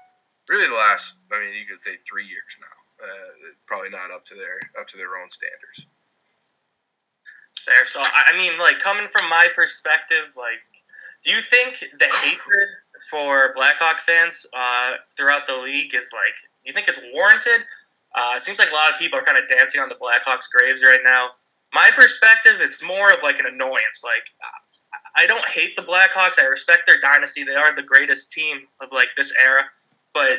really 0.50 0.66
the 0.66 0.74
last. 0.74 1.22
I 1.32 1.38
mean, 1.38 1.54
you 1.54 1.64
could 1.64 1.78
say 1.78 1.94
three 1.94 2.26
years 2.26 2.58
now. 2.60 2.76
Uh, 2.98 3.54
probably 3.66 3.90
not 3.90 4.10
up 4.12 4.24
to 4.26 4.34
their 4.34 4.58
up 4.78 4.86
to 4.88 4.96
their 4.98 5.16
own 5.16 5.30
standards. 5.30 5.86
Fair. 7.64 7.86
So 7.86 8.00
I 8.00 8.34
I 8.34 8.36
mean, 8.36 8.58
like 8.58 8.80
coming 8.80 9.06
from 9.08 9.30
my 9.30 9.48
perspective, 9.54 10.34
like, 10.36 10.60
do 11.22 11.30
you 11.30 11.40
think 11.40 11.80
the 11.98 12.10
hatred 12.10 12.68
for 13.10 13.52
Blackhawk 13.54 14.00
fans 14.00 14.46
uh, 14.52 14.98
throughout 15.16 15.46
the 15.46 15.56
league 15.56 15.94
is 15.94 16.10
like? 16.12 16.34
You 16.64 16.72
think 16.72 16.88
it's 16.88 17.00
warranted? 17.14 17.62
Uh, 18.14 18.32
it 18.34 18.42
seems 18.42 18.58
like 18.58 18.70
a 18.70 18.74
lot 18.74 18.92
of 18.92 18.98
people 18.98 19.18
are 19.18 19.22
kind 19.22 19.38
of 19.38 19.46
dancing 19.46 19.80
on 19.80 19.88
the 19.88 19.94
Blackhawks' 19.94 20.50
graves 20.50 20.82
right 20.82 21.04
now. 21.04 21.36
My 21.74 21.90
perspective, 21.94 22.56
it's 22.60 22.82
more 22.82 23.10
of 23.10 23.22
like 23.22 23.38
an 23.38 23.46
annoyance. 23.46 24.02
Like, 24.02 24.24
I 25.16 25.26
don't 25.26 25.46
hate 25.48 25.74
the 25.76 25.82
Blackhawks. 25.82 26.38
I 26.38 26.44
respect 26.44 26.82
their 26.86 27.00
dynasty. 27.00 27.42
They 27.42 27.54
are 27.54 27.74
the 27.74 27.82
greatest 27.82 28.32
team 28.32 28.68
of 28.80 28.90
like 28.92 29.08
this 29.16 29.32
era, 29.42 29.62
but 30.14 30.38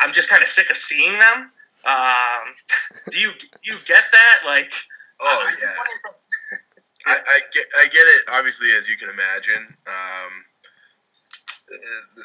I'm 0.00 0.12
just 0.12 0.28
kind 0.30 0.42
of 0.42 0.48
sick 0.48 0.70
of 0.70 0.76
seeing 0.76 1.18
them. 1.18 1.50
Um, 1.86 2.54
do 3.10 3.18
you 3.18 3.30
you 3.62 3.76
get 3.84 4.04
that? 4.12 4.40
Like, 4.46 4.72
Oh 5.20 5.44
I'm 5.46 5.54
yeah. 5.54 5.60
just 5.60 5.76
wondering 5.78 5.98
from- 6.02 6.12
I, 7.04 7.14
I 7.14 7.40
get 7.52 7.64
I 7.78 7.84
get 7.88 8.02
it. 8.06 8.22
Obviously, 8.32 8.68
as 8.76 8.88
you 8.88 8.96
can 8.96 9.08
imagine, 9.10 9.74
um, 9.88 10.44
uh, 11.72 12.22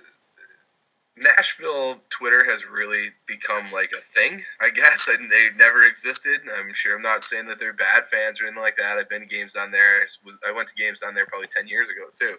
Nashville 1.18 2.02
Twitter 2.10 2.46
has 2.46 2.68
really 2.68 3.08
become 3.26 3.70
like 3.72 3.92
a 3.98 4.02
thing. 4.02 4.42
I 4.62 4.70
guess 4.70 5.08
and 5.08 5.30
they 5.32 5.50
never 5.58 5.84
existed. 5.84 6.42
I'm 6.58 6.74
sure. 6.74 6.96
I'm 6.96 7.02
not 7.02 7.24
saying 7.24 7.48
that 7.48 7.60
they're 7.60 7.74
bad 7.74 8.06
fans 8.06 8.42
or 8.42 8.46
anything 8.46 8.62
like 8.62 8.78
that. 8.78 8.98
I've 8.98 9.10
been 9.10 9.22
to 9.22 9.28
games 9.28 9.54
down 9.54 9.72
there. 9.72 9.98
I 9.98 10.06
Was 10.24 10.40
I 10.48 10.52
went 10.52 10.68
to 10.70 10.76
games 10.76 11.00
down 11.00 11.16
there 11.16 11.26
probably 11.26 11.48
ten 11.48 11.68
years 11.68 11.90
ago 11.90 12.04
too. 12.18 12.38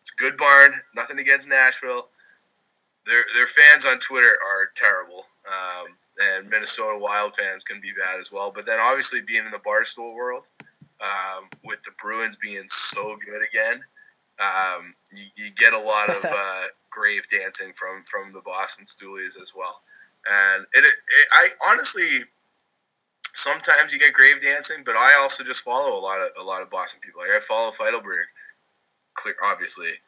It's 0.00 0.12
a 0.12 0.22
good 0.22 0.36
barn. 0.36 0.72
Nothing 0.94 1.18
against 1.18 1.48
Nashville. 1.48 2.08
Their 3.06 3.24
their 3.34 3.46
fans 3.46 3.84
on 3.84 3.98
Twitter 3.98 4.32
are 4.32 4.68
terrible. 4.74 5.24
Um, 5.46 5.96
and 6.20 6.48
Minnesota 6.48 6.98
Wild 6.98 7.34
fans 7.34 7.64
can 7.64 7.80
be 7.80 7.92
bad 7.92 8.20
as 8.20 8.30
well. 8.30 8.52
But 8.54 8.66
then 8.66 8.78
obviously 8.80 9.20
being 9.20 9.44
in 9.44 9.50
the 9.50 9.58
barstool 9.58 10.14
world, 10.14 10.48
um, 11.00 11.48
with 11.64 11.82
the 11.82 11.92
Bruins 12.00 12.36
being 12.36 12.68
so 12.68 13.16
good 13.24 13.42
again, 13.42 13.82
um, 14.40 14.94
you, 15.12 15.24
you 15.36 15.50
get 15.52 15.72
a 15.72 15.78
lot 15.78 16.08
of 16.08 16.24
uh, 16.24 16.64
grave 16.90 17.22
dancing 17.30 17.72
from 17.72 18.02
from 18.04 18.32
the 18.32 18.42
Boston 18.44 18.84
Stoolies 18.84 19.40
as 19.40 19.52
well. 19.54 19.82
And 20.28 20.66
it, 20.74 20.84
it, 20.84 21.28
I 21.32 21.48
honestly, 21.70 22.24
sometimes 23.32 23.92
you 23.92 23.98
get 23.98 24.12
grave 24.12 24.42
dancing, 24.42 24.82
but 24.84 24.96
I 24.96 25.18
also 25.20 25.44
just 25.44 25.62
follow 25.62 25.96
a 25.98 26.00
lot 26.00 26.20
of 26.20 26.28
a 26.38 26.44
lot 26.44 26.62
of 26.62 26.70
Boston 26.70 27.00
people. 27.02 27.22
Like 27.22 27.30
I 27.36 27.40
follow 27.40 27.70
Feitelberg, 27.70 28.28
clear 29.14 29.34
obviously, 29.44 30.00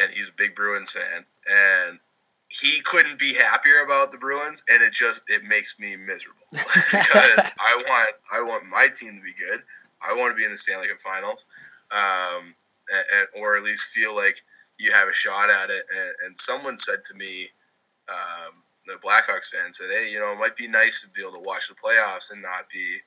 and 0.00 0.10
he's 0.12 0.28
a 0.28 0.36
big 0.36 0.54
Bruins 0.54 0.92
fan, 0.92 1.26
and 1.48 2.00
he 2.48 2.80
couldn't 2.82 3.18
be 3.18 3.34
happier 3.34 3.80
about 3.84 4.12
the 4.12 4.18
Bruins, 4.18 4.62
and 4.68 4.82
it 4.82 4.92
just 4.92 5.22
it 5.28 5.44
makes 5.44 5.78
me 5.78 5.96
miserable 5.96 6.40
because 6.52 6.92
I 7.58 7.82
want 7.86 8.10
I 8.32 8.42
want 8.42 8.66
my 8.66 8.88
team 8.92 9.16
to 9.16 9.22
be 9.22 9.32
good. 9.32 9.62
I 10.06 10.14
want 10.14 10.32
to 10.32 10.36
be 10.36 10.44
in 10.44 10.50
the 10.50 10.56
Stanley 10.56 10.88
Cup 10.88 10.98
Finals, 10.98 11.46
um, 11.92 12.56
and, 12.90 13.04
and, 13.14 13.42
or 13.42 13.56
at 13.56 13.62
least 13.62 13.90
feel 13.90 14.14
like 14.14 14.42
you 14.78 14.92
have 14.92 15.08
a 15.08 15.12
shot 15.12 15.50
at 15.50 15.70
it. 15.70 15.84
And, 15.90 16.10
and 16.26 16.38
someone 16.38 16.76
said 16.76 17.04
to 17.06 17.14
me, 17.14 17.48
um, 18.08 18.64
the 18.86 18.94
Blackhawks 18.94 19.50
fan 19.50 19.72
said, 19.72 19.90
"Hey, 19.90 20.10
you 20.10 20.18
know, 20.18 20.32
it 20.32 20.38
might 20.38 20.56
be 20.56 20.66
nice 20.66 21.00
to 21.02 21.08
be 21.08 21.22
able 21.22 21.38
to 21.38 21.46
watch 21.46 21.68
the 21.68 21.74
playoffs 21.74 22.32
and 22.32 22.42
not 22.42 22.68
be 22.68 22.98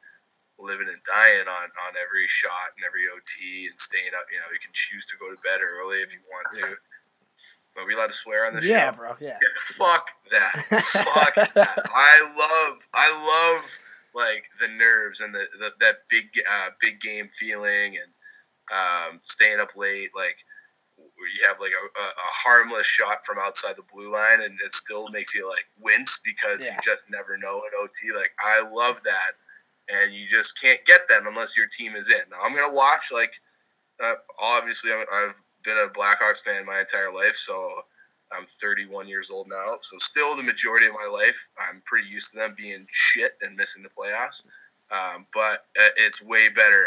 living 0.57 0.87
and 0.87 1.03
dying 1.03 1.47
on 1.51 1.67
on 1.83 1.99
every 1.99 2.27
shot 2.27 2.71
and 2.77 2.85
every 2.85 3.03
OT 3.11 3.67
and 3.67 3.77
staying 3.77 4.15
up. 4.15 4.31
You 4.31 4.39
know, 4.39 4.47
you 4.53 4.59
can 4.59 4.71
choose 4.71 5.05
to 5.07 5.17
go 5.19 5.27
to 5.27 5.41
bed 5.41 5.59
early 5.59 5.97
if 5.97 6.13
you 6.13 6.21
want 6.31 6.47
to." 6.59 6.77
Are 7.77 7.85
we 7.85 7.93
allowed 7.93 8.07
to 8.07 8.13
swear 8.13 8.45
on 8.45 8.53
this 8.53 8.65
show? 8.65 8.71
Yeah, 8.71 8.91
show? 8.91 8.97
bro. 8.97 9.15
Yeah. 9.19 9.37
Fuck 9.55 10.07
that. 10.31 10.53
Fuck 10.81 11.35
that. 11.55 11.85
I 11.93 12.21
love 12.23 12.87
I 12.93 13.59
love 13.59 13.79
like 14.13 14.49
the 14.61 14.69
nerves 14.69 15.19
and 15.19 15.35
the, 15.35 15.45
the 15.59 15.71
that 15.81 16.07
big 16.09 16.29
uh, 16.49 16.69
big 16.79 17.01
game 17.01 17.27
feeling 17.27 17.97
and 18.01 18.14
um, 18.73 19.19
staying 19.23 19.59
up 19.59 19.75
late 19.75 20.09
like 20.15 20.37
where 20.97 21.27
you 21.27 21.47
have 21.47 21.59
like 21.59 21.71
a, 21.71 21.99
a, 21.99 22.05
a 22.05 22.29
harmless 22.43 22.87
shot 22.87 23.23
from 23.25 23.37
outside 23.39 23.75
the 23.75 23.83
blue 23.93 24.11
line 24.11 24.41
and 24.41 24.57
it 24.65 24.71
still 24.71 25.09
makes 25.09 25.33
you 25.35 25.47
like 25.47 25.65
wince 25.79 26.19
because 26.25 26.65
Yeah. 26.65 26.73
you 26.73 26.79
just 26.83 27.09
never 27.09 27.37
know 27.37 27.61
in 27.63 27.71
OT 27.79 28.11
like 28.17 28.31
I 28.43 28.61
love 28.67 29.01
that 29.03 29.31
and 29.89 30.11
you 30.13 30.25
just 30.27 30.59
can't 30.59 30.83
get 30.85 31.01
that 31.09 31.21
unless 31.27 31.57
your 31.57 31.67
team 31.67 31.95
is 31.95 32.09
in. 32.09 32.29
Now 32.31 32.37
I'm 32.43 32.55
gonna 32.55 32.73
watch 32.73 33.11
like 33.13 33.33
uh, 34.03 34.13
obviously 34.41 34.91
I'm, 34.91 35.05
I've 35.13 35.41
been 35.63 35.77
a 35.77 35.89
Blackhawks 35.89 36.41
fan 36.43 36.65
my 36.65 36.79
entire 36.79 37.11
life, 37.13 37.33
so 37.35 37.81
I'm 38.35 38.45
31 38.45 39.07
years 39.07 39.31
old 39.31 39.47
now. 39.47 39.75
So 39.79 39.97
still 39.97 40.35
the 40.35 40.43
majority 40.43 40.85
of 40.87 40.93
my 40.93 41.09
life, 41.11 41.49
I'm 41.57 41.81
pretty 41.85 42.09
used 42.09 42.31
to 42.31 42.37
them 42.39 42.55
being 42.57 42.85
shit 42.89 43.37
and 43.41 43.55
missing 43.55 43.83
the 43.83 43.89
playoffs. 43.89 44.43
Um, 44.91 45.27
but 45.33 45.65
uh, 45.79 45.89
it's 45.97 46.21
way 46.21 46.49
better 46.49 46.85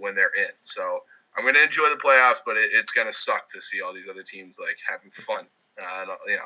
when 0.00 0.14
they're 0.14 0.32
in. 0.36 0.50
So 0.62 1.00
I'm 1.36 1.44
gonna 1.44 1.60
enjoy 1.60 1.88
the 1.88 2.00
playoffs, 2.02 2.40
but 2.44 2.56
it, 2.56 2.70
it's 2.74 2.92
gonna 2.92 3.12
suck 3.12 3.48
to 3.48 3.60
see 3.60 3.80
all 3.80 3.92
these 3.92 4.08
other 4.08 4.22
teams 4.22 4.58
like 4.60 4.76
having 4.90 5.10
fun. 5.10 5.46
Uh, 5.80 6.06
you 6.26 6.36
know, 6.36 6.42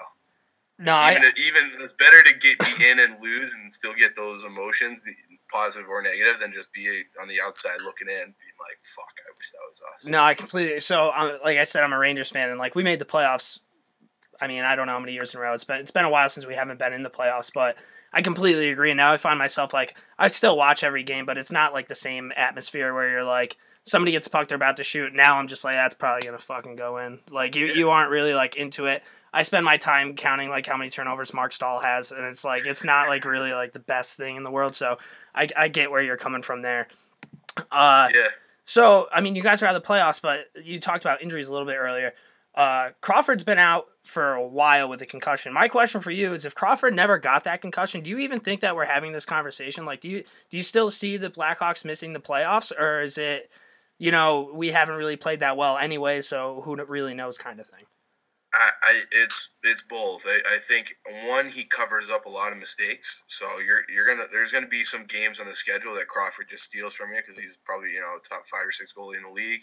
No, 0.79 0.95
I, 0.95 1.13
even 1.13 1.23
even 1.47 1.81
it's 1.81 1.95
better 1.95 2.23
to 2.23 2.39
get 2.39 2.59
be 2.59 2.91
in 2.91 2.99
and 2.99 3.17
lose 3.23 3.51
and 3.51 3.73
still 3.73 3.95
get 3.95 4.15
those 4.15 4.45
emotions, 4.45 5.07
positive 5.51 5.89
or 5.89 6.03
negative, 6.03 6.41
than 6.41 6.53
just 6.53 6.73
be 6.73 6.87
on 7.21 7.29
the 7.29 7.39
outside 7.45 7.81
looking 7.85 8.09
in, 8.09 8.15
being 8.15 8.59
like, 8.61 8.79
"Fuck, 8.83 9.15
I 9.27 9.33
wish 9.37 9.51
that 9.53 9.59
was 9.67 9.83
us." 9.95 10.09
No, 10.11 10.23
I 10.23 10.35
completely. 10.35 10.81
So, 10.81 11.11
um, 11.13 11.39
like 11.45 11.57
I 11.57 11.65
said, 11.65 11.83
I'm 11.85 11.93
a 11.93 11.99
Rangers 11.99 12.31
fan, 12.31 12.51
and 12.51 12.59
like 12.59 12.75
we 12.75 12.83
made 12.83 12.99
the 12.99 13.07
playoffs. 13.07 13.61
I 14.41 14.49
mean, 14.49 14.65
I 14.65 14.75
don't 14.77 14.87
know 14.87 14.93
how 14.93 15.01
many 15.01 15.13
years 15.13 15.35
in 15.35 15.41
a 15.41 15.43
row. 15.43 15.55
It's 15.55 15.65
been 15.65 15.81
it's 15.81 15.91
been 15.91 16.05
a 16.05 16.11
while 16.11 16.29
since 16.29 16.45
we 16.45 16.57
haven't 16.57 16.79
been 16.79 16.93
in 16.93 17.05
the 17.05 17.11
playoffs, 17.11 17.51
but 17.55 17.77
I 18.13 18.21
completely 18.21 18.69
agree. 18.71 18.91
And 18.91 18.99
now 18.99 19.13
I 19.13 19.17
find 19.17 19.39
myself 19.39 19.73
like 19.73 19.97
I 20.19 20.29
still 20.29 20.57
watch 20.57 20.85
every 20.85 21.03
game, 21.03 21.25
but 21.25 21.39
it's 21.39 21.53
not 21.53 21.73
like 21.73 21.89
the 21.89 21.95
same 21.95 22.33
atmosphere 22.37 22.93
where 22.93 23.09
you're 23.09 23.25
like 23.25 23.57
somebody 23.85 24.13
gets 24.13 24.29
pucked, 24.29 24.49
they're 24.49 24.57
about 24.57 24.77
to 24.79 24.85
shoot. 24.85 25.15
Now 25.15 25.39
I'm 25.39 25.49
just 25.49 25.65
like 25.65 25.75
that's 25.77 25.95
probably 25.95 26.27
gonna 26.27 26.39
fucking 26.39 26.77
go 26.77 26.99
in. 26.99 27.19
Like 27.31 27.55
you 27.57 27.67
you 27.67 27.91
aren't 27.91 28.11
really 28.11 28.35
like 28.35 28.57
into 28.57 28.87
it. 28.87 29.03
I 29.35 29.43
spend 29.43 29.65
my 29.65 29.79
time 29.79 30.15
counting 30.15 30.51
like 30.51 30.67
how 30.67 30.77
many 30.77 30.91
turnovers 30.91 31.33
Marc 31.33 31.53
Staal 31.53 31.81
has, 31.81 32.13
and 32.13 32.25
it's 32.25 32.45
like 32.45 32.67
it's 32.67 32.85
not 32.85 33.09
like 33.09 33.25
really 33.25 33.53
like 33.53 33.73
the 33.73 33.79
best 33.81 34.17
thing 34.17 34.37
in 34.37 34.43
the 34.43 34.51
world. 34.51 34.75
So 34.75 34.99
I 35.35 35.49
I 35.57 35.69
get 35.69 35.91
where 35.91 36.03
you're 36.03 36.17
coming 36.17 36.43
from 36.43 36.63
there. 36.63 36.89
Uh, 37.71 38.09
Yeah. 38.15 38.29
so, 38.65 39.09
I 39.13 39.21
mean, 39.21 39.35
you 39.37 39.43
guys 39.43 39.63
are 39.63 39.67
out 39.67 39.75
of 39.77 39.83
the 39.83 39.87
playoffs, 39.87 40.21
but 40.23 40.47
you 40.63 40.81
talked 40.81 41.05
about 41.05 41.21
injuries 41.23 41.49
a 41.49 41.53
little 41.53 41.67
bit 41.67 41.77
earlier. 41.77 42.13
Uh, 42.55 42.91
Crawford's 43.01 43.45
been 43.45 43.59
out 43.59 43.87
for 44.05 44.35
a 44.35 44.47
while 44.47 44.89
with 44.89 45.01
a 45.01 45.07
concussion. 45.07 45.53
My 45.55 45.69
question 45.69 46.01
for 46.03 46.11
you 46.11 46.33
is: 46.35 46.45
If 46.45 46.55
Crawford 46.55 46.95
never 46.95 47.17
got 47.19 47.45
that 47.45 47.63
concussion, 47.63 48.03
do 48.03 48.11
you 48.11 48.19
even 48.19 48.41
think 48.41 48.61
that 48.61 48.77
we're 48.77 48.85
having 48.85 49.13
this 49.13 49.25
conversation? 49.25 49.85
Like, 49.87 50.01
do 50.01 50.09
you 50.11 50.25
do 50.51 50.57
you 50.59 50.63
still 50.63 50.91
see 50.91 51.17
the 51.17 51.31
Blackhawks 51.31 51.85
missing 51.85 52.13
the 52.13 52.21
playoffs, 52.21 52.71
or 52.79 53.01
is 53.01 53.17
it, 53.17 53.51
you 54.03 54.11
know, 54.11 54.51
we 54.53 54.73
haven't 54.73 54.97
really 54.97 55.15
played 55.15 55.39
that 55.41 55.57
well 55.57 55.79
anyway, 55.79 56.21
so 56.23 56.61
who 56.65 56.75
really 56.89 57.15
knows, 57.15 57.39
kind 57.39 57.61
of 57.61 57.69
thing? 57.69 57.85
I, 58.53 58.71
I 58.83 59.03
it's 59.13 59.55
it's 59.63 59.81
both. 59.81 60.27
I, 60.27 60.41
I 60.57 60.59
think 60.59 60.97
one 61.29 61.49
he 61.49 61.65
covers 61.65 62.11
up 62.11 62.27
a 62.27 62.29
lot 62.29 62.51
of 62.51 62.59
mistakes, 62.59 63.23
so 63.29 63.47
you're 63.65 63.83
you're 63.89 64.07
gonna 64.07 64.27
there's 64.33 64.51
gonna 64.51 64.67
be 64.67 64.83
some 64.83 65.07
games 65.07 65.39
on 65.39 65.47
the 65.47 65.55
schedule 65.55 65.95
that 65.95 66.09
Crawford 66.09 66.49
just 66.51 66.65
steals 66.65 66.97
from 66.97 67.13
you 67.15 67.23
because 67.25 67.41
he's 67.41 67.57
probably 67.65 67.93
you 67.93 68.01
know 68.01 68.19
top 68.29 68.45
five 68.45 68.67
or 68.67 68.73
six 68.73 68.93
goalie 68.93 69.17
in 69.17 69.23
the 69.23 69.31
league, 69.31 69.63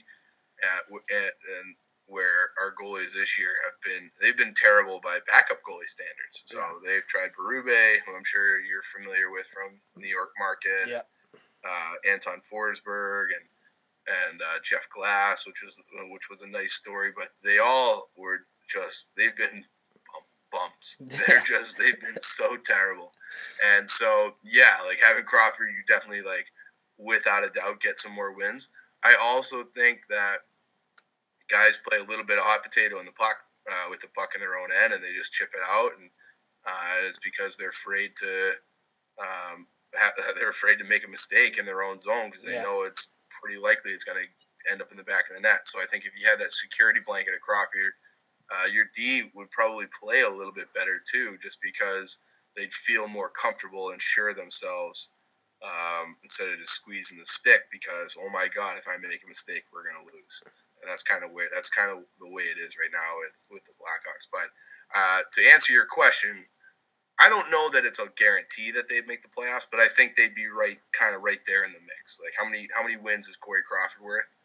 at, 0.64 0.88
at 0.88 1.34
and 1.60 1.76
where 2.08 2.56
our 2.64 2.74
goalies 2.82 3.14
this 3.14 3.38
year 3.38 3.52
have 3.68 3.76
been 3.84 4.10
they've 4.22 4.38
been 4.38 4.56
terrible 4.56 5.02
by 5.04 5.20
backup 5.28 5.60
goalie 5.68 5.84
standards. 5.92 6.48
So 6.48 6.64
they've 6.88 7.06
tried 7.12 7.36
Berube, 7.36 8.00
who 8.08 8.16
I'm 8.16 8.26
sure 8.26 8.62
you're 8.62 8.88
familiar 8.88 9.30
with 9.30 9.46
from 9.52 9.82
New 10.00 10.10
York 10.10 10.32
market, 10.40 10.88
Yeah. 10.88 11.04
uh, 11.68 11.94
Anton 12.10 12.40
Forsberg, 12.40 13.36
and 13.38 13.46
and 14.08 14.42
uh, 14.42 14.60
Jeff 14.64 14.88
Glass, 14.90 15.46
which 15.46 15.62
was 15.64 15.82
which 16.12 16.30
was 16.30 16.42
a 16.42 16.48
nice 16.48 16.74
story, 16.74 17.10
but 17.16 17.28
they 17.44 17.58
all 17.60 18.10
were 18.16 18.46
just 18.68 19.12
they've 19.16 19.36
been 19.36 19.66
bum, 20.12 20.24
bums. 20.52 20.98
They're 21.28 21.42
just 21.42 21.78
they've 21.78 22.00
been 22.00 22.20
so 22.20 22.58
terrible, 22.58 23.14
and 23.78 23.90
so 23.90 24.36
yeah, 24.44 24.78
like 24.88 25.00
having 25.04 25.26
Crawford, 25.26 25.70
you 25.70 25.84
definitely 25.88 26.24
like 26.24 26.48
without 26.98 27.46
a 27.46 27.50
doubt 27.50 27.82
get 27.82 28.00
some 28.00 28.14
more 28.14 28.34
wins. 28.36 28.70
I 29.04 29.16
also 29.22 29.64
think 29.64 30.08
that 30.10 30.38
guys 31.50 31.80
play 31.88 32.00
a 32.00 32.08
little 32.10 32.26
bit 32.26 32.38
of 32.38 32.44
hot 32.44 32.64
potato 32.64 33.00
in 33.00 33.06
the 33.06 33.12
puck 33.12 33.38
uh, 33.70 33.90
with 33.90 34.02
the 34.02 34.10
puck 34.16 34.32
in 34.36 34.42
their 34.42 34.58
own 34.58 34.70
end, 34.84 34.94
and 34.94 35.04
they 35.04 35.14
just 35.14 35.34
chip 35.34 35.50
it 35.54 35.62
out, 35.70 35.92
and 36.00 36.10
uh, 36.66 37.06
it's 37.08 37.20
because 37.20 37.58
they're 37.58 37.70
afraid 37.70 38.16
to. 38.18 38.52
Um, 39.22 39.68
they're 40.40 40.50
afraid 40.50 40.78
to 40.78 40.86
make 40.86 41.04
a 41.04 41.10
mistake 41.10 41.58
in 41.58 41.66
their 41.66 41.82
own 41.82 41.98
zone 41.98 42.28
because 42.28 42.44
they 42.44 42.54
Yeah. 42.54 42.62
know 42.62 42.84
it's 42.84 43.14
pretty 43.30 43.60
likely 43.60 43.92
it's 43.92 44.04
going 44.04 44.18
to 44.18 44.28
end 44.72 44.82
up 44.82 44.92
in 44.92 44.98
the 44.98 45.08
back 45.08 45.30
of 45.30 45.36
the 45.36 45.42
net. 45.42 45.64
So 45.64 45.80
I 45.80 45.86
think 45.86 46.06
if 46.06 46.14
you 46.20 46.28
had 46.28 46.40
that 46.40 46.52
security 46.52 47.00
blanket 47.06 47.34
of 47.34 47.42
Crawford, 47.42 47.96
uh, 48.50 48.68
your 48.68 48.86
D 48.96 49.30
would 49.36 49.52
probably 49.52 49.86
play 49.88 50.22
a 50.22 50.30
little 50.30 50.54
bit 50.54 50.74
better 50.74 51.00
too, 51.00 51.38
just 51.42 51.60
because 51.62 52.20
they'd 52.58 52.74
feel 52.74 53.08
more 53.08 53.30
comfortable 53.30 53.90
and 53.90 54.02
sure 54.02 54.34
themselves 54.34 55.12
um, 55.62 56.16
instead 56.24 56.50
of 56.50 56.58
just 56.58 56.74
squeezing 56.74 57.18
the 57.18 57.26
stick. 57.26 57.70
Because 57.72 58.18
oh 58.20 58.30
my 58.34 58.48
God, 58.50 58.78
if 58.78 58.86
I 58.90 58.98
make 58.98 59.22
a 59.24 59.30
mistake, 59.30 59.64
we're 59.72 59.86
going 59.86 60.02
to 60.02 60.12
lose. 60.12 60.42
And 60.82 60.90
that's 60.90 61.04
kind 61.04 61.24
of 61.24 61.32
where 61.32 61.48
that's 61.54 61.70
kind 61.70 61.92
of 61.92 62.08
the 62.20 62.32
way 62.32 62.44
it 62.44 62.58
is 62.58 62.76
right 62.80 62.92
now 62.92 63.12
with 63.22 63.38
with 63.52 63.64
the 63.68 63.78
Blackhawks. 63.78 64.26
But 64.32 64.50
uh, 64.96 65.22
to 65.30 65.40
answer 65.54 65.74
your 65.74 65.86
question, 65.86 66.48
I 67.20 67.28
don't 67.30 67.52
know 67.52 67.70
that 67.74 67.86
it's 67.86 68.00
a 68.00 68.08
guarantee 68.16 68.72
that 68.72 68.88
they'd 68.88 69.08
make 69.08 69.22
the 69.22 69.28
playoffs, 69.28 69.68
but 69.70 69.80
I 69.82 69.88
think 69.88 70.16
they'd 70.16 70.34
be 70.36 70.48
right, 70.48 70.78
kind 70.98 71.16
of 71.16 71.22
right 71.22 71.40
there 71.46 71.64
in 71.64 71.72
the 71.74 71.80
mix. 71.80 72.18
Like 72.24 72.34
how 72.38 72.46
many 72.46 72.68
how 72.76 72.84
many 72.84 72.96
wins 72.98 73.28
is 73.28 73.36
Corey 73.36 73.62
Crawford 73.68 74.02
worth? 74.04 74.36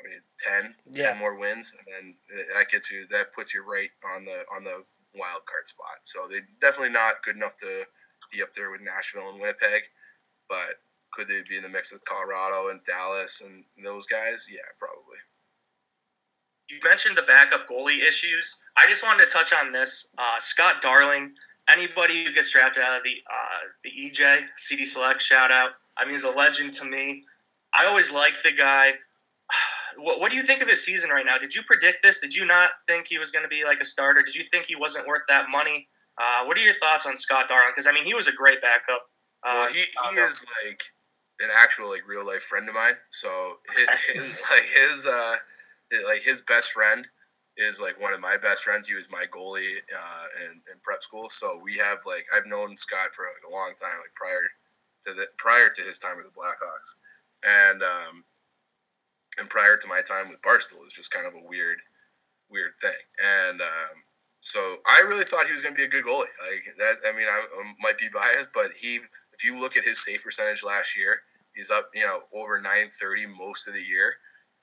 I 0.00 0.08
mean, 0.08 0.20
10, 0.62 0.74
Yeah. 0.90 1.10
10 1.12 1.18
more 1.18 1.38
wins, 1.38 1.74
and 1.76 1.86
then 1.86 2.16
that 2.56 2.68
gets 2.70 2.90
you 2.90 3.06
that 3.10 3.32
puts 3.32 3.54
you 3.54 3.62
right 3.62 3.90
on 4.16 4.24
the 4.24 4.44
on 4.54 4.64
the 4.64 4.84
wild 5.14 5.46
card 5.46 5.68
spot. 5.68 6.02
So 6.02 6.26
they're 6.30 6.46
definitely 6.60 6.92
not 6.92 7.22
good 7.22 7.36
enough 7.36 7.54
to 7.56 7.84
be 8.32 8.42
up 8.42 8.54
there 8.54 8.70
with 8.70 8.80
Nashville 8.80 9.28
and 9.30 9.40
Winnipeg, 9.40 9.82
but 10.48 10.82
could 11.12 11.28
they 11.28 11.42
be 11.48 11.56
in 11.56 11.62
the 11.62 11.68
mix 11.68 11.92
with 11.92 12.04
Colorado 12.04 12.70
and 12.70 12.80
Dallas 12.84 13.40
and 13.40 13.64
those 13.84 14.06
guys? 14.06 14.46
Yeah, 14.50 14.66
probably. 14.78 15.18
You 16.68 16.78
mentioned 16.84 17.16
the 17.18 17.22
backup 17.22 17.68
goalie 17.68 18.00
issues. 18.06 18.62
I 18.76 18.86
just 18.88 19.02
wanted 19.04 19.24
to 19.24 19.30
touch 19.30 19.52
on 19.52 19.72
this. 19.72 20.08
Uh, 20.16 20.38
Scott 20.38 20.80
Darling, 20.80 21.32
anybody 21.72 22.24
who 22.24 22.32
gets 22.32 22.50
drafted 22.50 22.82
out 22.82 22.98
of 22.98 23.04
the 23.04 23.16
uh, 23.30 23.68
the 23.84 23.90
EJ 23.90 24.42
CD 24.56 24.84
Select, 24.84 25.20
shout 25.22 25.50
out. 25.50 25.70
I 25.96 26.04
mean, 26.04 26.14
he's 26.14 26.24
a 26.24 26.30
legend 26.30 26.72
to 26.74 26.84
me. 26.84 27.22
I 27.74 27.86
always 27.86 28.12
liked 28.12 28.42
the 28.42 28.52
guy. 28.52 28.94
What, 29.96 30.20
what 30.20 30.30
do 30.30 30.36
you 30.36 30.44
think 30.44 30.62
of 30.62 30.68
his 30.68 30.84
season 30.84 31.10
right 31.10 31.26
now? 31.26 31.36
Did 31.36 31.52
you 31.52 31.62
predict 31.64 32.04
this? 32.04 32.20
Did 32.20 32.32
you 32.32 32.46
not 32.46 32.70
think 32.86 33.08
he 33.08 33.18
was 33.18 33.32
going 33.32 33.42
to 33.42 33.48
be 33.48 33.64
like 33.64 33.80
a 33.80 33.84
starter? 33.84 34.22
Did 34.22 34.36
you 34.36 34.44
think 34.50 34.66
he 34.66 34.76
wasn't 34.76 35.06
worth 35.06 35.22
that 35.28 35.50
money? 35.50 35.88
Uh, 36.16 36.46
what 36.46 36.56
are 36.56 36.60
your 36.60 36.78
thoughts 36.80 37.06
on 37.06 37.16
Scott 37.16 37.48
Darling? 37.48 37.72
Because 37.74 37.88
I 37.88 37.92
mean, 37.92 38.04
he 38.04 38.14
was 38.14 38.28
a 38.28 38.32
great 38.32 38.60
backup. 38.62 39.02
Uh, 39.42 39.50
Well, 39.52 39.72
he, 39.72 39.80
he 40.14 40.16
is 40.20 40.46
like 40.64 40.82
an 41.40 41.50
actual 41.54 41.90
like 41.90 42.06
real 42.06 42.24
life 42.24 42.40
friend 42.42 42.68
of 42.68 42.74
mine. 42.74 42.94
So 43.10 43.56
his, 43.76 43.88
his 44.14 44.22
like 44.50 44.62
his 44.62 45.06
uh 45.06 45.36
like 46.06 46.22
his 46.22 46.40
best 46.40 46.70
friend 46.70 47.08
is 47.60 47.80
like 47.80 48.00
one 48.00 48.12
of 48.12 48.20
my 48.20 48.36
best 48.36 48.64
friends. 48.64 48.88
He 48.88 48.94
was 48.94 49.10
my 49.10 49.24
goalie 49.30 49.78
uh, 49.92 50.26
in, 50.44 50.52
in 50.72 50.80
prep 50.82 51.02
school. 51.02 51.28
So 51.28 51.60
we 51.62 51.76
have 51.76 51.98
like 52.06 52.26
I've 52.34 52.46
known 52.46 52.76
Scott 52.76 53.14
for 53.14 53.26
like 53.26 53.44
a 53.46 53.52
long 53.52 53.72
time, 53.80 53.98
like 54.00 54.14
prior 54.14 54.42
to 55.06 55.14
the 55.14 55.26
prior 55.36 55.68
to 55.68 55.82
his 55.82 55.98
time 55.98 56.16
with 56.16 56.26
the 56.26 56.32
Blackhawks, 56.32 56.94
and 57.44 57.82
um 57.82 58.24
and 59.38 59.48
prior 59.48 59.76
to 59.76 59.88
my 59.88 60.00
time 60.00 60.28
with 60.28 60.42
Barstool, 60.42 60.80
it 60.80 60.84
was 60.84 60.92
just 60.92 61.10
kind 61.10 61.26
of 61.26 61.34
a 61.34 61.48
weird 61.48 61.78
weird 62.50 62.72
thing. 62.80 62.90
And 63.22 63.60
um, 63.62 64.04
so 64.40 64.76
I 64.86 65.00
really 65.00 65.24
thought 65.24 65.46
he 65.46 65.52
was 65.52 65.62
going 65.62 65.74
to 65.74 65.78
be 65.78 65.84
a 65.84 65.88
good 65.88 66.04
goalie. 66.04 66.34
Like 66.50 66.76
that, 66.78 66.96
I 67.08 67.16
mean, 67.16 67.26
I, 67.26 67.40
I 67.40 67.72
might 67.80 67.98
be 67.98 68.08
biased, 68.12 68.50
but 68.52 68.72
he, 68.78 69.00
if 69.32 69.44
you 69.44 69.58
look 69.58 69.76
at 69.76 69.84
his 69.84 70.02
save 70.04 70.22
percentage 70.22 70.64
last 70.64 70.98
year, 70.98 71.22
he's 71.54 71.70
up, 71.70 71.90
you 71.94 72.02
know, 72.02 72.20
over 72.34 72.60
930 72.60 73.26
most 73.38 73.68
of 73.68 73.74
the 73.74 73.82
year, 73.82 74.14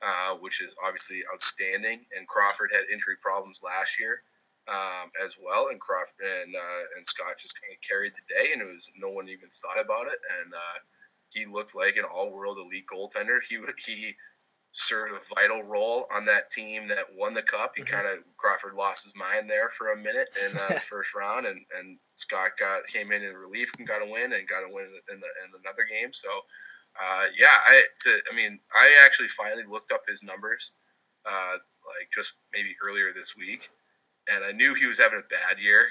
uh, 0.01 0.35
which 0.39 0.61
is 0.61 0.75
obviously 0.85 1.21
outstanding. 1.33 2.05
And 2.17 2.27
Crawford 2.27 2.71
had 2.73 2.83
injury 2.91 3.15
problems 3.21 3.61
last 3.63 3.99
year 3.99 4.23
um, 4.69 5.09
as 5.23 5.37
well, 5.41 5.67
and 5.69 5.79
Crawford 5.79 6.15
and 6.43 6.55
uh, 6.55 6.83
and 6.95 7.05
Scott 7.05 7.37
just 7.39 7.59
kind 7.61 7.73
of 7.73 7.81
carried 7.81 8.13
the 8.15 8.27
day, 8.33 8.51
and 8.53 8.61
it 8.61 8.65
was 8.65 8.89
no 8.97 9.09
one 9.09 9.29
even 9.29 9.49
thought 9.49 9.79
about 9.79 10.07
it, 10.07 10.19
and 10.41 10.53
uh, 10.53 10.79
he 11.29 11.45
looked 11.45 11.75
like 11.75 11.97
an 11.97 12.05
all-world 12.05 12.57
elite 12.59 12.85
goaltender. 12.91 13.39
He 13.47 13.57
he 13.85 14.13
served 14.71 15.15
a 15.15 15.35
vital 15.35 15.63
role 15.63 16.05
on 16.13 16.25
that 16.25 16.51
team 16.51 16.87
that 16.87 17.05
won 17.15 17.33
the 17.33 17.41
cup. 17.41 17.73
He 17.75 17.83
Mhm. 17.83 17.87
kind 17.87 18.07
of 18.07 18.23
Crawford 18.37 18.75
lost 18.75 19.03
his 19.05 19.15
mind 19.15 19.49
there 19.49 19.69
for 19.69 19.91
a 19.91 19.97
minute 19.97 20.29
in 20.45 20.57
uh, 20.57 20.67
the 20.75 20.79
first 20.81 21.15
round, 21.15 21.45
and, 21.47 21.65
and 21.77 21.99
Scott 22.15 22.51
got 22.59 22.85
came 22.87 23.11
in 23.11 23.23
in 23.23 23.35
relief 23.35 23.71
and 23.77 23.87
got 23.87 24.03
a 24.03 24.05
win 24.05 24.33
and 24.33 24.47
got 24.47 24.63
a 24.63 24.69
win 24.73 24.85
in, 25.11 25.19
the, 25.19 25.27
in 25.45 25.51
another 25.63 25.85
game. 25.89 26.13
So 26.13 26.29
uh, 26.99 27.25
yeah, 27.39 27.57
I 27.67 27.83
to, 28.01 28.19
I 28.31 28.35
mean 28.35 28.59
I 28.75 28.95
actually 29.03 29.27
finally 29.27 29.63
looked 29.69 29.91
up 29.91 30.03
his 30.07 30.23
numbers, 30.23 30.73
uh, 31.25 31.53
like 31.99 32.09
just 32.13 32.33
maybe 32.53 32.75
earlier 32.85 33.11
this 33.13 33.35
week, 33.37 33.69
and 34.31 34.43
I 34.43 34.51
knew 34.51 34.73
he 34.73 34.87
was 34.87 34.99
having 34.99 35.19
a 35.19 35.27
bad 35.27 35.61
year, 35.61 35.87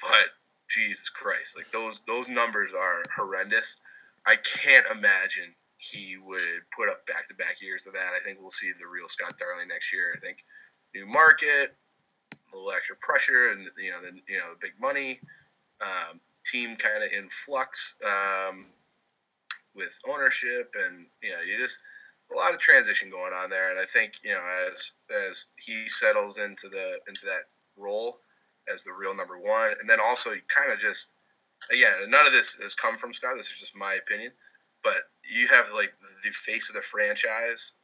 but 0.00 0.30
Jesus 0.68 1.10
Christ, 1.10 1.56
like 1.56 1.70
those 1.70 2.00
those 2.02 2.28
numbers 2.28 2.72
are 2.72 3.04
horrendous. 3.16 3.80
I 4.26 4.36
can't 4.36 4.86
imagine 4.90 5.54
he 5.76 6.16
would 6.22 6.68
put 6.76 6.90
up 6.90 7.06
back 7.06 7.26
to 7.28 7.34
back 7.34 7.60
years 7.60 7.86
of 7.86 7.94
that. 7.94 8.12
I 8.14 8.18
think 8.24 8.38
we'll 8.40 8.50
see 8.50 8.70
the 8.78 8.86
real 8.86 9.08
Scott 9.08 9.38
Darling 9.38 9.68
next 9.68 9.92
year. 9.92 10.12
I 10.14 10.18
think 10.20 10.44
new 10.94 11.06
market, 11.06 11.74
a 12.32 12.56
little 12.56 12.72
extra 12.72 12.96
pressure, 12.96 13.50
and 13.50 13.66
you 13.82 13.90
know 13.90 14.00
the 14.00 14.20
you 14.28 14.38
know 14.38 14.50
the 14.52 14.58
big 14.60 14.72
money, 14.80 15.20
um, 15.80 16.20
team 16.44 16.76
kind 16.76 17.02
of 17.02 17.10
in 17.12 17.28
flux 17.28 17.96
um, 18.04 18.66
with 19.74 19.98
ownership, 20.08 20.74
and 20.74 21.06
you 21.22 21.30
know 21.30 21.40
you 21.40 21.58
just 21.58 21.82
a 22.32 22.36
lot 22.36 22.54
of 22.54 22.60
transition 22.60 23.10
going 23.10 23.32
on 23.32 23.50
there. 23.50 23.70
And 23.70 23.80
I 23.80 23.84
think 23.84 24.14
you 24.24 24.32
know 24.32 24.44
as 24.70 24.94
as 25.28 25.46
he 25.56 25.88
settles 25.88 26.38
into 26.38 26.68
the 26.68 27.00
into 27.08 27.26
that 27.26 27.50
role 27.78 28.18
as 28.72 28.84
the 28.84 28.92
real 28.92 29.16
number 29.16 29.38
one, 29.38 29.72
and 29.80 29.88
then 29.88 29.98
also 30.00 30.30
kind 30.54 30.72
of 30.72 30.78
just 30.78 31.14
again 31.70 31.92
none 32.08 32.26
of 32.26 32.32
this 32.32 32.56
has 32.62 32.74
come 32.74 32.96
from 32.96 33.12
Scott. 33.12 33.32
This 33.36 33.50
is 33.50 33.58
just 33.58 33.76
my 33.76 33.94
opinion 33.94 34.32
but 34.82 34.94
you 35.30 35.48
have 35.48 35.66
like 35.74 35.92
the 36.00 36.30
face 36.30 36.68
of 36.68 36.74
the 36.74 36.82
franchise, 36.82 37.74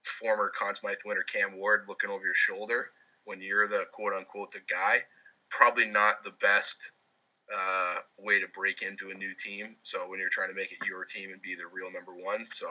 former 0.00 0.52
Conn 0.56 0.74
Smythe 0.74 0.96
winner 1.04 1.22
Cam 1.22 1.56
Ward 1.56 1.84
looking 1.88 2.10
over 2.10 2.24
your 2.24 2.34
shoulder 2.34 2.90
when 3.24 3.40
you're 3.40 3.68
the 3.68 3.84
quote 3.92 4.14
unquote 4.14 4.52
the 4.52 4.60
guy. 4.68 5.00
Probably 5.48 5.86
not 5.86 6.22
the 6.22 6.32
best 6.32 6.92
uh, 7.52 7.96
way 8.18 8.40
to 8.40 8.46
break 8.52 8.82
into 8.82 9.10
a 9.10 9.14
new 9.14 9.34
team. 9.34 9.76
So 9.82 10.08
when 10.08 10.18
you're 10.18 10.32
trying 10.32 10.48
to 10.48 10.54
make 10.54 10.72
it 10.72 10.78
your 10.86 11.04
team 11.04 11.30
and 11.32 11.40
be 11.42 11.54
the 11.54 11.70
real 11.70 11.92
number 11.92 12.12
one, 12.12 12.46
so 12.46 12.66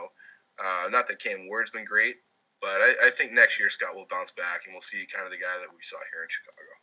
uh, 0.60 0.90
not 0.90 1.08
that 1.08 1.20
Cam 1.20 1.48
Ward's 1.48 1.72
been 1.72 1.86
great, 1.86 2.16
but 2.62 2.82
I, 2.82 3.08
I 3.08 3.10
think 3.10 3.32
next 3.32 3.60
year 3.60 3.70
Scott 3.70 3.96
will 3.96 4.08
bounce 4.10 4.32
back 4.32 4.66
and 4.66 4.74
we'll 4.74 4.82
see 4.82 5.06
kind 5.14 5.26
of 5.26 5.32
the 5.32 5.40
guy 5.40 5.56
that 5.60 5.72
we 5.72 5.82
saw 5.82 5.98
here 6.12 6.24
in 6.24 6.30
Chicago. 6.30 6.76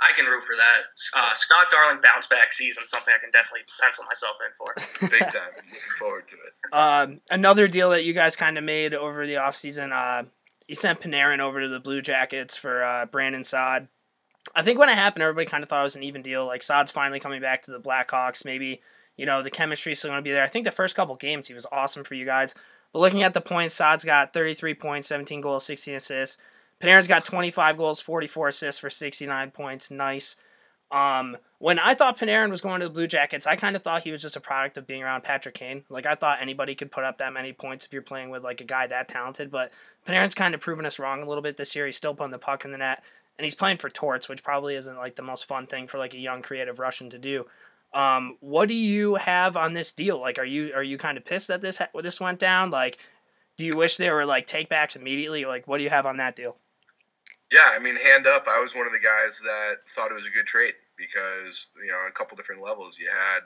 I 0.00 0.12
can 0.12 0.26
root 0.26 0.44
for 0.44 0.54
that. 0.54 0.80
Uh, 1.16 1.34
Scott 1.34 1.66
Darling 1.70 2.00
bounce 2.02 2.26
back 2.26 2.52
season, 2.52 2.84
something 2.84 3.12
I 3.14 3.18
can 3.18 3.30
definitely 3.30 3.62
pencil 3.80 4.04
myself 4.04 4.36
in 4.44 4.52
for. 4.56 5.10
Big 5.10 5.20
time. 5.20 5.50
I'm 5.58 5.66
looking 5.66 5.96
forward 5.98 6.28
to 6.28 6.36
it. 6.36 6.74
Um, 6.74 7.20
another 7.30 7.68
deal 7.68 7.90
that 7.90 8.04
you 8.04 8.12
guys 8.12 8.36
kind 8.36 8.58
of 8.58 8.64
made 8.64 8.94
over 8.94 9.26
the 9.26 9.34
offseason, 9.34 9.92
uh, 9.92 10.24
you 10.68 10.74
sent 10.74 11.00
Panarin 11.00 11.40
over 11.40 11.62
to 11.62 11.68
the 11.68 11.80
Blue 11.80 12.02
Jackets 12.02 12.54
for 12.54 12.84
uh, 12.84 13.06
Brandon 13.06 13.42
Saad. 13.42 13.88
I 14.54 14.62
think 14.62 14.78
when 14.78 14.88
it 14.88 14.94
happened, 14.94 15.22
everybody 15.22 15.46
kind 15.46 15.62
of 15.62 15.68
thought 15.68 15.80
it 15.80 15.84
was 15.84 15.96
an 15.96 16.02
even 16.02 16.22
deal. 16.22 16.46
Like 16.46 16.62
Saad's 16.62 16.90
finally 16.90 17.20
coming 17.20 17.40
back 17.40 17.62
to 17.62 17.70
the 17.70 17.80
Blackhawks. 17.80 18.44
Maybe 18.44 18.80
you 19.16 19.26
know 19.26 19.42
the 19.42 19.50
chemistry's 19.50 19.98
still 19.98 20.10
going 20.10 20.18
to 20.18 20.28
be 20.28 20.32
there. 20.32 20.44
I 20.44 20.48
think 20.48 20.64
the 20.64 20.70
first 20.70 20.96
couple 20.96 21.14
games 21.16 21.48
he 21.48 21.54
was 21.54 21.66
awesome 21.70 22.04
for 22.04 22.14
you 22.14 22.24
guys. 22.24 22.54
But 22.92 23.00
looking 23.00 23.22
at 23.22 23.34
the 23.34 23.40
points, 23.40 23.74
Saad's 23.74 24.04
got 24.04 24.32
33 24.32 24.74
points, 24.74 25.08
17 25.08 25.40
goals, 25.40 25.64
16 25.66 25.96
assists. 25.96 26.38
Panarin's 26.80 27.08
got 27.08 27.24
25 27.24 27.76
goals, 27.76 28.00
44 28.00 28.48
assists 28.48 28.80
for 28.80 28.88
69 28.88 29.50
points. 29.50 29.90
Nice. 29.90 30.36
Um, 30.90 31.36
when 31.58 31.78
I 31.78 31.94
thought 31.94 32.18
Panarin 32.18 32.50
was 32.50 32.60
going 32.60 32.80
to 32.80 32.86
the 32.86 32.92
Blue 32.92 33.06
Jackets, 33.06 33.46
I 33.46 33.56
kind 33.56 33.76
of 33.76 33.82
thought 33.82 34.04
he 34.04 34.10
was 34.10 34.22
just 34.22 34.36
a 34.36 34.40
product 34.40 34.78
of 34.78 34.86
being 34.86 35.02
around 35.02 35.22
Patrick 35.22 35.54
Kane. 35.54 35.84
Like 35.90 36.06
I 36.06 36.14
thought 36.14 36.38
anybody 36.40 36.74
could 36.74 36.90
put 36.90 37.04
up 37.04 37.18
that 37.18 37.32
many 37.32 37.52
points 37.52 37.84
if 37.84 37.92
you're 37.92 38.00
playing 38.00 38.30
with 38.30 38.42
like 38.42 38.60
a 38.60 38.64
guy 38.64 38.86
that 38.86 39.08
talented. 39.08 39.50
But 39.50 39.70
Panarin's 40.06 40.34
kind 40.34 40.54
of 40.54 40.60
proven 40.60 40.86
us 40.86 40.98
wrong 40.98 41.22
a 41.22 41.26
little 41.26 41.42
bit 41.42 41.56
this 41.56 41.76
year. 41.76 41.84
He's 41.84 41.96
still 41.96 42.14
putting 42.14 42.30
the 42.30 42.38
puck 42.38 42.64
in 42.64 42.72
the 42.72 42.78
net, 42.78 43.02
and 43.38 43.44
he's 43.44 43.54
playing 43.54 43.76
for 43.76 43.88
Torts, 43.88 44.28
which 44.28 44.42
probably 44.42 44.74
isn't 44.74 44.96
like 44.96 45.16
the 45.16 45.22
most 45.22 45.46
fun 45.46 45.66
thing 45.66 45.86
for 45.86 45.98
like 45.98 46.12
a 46.12 46.18
young 46.18 46.42
creative 46.42 46.78
Russian 46.78 47.10
to 47.10 47.18
do. 47.18 47.46
Um, 47.94 48.36
what 48.40 48.68
do 48.68 48.74
you 48.74 49.14
have 49.14 49.56
on 49.56 49.72
this 49.72 49.92
deal? 49.92 50.20
Like, 50.20 50.38
are 50.38 50.44
you 50.44 50.72
are 50.74 50.82
you 50.82 50.98
kind 50.98 51.16
of 51.16 51.24
pissed 51.24 51.48
that 51.48 51.60
this 51.60 51.78
ha- 51.78 51.88
this 52.02 52.20
went 52.20 52.38
down? 52.38 52.70
Like, 52.70 52.98
do 53.56 53.64
you 53.64 53.72
wish 53.76 53.96
there 53.96 54.14
were 54.14 54.26
like 54.26 54.46
takebacks 54.46 54.96
immediately? 54.96 55.44
Like, 55.44 55.66
what 55.66 55.78
do 55.78 55.84
you 55.84 55.90
have 55.90 56.04
on 56.04 56.18
that 56.18 56.36
deal? 56.36 56.56
Yeah, 57.50 57.70
I 57.72 57.78
mean, 57.78 57.96
hand 57.96 58.26
up, 58.26 58.44
I 58.46 58.60
was 58.60 58.74
one 58.74 58.86
of 58.86 58.92
the 58.92 59.00
guys 59.00 59.40
that 59.40 59.86
thought 59.86 60.10
it 60.10 60.14
was 60.14 60.26
a 60.26 60.36
good 60.36 60.44
trade 60.44 60.74
because, 60.98 61.68
you 61.80 61.88
know, 61.88 61.96
on 61.96 62.10
a 62.10 62.12
couple 62.12 62.36
different 62.36 62.62
levels. 62.62 62.98
You 62.98 63.08
had, 63.08 63.40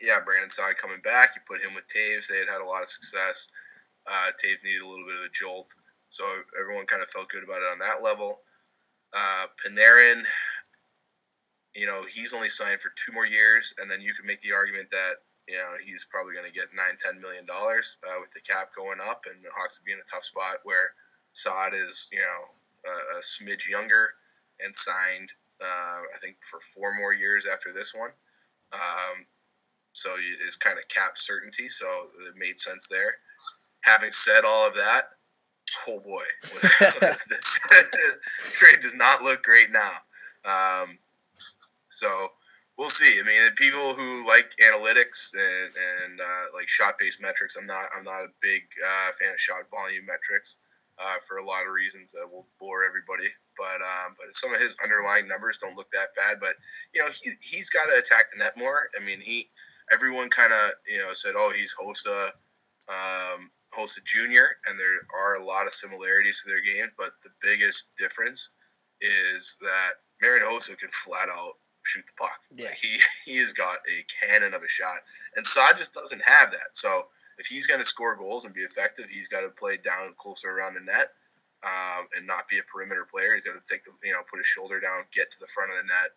yeah, 0.00 0.20
Brandon 0.24 0.50
Saad 0.50 0.76
coming 0.76 1.00
back. 1.02 1.34
You 1.34 1.42
put 1.44 1.66
him 1.66 1.74
with 1.74 1.88
Toews. 1.88 2.28
They 2.28 2.38
had 2.38 2.48
had 2.48 2.62
a 2.62 2.64
lot 2.64 2.82
of 2.82 2.88
success. 2.88 3.48
Uh, 4.06 4.30
Toews 4.38 4.62
needed 4.62 4.82
a 4.82 4.88
little 4.88 5.04
bit 5.04 5.18
of 5.18 5.26
a 5.26 5.34
jolt. 5.34 5.74
So 6.08 6.22
everyone 6.54 6.86
kind 6.86 7.02
of 7.02 7.08
felt 7.08 7.28
good 7.28 7.42
about 7.42 7.66
it 7.66 7.72
on 7.72 7.80
that 7.80 8.06
level. 8.06 8.45
Uh, 9.14 9.46
Panarin, 9.58 10.24
you 11.74 11.86
know, 11.86 12.02
he's 12.12 12.34
only 12.34 12.48
signed 12.48 12.80
for 12.80 12.92
two 12.96 13.12
more 13.12 13.26
years, 13.26 13.74
and 13.80 13.90
then 13.90 14.00
you 14.00 14.14
can 14.14 14.26
make 14.26 14.40
the 14.40 14.52
argument 14.52 14.90
that 14.90 15.14
you 15.48 15.56
know 15.56 15.74
he's 15.84 16.06
probably 16.10 16.34
going 16.34 16.46
to 16.46 16.52
get 16.52 16.74
nine, 16.74 16.96
ten 16.98 17.20
million 17.20 17.46
dollars 17.46 17.98
uh, 18.06 18.20
with 18.20 18.32
the 18.32 18.40
cap 18.40 18.70
going 18.76 18.98
up, 19.00 19.24
and 19.30 19.44
the 19.44 19.50
Hawks 19.56 19.78
would 19.78 19.86
be 19.86 19.92
in 19.92 19.98
a 19.98 20.10
tough 20.10 20.24
spot 20.24 20.64
where 20.64 20.94
Saad 21.32 21.74
is, 21.74 22.08
you 22.12 22.18
know, 22.18 22.90
a, 22.90 23.18
a 23.18 23.20
smidge 23.20 23.68
younger 23.68 24.14
and 24.64 24.74
signed, 24.74 25.32
uh, 25.60 26.00
I 26.14 26.18
think, 26.22 26.36
for 26.42 26.58
four 26.58 26.96
more 26.98 27.12
years 27.12 27.46
after 27.46 27.70
this 27.72 27.94
one. 27.94 28.10
Um, 28.72 29.26
so 29.92 30.10
it's 30.44 30.56
kind 30.56 30.78
of 30.78 30.88
cap 30.88 31.16
certainty, 31.16 31.68
so 31.68 31.86
it 32.26 32.34
made 32.36 32.58
sense 32.58 32.86
there. 32.86 33.16
Having 33.82 34.12
said 34.12 34.44
all 34.44 34.66
of 34.66 34.74
that, 34.74 35.10
oh 35.88 36.00
boy, 36.00 36.22
this 37.00 37.60
trade 38.52 38.80
does 38.80 38.94
not 38.94 39.22
look 39.22 39.42
great 39.42 39.68
now. 39.70 39.92
Um, 40.44 40.98
so 41.88 42.32
we'll 42.78 42.90
see. 42.90 43.18
I 43.20 43.26
mean, 43.26 43.52
people 43.56 43.94
who 43.94 44.26
like 44.26 44.52
analytics 44.62 45.34
and, 45.34 45.72
and 46.04 46.20
uh, 46.20 46.44
like 46.54 46.68
shot 46.68 46.94
based 46.98 47.20
metrics, 47.20 47.56
I'm 47.56 47.66
not 47.66 47.84
I'm 47.96 48.04
not 48.04 48.24
a 48.24 48.28
big 48.40 48.62
uh, 48.84 49.12
fan 49.18 49.32
of 49.32 49.40
shot 49.40 49.68
volume 49.70 50.06
metrics 50.06 50.56
uh, 50.98 51.18
for 51.26 51.38
a 51.38 51.44
lot 51.44 51.66
of 51.66 51.74
reasons 51.74 52.12
that 52.12 52.28
will 52.30 52.46
bore 52.58 52.84
everybody. 52.86 53.28
But 53.56 53.80
um, 53.80 54.16
but 54.18 54.34
some 54.34 54.52
of 54.52 54.60
his 54.60 54.76
underlying 54.82 55.28
numbers 55.28 55.58
don't 55.58 55.76
look 55.76 55.90
that 55.92 56.14
bad. 56.16 56.38
But 56.40 56.56
you 56.94 57.02
know, 57.02 57.10
he 57.10 57.30
he's 57.40 57.70
got 57.70 57.86
to 57.86 57.98
attack 57.98 58.30
the 58.30 58.38
net 58.38 58.56
more. 58.56 58.90
I 58.98 59.04
mean, 59.04 59.20
he 59.20 59.48
everyone 59.90 60.28
kind 60.28 60.52
of 60.52 60.72
you 60.86 60.98
know 60.98 61.12
said, 61.12 61.34
oh, 61.36 61.52
he's 61.54 61.74
Hossa. 61.74 62.32
Um, 62.88 63.50
Hossa 63.76 64.02
Jr. 64.04 64.58
and 64.66 64.78
there 64.78 65.06
are 65.14 65.36
a 65.36 65.44
lot 65.44 65.66
of 65.66 65.72
similarities 65.72 66.42
to 66.42 66.50
their 66.50 66.62
game, 66.62 66.92
but 66.96 67.10
the 67.22 67.30
biggest 67.42 67.94
difference 67.96 68.50
is 69.00 69.56
that 69.60 70.00
Marian 70.20 70.46
Hossa 70.46 70.76
can 70.78 70.88
flat 70.88 71.28
out 71.28 71.54
shoot 71.84 72.04
the 72.06 72.12
puck. 72.18 72.40
Yeah. 72.54 72.66
Like 72.66 72.78
he 72.78 72.98
he 73.30 73.38
has 73.38 73.52
got 73.52 73.78
a 73.86 74.04
cannon 74.20 74.54
of 74.54 74.62
a 74.62 74.68
shot, 74.68 74.98
and 75.36 75.46
Saad 75.46 75.76
just 75.76 75.94
doesn't 75.94 76.22
have 76.24 76.50
that. 76.50 76.72
So 76.72 77.08
if 77.38 77.46
he's 77.46 77.66
going 77.66 77.80
to 77.80 77.86
score 77.86 78.16
goals 78.16 78.44
and 78.44 78.54
be 78.54 78.62
effective, 78.62 79.06
he's 79.08 79.28
got 79.28 79.42
to 79.42 79.50
play 79.50 79.76
down 79.76 80.14
closer 80.16 80.50
around 80.50 80.74
the 80.74 80.80
net, 80.80 81.12
um, 81.64 82.08
and 82.16 82.26
not 82.26 82.48
be 82.48 82.58
a 82.58 82.62
perimeter 82.62 83.06
player. 83.10 83.34
He's 83.34 83.44
got 83.44 83.54
to 83.54 83.72
take 83.72 83.84
the 83.84 83.92
you 84.02 84.12
know 84.12 84.22
put 84.28 84.38
his 84.38 84.46
shoulder 84.46 84.80
down, 84.80 85.04
get 85.12 85.30
to 85.30 85.38
the 85.40 85.46
front 85.46 85.70
of 85.70 85.76
the 85.78 85.86
net, 85.86 86.10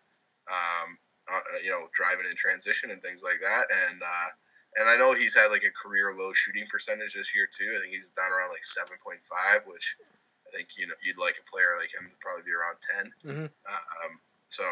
um, 0.50 0.98
uh, 1.30 1.62
you 1.64 1.70
know, 1.70 1.88
driving 1.94 2.26
in 2.30 2.36
transition 2.36 2.92
and 2.92 3.02
things 3.02 3.24
like 3.24 3.40
that. 3.42 3.66
And 3.88 4.02
uh, 4.02 4.30
and 4.76 4.90
I 4.90 4.98
know 4.98 5.14
he's 5.14 5.36
had 5.36 5.48
like 5.52 5.64
a 5.64 5.72
career 5.72 6.14
low 6.18 6.32
shooting 6.34 6.66
percentage 6.68 7.14
this 7.14 7.36
year 7.36 7.48
too. 7.50 7.74
I 7.76 7.80
think 7.82 7.94
he's 7.94 8.12
down 8.12 8.32
around 8.32 8.50
like 8.50 8.64
seven 8.64 8.98
point 9.04 9.22
five, 9.22 9.66
which 9.66 9.96
I 10.48 10.56
think 10.56 10.70
you 10.78 10.88
know 10.88 10.96
you'd 11.04 11.18
like 11.18 11.38
a 11.40 11.50
player 11.50 11.74
like 11.80 11.94
him 11.94 12.08
to 12.10 12.16
probably 12.22 12.44
be 12.44 12.52
around 12.54 12.78
10 12.82 13.14
Mhm. 13.26 13.46
Um, 13.70 14.22
so 14.48 14.64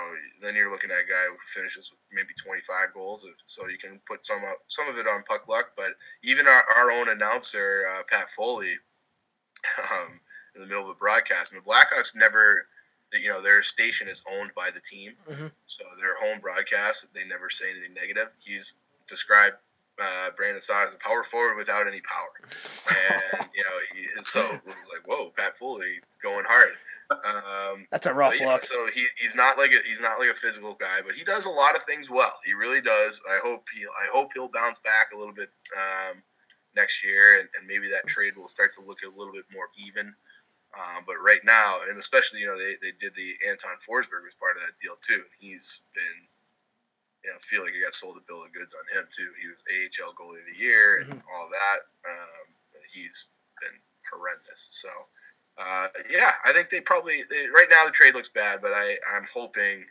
then 0.41 0.55
you're 0.55 0.71
looking 0.71 0.89
at 0.89 1.01
a 1.05 1.07
guy 1.07 1.25
who 1.29 1.37
finishes 1.45 1.91
with 1.91 1.99
maybe 2.11 2.33
25 2.33 2.93
goals. 2.95 3.23
If- 3.25 3.43
So 3.45 3.67
you 3.67 3.77
can 3.77 3.99
put 4.07 4.25
some 4.25 4.43
up, 4.43 4.57
some 4.65 4.87
of 4.89 4.97
it 4.97 5.05
on 5.05 5.21
puck 5.23 5.47
luck, 5.47 5.73
but 5.75 5.93
even 6.23 6.47
our, 6.47 6.63
our 6.75 6.89
own 6.91 7.09
announcer 7.09 7.85
uh, 7.87 8.01
Pat 8.09 8.27
Foley, 8.31 8.73
um, 9.91 10.21
in 10.55 10.61
the 10.61 10.67
middle 10.67 10.81
of 10.81 10.87
the 10.89 10.95
broadcast, 10.95 11.53
and 11.53 11.61
the 11.63 11.69
Blackhawks 11.69 12.15
never, 12.15 12.67
you 13.13 13.29
know, 13.29 13.39
their 13.41 13.61
station 13.61 14.07
is 14.07 14.23
owned 14.27 14.53
by 14.55 14.71
the 14.71 14.79
team, 14.81 15.17
Mhm. 15.29 15.51
so 15.67 15.83
their 15.99 16.17
home 16.17 16.39
broadcast 16.39 17.13
they 17.13 17.23
never 17.23 17.49
say 17.51 17.69
anything 17.69 17.93
negative. 17.93 18.33
He's 18.43 18.73
described 19.07 19.57
uh, 20.01 20.29
Brandon 20.35 20.61
Saad 20.61 20.87
as 20.87 20.93
a 20.93 20.97
power 20.97 21.23
forward 21.23 21.55
without 21.55 21.87
any 21.87 22.01
power, 22.01 22.49
and 22.89 23.49
you 23.53 23.63
know, 23.63 23.77
he 23.93 24.03
so 24.21 24.41
it 24.41 24.65
was 24.65 24.91
like, 24.93 25.07
whoa, 25.07 25.31
Pat 25.35 25.55
Foley 25.55 25.99
going 26.21 26.45
hard. 26.47 26.73
Um, 27.09 27.87
That's 27.89 28.05
a 28.05 28.13
rough 28.13 28.35
but 28.37 28.47
look. 28.47 28.63
So 28.63 28.75
he, 28.93 29.05
he's 29.17 29.35
not 29.35 29.57
like 29.57 29.71
a 29.71 29.79
he's 29.85 30.01
not 30.01 30.19
like 30.19 30.29
a 30.29 30.35
physical 30.35 30.75
guy, 30.75 30.99
but 31.05 31.15
he 31.15 31.23
does 31.23 31.45
a 31.45 31.49
lot 31.49 31.75
of 31.75 31.81
things 31.83 32.09
well. 32.09 32.33
He 32.45 32.53
really 32.53 32.81
does. 32.81 33.21
I 33.29 33.39
hope 33.43 33.67
he 33.73 33.83
I 33.83 34.11
hope 34.13 34.31
he'll 34.33 34.51
bounce 34.51 34.79
back 34.79 35.07
a 35.13 35.17
little 35.17 35.33
bit 35.33 35.49
um, 35.77 36.23
next 36.75 37.05
year, 37.05 37.39
and, 37.39 37.49
and 37.57 37.67
maybe 37.67 37.87
that 37.87 38.07
trade 38.07 38.35
will 38.35 38.47
start 38.47 38.73
to 38.75 38.85
look 38.85 38.99
a 39.03 39.17
little 39.17 39.33
bit 39.33 39.45
more 39.53 39.69
even. 39.79 40.15
Um, 40.77 41.03
but 41.07 41.15
right 41.23 41.39
now, 41.43 41.79
and 41.87 41.97
especially 41.97 42.41
you 42.41 42.47
know 42.47 42.57
they, 42.57 42.75
they 42.81 42.91
did 42.91 43.15
the 43.15 43.33
Anton 43.47 43.79
Forsberg 43.79 44.27
was 44.27 44.35
part 44.35 44.57
of 44.57 44.63
that 44.63 44.77
deal 44.81 44.95
too. 44.99 45.23
And 45.23 45.35
he's 45.39 45.81
been 45.95 46.27
you 47.27 47.35
know 47.35 47.39
feel 47.43 47.67
like 47.67 47.75
he 47.75 47.83
got 47.83 47.91
sold 47.91 48.15
a 48.15 48.23
bill 48.23 48.39
of 48.39 48.55
goods 48.55 48.71
on 48.71 48.87
him 48.95 49.03
too. 49.11 49.27
He 49.43 49.51
was 49.51 49.59
AHL 49.67 50.15
goalie 50.15 50.39
of 50.39 50.47
the 50.47 50.63
year 50.63 51.03
and 51.03 51.11
all 51.27 51.51
that. 51.51 51.79
Um, 52.07 52.55
he's 52.91 53.27
been 53.61 53.83
horrendous. 54.09 54.71
So. 54.71 54.89
Uh, 55.59 55.87
yeah, 56.11 56.29
I 56.45 56.53
think 56.53 56.69
they 56.69 56.81
probably 56.81 57.15
they, 57.31 57.47
right 57.49 57.65
now 57.67 57.83
the 57.83 57.91
trade 57.91 58.13
looks 58.13 58.29
bad, 58.29 58.59
but 58.61 58.73
I 58.75 58.95
I'm 59.15 59.25
hoping 59.33 59.87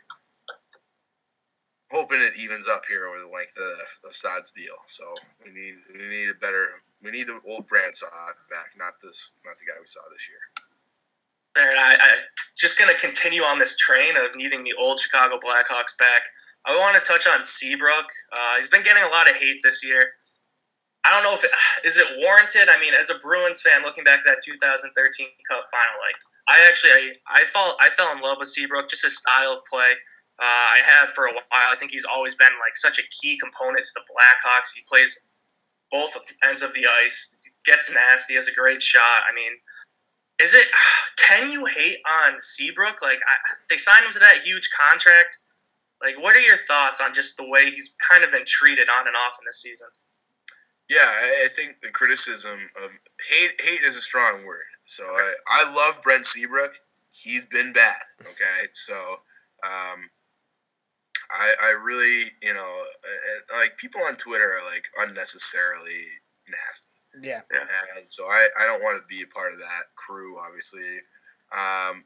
hoping 1.91 2.21
it 2.21 2.39
evens 2.39 2.67
up 2.67 2.83
here 2.87 3.07
over 3.07 3.19
the 3.19 3.31
length 3.31 3.55
of, 3.57 4.09
of 4.09 4.15
Saad's 4.15 4.51
deal. 4.51 4.75
So 4.87 5.03
we 5.43 5.51
need 5.51 5.75
we 5.93 6.07
need 6.07 6.29
a 6.29 6.35
better 6.35 6.67
we 7.03 7.11
need 7.11 7.27
the 7.27 7.39
old 7.47 7.67
brand 7.67 7.93
Saad 7.93 8.35
back, 8.49 8.71
not 8.77 8.93
this 9.01 9.33
not 9.45 9.57
the 9.57 9.65
guy 9.65 9.77
we 9.79 9.87
saw 9.87 10.01
this 10.11 10.29
year. 10.29 10.39
And 11.57 11.79
I, 11.79 11.93
I 11.93 12.09
just 12.57 12.77
going 12.77 12.93
to 12.93 12.99
continue 12.99 13.41
on 13.41 13.57
this 13.57 13.75
train 13.77 14.15
of 14.15 14.35
needing 14.35 14.63
the 14.63 14.73
old 14.77 14.99
Chicago 14.99 15.39
Blackhawks 15.43 15.97
back. 15.97 16.21
I 16.67 16.77
want 16.77 17.01
to 17.01 17.01
touch 17.01 17.25
on 17.27 17.45
Seabrook. 17.45 18.05
Uh, 18.37 18.55
he's 18.57 18.67
been 18.67 18.83
getting 18.83 19.03
a 19.03 19.07
lot 19.07 19.29
of 19.29 19.35
hate 19.35 19.61
this 19.63 19.83
year. 19.83 20.11
I 21.05 21.13
don't 21.13 21.23
know 21.23 21.33
if 21.33 21.43
it 21.43 21.51
is 21.87 21.97
it 21.97 22.07
warranted. 22.19 22.67
I 22.69 22.79
mean, 22.79 22.93
as 22.93 23.09
a 23.09 23.15
Bruins 23.15 23.61
fan, 23.61 23.83
looking 23.83 24.03
back 24.03 24.19
at 24.19 24.25
that 24.25 24.43
2013 24.43 24.91
Cup 25.49 25.65
final, 25.71 25.97
like 26.03 26.19
I 26.47 26.67
actually 26.67 26.91
I, 26.91 27.41
I 27.41 27.45
fell 27.45 27.77
I 27.79 27.89
fell 27.89 28.11
in 28.11 28.21
love 28.21 28.37
with 28.39 28.49
Seabrook, 28.49 28.89
just 28.89 29.03
his 29.03 29.17
style 29.17 29.53
of 29.53 29.65
play. 29.65 29.93
Uh, 30.39 30.45
I 30.45 30.81
have 30.85 31.09
for 31.09 31.25
a 31.25 31.33
while. 31.33 31.71
I 31.71 31.75
think 31.79 31.91
he's 31.91 32.05
always 32.05 32.35
been 32.35 32.53
like 32.61 32.75
such 32.75 32.99
a 32.99 33.03
key 33.09 33.39
component 33.39 33.85
to 33.85 33.91
the 33.95 34.01
Blackhawks. 34.01 34.75
He 34.75 34.83
plays 34.87 35.19
both 35.89 36.15
ends 36.47 36.61
of 36.61 36.73
the 36.73 36.85
ice, 36.85 37.35
gets 37.65 37.91
nasty, 37.91 38.35
has 38.35 38.47
a 38.47 38.53
great 38.53 38.83
shot. 38.83 39.23
I 39.29 39.33
mean, 39.33 39.53
is 40.39 40.53
it? 40.53 40.67
Can 41.27 41.49
you 41.49 41.65
hate 41.65 41.97
on 42.07 42.39
Seabrook? 42.39 43.01
Like 43.01 43.17
I, 43.17 43.55
they 43.69 43.77
signed 43.77 44.05
him 44.05 44.13
to 44.13 44.19
that 44.19 44.43
huge 44.43 44.69
contract. 44.71 45.39
Like, 46.01 46.15
what 46.21 46.35
are 46.35 46.41
your 46.41 46.57
thoughts 46.67 47.01
on 47.01 47.13
just 47.13 47.37
the 47.37 47.47
way 47.47 47.71
he's 47.71 47.95
kind 48.07 48.23
of 48.23 48.31
been 48.31 48.45
treated 48.45 48.87
on 48.89 49.07
and 49.07 49.15
off 49.15 49.37
in 49.39 49.45
this 49.45 49.61
season? 49.61 49.87
Yeah, 50.89 51.05
I, 51.05 51.45
I 51.45 51.47
think 51.49 51.81
the 51.81 51.89
criticism 51.89 52.69
of 52.83 52.91
hate 53.29 53.59
hate 53.59 53.81
is 53.81 53.97
a 53.97 54.01
strong 54.01 54.45
word. 54.45 54.71
So 54.83 55.03
I, 55.03 55.33
I 55.47 55.73
love 55.73 56.01
Brent 56.01 56.25
Seabrook. 56.25 56.79
He's 57.11 57.45
been 57.45 57.73
bad. 57.73 58.03
Okay, 58.21 58.69
so 58.73 58.93
um, 59.63 60.09
I 61.31 61.53
I 61.63 61.69
really 61.83 62.31
you 62.41 62.53
know 62.53 62.59
uh, 62.61 63.55
uh, 63.55 63.59
like 63.59 63.77
people 63.77 64.01
on 64.07 64.15
Twitter 64.15 64.59
are 64.59 64.71
like 64.71 64.85
unnecessarily 64.97 66.03
nasty. 66.47 66.97
Yeah. 67.21 67.41
And 67.97 68.07
so 68.07 68.25
I, 68.25 68.47
I 68.61 68.65
don't 68.65 68.83
want 68.83 69.01
to 69.01 69.05
be 69.07 69.23
a 69.23 69.33
part 69.33 69.53
of 69.53 69.59
that 69.59 69.95
crew, 69.95 70.37
obviously. 70.39 71.01
Um, 71.51 72.05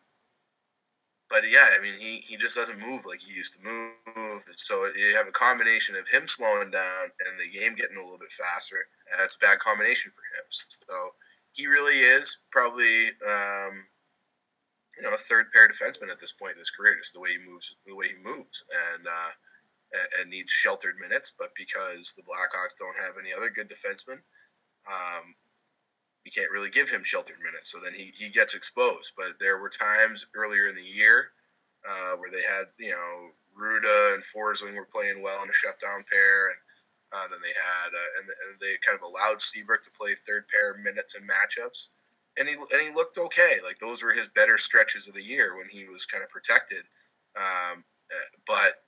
but 1.32 1.48
yeah, 1.50 1.72
I 1.72 1.82
mean, 1.82 1.96
he, 1.98 2.20
he 2.28 2.36
just 2.36 2.58
doesn't 2.60 2.78
move 2.78 3.08
like 3.08 3.22
he 3.22 3.34
used 3.34 3.56
to 3.56 3.64
move. 3.64 4.44
So 4.58 4.86
you 5.00 5.16
have 5.16 5.28
a 5.28 5.32
combination 5.32 5.96
of 5.96 6.12
him 6.12 6.28
slowing 6.28 6.72
down 6.72 7.16
and 7.24 7.40
the 7.40 7.48
game 7.58 7.74
getting 7.74 7.96
a 7.96 8.04
little 8.04 8.20
bit 8.20 8.36
faster, 8.36 8.76
and 9.10 9.20
that's 9.20 9.40
a 9.40 9.40
bad 9.40 9.60
combination 9.60 10.12
for 10.12 10.28
him. 10.36 10.46
So 10.52 11.16
he 11.56 11.68
really 11.68 12.04
is 12.04 12.40
probably, 12.52 13.16
um, 13.24 13.88
you 15.00 15.04
know, 15.04 15.16
a 15.16 15.18
third 15.18 15.52
pair 15.56 15.68
defenseman 15.68 16.12
at 16.12 16.20
this 16.20 16.34
point 16.34 16.54
in 16.54 16.60
his 16.60 16.70
career, 16.70 17.00
just 17.00 17.14
the 17.14 17.22
way 17.24 17.32
he 17.32 17.50
moves, 17.50 17.76
the 17.88 17.96
way 17.96 18.08
he 18.12 18.20
moves, 18.20 18.64
and 18.94 19.08
uh, 19.08 19.32
and, 20.20 20.30
needs 20.30 20.52
sheltered 20.52 20.96
minutes. 21.00 21.32
But 21.32 21.56
because 21.56 22.14
the 22.14 22.24
Blackhawks 22.24 22.76
don't 22.78 23.00
have 23.00 23.16
any 23.20 23.32
other 23.32 23.50
good 23.50 23.70
defensemen, 23.72 24.20
um, 24.84 25.36
you 26.24 26.32
can't 26.32 26.52
really 26.52 26.70
give 26.70 26.90
him 26.90 27.04
sheltered 27.04 27.38
minutes. 27.44 27.72
So 27.72 27.80
then 27.84 27.94
he, 27.94 28.12
he 28.16 28.30
gets 28.30 28.54
exposed. 28.54 29.14
But 29.18 29.40
there 29.40 29.58
were 29.58 29.70
times 29.70 30.28
earlier 30.36 30.68
in 30.68 30.76
the 30.76 30.82
year 30.82 31.32
uh, 31.88 32.16
where 32.18 32.30
they 32.32 32.46
had, 32.46 32.66
you 32.78 32.92
know, 32.92 33.32
Rutta 33.58 34.14
and 34.14 34.24
Forsling 34.24 34.76
were 34.76 34.86
playing 34.86 35.24
well 35.24 35.42
in 35.44 35.50
a 35.50 35.54
shutdown 35.54 36.06
pair. 36.10 36.50
And 36.50 36.58
uh, 37.14 37.28
then 37.30 37.40
they 37.42 37.56
had, 37.58 37.90
uh, 37.90 38.12
and, 38.20 38.30
and 38.30 38.60
they 38.60 38.78
kind 38.86 38.98
of 38.98 39.04
allowed 39.04 39.42
Seabrook 39.42 39.82
to 39.84 39.92
play 39.92 40.14
third 40.14 40.48
pair 40.48 40.76
minutes 40.78 41.16
and 41.16 41.28
matchups. 41.28 41.90
And 42.38 42.48
he, 42.48 42.56
and 42.56 42.82
he 42.82 42.94
looked 42.94 43.18
okay. 43.18 43.58
Like 43.64 43.80
those 43.80 44.04
were 44.04 44.14
his 44.14 44.30
better 44.30 44.58
stretches 44.58 45.08
of 45.08 45.16
the 45.16 45.24
year 45.24 45.58
when 45.58 45.68
he 45.70 45.86
was 45.86 46.06
kind 46.06 46.24
of 46.24 46.30
protected. 46.30 46.86
Um, 47.36 47.84
uh, 48.10 48.30
but 48.46 48.84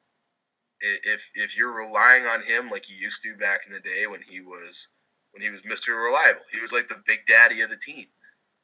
if, 0.79 1.31
if 1.35 1.57
you're 1.57 1.75
relying 1.75 2.25
on 2.25 2.43
him 2.43 2.69
like 2.69 2.89
you 2.89 2.95
used 2.95 3.23
to 3.23 3.35
back 3.35 3.61
in 3.65 3.73
the 3.73 3.79
day 3.79 4.05
when 4.07 4.21
he 4.21 4.39
was 4.39 4.89
when 5.33 5.41
he 5.41 5.49
was 5.49 5.61
Mr. 5.63 5.95
Reliable. 5.97 6.41
He 6.51 6.59
was 6.59 6.71
like 6.73 6.87
the 6.87 7.01
big 7.05 7.25
daddy 7.27 7.61
of 7.61 7.69
the 7.69 7.77
team. 7.77 8.05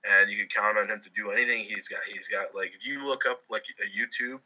And 0.09 0.32
you 0.32 0.38
could 0.38 0.53
count 0.53 0.78
on 0.78 0.89
him 0.89 0.99
to 1.01 1.09
do 1.11 1.30
anything 1.32 1.59
he's 1.63 1.88
got. 1.89 1.99
He's 2.11 2.28
got 2.28 2.55
like 2.55 2.74
if 2.74 2.86
you 2.88 3.05
look 3.05 3.26
up 3.30 3.41
like 3.49 3.65
a 3.84 3.89
YouTube, 3.89 4.39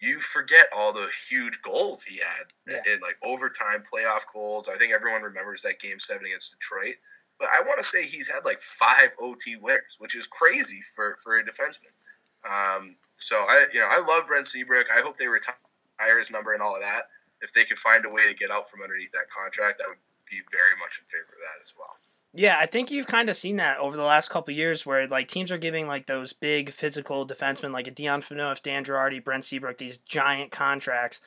you 0.00 0.20
forget 0.20 0.66
all 0.76 0.92
the 0.92 1.08
huge 1.28 1.60
goals 1.62 2.04
he 2.04 2.18
had 2.18 2.46
Yeah. 2.66 2.92
in 2.94 3.00
like 3.00 3.16
overtime 3.22 3.82
playoff 3.82 4.24
goals. 4.32 4.68
I 4.68 4.76
think 4.76 4.92
everyone 4.92 5.22
remembers 5.22 5.62
that 5.62 5.80
game 5.80 5.98
seven 5.98 6.24
against 6.26 6.52
Detroit. 6.58 6.96
But 7.38 7.48
I 7.48 7.62
want 7.66 7.78
to 7.78 7.84
say 7.84 8.04
he's 8.04 8.30
had 8.30 8.44
like 8.44 8.60
five 8.60 9.16
OT 9.20 9.56
winners, 9.56 9.96
which 9.98 10.14
is 10.14 10.26
crazy 10.26 10.80
for, 10.94 11.16
for 11.22 11.38
a 11.38 11.42
defenseman. 11.44 11.92
Um, 12.44 12.96
so 13.16 13.36
I 13.36 13.66
you 13.74 13.80
know 13.80 13.88
I 13.90 13.98
love 14.06 14.26
Brent 14.28 14.46
Seabrook. 14.46 14.86
I 14.96 15.00
hope 15.00 15.16
they 15.16 15.26
retire 15.28 16.18
his 16.18 16.30
number 16.30 16.52
and 16.54 16.62
all 16.62 16.74
of 16.76 16.80
that. 16.82 17.08
If 17.42 17.52
they 17.52 17.64
could 17.64 17.78
find 17.78 18.04
a 18.04 18.10
way 18.10 18.28
to 18.28 18.34
get 18.34 18.50
out 18.50 18.68
from 18.68 18.82
underneath 18.82 19.12
that 19.12 19.28
contract, 19.30 19.80
I 19.84 19.88
would 19.90 19.98
be 20.30 20.40
very 20.50 20.78
much 20.78 21.00
in 21.02 21.06
favor 21.06 21.32
of 21.34 21.40
that 21.42 21.60
as 21.60 21.74
well. 21.76 21.96
Yeah, 22.32 22.58
I 22.60 22.66
think 22.66 22.90
you've 22.90 23.08
kind 23.08 23.28
of 23.28 23.36
seen 23.36 23.56
that 23.56 23.78
over 23.78 23.96
the 23.96 24.04
last 24.04 24.30
couple 24.30 24.54
years 24.54 24.86
where 24.86 25.06
like 25.08 25.26
teams 25.26 25.50
are 25.50 25.58
giving 25.58 25.88
like 25.88 26.06
those 26.06 26.32
big 26.32 26.72
physical 26.72 27.26
defensemen 27.26 27.72
like 27.72 27.88
a 27.88 27.90
Dion 27.90 28.22
Phaneuf, 28.22 28.62
Dan 28.62 28.84
Girardi, 28.84 29.22
Brent 29.22 29.44
Seabrook 29.44 29.78
these 29.78 29.98
giant 29.98 30.52
contracts. 30.52 31.20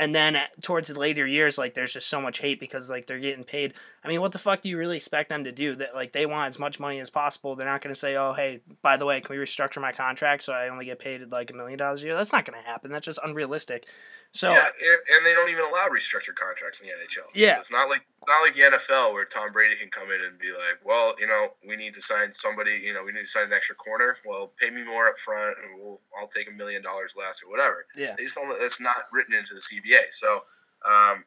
And 0.00 0.14
then 0.14 0.38
towards 0.62 0.86
the 0.86 0.98
later 0.98 1.26
years, 1.26 1.58
like 1.58 1.74
there's 1.74 1.92
just 1.92 2.08
so 2.08 2.20
much 2.20 2.38
hate 2.38 2.60
because 2.60 2.88
like 2.88 3.06
they're 3.06 3.18
getting 3.18 3.42
paid. 3.42 3.74
I 4.04 4.08
mean, 4.08 4.20
what 4.20 4.30
the 4.30 4.38
fuck 4.38 4.62
do 4.62 4.68
you 4.68 4.78
really 4.78 4.96
expect 4.96 5.28
them 5.28 5.42
to 5.42 5.50
do? 5.50 5.74
That 5.74 5.94
like 5.94 6.12
they 6.12 6.24
want 6.24 6.48
as 6.48 6.58
much 6.58 6.78
money 6.78 7.00
as 7.00 7.10
possible. 7.10 7.56
They're 7.56 7.66
not 7.66 7.82
going 7.82 7.92
to 7.92 7.98
say, 7.98 8.14
"Oh, 8.14 8.32
hey, 8.32 8.60
by 8.80 8.96
the 8.96 9.04
way, 9.04 9.20
can 9.20 9.36
we 9.36 9.44
restructure 9.44 9.82
my 9.82 9.90
contract 9.90 10.44
so 10.44 10.52
I 10.52 10.68
only 10.68 10.84
get 10.84 11.00
paid 11.00 11.28
like 11.32 11.50
a 11.50 11.54
million 11.54 11.78
dollars 11.78 12.02
a 12.02 12.06
year?" 12.06 12.16
That's 12.16 12.32
not 12.32 12.44
going 12.44 12.60
to 12.62 12.68
happen. 12.68 12.92
That's 12.92 13.06
just 13.06 13.18
unrealistic. 13.24 13.86
So 14.32 14.50
yeah, 14.50 14.64
and, 14.64 14.98
and 15.16 15.26
they 15.26 15.32
don't 15.32 15.48
even 15.50 15.64
allow 15.64 15.88
restructured 15.88 16.34
contracts 16.36 16.80
in 16.80 16.86
the 16.88 16.92
NHL. 16.94 17.26
So 17.32 17.40
Yeah. 17.40 17.56
it's 17.58 17.72
not 17.72 17.88
like 17.88 18.06
not 18.26 18.42
like 18.42 18.54
the 18.54 18.60
NFL 18.76 19.14
where 19.14 19.24
Tom 19.24 19.52
Brady 19.52 19.74
can 19.74 19.88
come 19.90 20.10
in 20.10 20.20
and 20.22 20.38
be 20.38 20.52
like, 20.52 20.80
"Well, 20.84 21.14
you 21.18 21.26
know, 21.26 21.54
we 21.66 21.76
need 21.76 21.94
to 21.94 22.02
sign 22.02 22.30
somebody. 22.30 22.72
You 22.72 22.92
know, 22.92 23.02
we 23.02 23.12
need 23.12 23.20
to 23.20 23.26
sign 23.26 23.44
an 23.44 23.52
extra 23.54 23.74
corner. 23.74 24.16
Well, 24.26 24.52
pay 24.60 24.70
me 24.70 24.84
more 24.84 25.08
up 25.08 25.18
front, 25.18 25.56
and 25.62 25.80
we'll 25.80 26.02
I'll 26.18 26.28
take 26.28 26.48
a 26.48 26.52
million 26.52 26.82
dollars 26.82 27.14
less 27.18 27.42
or 27.42 27.50
whatever." 27.50 27.86
yeah, 27.96 28.14
They 28.16 28.24
just 28.24 28.36
don't. 28.36 28.48
That's 28.60 28.80
not 28.80 29.08
written 29.12 29.34
into 29.34 29.54
the 29.54 29.60
CBA. 29.60 30.10
So, 30.10 30.44
um, 30.86 31.24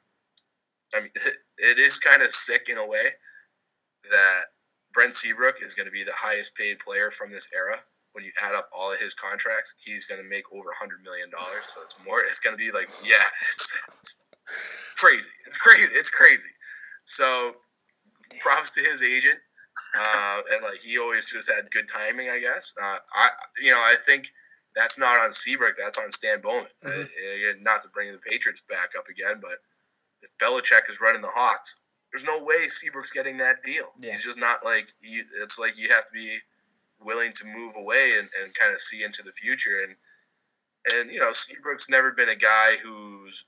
I 0.93 0.99
mean, 1.01 1.09
it 1.57 1.79
is 1.79 1.97
kind 1.97 2.21
of 2.21 2.31
sick 2.31 2.69
in 2.69 2.77
a 2.77 2.85
way 2.85 3.15
that 4.11 4.41
Brent 4.93 5.13
Seabrook 5.15 5.61
is 5.61 5.73
going 5.73 5.87
to 5.87 5.91
be 5.91 6.03
the 6.03 6.13
highest 6.17 6.55
paid 6.55 6.79
player 6.79 7.09
from 7.11 7.31
this 7.31 7.49
era. 7.53 7.81
When 8.13 8.25
you 8.25 8.31
add 8.41 8.55
up 8.55 8.69
all 8.75 8.91
of 8.91 8.99
his 8.99 9.13
contracts, 9.13 9.75
he's 9.83 10.05
going 10.05 10.21
to 10.21 10.27
make 10.27 10.43
over 10.51 10.69
a 10.69 10.79
hundred 10.79 11.01
million 11.03 11.29
dollars. 11.29 11.65
So 11.65 11.81
it's 11.81 11.95
more. 12.05 12.19
It's 12.19 12.39
going 12.39 12.55
to 12.55 12.61
be 12.61 12.71
like, 12.71 12.89
yeah, 13.03 13.23
it's, 13.41 13.87
it's 14.01 14.17
crazy. 14.97 15.29
It's 15.45 15.57
crazy. 15.57 15.93
It's 15.95 16.09
crazy. 16.09 16.49
So, 17.05 17.55
props 18.39 18.71
to 18.75 18.81
his 18.81 19.01
agent. 19.01 19.39
Uh, 19.97 20.41
and 20.53 20.63
like 20.63 20.79
he 20.79 20.97
always 20.97 21.25
just 21.25 21.51
had 21.51 21.71
good 21.71 21.87
timing, 21.87 22.29
I 22.29 22.39
guess. 22.39 22.73
Uh, 22.81 22.97
I, 23.15 23.29
you 23.61 23.71
know, 23.71 23.79
I 23.79 23.95
think 24.05 24.31
that's 24.75 24.97
not 24.97 25.19
on 25.19 25.31
Seabrook. 25.31 25.75
That's 25.77 25.97
on 25.97 26.11
Stan 26.11 26.39
Bowman. 26.41 26.67
Uh, 26.85 26.89
again, 27.35 27.63
not 27.63 27.81
to 27.81 27.89
bring 27.89 28.11
the 28.11 28.19
Patriots 28.19 28.61
back 28.69 28.91
up 28.97 29.07
again, 29.09 29.39
but 29.41 29.59
if 30.21 30.29
Belichick 30.37 30.89
is 30.89 31.01
running 31.01 31.21
the 31.21 31.31
Hawks, 31.33 31.77
there's 32.11 32.25
no 32.25 32.43
way 32.43 32.67
Seabrook's 32.67 33.11
getting 33.11 33.37
that 33.37 33.63
deal. 33.63 33.85
Yeah. 34.01 34.11
He's 34.11 34.23
just 34.23 34.39
not 34.39 34.63
like 34.63 34.89
you, 35.01 35.23
it's 35.41 35.59
like 35.59 35.79
you 35.79 35.89
have 35.89 36.05
to 36.05 36.13
be 36.13 36.37
willing 37.01 37.31
to 37.33 37.45
move 37.45 37.73
away 37.77 38.13
and, 38.17 38.29
and 38.41 38.53
kind 38.53 38.71
of 38.73 38.79
see 38.79 39.03
into 39.03 39.21
the 39.23 39.31
future. 39.31 39.81
And 39.83 39.95
and 40.93 41.11
you 41.11 41.19
know 41.19 41.31
Seabrook's 41.31 41.89
never 41.89 42.11
been 42.11 42.29
a 42.29 42.35
guy 42.35 42.77
who's 42.83 43.45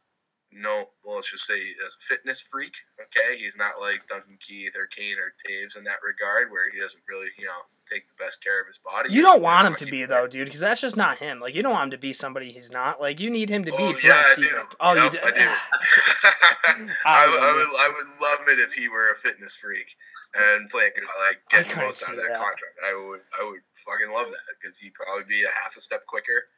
no 0.55 0.89
well 1.03 1.15
let's 1.15 1.31
just 1.31 1.45
say 1.45 1.59
as 1.85 1.95
a 1.95 2.01
fitness 2.01 2.41
freak. 2.41 2.75
Okay, 3.01 3.37
he's 3.37 3.57
not 3.57 3.81
like 3.81 4.07
Duncan 4.07 4.37
Keith 4.39 4.75
or 4.77 4.87
Kane 4.87 5.17
or 5.17 5.33
Toews 5.41 5.77
in 5.77 5.83
that 5.85 5.99
regard, 6.05 6.51
where 6.51 6.71
he 6.71 6.79
doesn't 6.79 7.03
really 7.09 7.27
you 7.37 7.45
know 7.45 7.67
take 7.85 8.07
the 8.07 8.13
best 8.17 8.41
care 8.41 8.61
of 8.61 8.67
his 8.67 8.77
body. 8.79 9.11
you 9.11 9.21
don't 9.21 9.41
want 9.41 9.67
him 9.67 9.75
to 9.75 9.85
be 9.85 10.05
player. 10.05 10.07
though, 10.07 10.27
dude, 10.27 10.45
because 10.45 10.61
that's 10.61 10.79
just 10.79 10.95
not 10.95 11.17
him. 11.19 11.39
Like 11.39 11.53
you 11.53 11.61
don't 11.61 11.73
want 11.73 11.85
him 11.85 11.91
to 11.91 11.97
be 11.97 12.13
somebody 12.13 12.51
he's 12.51 12.71
not. 12.71 13.01
Like 13.01 13.19
you 13.19 13.29
need 13.29 13.49
him 13.49 13.65
to 13.65 13.71
be 13.71 13.77
Oh, 13.77 13.91
Brent 13.91 14.03
yeah, 14.03 14.23
I 14.25 14.35
do. 14.35 14.43
Seabrook. 14.43 14.75
Oh, 14.79 14.93
you 14.93 15.09
do. 15.11 15.19
I 15.23 15.31
do. 15.31 15.41
I, 17.05 17.27
would- 17.27 17.39
I 17.39 17.47
love 17.47 17.55
would, 17.55 17.65
I 17.67 17.89
would 17.97 18.07
love 18.21 18.39
it 18.57 18.59
if 18.61 18.73
he 18.73 18.87
were 18.87 19.11
a 19.11 19.15
fitness 19.15 19.55
freak 19.55 19.95
and 20.33 20.69
playing 20.69 20.91
like 21.27 21.41
getting 21.49 21.69
the 21.77 21.83
most 21.85 22.03
out 22.03 22.11
of 22.11 22.17
that, 22.17 22.29
that. 22.33 22.37
contract. 22.39 22.75
I 22.87 22.93
would, 22.95 23.21
I 23.39 23.49
would 23.49 23.61
fucking 23.85 24.13
love 24.13 24.27
that 24.27 24.55
because 24.59 24.77
he'd 24.79 24.93
probably 24.93 25.23
be 25.27 25.43
a 25.43 25.51
half 25.63 25.75
a 25.75 25.79
step 25.79 26.05
quicker, 26.07 26.49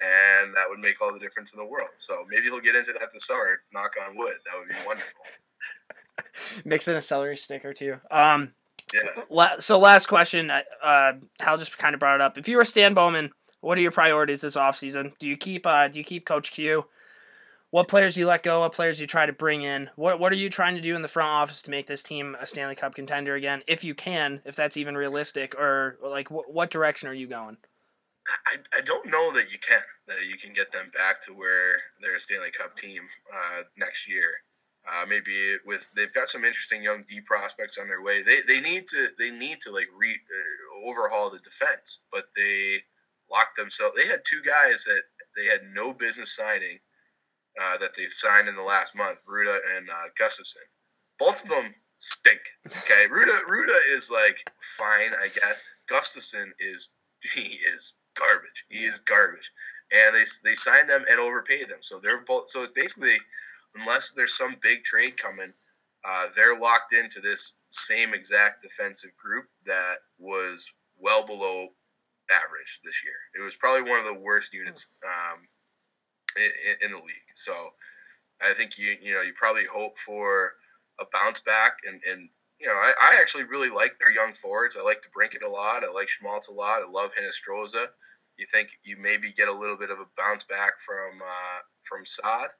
and 0.00 0.52
that 0.54 0.66
would 0.68 0.78
make 0.80 1.00
all 1.00 1.12
the 1.12 1.18
difference 1.20 1.52
in 1.54 1.58
the 1.58 1.66
world. 1.66 1.90
So 1.96 2.14
maybe 2.28 2.44
he'll 2.44 2.60
get 2.60 2.74
into 2.74 2.92
that 2.92 3.08
this 3.12 3.26
summer. 3.26 3.60
Knock 3.72 3.92
on 4.06 4.16
wood. 4.16 4.34
That 4.44 4.58
would 4.58 4.68
be 4.68 4.74
wonderful. 4.86 5.20
Mix 6.64 6.88
in 6.88 6.96
a 6.96 7.00
celery 7.00 7.36
stick 7.36 7.64
or 7.64 7.72
two. 7.72 7.96
Um, 8.10 8.52
Yeah. 8.92 9.56
so 9.58 9.78
last 9.78 10.06
question. 10.06 10.50
uh, 10.50 10.62
Uh, 10.82 11.12
Hal 11.40 11.58
just 11.58 11.76
kind 11.78 11.94
of 11.94 12.00
brought 12.00 12.16
it 12.16 12.20
up. 12.20 12.38
If 12.38 12.48
you 12.48 12.56
were 12.56 12.64
Stan 12.64 12.94
Bowman, 12.94 13.30
what 13.60 13.78
are 13.78 13.80
your 13.80 13.90
priorities 13.90 14.42
this 14.42 14.56
offseason? 14.56 15.12
Do 15.18 15.26
you 15.28 15.36
keep 15.36 15.66
uh, 15.66 15.88
do 15.88 15.98
you 15.98 16.04
keep 16.04 16.26
Coach 16.26 16.50
Q? 16.52 16.84
What 17.70 17.88
players 17.88 18.14
do 18.14 18.20
you 18.20 18.26
let 18.28 18.42
go? 18.44 18.60
What 18.60 18.72
players 18.72 18.98
do 18.98 19.02
you 19.02 19.06
try 19.08 19.26
to 19.26 19.32
bring 19.32 19.62
in? 19.62 19.90
What 19.96 20.20
what 20.20 20.32
are 20.32 20.36
you 20.36 20.48
trying 20.48 20.76
to 20.76 20.80
do 20.80 20.94
in 20.94 21.02
the 21.02 21.08
front 21.08 21.28
office 21.30 21.62
to 21.62 21.70
make 21.70 21.86
this 21.86 22.02
team 22.02 22.36
a 22.40 22.46
Stanley 22.46 22.74
Cup 22.76 22.94
contender 22.94 23.34
again, 23.34 23.62
if 23.66 23.82
you 23.82 23.94
can, 23.94 24.40
if 24.44 24.54
that's 24.56 24.76
even 24.76 24.96
realistic, 24.96 25.54
or 25.56 25.98
like 26.02 26.28
wh- 26.28 26.48
what 26.48 26.70
direction 26.70 27.08
are 27.08 27.14
you 27.14 27.26
going? 27.26 27.56
I, 28.46 28.78
I 28.78 28.80
don't 28.80 29.06
know 29.06 29.32
that 29.32 29.52
you 29.52 29.58
can 29.58 29.82
that 30.08 30.26
you 30.28 30.36
can 30.36 30.52
get 30.52 30.72
them 30.72 30.90
back 30.96 31.20
to 31.26 31.32
where 31.32 31.78
they're 32.00 32.16
a 32.16 32.20
Stanley 32.20 32.50
Cup 32.50 32.76
team 32.76 33.02
uh, 33.32 33.62
next 33.76 34.08
year. 34.08 34.42
Uh, 34.86 35.04
maybe 35.08 35.56
with 35.64 35.90
they've 35.96 36.14
got 36.14 36.28
some 36.28 36.44
interesting 36.44 36.82
young 36.82 37.04
D 37.08 37.20
prospects 37.20 37.78
on 37.78 37.88
their 37.88 38.02
way. 38.02 38.22
They, 38.22 38.38
they 38.46 38.60
need 38.60 38.86
to 38.88 39.08
they 39.18 39.30
need 39.30 39.58
to 39.62 39.72
like 39.72 39.88
re 39.96 40.10
uh, 40.10 40.88
overhaul 40.88 41.30
the 41.30 41.38
defense, 41.38 42.00
but 42.12 42.24
they 42.36 42.82
locked 43.30 43.56
themselves. 43.56 43.96
They 43.96 44.08
had 44.08 44.20
two 44.28 44.42
guys 44.42 44.84
that 44.84 45.02
they 45.36 45.46
had 45.46 45.60
no 45.74 45.92
business 45.92 46.34
signing 46.34 46.80
uh, 47.60 47.76
that 47.78 47.94
they've 47.96 48.10
signed 48.10 48.48
in 48.48 48.56
the 48.56 48.62
last 48.62 48.96
month, 48.96 49.20
Rutta 49.28 49.58
and 49.76 49.88
uh, 49.90 50.10
Gustafsson. 50.20 50.66
Both 51.18 51.44
of 51.44 51.50
them 51.50 51.74
stink. 51.94 52.40
Okay, 52.66 53.06
Rutta 53.10 53.38
Rutta 53.48 53.78
is 53.94 54.10
like 54.12 54.50
fine, 54.60 55.12
I 55.14 55.28
guess. 55.28 55.62
Gustafsson 55.90 56.50
is 56.58 56.90
he 57.34 57.58
is 57.74 57.94
garbage. 58.18 58.64
He 58.68 58.84
is 58.84 58.98
garbage, 58.98 59.52
and 59.92 60.14
they 60.14 60.24
they 60.44 60.54
signed 60.54 60.88
them 60.88 61.04
and 61.08 61.20
overpaid 61.20 61.68
them. 61.68 61.80
So 61.80 61.98
they're 61.98 62.20
both. 62.20 62.48
So 62.48 62.62
it's 62.62 62.72
basically, 62.72 63.16
unless 63.74 64.12
there's 64.12 64.36
some 64.36 64.56
big 64.60 64.84
trade 64.84 65.16
coming, 65.16 65.52
uh, 66.06 66.26
they're 66.34 66.58
locked 66.58 66.92
into 66.92 67.20
this 67.20 67.56
same 67.70 68.14
exact 68.14 68.62
defensive 68.62 69.16
group 69.16 69.46
that 69.64 69.96
was 70.18 70.72
well 70.98 71.24
below 71.24 71.68
average 72.30 72.80
this 72.84 73.04
year. 73.04 73.14
It 73.38 73.44
was 73.44 73.56
probably 73.56 73.88
one 73.88 73.98
of 73.98 74.06
the 74.06 74.18
worst 74.18 74.52
units 74.54 74.88
um, 75.04 75.48
in, 76.36 76.86
in 76.86 76.92
the 76.92 76.98
league. 76.98 77.34
So 77.34 77.52
I 78.42 78.52
think 78.52 78.78
you 78.78 78.96
you 79.00 79.14
know 79.14 79.22
you 79.22 79.32
probably 79.34 79.64
hope 79.72 79.98
for 79.98 80.52
a 81.00 81.04
bounce 81.12 81.40
back 81.40 81.78
and 81.86 82.00
and 82.08 82.28
you 82.60 82.66
know 82.66 82.72
I, 82.74 82.92
I 83.00 83.18
actually 83.20 83.44
really 83.44 83.70
like 83.70 83.98
their 83.98 84.10
young 84.10 84.32
forwards. 84.32 84.76
I 84.78 84.82
like 84.82 85.02
the 85.02 85.46
a 85.46 85.50
lot. 85.50 85.84
I 85.84 85.92
like 85.92 86.08
Schmaltz 86.08 86.48
a 86.48 86.52
lot. 86.52 86.82
I 86.82 86.90
love 86.90 87.12
Hinostroza. 87.14 87.86
You 88.38 88.46
think 88.52 88.70
you 88.84 88.96
maybe 89.00 89.32
get 89.32 89.48
a 89.48 89.52
little 89.52 89.78
bit 89.78 89.90
of 89.90 89.98
a 89.98 90.06
bounce 90.16 90.44
back 90.44 90.78
from 90.78 91.22
uh, 91.22 91.60
from 91.82 92.04
Saad, 92.04 92.50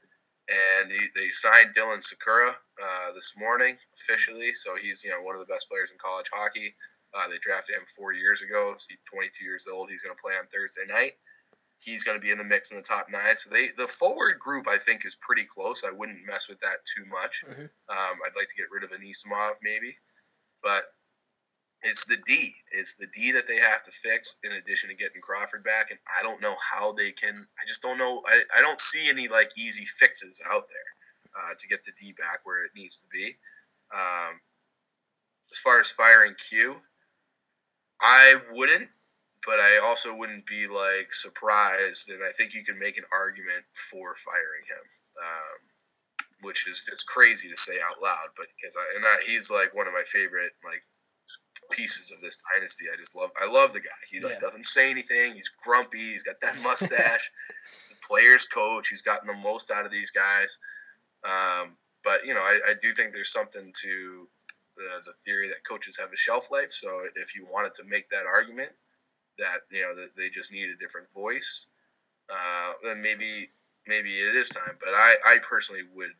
and 0.48 0.90
he, 0.90 0.98
they 1.14 1.28
signed 1.28 1.74
Dylan 1.76 2.00
Sikura 2.00 2.50
uh, 2.50 3.12
this 3.14 3.34
morning 3.36 3.76
officially. 3.94 4.52
So 4.52 4.76
he's 4.76 5.04
you 5.04 5.10
know 5.10 5.22
one 5.22 5.34
of 5.34 5.40
the 5.40 5.52
best 5.52 5.68
players 5.70 5.90
in 5.90 5.98
college 5.98 6.30
hockey. 6.32 6.74
Uh, 7.14 7.28
they 7.28 7.38
drafted 7.40 7.76
him 7.76 7.84
four 7.96 8.12
years 8.12 8.42
ago. 8.42 8.74
So 8.76 8.84
he's 8.88 9.02
22 9.02 9.44
years 9.44 9.66
old. 9.72 9.88
He's 9.88 10.02
going 10.02 10.14
to 10.14 10.20
play 10.20 10.34
on 10.34 10.46
Thursday 10.48 10.84
night. 10.86 11.14
He's 11.78 12.02
going 12.04 12.18
to 12.18 12.24
be 12.24 12.32
in 12.32 12.38
the 12.38 12.44
mix 12.44 12.70
in 12.70 12.76
the 12.76 12.82
top 12.82 13.08
nine. 13.10 13.36
So 13.36 13.50
they 13.50 13.68
the 13.76 13.86
forward 13.86 14.38
group 14.38 14.66
I 14.68 14.78
think 14.78 15.04
is 15.04 15.16
pretty 15.20 15.44
close. 15.44 15.84
I 15.84 15.92
wouldn't 15.92 16.26
mess 16.26 16.48
with 16.48 16.58
that 16.60 16.78
too 16.84 17.04
much. 17.06 17.44
Mhm. 17.46 17.70
Um, 17.88 18.18
I'd 18.24 18.36
like 18.36 18.48
to 18.48 18.54
get 18.56 18.70
rid 18.70 18.82
of 18.82 18.90
Anisimov 18.90 19.56
maybe, 19.62 19.98
but 20.62 20.94
it's 21.82 22.04
the 22.06 22.16
D. 22.16 22.54
It's 22.72 22.94
the 22.96 23.06
D 23.06 23.30
that 23.32 23.46
they 23.46 23.58
have 23.58 23.82
to 23.82 23.90
fix 23.92 24.36
in 24.42 24.52
addition 24.52 24.88
to 24.88 24.96
getting 24.96 25.20
Crawford 25.20 25.62
back. 25.62 25.90
And 25.90 26.00
I 26.18 26.22
don't 26.22 26.40
know 26.40 26.56
how 26.72 26.92
they 26.92 27.12
can. 27.12 27.34
I 27.36 27.66
just 27.66 27.82
don't 27.82 27.98
know. 27.98 28.22
I, 28.26 28.42
I 28.56 28.60
don't 28.60 28.80
see 28.80 29.08
any 29.08 29.28
like 29.28 29.52
easy 29.56 29.84
fixes 29.84 30.42
out 30.50 30.64
there 30.68 31.40
uh, 31.50 31.54
to 31.58 31.68
get 31.68 31.84
the 31.84 31.92
D 32.00 32.12
back 32.12 32.40
where 32.44 32.64
it 32.64 32.72
needs 32.74 33.00
to 33.02 33.06
be. 33.08 33.36
Um, 33.94 34.40
as 35.52 35.58
far 35.58 35.78
as 35.78 35.90
firing 35.90 36.34
Q, 36.34 36.76
I 38.00 38.40
wouldn't, 38.50 38.90
but 39.44 39.58
I 39.60 39.80
also 39.82 40.14
wouldn't 40.14 40.46
be 40.46 40.66
like 40.66 41.12
surprised. 41.12 42.08
And 42.10 42.22
I 42.24 42.30
think 42.30 42.54
you 42.54 42.62
can 42.64 42.78
make 42.78 42.96
an 42.96 43.04
argument 43.12 43.64
for 43.74 44.14
firing 44.14 44.64
him. 44.68 44.84
Um, 45.18 45.58
which 46.42 46.68
is 46.68 46.82
just 46.88 47.06
crazy 47.06 47.48
to 47.48 47.56
say 47.56 47.74
out 47.88 48.02
loud, 48.02 48.28
but 48.36 48.46
because 48.56 48.76
I 48.76 48.96
and 48.96 49.04
I, 49.06 49.16
he's 49.26 49.50
like 49.50 49.74
one 49.74 49.86
of 49.86 49.94
my 49.94 50.02
favorite 50.04 50.52
like 50.64 50.82
pieces 51.70 52.12
of 52.12 52.20
this 52.20 52.38
dynasty. 52.54 52.84
I 52.92 52.96
just 52.96 53.16
love 53.16 53.30
I 53.42 53.50
love 53.50 53.72
the 53.72 53.80
guy. 53.80 53.88
He 54.10 54.20
like 54.20 54.32
Yeah. 54.34 54.38
doesn't 54.40 54.66
say 54.66 54.90
anything. 54.90 55.32
He's 55.32 55.48
grumpy. 55.64 55.98
He's 55.98 56.22
got 56.22 56.36
that 56.42 56.60
mustache. 56.62 57.30
the 57.88 57.94
player's 58.06 58.44
coach. 58.46 58.88
He's 58.88 59.02
gotten 59.02 59.26
the 59.26 59.34
most 59.34 59.70
out 59.70 59.86
of 59.86 59.90
these 59.90 60.10
guys. 60.10 60.58
Um, 61.24 61.78
but 62.04 62.24
you 62.26 62.34
know, 62.34 62.40
I, 62.42 62.60
I 62.68 62.74
do 62.80 62.92
think 62.92 63.12
there's 63.12 63.32
something 63.32 63.72
to 63.82 64.28
the 64.76 65.00
the 65.06 65.12
theory 65.12 65.48
that 65.48 65.64
coaches 65.68 65.96
have 65.98 66.12
a 66.12 66.16
shelf 66.16 66.50
life. 66.50 66.70
So 66.70 66.88
if 67.14 67.34
you 67.34 67.46
wanted 67.50 67.72
to 67.74 67.84
make 67.84 68.10
that 68.10 68.26
argument 68.26 68.72
that 69.38 69.68
you 69.70 69.82
know 69.82 69.94
that 69.94 70.16
they 70.16 70.28
just 70.28 70.52
need 70.52 70.68
a 70.70 70.76
different 70.76 71.12
voice, 71.12 71.66
uh, 72.30 72.72
then 72.82 73.02
maybe 73.02 73.50
maybe 73.86 74.10
it 74.10 74.34
is 74.34 74.48
time. 74.48 74.76
But 74.80 74.90
I 74.94 75.16
I 75.26 75.38
personally 75.38 75.82
would 75.94 76.14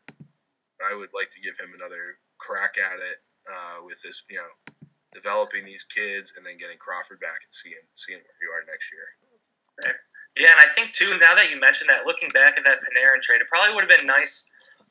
I 0.81 0.95
would 0.95 1.09
like 1.13 1.29
to 1.31 1.41
give 1.41 1.59
him 1.59 1.73
another 1.73 2.19
crack 2.37 2.75
at 2.77 2.99
it 2.99 3.17
uh, 3.49 3.83
with 3.85 4.01
this 4.03 4.23
you 4.29 4.37
know 4.37 4.75
developing 5.13 5.65
these 5.65 5.83
kids 5.83 6.33
and 6.37 6.45
then 6.45 6.57
getting 6.57 6.77
Crawford 6.77 7.19
back 7.19 7.41
and 7.43 7.51
seeing 7.51 7.85
seeing 7.95 8.19
where 8.19 8.39
you 8.41 8.49
are 8.53 8.65
next 8.69 8.91
year. 8.91 9.93
Yeah, 10.37 10.53
and 10.53 10.61
I 10.61 10.73
think 10.73 10.93
too. 10.93 11.17
Now 11.17 11.33
that 11.33 11.49
you 11.49 11.59
mentioned 11.59 11.89
that, 11.89 12.05
looking 12.05 12.29
back 12.29 12.57
at 12.57 12.63
that 12.65 12.79
Panarin 12.85 13.21
trade, 13.21 13.41
it 13.41 13.47
probably 13.47 13.73
would 13.73 13.89
have 13.89 13.97
been 13.97 14.05
nice. 14.05 14.45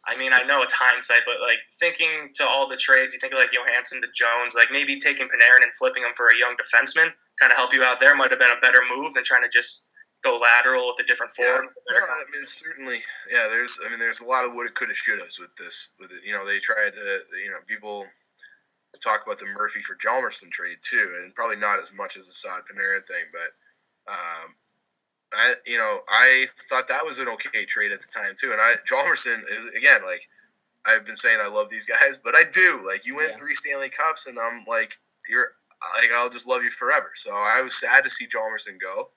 I 0.07 0.17
mean, 0.17 0.33
I 0.33 0.43
know 0.43 0.63
it's 0.63 0.75
hindsight, 0.75 1.23
but 1.27 1.43
like 1.43 1.59
thinking 1.81 2.31
to 2.37 2.47
all 2.47 2.69
the 2.69 2.77
trades, 2.77 3.13
you 3.13 3.21
think 3.21 3.33
of 3.33 3.39
like 3.39 3.51
Johansen 3.51 4.01
to 4.03 4.09
Jones, 4.15 4.55
like 4.55 4.71
maybe 4.71 5.01
taking 5.01 5.27
Panarin 5.27 5.67
and 5.67 5.75
flipping 5.79 6.05
him 6.05 6.15
for 6.15 6.31
a 6.31 6.39
young 6.39 6.55
defenseman, 6.55 7.11
kind 7.41 7.51
of 7.51 7.59
help 7.59 7.75
you 7.75 7.83
out 7.83 7.99
there, 7.99 8.15
might 8.15 8.31
have 8.31 8.39
been 8.39 8.55
a 8.57 8.61
better 8.61 8.81
move 8.97 9.15
than 9.15 9.25
trying 9.25 9.43
to 9.43 9.49
just 9.49 9.89
go 10.23 10.39
lateral 10.39 10.95
with 10.95 11.05
a 11.05 11.07
different 11.09 11.33
form. 11.33 11.67
Yeah, 11.91 11.99
no, 11.99 12.07
I 12.07 12.25
mean 12.31 12.47
certainly. 12.47 12.99
Yeah, 13.31 13.49
there's. 13.51 13.79
I 13.85 13.91
mean, 13.91 13.99
there's 13.99 14.21
a 14.21 14.27
lot 14.27 14.45
of 14.45 14.55
what 14.55 14.67
it 14.67 14.75
coulda, 14.75 14.95
shouldas 14.95 15.41
with 15.41 15.55
this. 15.59 15.93
With 15.99 16.13
it, 16.13 16.23
you 16.25 16.33
know, 16.33 16.47
they 16.47 16.59
tried 16.59 16.95
to. 16.95 17.07
You 17.43 17.51
know, 17.51 17.59
people 17.67 18.07
talk 19.03 19.27
about 19.27 19.39
the 19.39 19.47
Murphy 19.47 19.83
for 19.83 19.97
Hjalmarsson 19.97 20.51
trade 20.51 20.79
too, 20.83 21.19
and 21.19 21.35
probably 21.35 21.57
not 21.57 21.81
as 21.81 21.93
much 21.93 22.17
as 22.17 22.27
the 22.27 22.33
Saad 22.33 22.63
Panarin 22.71 23.05
thing, 23.07 23.27
but. 23.33 23.59
Um, 24.07 24.55
I 25.33 25.55
you 25.67 25.79
know 25.79 25.99
I 26.09 26.47
thought 26.71 26.89
that 26.89 27.05
was 27.05 27.19
an 27.19 27.29
okay 27.29 27.65
trade 27.65 27.93
at 27.93 28.01
the 28.01 28.09
time 28.13 28.35
too, 28.41 28.53
and 28.53 28.61
I 28.61 28.75
Hjalmarsson 28.91 29.43
is 29.51 29.71
again 29.77 30.03
like 30.07 30.29
I've 30.87 31.05
been 31.05 31.17
saying 31.17 31.39
I 31.43 31.49
love 31.49 31.69
these 31.69 31.87
guys, 31.87 32.19
but 32.23 32.35
I 32.37 32.45
do 32.53 32.81
like 32.87 33.07
you 33.07 33.17
win 33.17 33.27
Yeah. 33.31 33.37
three 33.37 33.55
Stanley 33.55 33.89
Cups, 33.91 34.27
and 34.27 34.39
I'm 34.39 34.65
like 34.69 34.99
you're 35.29 35.53
like 36.01 36.11
I'll 36.15 36.31
just 36.31 36.49
love 36.49 36.63
you 36.63 36.71
forever. 36.71 37.11
So 37.17 37.33
I 37.33 37.61
was 37.63 37.75
sad 37.75 38.05
to 38.05 38.11
see 38.11 38.27
Hjalmarsson 38.27 38.79
go. 38.81 39.11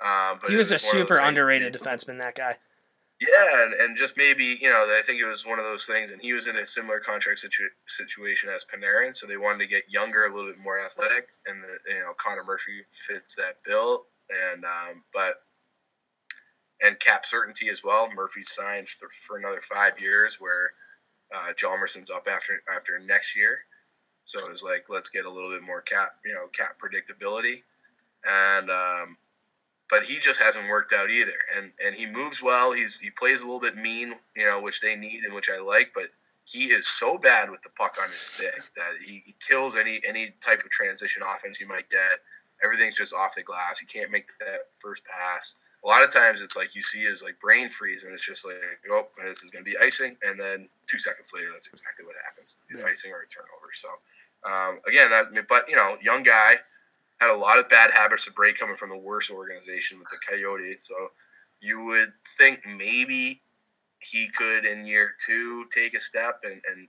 Um, 0.00 0.38
but 0.40 0.50
He 0.50 0.54
it 0.54 0.58
was 0.58 0.70
a 0.70 0.78
super 0.78 1.18
underrated 1.18 1.74
defenseman. 1.74 2.18
That 2.20 2.36
guy. 2.36 2.56
yeah, 3.20 3.64
and, 3.64 3.74
and 3.74 3.96
just 3.96 4.16
maybe 4.16 4.56
you 4.60 4.68
know 4.68 4.86
I 4.96 5.00
think 5.04 5.20
it 5.20 5.26
was 5.26 5.44
one 5.44 5.58
of 5.58 5.64
those 5.64 5.86
things, 5.86 6.12
and 6.12 6.22
he 6.22 6.32
was 6.32 6.46
in 6.46 6.56
a 6.56 6.64
similar 6.64 7.00
contract 7.00 7.40
situ- 7.40 7.74
situation 7.88 8.48
as 8.54 8.64
Panarin, 8.64 9.12
so 9.12 9.26
they 9.26 9.36
wanted 9.36 9.58
to 9.58 9.66
get 9.66 9.92
younger, 9.92 10.24
a 10.24 10.32
little 10.32 10.50
bit 10.52 10.60
more 10.62 10.78
athletic, 10.78 11.30
and 11.46 11.60
the 11.64 11.78
you 11.92 11.98
know 11.98 12.12
Connor 12.16 12.44
Murphy 12.44 12.82
fits 12.88 13.34
that 13.34 13.64
bill, 13.64 14.06
and 14.52 14.64
um, 14.64 15.02
but 15.12 15.34
and 16.82 17.00
cap 17.00 17.24
certainty 17.24 17.68
as 17.68 17.82
well. 17.82 18.08
Murphy's 18.14 18.50
signed 18.50 18.88
for, 18.88 19.08
for 19.08 19.36
another 19.36 19.60
five 19.60 20.00
years, 20.00 20.36
where 20.40 20.72
uh, 21.34 21.52
Hjalmarsson's 21.52 22.10
up 22.10 22.26
after 22.30 22.62
after 22.74 22.98
next 22.98 23.36
year, 23.36 23.60
so 24.24 24.40
it 24.40 24.48
was 24.48 24.62
like 24.62 24.84
let's 24.88 25.08
get 25.08 25.24
a 25.24 25.30
little 25.30 25.50
bit 25.50 25.62
more 25.62 25.80
cap 25.80 26.16
you 26.24 26.32
know 26.34 26.46
cap 26.48 26.76
predictability, 26.78 27.62
and 28.28 28.70
um, 28.70 29.16
but 29.90 30.04
he 30.04 30.18
just 30.18 30.42
hasn't 30.42 30.68
worked 30.68 30.92
out 30.92 31.10
either. 31.10 31.32
And 31.56 31.72
and 31.84 31.96
he 31.96 32.06
moves 32.06 32.42
well. 32.42 32.72
He's 32.72 32.98
he 32.98 33.10
plays 33.10 33.42
a 33.42 33.46
little 33.46 33.60
bit 33.60 33.76
mean, 33.76 34.14
you 34.36 34.48
know, 34.48 34.60
which 34.60 34.80
they 34.80 34.96
need 34.96 35.24
and 35.24 35.34
which 35.34 35.50
I 35.50 35.60
like. 35.60 35.92
But 35.94 36.08
he 36.44 36.64
is 36.64 36.86
so 36.86 37.18
bad 37.18 37.50
with 37.50 37.62
the 37.62 37.70
puck 37.70 37.96
on 38.02 38.10
his 38.10 38.20
stick 38.20 38.70
that 38.76 38.92
he, 39.06 39.22
he 39.24 39.34
kills 39.46 39.76
any 39.76 40.00
any 40.06 40.32
type 40.40 40.60
of 40.60 40.70
transition 40.70 41.22
offense 41.22 41.60
you 41.60 41.66
might 41.66 41.88
get. 41.90 42.20
Everything's 42.62 42.98
just 42.98 43.14
off 43.14 43.34
the 43.36 43.42
glass. 43.42 43.78
He 43.78 43.86
can't 43.86 44.10
make 44.10 44.26
that 44.40 44.72
first 44.74 45.04
pass. 45.04 45.56
A 45.84 45.88
lot 45.88 46.02
of 46.02 46.12
times 46.12 46.40
it's 46.40 46.56
like 46.56 46.74
you 46.74 46.82
see 46.82 47.00
his 47.00 47.22
like 47.22 47.38
brain 47.40 47.68
freeze, 47.68 48.04
and 48.04 48.12
it's 48.12 48.26
just 48.26 48.44
like, 48.46 48.56
oh, 48.90 49.08
this 49.24 49.42
is 49.44 49.50
going 49.50 49.64
to 49.64 49.70
be 49.70 49.76
icing, 49.78 50.16
and 50.22 50.38
then 50.38 50.68
two 50.86 50.98
seconds 50.98 51.32
later, 51.34 51.48
that's 51.52 51.68
exactly 51.68 52.04
what 52.04 52.16
happens: 52.24 52.56
Yeah. 52.74 52.84
icing 52.84 53.12
or 53.12 53.22
a 53.22 53.28
turnover. 53.28 53.70
So 53.72 53.88
um, 54.44 54.80
again, 54.88 55.10
that, 55.10 55.46
but 55.48 55.68
you 55.68 55.76
know, 55.76 55.96
young 56.02 56.22
guy, 56.22 56.54
had 57.20 57.30
a 57.30 57.36
lot 57.36 57.58
of 57.58 57.68
bad 57.68 57.90
habits 57.92 58.24
to 58.26 58.32
break 58.32 58.58
coming 58.58 58.76
from 58.76 58.90
the 58.90 58.96
worst 58.96 59.30
organization 59.30 59.98
with 59.98 60.08
the 60.08 60.18
Coyotes. 60.18 60.86
So 60.86 60.94
you 61.60 61.84
would 61.86 62.12
think 62.26 62.66
maybe 62.66 63.42
he 64.00 64.28
could 64.36 64.64
in 64.64 64.86
year 64.86 65.12
two 65.24 65.66
take 65.74 65.94
a 65.94 66.00
step 66.00 66.40
and, 66.44 66.62
and 66.70 66.88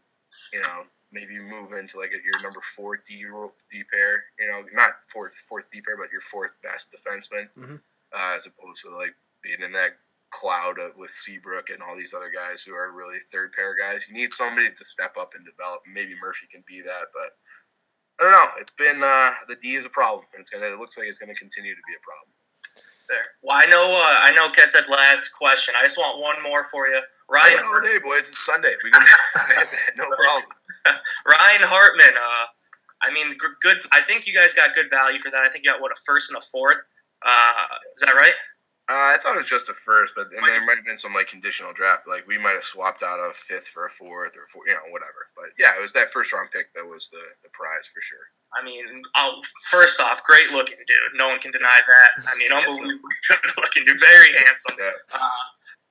you 0.53 0.59
know 0.61 0.83
maybe 1.11 1.39
move 1.39 1.73
into 1.73 1.97
like 1.97 2.11
a, 2.11 2.21
your 2.23 2.39
number 2.41 2.61
four 2.61 2.97
D 2.97 3.25
D 3.71 3.83
pair. 3.91 4.25
You 4.39 4.47
know, 4.47 4.63
not 4.73 5.03
fourth 5.11 5.35
fourth 5.35 5.71
D 5.71 5.81
pair, 5.81 5.97
but 5.97 6.11
your 6.11 6.21
fourth 6.21 6.55
best 6.61 6.93
defenseman, 6.93 7.49
Mhm. 7.57 7.79
Uh, 8.13 8.33
as 8.35 8.45
opposed 8.47 8.81
to 8.83 8.89
like 8.95 9.15
being 9.43 9.61
in 9.61 9.71
that 9.73 9.97
cloud 10.29 10.77
of, 10.79 10.95
with 10.97 11.09
Seabrook 11.09 11.69
and 11.69 11.81
all 11.81 11.95
these 11.95 12.13
other 12.13 12.29
guys 12.29 12.63
who 12.63 12.73
are 12.73 12.91
really 12.91 13.17
third 13.31 13.53
pair 13.53 13.75
guys. 13.75 14.07
You 14.07 14.15
need 14.15 14.31
somebody 14.31 14.69
to 14.69 14.85
step 14.85 15.15
up 15.19 15.33
and 15.35 15.45
develop. 15.45 15.81
Maybe 15.91 16.13
Murphy 16.21 16.47
can 16.51 16.63
be 16.67 16.81
that, 16.81 17.09
but 17.13 17.37
I 18.19 18.23
don't 18.23 18.31
know. 18.31 18.49
It's 18.59 18.73
been 18.73 19.01
uh, 19.01 19.31
the 19.47 19.55
D 19.55 19.73
is 19.73 19.85
a 19.85 19.89
problem, 19.89 20.25
and 20.33 20.41
it's 20.41 20.49
gonna. 20.49 20.65
It 20.65 20.79
looks 20.79 20.97
like 20.97 21.07
it's 21.07 21.17
gonna 21.17 21.35
continue 21.35 21.73
to 21.73 21.81
be 21.87 21.95
a 21.95 22.03
problem. 22.03 22.33
There. 23.07 23.25
Well, 23.41 23.57
I 23.57 23.65
know. 23.65 23.89
Uh, 23.89 24.19
I 24.21 24.31
know. 24.35 24.51
Ket 24.51 24.69
said 24.69 24.83
last 24.87 25.29
question. 25.29 25.73
I 25.79 25.83
just 25.83 25.97
want 25.97 26.21
one 26.21 26.43
more 26.43 26.65
for 26.69 26.87
you, 26.87 27.01
Ryan. 27.27 27.57
all 27.65 27.81
day, 27.81 27.97
boys. 28.03 28.29
It's 28.29 28.37
Sunday. 28.37 28.73
We 28.83 28.91
can 28.91 29.01
no 29.97 30.05
problem. 30.05 30.51
Ryan 31.25 31.61
Hartman. 31.63 32.13
Uh, 32.13 32.45
I 33.01 33.11
mean, 33.11 33.35
good. 33.61 33.77
I 33.91 34.01
think 34.01 34.27
you 34.27 34.33
guys 34.33 34.53
got 34.53 34.75
good 34.75 34.91
value 34.91 35.17
for 35.17 35.31
that. 35.31 35.41
I 35.41 35.49
think 35.49 35.63
you 35.63 35.71
got 35.71 35.81
what 35.81 35.91
a 35.91 35.99
first 36.05 36.29
and 36.29 36.37
a 36.37 36.45
fourth. 36.45 36.77
Uh, 37.25 37.75
is 37.95 38.01
that 38.01 38.15
right? 38.15 38.33
Uh, 38.89 39.13
I 39.13 39.17
thought 39.21 39.35
it 39.35 39.45
was 39.45 39.49
just 39.49 39.69
a 39.69 39.73
first, 39.73 40.13
but 40.17 40.33
and 40.33 40.47
there 40.47 40.65
might 40.65 40.81
have 40.81 40.85
been 40.85 40.97
some 40.97 41.13
like 41.13 41.27
conditional 41.27 41.73
draft. 41.73 42.07
Like 42.07 42.25
we 42.25 42.39
might 42.39 42.57
have 42.57 42.65
swapped 42.65 43.03
out 43.03 43.21
a 43.21 43.29
fifth 43.33 43.67
for 43.67 43.85
a 43.85 43.89
fourth 43.89 44.33
or 44.33 44.47
four, 44.47 44.65
you 44.65 44.73
know, 44.73 44.89
whatever. 44.89 45.29
But 45.37 45.53
yeah, 45.59 45.77
it 45.77 45.81
was 45.81 45.93
that 45.93 46.09
first 46.09 46.33
round 46.33 46.49
pick 46.49 46.73
that 46.73 46.89
was 46.89 47.07
the 47.09 47.21
the 47.43 47.49
prize 47.53 47.85
for 47.85 48.01
sure. 48.01 48.33
I 48.49 48.65
mean, 48.65 48.81
I'll, 49.13 49.41
first 49.69 50.01
off, 50.01 50.23
great 50.23 50.49
looking 50.49 50.81
dude. 50.87 51.13
No 51.13 51.27
one 51.27 51.37
can 51.37 51.51
deny 51.51 51.69
that. 51.85 52.25
I 52.25 52.35
mean, 52.35 52.51
unbelievably 52.51 52.97
good 53.29 53.53
looking 53.57 53.85
dude. 53.85 53.99
Very 53.99 54.33
handsome. 54.33 54.73
Uh, 55.13 55.19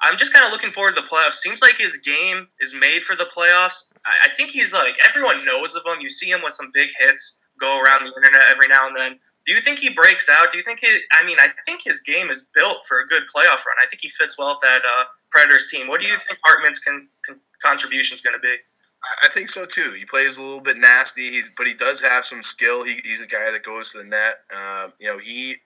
I'm 0.01 0.17
just 0.17 0.33
kind 0.33 0.45
of 0.45 0.51
looking 0.51 0.73
forward 0.73 0.97
to 0.97 1.03
the 1.03 1.07
playoffs. 1.07 1.35
Seems 1.35 1.63
like 1.63 1.77
his 1.77 1.99
game 1.99 2.49
is 2.59 2.75
made 2.75 3.05
for 3.05 3.15
the 3.15 3.31
playoffs. 3.31 3.95
I, 4.05 4.27
I 4.27 4.29
think 4.31 4.51
he's 4.51 4.73
like 4.73 4.99
everyone 5.07 5.47
knows 5.47 5.77
of 5.77 5.83
him. 5.87 6.01
You 6.01 6.09
see 6.09 6.31
him 6.31 6.41
with 6.43 6.55
some 6.55 6.73
big 6.75 6.91
hits 6.99 7.41
go 7.61 7.81
around 7.81 8.07
the 8.07 8.13
internet 8.17 8.43
every 8.51 8.69
now 8.69 8.87
and 8.87 8.97
then. 8.97 9.19
Do 9.49 9.55
you 9.55 9.63
think 9.63 9.79
he 9.79 9.89
breaks 9.89 10.29
out? 10.29 10.53
Do 10.53 10.59
you 10.59 10.63
think 10.63 10.81
he? 10.81 10.99
I 11.19 11.25
mean, 11.25 11.39
I 11.41 11.49
think 11.65 11.81
his 11.83 12.03
game 12.03 12.29
is 12.29 12.47
built 12.53 12.87
for 12.87 13.01
a 13.01 13.07
good 13.07 13.23
playoff 13.35 13.65
run. 13.65 13.79
I 13.83 13.89
think 13.89 14.03
he 14.03 14.11
fits 14.11 14.37
well 14.37 14.51
with 14.51 14.61
that 14.61 14.83
uh, 14.85 15.05
Predators 15.31 15.69
team. 15.71 15.89
What 15.89 16.03
do 16.03 16.07
you 16.07 16.17
think 16.17 16.39
Hartman's 16.45 16.79
con, 16.79 17.09
con, 17.27 17.41
contribution 17.63 18.15
is 18.15 18.21
going 18.21 18.35
to 18.35 18.41
be? 18.41 18.55
I- 19.25 19.29
think 19.29 19.49
so 19.49 19.65
too. 19.65 19.95
He 19.97 20.05
plays 20.05 20.37
a 20.37 20.43
little 20.43 20.61
bit 20.61 20.77
nasty. 20.77 21.31
He's 21.31 21.51
but 21.57 21.67
he 21.67 21.73
does 21.73 22.03
have 22.03 22.27
some 22.27 22.43
skill. 22.43 22.85
He, 22.85 23.01
he's 23.03 23.23
a 23.23 23.27
guy 23.27 23.51
that 23.51 23.63
goes 23.63 23.93
to 23.93 23.99
the 23.99 24.05
net. 24.05 24.41
Um, 24.53 24.93
you 25.01 25.07
know, 25.07 25.17
he 25.17 25.57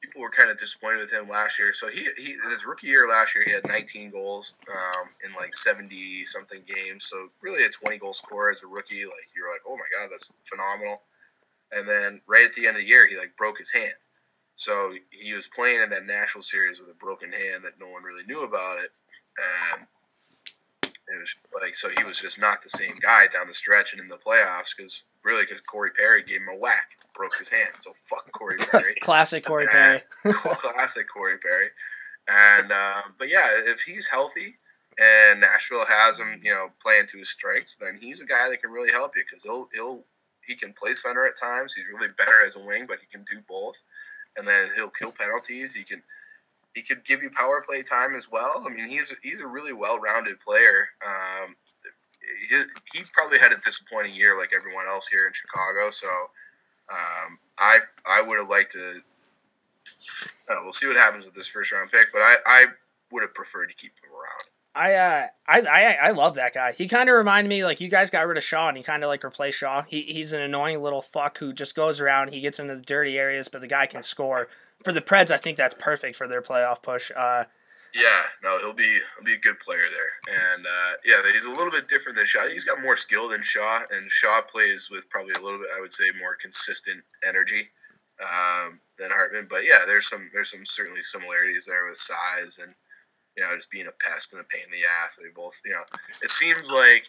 people 0.00 0.22
were 0.22 0.30
kind 0.30 0.50
of 0.50 0.56
disappointed 0.56 0.98
with 0.98 1.12
him 1.12 1.28
last 1.28 1.60
year. 1.60 1.72
So 1.72 1.90
he, 1.90 2.08
he 2.18 2.32
in 2.32 2.50
his 2.50 2.66
rookie 2.66 2.88
year 2.88 3.06
last 3.08 3.36
year, 3.36 3.44
he 3.46 3.52
had 3.52 3.68
19 3.68 4.10
goals 4.10 4.54
um, 4.68 5.10
in 5.24 5.32
like 5.34 5.54
70 5.54 5.94
something 6.24 6.62
games. 6.66 7.04
So 7.04 7.28
really 7.40 7.64
a 7.64 7.68
20 7.68 7.98
goal 7.98 8.14
scorer 8.14 8.50
as 8.50 8.64
a 8.64 8.66
rookie. 8.66 9.04
Like 9.04 9.30
you're 9.36 9.48
like, 9.48 9.62
oh 9.64 9.76
my 9.76 9.86
god, 9.96 10.08
that's 10.10 10.32
phenomenal. 10.42 11.02
And 11.72 11.88
then 11.88 12.20
right 12.26 12.46
at 12.46 12.52
the 12.54 12.66
end 12.66 12.76
of 12.76 12.82
the 12.82 12.88
year, 12.88 13.08
he 13.08 13.16
like 13.16 13.36
broke 13.36 13.58
his 13.58 13.72
hand. 13.72 13.94
So 14.54 14.92
he 15.10 15.32
was 15.32 15.48
playing 15.48 15.82
in 15.82 15.90
that 15.90 16.04
national 16.04 16.42
series 16.42 16.80
with 16.80 16.90
a 16.90 16.94
broken 16.94 17.32
hand 17.32 17.64
that 17.64 17.80
no 17.80 17.88
one 17.88 18.02
really 18.02 18.26
knew 18.26 18.44
about 18.44 18.76
it, 18.76 18.90
and 19.72 19.86
it 20.82 21.18
was 21.18 21.34
like 21.62 21.74
so 21.74 21.88
he 21.88 22.04
was 22.04 22.20
just 22.20 22.38
not 22.38 22.62
the 22.62 22.68
same 22.68 22.96
guy 23.00 23.26
down 23.32 23.46
the 23.46 23.54
stretch 23.54 23.92
and 23.92 24.02
in 24.02 24.08
the 24.08 24.16
playoffs 24.18 24.76
because 24.76 25.04
really 25.24 25.42
because 25.42 25.60
Corey 25.60 25.90
Perry 25.96 26.22
gave 26.22 26.42
him 26.42 26.48
a 26.52 26.58
whack, 26.58 26.90
broke 27.14 27.36
his 27.38 27.48
hand. 27.48 27.72
So 27.76 27.92
fuck 27.94 28.30
Corey 28.32 28.58
Perry. 28.58 28.94
Classic 29.00 29.44
Corey 29.44 29.66
Perry. 29.66 30.02
classic 30.32 31.06
Corey 31.08 31.38
Perry. 31.38 31.68
And 32.28 32.70
um, 32.70 33.14
but 33.18 33.28
yeah, 33.28 33.46
if 33.66 33.82
he's 33.82 34.08
healthy 34.08 34.58
and 34.98 35.40
Nashville 35.40 35.86
has 35.88 36.18
him, 36.18 36.40
you 36.42 36.52
know, 36.52 36.68
playing 36.82 37.06
to 37.08 37.18
his 37.18 37.30
strengths, 37.30 37.76
then 37.76 37.98
he's 38.00 38.20
a 38.20 38.26
guy 38.26 38.48
that 38.50 38.62
can 38.62 38.70
really 38.70 38.92
help 38.92 39.12
you 39.16 39.22
because 39.24 39.42
he'll 39.42 39.68
he'll 39.72 40.04
he 40.50 40.56
can 40.56 40.72
play 40.72 40.94
center 40.94 41.24
at 41.26 41.36
times. 41.40 41.74
He's 41.74 41.86
really 41.86 42.12
better 42.18 42.42
as 42.44 42.56
a 42.56 42.66
wing, 42.66 42.86
but 42.88 42.98
he 42.98 43.06
can 43.06 43.24
do 43.30 43.38
both. 43.48 43.84
And 44.36 44.48
then 44.48 44.70
he'll 44.74 44.90
kill 44.90 45.12
penalties. 45.12 45.74
He 45.74 45.84
can 45.84 46.02
he 46.74 46.82
could 46.82 47.04
give 47.04 47.22
you 47.22 47.30
power 47.30 47.62
play 47.64 47.82
time 47.82 48.14
as 48.16 48.28
well. 48.30 48.64
I 48.66 48.74
mean, 48.74 48.88
he's 48.88 49.14
he's 49.22 49.40
a 49.40 49.46
really 49.46 49.72
well 49.72 50.00
rounded 50.00 50.40
player. 50.40 50.88
Um, 51.06 51.54
he, 52.48 52.56
he 52.92 53.04
probably 53.12 53.38
had 53.38 53.52
a 53.52 53.58
disappointing 53.58 54.14
year 54.14 54.36
like 54.36 54.50
everyone 54.56 54.86
else 54.86 55.06
here 55.06 55.26
in 55.26 55.32
Chicago. 55.32 55.90
So 55.90 56.08
um, 56.08 57.38
I 57.58 57.78
I 58.08 58.22
would 58.22 58.40
have 58.40 58.48
liked 58.50 58.72
to. 58.72 59.02
Know, 60.48 60.62
we'll 60.64 60.72
see 60.72 60.88
what 60.88 60.96
happens 60.96 61.24
with 61.26 61.34
this 61.34 61.48
first 61.48 61.70
round 61.72 61.90
pick, 61.92 62.08
but 62.12 62.22
I, 62.22 62.36
I 62.44 62.66
would 63.12 63.22
have 63.22 63.34
preferred 63.34 63.68
to 63.68 63.76
keep 63.76 63.92
him. 64.02 64.09
I 64.74 64.94
uh 64.94 65.26
I 65.46 65.60
I 65.60 65.82
I 66.02 66.10
love 66.12 66.34
that 66.36 66.54
guy. 66.54 66.72
He 66.72 66.86
kind 66.86 67.08
of 67.08 67.16
reminded 67.16 67.48
me 67.48 67.64
like 67.64 67.80
you 67.80 67.88
guys 67.88 68.10
got 68.10 68.26
rid 68.26 68.38
of 68.38 68.44
Shaw 68.44 68.68
and 68.68 68.76
he 68.76 68.82
kind 68.82 69.02
of 69.02 69.08
like 69.08 69.24
replaced 69.24 69.58
Shaw. 69.58 69.82
He 69.82 70.02
he's 70.02 70.32
an 70.32 70.40
annoying 70.40 70.80
little 70.82 71.02
fuck 71.02 71.38
who 71.38 71.52
just 71.52 71.74
goes 71.74 72.00
around. 72.00 72.32
He 72.32 72.40
gets 72.40 72.60
into 72.60 72.76
the 72.76 72.82
dirty 72.82 73.18
areas, 73.18 73.48
but 73.48 73.60
the 73.60 73.66
guy 73.66 73.86
can 73.86 74.02
score. 74.02 74.48
For 74.84 74.92
the 74.92 75.00
Preds, 75.00 75.30
I 75.30 75.36
think 75.36 75.56
that's 75.58 75.74
perfect 75.74 76.16
for 76.16 76.26
their 76.28 76.40
playoff 76.40 76.82
push. 76.82 77.10
Uh, 77.14 77.44
Yeah, 77.92 78.22
no, 78.42 78.58
he'll 78.60 78.72
be 78.72 78.98
he'll 79.16 79.24
be 79.26 79.34
a 79.34 79.38
good 79.38 79.58
player 79.58 79.84
there, 79.90 80.54
and 80.54 80.64
uh, 80.64 80.92
yeah, 81.04 81.20
he's 81.32 81.44
a 81.44 81.50
little 81.50 81.72
bit 81.72 81.88
different 81.88 82.16
than 82.16 82.26
Shaw. 82.26 82.46
He's 82.48 82.64
got 82.64 82.80
more 82.80 82.96
skill 82.96 83.28
than 83.28 83.42
Shaw, 83.42 83.80
and 83.90 84.08
Shaw 84.08 84.40
plays 84.42 84.88
with 84.88 85.10
probably 85.10 85.32
a 85.36 85.42
little 85.42 85.58
bit, 85.58 85.68
I 85.76 85.80
would 85.80 85.90
say, 85.90 86.04
more 86.16 86.36
consistent 86.40 87.02
energy 87.26 87.70
um, 88.22 88.78
than 88.96 89.10
Hartman. 89.10 89.48
But 89.50 89.64
yeah, 89.64 89.82
there's 89.86 90.06
some 90.06 90.30
there's 90.32 90.52
some 90.52 90.64
certainly 90.64 91.02
similarities 91.02 91.66
there 91.66 91.84
with 91.84 91.96
size 91.96 92.58
and 92.62 92.74
you 93.40 93.46
know 93.46 93.54
just 93.54 93.70
being 93.70 93.86
a 93.86 93.96
pest 94.04 94.34
and 94.34 94.42
a 94.42 94.44
pain 94.44 94.64
in 94.64 94.70
the 94.70 94.84
ass. 95.02 95.16
They 95.16 95.30
both, 95.34 95.62
you 95.64 95.72
know, 95.72 95.82
it 96.22 96.28
seems 96.28 96.70
like 96.70 97.08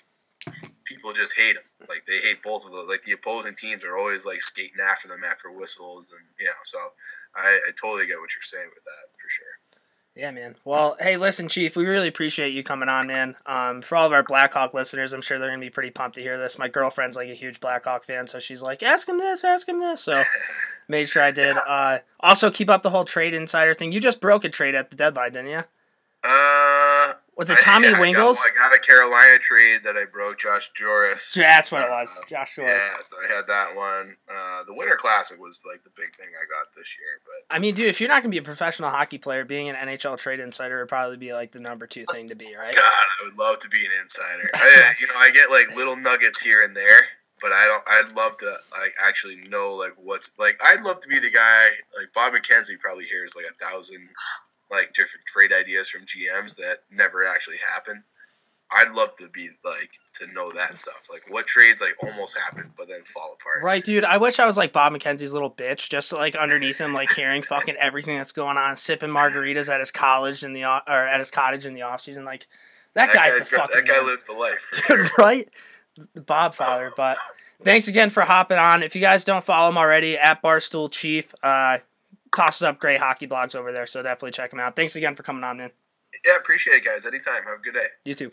people 0.86 1.12
just 1.12 1.38
hate 1.38 1.58
him. 1.58 1.68
Like 1.90 2.06
they 2.08 2.20
hate 2.20 2.42
both 2.42 2.66
of 2.66 2.72
those. 2.72 2.88
Like 2.88 3.02
the 3.02 3.12
opposing 3.12 3.56
teams 3.56 3.84
are 3.84 3.98
always 3.98 4.26
like 4.26 4.40
skating 4.40 4.80
after 4.82 5.10
them 5.10 5.24
after 5.30 5.52
whistles, 5.52 6.10
and 6.18 6.26
you 6.40 6.46
know, 6.46 6.62
so 6.64 6.80
I, 7.36 7.60
I 7.68 7.72
totally 7.80 8.08
get 8.08 8.20
what 8.20 8.32
you're 8.34 8.42
saying 8.42 8.70
with 8.74 8.84
that 8.86 9.12
for 9.20 9.28
sure. 9.28 9.60
Yeah, 10.16 10.32
man. 10.32 10.56
Well, 10.66 10.98
hey, 11.00 11.16
listen, 11.16 11.48
Chief, 11.48 11.76
we 11.78 11.86
really 11.86 12.10
appreciate 12.10 12.54
you 12.54 12.66
coming 12.66 12.90
on, 12.90 13.08
man. 13.08 13.36
Um, 13.46 13.82
for 13.82 13.96
all 13.96 14.08
of 14.08 14.12
our 14.12 14.24
Blackhawk 14.24 14.74
listeners, 14.74 15.14
I'm 15.14 15.22
sure 15.22 15.40
they're 15.40 15.50
gonna 15.50 15.60
be 15.60 15.70
pretty 15.70 15.92
pumped 15.92 16.16
to 16.16 16.22
hear 16.22 16.38
this. 16.38 16.58
My 16.58 16.70
girlfriend's 16.70 17.18
like 17.18 17.30
a 17.30 17.34
huge 17.34 17.60
Blackhawk 17.60 18.06
fan, 18.06 18.28
so 18.28 18.40
she's 18.40 18.62
like, 18.62 18.84
"Ask 18.84 19.10
him 19.10 19.20
this, 19.20 19.44
ask 19.44 19.68
him 19.68 19.80
this." 19.80 20.02
So, 20.02 20.24
made 20.88 21.10
sure 21.10 21.24
I 21.24 21.32
did. 21.32 21.58
Uh, 21.58 22.00
also, 22.22 22.50
keep 22.50 22.70
up 22.70 22.84
the 22.84 22.90
whole 22.90 23.06
trade 23.06 23.34
insider 23.34 23.74
thing. 23.74 23.92
You 23.92 24.00
just 24.00 24.22
broke 24.22 24.46
a 24.46 24.50
trade 24.50 24.76
at 24.76 24.90
the 24.90 24.96
deadline, 24.96 25.34
didn't 25.34 25.52
you? 25.52 25.64
Uh, 26.24 27.14
Was 27.36 27.50
it 27.50 27.58
Tommy 27.62 27.88
I, 27.88 27.94
Wingels? 27.94 28.38
I 28.38 28.50
got, 28.56 28.68
I 28.68 28.70
got 28.70 28.76
a 28.76 28.80
Carolina 28.80 29.40
trade 29.40 29.82
that 29.84 29.96
I 29.98 30.06
broke, 30.06 30.38
Josh 30.38 30.72
Jooris. 30.80 31.34
That's 31.36 31.72
what 31.72 31.82
it 31.82 31.90
was. 31.90 32.16
Josh 32.30 32.56
Jooris. 32.56 32.68
Yeah, 32.68 33.02
so 33.02 33.18
I 33.18 33.34
had 33.34 33.48
that 33.48 33.76
one. 33.76 34.18
Uh, 34.30 34.64
the 34.68 34.74
Winter 34.76 34.98
Classic 35.00 35.40
was 35.40 35.64
like 35.70 35.84
the 35.84 35.90
big 35.90 36.16
thing 36.16 36.28
I 36.30 36.46
got 36.46 36.74
this 36.76 36.96
year, 37.00 37.22
but 37.26 37.56
I 37.56 37.60
mean, 37.60 37.74
dude, 37.74 37.88
if 37.88 38.00
you're 38.00 38.10
not 38.10 38.22
gonna 38.22 38.32
be 38.32 38.38
a 38.38 38.44
professional 38.44 38.92
hockey 38.92 39.18
player, 39.18 39.46
being 39.46 39.70
an 39.70 39.76
NHL 39.76 40.20
trade 40.20 40.40
insider 40.40 40.80
would 40.80 40.90
probably 40.90 41.18
be 41.18 41.34
like 41.34 41.52
the 41.52 41.60
number 41.60 41.88
two 41.88 42.06
thing 42.12 42.28
to 42.30 42.36
be, 42.36 42.56
right? 42.56 42.76
God, 42.76 42.84
I 42.84 43.26
would 43.26 43.38
love 43.38 43.58
to 43.60 43.70
be 43.70 43.80
an 43.80 43.92
insider. 44.02 44.50
I, 44.54 44.94
you 45.00 45.08
know, 45.08 45.16
I 45.18 45.32
get 45.32 45.50
like 45.50 45.76
little 45.76 45.98
nuggets 45.98 46.42
here 46.42 46.62
and 46.64 46.78
there, 46.78 47.00
but 47.42 47.52
I 47.52 47.66
don't. 47.66 47.84
I'd 47.88 48.16
love 48.16 48.38
to 48.38 48.56
like 48.80 48.94
actually 49.04 49.38
know 49.48 49.76
like 49.80 49.94
what's 49.98 50.38
like. 50.38 50.60
I'd 50.64 50.84
love 50.84 51.00
to 51.00 51.08
be 51.08 51.18
the 51.18 51.32
guy 51.32 51.70
like 51.98 52.14
Bob 52.14 52.34
McKenzie 52.34 52.80
probably 52.80 53.06
hears 53.06 53.36
like 53.36 53.46
a 53.46 53.54
thousand 53.54 54.10
like 54.72 54.94
different 54.94 55.26
trade 55.26 55.52
ideas 55.54 55.90
from 55.90 56.02
GMs 56.02 56.56
that 56.56 56.80
never 56.90 57.28
actually 57.28 57.58
happen. 57.74 58.06
I'd 58.74 58.94
love 58.94 59.16
to 59.18 59.28
be 59.28 59.50
like 59.66 59.92
to 60.14 60.28
know 60.34 60.50
that 60.54 60.78
stuff, 60.78 61.08
like 61.12 61.24
what 61.30 61.46
trades 61.46 61.82
like 61.82 61.96
almost 62.02 62.38
happened 62.38 62.72
but 62.78 62.88
then 62.88 63.02
fall 63.04 63.34
apart. 63.38 63.64
Right, 63.64 63.84
dude. 63.84 64.06
I 64.06 64.16
wish 64.16 64.40
I 64.40 64.46
was 64.46 64.56
like 64.56 64.72
Bob 64.72 64.94
McKenzie's 64.94 65.34
little 65.34 65.52
bitch, 65.52 65.90
just 65.90 66.14
like 66.14 66.38
underneath 66.38 66.78
him, 66.80 66.94
like 66.94 67.12
hearing 67.12 67.44
fucking 67.44 67.76
everything 67.82 68.16
that's 68.18 68.32
going 68.32 68.56
on, 68.56 68.78
sipping 68.78 69.10
margaritas 69.10 69.68
at 69.68 69.82
his 69.82 69.92
college 69.92 70.44
in 70.44 70.54
the 70.54 70.64
or 70.64 71.06
at 71.08 71.20
his 71.20 71.32
cottage 71.32 71.66
in 71.66 71.74
the 71.74 71.82
off 71.82 72.00
season. 72.00 72.24
Like 72.24 72.48
that, 72.94 73.08
That 73.08 73.16
guy's 73.16 73.34
guy's 73.34 73.46
the 73.50 73.58
fucking 73.58 73.76
that 73.76 73.86
guy 73.86 73.98
man. 73.98 74.06
lives 74.06 74.24
the 74.26 74.34
life. 74.34 74.72
Dude, 74.74 74.84
sure. 74.86 75.10
right? 75.18 75.50
The 76.14 76.22
Bob 76.22 76.54
Father. 76.56 76.94
But 76.96 77.18
thanks 77.66 77.90
again 77.90 78.10
for 78.10 78.22
hopping 78.24 78.58
on. 78.58 78.84
If 78.84 78.96
you 78.96 79.02
guys 79.02 79.26
don't 79.26 79.44
follow 79.44 79.68
him 79.68 79.78
already, 79.78 80.18
at 80.18 80.42
Barstool 80.42 80.90
Chief, 80.90 81.34
uh, 81.44 81.80
tosses 82.36 82.64
up 82.64 82.80
great 82.80 83.00
hockey 83.00 83.28
blogs 83.28 83.56
over 83.56 83.72
there, 83.72 83.86
so 83.86 84.02
definitely 84.02 84.32
check 84.32 84.54
him 84.54 84.60
out. 84.60 84.76
Thanks 84.76 84.96
again 84.96 85.16
for 85.16 85.24
coming 85.24 85.44
on, 85.44 85.58
man. 85.58 85.72
Yeah, 86.26 86.38
appreciate 86.38 86.76
it, 86.76 86.86
guys. 86.86 87.06
Anytime. 87.06 87.44
Have 87.44 87.60
a 87.60 87.62
good 87.62 87.74
day. 87.74 87.86
You 88.06 88.16
too. 88.16 88.32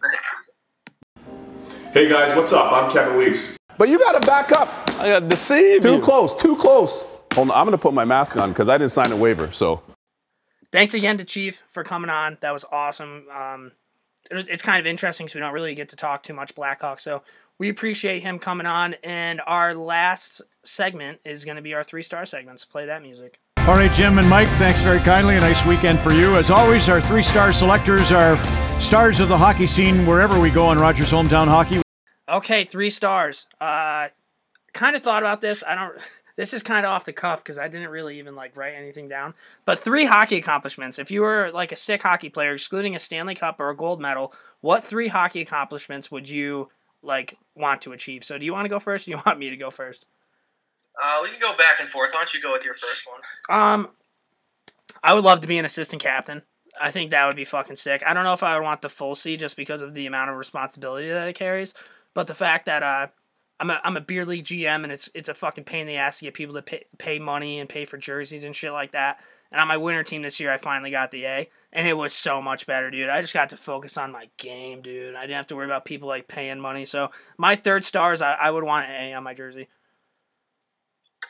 Hey 1.92 2.08
guys, 2.08 2.36
what's 2.36 2.52
up? 2.52 2.72
I'm 2.72 2.90
Kevin 2.90 3.16
Weeks. 3.16 3.56
But 3.78 3.88
you 3.88 3.98
got 3.98 4.20
to 4.20 4.26
back 4.26 4.52
up. 4.52 4.68
I 5.00 5.08
got 5.08 5.20
to 5.20 5.28
deceive 5.28 5.82
Too 5.82 5.94
you. 5.94 6.00
close, 6.00 6.34
too 6.34 6.56
close. 6.56 7.04
Hold 7.34 7.50
on, 7.50 7.56
I'm 7.56 7.64
going 7.64 7.72
to 7.72 7.78
put 7.78 7.94
my 7.94 8.04
mask 8.04 8.36
on 8.36 8.50
because 8.50 8.68
I 8.68 8.76
didn't 8.76 8.90
sign 8.90 9.12
a 9.12 9.16
waiver. 9.16 9.50
So 9.52 9.82
Thanks 10.70 10.92
again 10.92 11.16
to 11.18 11.24
Chief 11.24 11.62
for 11.70 11.84
coming 11.84 12.10
on. 12.10 12.36
That 12.40 12.52
was 12.52 12.64
awesome. 12.70 13.24
Um, 13.34 13.72
it's 14.30 14.62
kind 14.62 14.80
of 14.80 14.86
interesting 14.86 15.26
because 15.26 15.34
we 15.34 15.40
don't 15.40 15.54
really 15.54 15.74
get 15.74 15.88
to 15.90 15.96
talk 15.96 16.22
too 16.22 16.34
much 16.34 16.54
Blackhawk, 16.54 17.00
so 17.00 17.22
we 17.58 17.70
appreciate 17.70 18.20
him 18.22 18.38
coming 18.38 18.66
on. 18.66 18.94
And 19.02 19.40
our 19.46 19.74
last 19.74 20.42
segment 20.64 21.20
is 21.24 21.44
going 21.46 21.56
to 21.56 21.62
be 21.62 21.72
our 21.72 21.82
three 21.82 22.02
star 22.02 22.26
segments. 22.26 22.64
Play 22.64 22.86
that 22.86 23.00
music. 23.02 23.40
All 23.69 23.74
right, 23.74 23.93
Jim 23.93 24.19
and 24.19 24.27
Mike, 24.31 24.49
thanks 24.57 24.81
very 24.81 24.99
kindly. 25.01 25.36
A 25.36 25.40
nice 25.40 25.62
weekend 25.66 26.01
for 26.01 26.11
you. 26.11 26.36
As 26.39 26.51
always, 26.51 26.89
our 26.89 27.03
three 27.03 27.23
star 27.23 27.53
selectors 27.53 28.11
are 28.11 28.43
stars 28.81 29.20
of 29.20 29.28
the 29.28 29.36
hockey 29.36 29.66
scene 29.66 30.07
wherever 30.07 30.40
we 30.40 30.49
go 30.49 30.65
on 30.65 30.78
Rogers 30.78 31.11
Hometown 31.11 31.49
Hockey. 31.49 31.82
Okay, 32.27 32.65
three 32.65 32.89
stars. 32.89 33.45
Uh, 33.61 34.09
kind 34.73 34.97
of 34.97 35.03
thought 35.03 35.23
about 35.23 35.43
this. 35.43 35.62
I 35.62 35.74
don't. 35.74 35.99
This 36.36 36.55
is 36.55 36.62
kind 36.62 36.86
of 36.86 36.93
off 36.93 37.05
the 37.05 37.12
cuff 37.12 37.43
because 37.43 37.59
I 37.59 37.66
didn't 37.66 37.90
really 37.90 38.20
even 38.20 38.36
like 38.36 38.57
write 38.57 38.74
anything 38.74 39.09
down. 39.09 39.35
But 39.65 39.81
three 39.81 40.05
hockey 40.05 40.36
accomplishments. 40.36 41.01
If 41.01 41.11
you 41.11 41.23
were 41.23 41.51
like 41.53 41.73
a 41.73 41.77
sick 41.77 42.05
hockey 42.05 42.28
player, 42.28 42.53
excluding 42.55 42.95
a 42.95 43.01
Stanley 43.01 43.35
Cup 43.35 43.59
or 43.59 43.70
a 43.70 43.77
gold 43.77 44.01
medal, 44.01 44.32
what 44.61 44.85
three 44.85 45.09
hockey 45.09 45.40
accomplishments 45.40 46.12
would 46.12 46.31
you 46.31 46.70
like 47.03 47.36
want 47.57 47.82
to 47.82 47.93
achieve? 47.93 48.23
So, 48.23 48.39
do 48.39 48.47
you 48.47 48.53
want 48.53 48.66
to 48.66 48.69
go 48.69 48.78
first? 48.78 49.03
Or 49.03 49.05
do 49.07 49.11
you 49.16 49.23
want 49.27 49.40
me 49.40 49.51
to 49.51 49.57
go 49.57 49.70
first? 49.70 50.07
Uh, 51.02 51.20
we 51.22 51.28
can 51.28 51.40
go 51.40 51.56
back 51.56 51.80
and 51.80 51.88
forth. 51.88 52.10
Why 52.12 52.20
don't 52.20 52.34
you 52.34 52.40
go 52.40 52.52
with 52.52 52.64
your 52.64 52.74
first 52.74 53.08
one? 53.08 53.60
Um, 53.60 53.90
I 55.02 55.14
would 55.14 55.24
love 55.24 55.40
to 55.40 55.46
be 55.46 55.58
an 55.58 55.64
assistant 55.64 56.02
captain. 56.02 56.42
I 56.80 56.90
think 56.90 57.10
that 57.10 57.26
would 57.26 57.36
be 57.36 57.44
fucking 57.44 57.76
sick. 57.76 58.02
I 58.06 58.14
don't 58.14 58.24
know 58.24 58.32
if 58.32 58.42
I 58.42 58.56
would 58.56 58.64
want 58.64 58.82
the 58.82 58.88
full 58.88 59.14
C 59.14 59.36
just 59.36 59.56
because 59.56 59.82
of 59.82 59.94
the 59.94 60.06
amount 60.06 60.30
of 60.30 60.36
responsibility 60.36 61.08
that 61.08 61.28
it 61.28 61.34
carries, 61.34 61.74
but 62.14 62.26
the 62.26 62.34
fact 62.34 62.66
that 62.66 62.82
uh, 62.82 63.08
I'm 63.60 63.70
a 63.70 63.80
I'm 63.82 63.96
a 63.96 64.00
beer 64.00 64.24
league 64.24 64.44
GM 64.44 64.84
and 64.84 64.92
it's 64.92 65.10
it's 65.14 65.28
a 65.28 65.34
fucking 65.34 65.64
pain 65.64 65.82
in 65.82 65.86
the 65.88 65.96
ass 65.96 66.18
to 66.18 66.26
get 66.26 66.34
people 66.34 66.54
to 66.54 66.62
pay 66.62 66.84
pay 66.98 67.18
money 67.18 67.58
and 67.58 67.68
pay 67.68 67.84
for 67.84 67.96
jerseys 67.96 68.44
and 68.44 68.54
shit 68.54 68.72
like 68.72 68.92
that. 68.92 69.20
And 69.50 69.60
on 69.60 69.66
my 69.66 69.78
winter 69.78 70.02
team 70.02 70.20
this 70.22 70.40
year, 70.40 70.52
I 70.52 70.58
finally 70.58 70.90
got 70.90 71.10
the 71.10 71.24
A, 71.24 71.48
and 71.72 71.88
it 71.88 71.96
was 71.96 72.12
so 72.12 72.42
much 72.42 72.66
better, 72.66 72.90
dude. 72.90 73.08
I 73.08 73.22
just 73.22 73.32
got 73.32 73.48
to 73.48 73.56
focus 73.56 73.96
on 73.96 74.12
my 74.12 74.28
game, 74.36 74.82
dude. 74.82 75.14
I 75.14 75.22
didn't 75.22 75.36
have 75.36 75.46
to 75.46 75.56
worry 75.56 75.64
about 75.64 75.86
people 75.86 76.06
like 76.06 76.28
paying 76.28 76.60
money. 76.60 76.84
So 76.84 77.10
my 77.38 77.56
third 77.56 77.82
stars, 77.82 78.20
I, 78.20 78.34
I 78.34 78.50
would 78.50 78.62
want 78.62 78.90
an 78.90 78.94
A 78.94 79.14
on 79.14 79.24
my 79.24 79.32
jersey. 79.32 79.68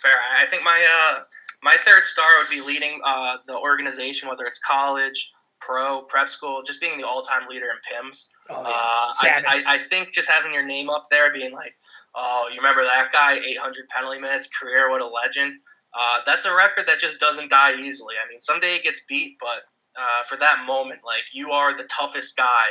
Fair. 0.02 0.16
I 0.36 0.46
think 0.46 0.62
my 0.62 0.80
uh, 0.80 1.20
my 1.62 1.76
third 1.76 2.04
star 2.04 2.26
would 2.38 2.50
be 2.50 2.60
leading 2.60 3.00
uh, 3.04 3.38
the 3.46 3.56
organization, 3.56 4.28
whether 4.28 4.44
it's 4.44 4.58
college, 4.58 5.32
pro, 5.60 6.02
prep 6.02 6.28
school, 6.28 6.62
just 6.64 6.80
being 6.80 6.98
the 6.98 7.06
all-time 7.06 7.48
leader 7.48 7.66
in 7.66 7.78
PIMS. 7.90 8.30
Oh, 8.50 8.62
yeah. 8.62 8.68
uh, 8.68 8.72
I, 8.72 9.42
I, 9.46 9.74
I 9.74 9.78
think 9.78 10.12
just 10.12 10.30
having 10.30 10.52
your 10.52 10.64
name 10.64 10.88
up 10.88 11.04
there, 11.10 11.32
being 11.32 11.52
like, 11.52 11.74
oh, 12.14 12.48
you 12.50 12.56
remember 12.56 12.82
that 12.82 13.10
guy, 13.12 13.34
800 13.34 13.88
penalty 13.88 14.20
minutes, 14.20 14.48
career, 14.48 14.90
what 14.90 15.00
a 15.00 15.06
legend. 15.06 15.54
Uh, 15.98 16.18
that's 16.26 16.44
a 16.44 16.54
record 16.54 16.86
that 16.86 16.98
just 16.98 17.18
doesn't 17.18 17.50
die 17.50 17.74
easily. 17.74 18.14
I 18.24 18.28
mean, 18.30 18.40
someday 18.40 18.76
it 18.76 18.84
gets 18.84 19.02
beat, 19.08 19.36
but 19.40 19.62
uh, 19.98 20.22
for 20.28 20.36
that 20.36 20.64
moment, 20.66 21.00
like 21.04 21.24
you 21.32 21.50
are 21.50 21.76
the 21.76 21.84
toughest 21.84 22.36
guy, 22.36 22.68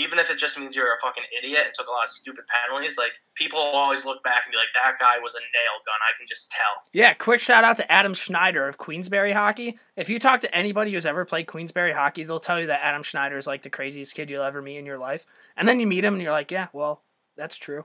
even 0.00 0.18
if 0.18 0.30
it 0.30 0.38
just 0.38 0.58
means 0.58 0.74
you're 0.74 0.94
a 0.94 0.98
fucking 1.02 1.24
idiot 1.38 1.60
and 1.66 1.74
took 1.74 1.86
a 1.86 1.90
lot 1.90 2.04
of 2.04 2.08
stupid 2.08 2.44
penalties. 2.48 2.96
Like 2.96 3.12
people 3.34 3.58
always 3.58 4.06
look 4.06 4.22
back 4.24 4.42
and 4.46 4.52
be 4.52 4.56
like, 4.56 4.68
that 4.72 4.98
guy 4.98 5.18
was 5.22 5.34
a 5.34 5.40
nail 5.40 5.76
gun. 5.84 5.94
I 6.02 6.16
can 6.16 6.26
just 6.26 6.50
tell. 6.50 6.82
Yeah, 6.92 7.12
quick 7.12 7.40
shout 7.40 7.64
out 7.64 7.76
to 7.76 7.92
Adam 7.92 8.14
Schneider 8.14 8.66
of 8.66 8.78
Queensbury 8.78 9.32
Hockey. 9.32 9.78
If 9.96 10.08
you 10.08 10.18
talk 10.18 10.40
to 10.40 10.54
anybody 10.54 10.92
who's 10.92 11.04
ever 11.04 11.26
played 11.26 11.46
Queensbury 11.46 11.92
Hockey, 11.92 12.24
they'll 12.24 12.40
tell 12.40 12.58
you 12.58 12.68
that 12.68 12.80
Adam 12.82 13.02
Schneider 13.02 13.36
is 13.36 13.46
like 13.46 13.62
the 13.62 13.70
craziest 13.70 14.14
kid 14.14 14.30
you'll 14.30 14.42
ever 14.42 14.62
meet 14.62 14.78
in 14.78 14.86
your 14.86 14.98
life. 14.98 15.26
And 15.56 15.68
then 15.68 15.80
you 15.80 15.86
meet 15.86 16.04
him 16.04 16.14
and 16.14 16.22
you're 16.22 16.32
like, 16.32 16.50
yeah, 16.50 16.68
well, 16.72 17.02
that's 17.36 17.56
true. 17.56 17.84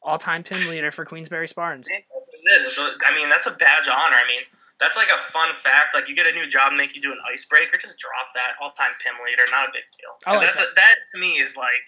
All 0.00 0.18
time 0.18 0.44
pin 0.44 0.70
leader 0.70 0.92
for 0.92 1.04
Queensbury 1.04 1.48
Spartans. 1.48 1.88
That's 1.90 2.04
what 2.28 2.28
it 2.34 2.60
is. 2.60 2.68
It's 2.68 2.78
a, 2.78 2.92
I 3.04 3.16
mean, 3.16 3.28
that's 3.28 3.46
a 3.46 3.56
badge 3.56 3.88
of 3.88 3.94
honor. 3.96 4.16
I 4.16 4.28
mean, 4.28 4.44
that's 4.80 4.96
like 4.96 5.08
a 5.08 5.22
fun 5.22 5.54
fact. 5.54 5.94
Like 5.94 6.08
you 6.08 6.16
get 6.16 6.26
a 6.26 6.32
new 6.32 6.48
job, 6.48 6.68
and 6.68 6.76
make 6.76 6.94
you 6.94 7.02
do 7.02 7.12
an 7.12 7.18
icebreaker, 7.30 7.76
just 7.76 7.98
drop 7.98 8.32
that 8.34 8.54
all-time 8.60 8.90
pin 9.02 9.12
leader. 9.24 9.42
Not 9.50 9.68
a 9.68 9.72
big 9.72 9.84
deal. 9.98 10.34
Like 10.34 10.46
that's 10.46 10.60
a, 10.60 10.66
that 10.76 10.94
to 11.12 11.20
me 11.20 11.38
is 11.38 11.56
like 11.56 11.86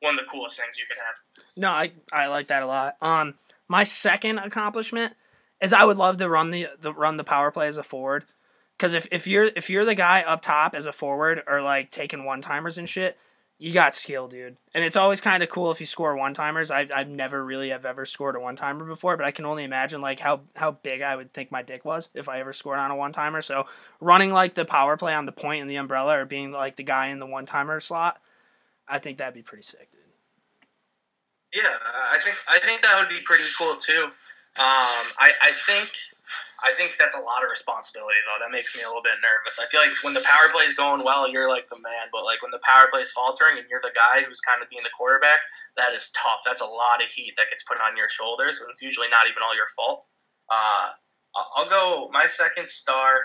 one 0.00 0.18
of 0.18 0.24
the 0.24 0.30
coolest 0.30 0.60
things 0.60 0.76
you 0.78 0.84
could 0.88 0.98
have. 0.98 1.44
No, 1.56 1.68
I 1.70 1.92
I 2.12 2.26
like 2.26 2.48
that 2.48 2.62
a 2.62 2.66
lot. 2.66 2.96
Um, 3.00 3.34
my 3.68 3.84
second 3.84 4.38
accomplishment 4.38 5.14
is 5.60 5.72
I 5.72 5.84
would 5.84 5.96
love 5.96 6.18
to 6.18 6.28
run 6.28 6.50
the, 6.50 6.68
the 6.80 6.92
run 6.92 7.16
the 7.16 7.24
power 7.24 7.50
play 7.50 7.68
as 7.68 7.76
a 7.76 7.82
forward. 7.82 8.24
Because 8.76 8.92
if, 8.92 9.06
if 9.12 9.26
you're 9.26 9.50
if 9.56 9.70
you're 9.70 9.84
the 9.84 9.94
guy 9.94 10.22
up 10.22 10.42
top 10.42 10.74
as 10.74 10.84
a 10.84 10.92
forward 10.92 11.42
or 11.46 11.62
like 11.62 11.90
taking 11.90 12.24
one 12.24 12.40
timers 12.40 12.76
and 12.76 12.88
shit, 12.88 13.16
you 13.64 13.72
got 13.72 13.94
skill, 13.94 14.28
dude. 14.28 14.58
And 14.74 14.84
it's 14.84 14.94
always 14.94 15.22
kind 15.22 15.42
of 15.42 15.48
cool 15.48 15.70
if 15.70 15.80
you 15.80 15.86
score 15.86 16.14
one 16.14 16.34
timers. 16.34 16.70
I've 16.70 16.92
I've 16.92 17.08
never 17.08 17.42
really 17.42 17.70
have 17.70 17.86
ever 17.86 18.04
scored 18.04 18.36
a 18.36 18.40
one 18.40 18.56
timer 18.56 18.84
before, 18.84 19.16
but 19.16 19.24
I 19.24 19.30
can 19.30 19.46
only 19.46 19.64
imagine 19.64 20.02
like 20.02 20.20
how 20.20 20.42
how 20.54 20.72
big 20.72 21.00
I 21.00 21.16
would 21.16 21.32
think 21.32 21.50
my 21.50 21.62
dick 21.62 21.82
was 21.82 22.10
if 22.12 22.28
I 22.28 22.40
ever 22.40 22.52
scored 22.52 22.78
on 22.78 22.90
a 22.90 22.96
one 22.96 23.12
timer. 23.12 23.40
So 23.40 23.64
running 24.00 24.32
like 24.32 24.52
the 24.52 24.66
power 24.66 24.98
play 24.98 25.14
on 25.14 25.24
the 25.24 25.32
point 25.32 25.62
and 25.62 25.70
the 25.70 25.76
umbrella 25.76 26.18
or 26.18 26.26
being 26.26 26.52
like 26.52 26.76
the 26.76 26.82
guy 26.82 27.06
in 27.06 27.20
the 27.20 27.26
one 27.26 27.46
timer 27.46 27.80
slot, 27.80 28.20
I 28.86 28.98
think 28.98 29.16
that'd 29.16 29.32
be 29.32 29.40
pretty 29.40 29.62
sick, 29.62 29.90
dude. 29.90 30.02
Yeah, 31.54 31.70
I 32.12 32.18
think 32.18 32.36
I 32.46 32.58
think 32.58 32.82
that 32.82 33.00
would 33.00 33.08
be 33.08 33.22
pretty 33.24 33.44
cool 33.56 33.76
too. 33.76 34.04
Um, 34.04 35.06
I, 35.18 35.32
I 35.42 35.52
think 35.52 35.90
I 36.64 36.72
think 36.72 36.96
that's 36.98 37.14
a 37.14 37.20
lot 37.20 37.44
of 37.44 37.52
responsibility 37.52 38.16
though. 38.24 38.40
That 38.40 38.50
makes 38.50 38.72
me 38.74 38.80
a 38.82 38.88
little 38.88 39.04
bit 39.04 39.20
nervous. 39.20 39.60
I 39.60 39.68
feel 39.68 39.84
like 39.84 39.92
when 40.00 40.16
the 40.16 40.24
power 40.24 40.48
play 40.48 40.64
is 40.64 40.72
going 40.72 41.04
well, 41.04 41.28
you're 41.28 41.48
like 41.48 41.68
the 41.68 41.76
man, 41.76 42.08
but 42.10 42.24
like 42.24 42.40
when 42.40 42.50
the 42.50 42.64
power 42.64 42.88
play 42.88 43.04
is 43.04 43.12
faltering 43.12 43.60
and 43.60 43.68
you're 43.68 43.84
the 43.84 43.92
guy 43.92 44.24
who's 44.24 44.40
kind 44.40 44.64
of 44.64 44.72
being 44.72 44.82
the 44.82 44.94
quarterback, 44.96 45.44
that 45.76 45.92
is 45.92 46.08
tough. 46.16 46.40
That's 46.42 46.64
a 46.64 46.68
lot 46.68 47.04
of 47.04 47.12
heat 47.12 47.36
that 47.36 47.52
gets 47.52 47.62
put 47.68 47.78
on 47.84 47.96
your 48.00 48.08
shoulders, 48.08 48.64
and 48.64 48.72
it's 48.72 48.80
usually 48.80 49.12
not 49.12 49.28
even 49.28 49.44
all 49.44 49.54
your 49.54 49.68
fault. 49.76 50.08
Uh, 50.48 50.96
I'll- 51.56 51.68
go 51.68 52.08
my 52.12 52.26
second 52.26 52.68
star. 52.68 53.18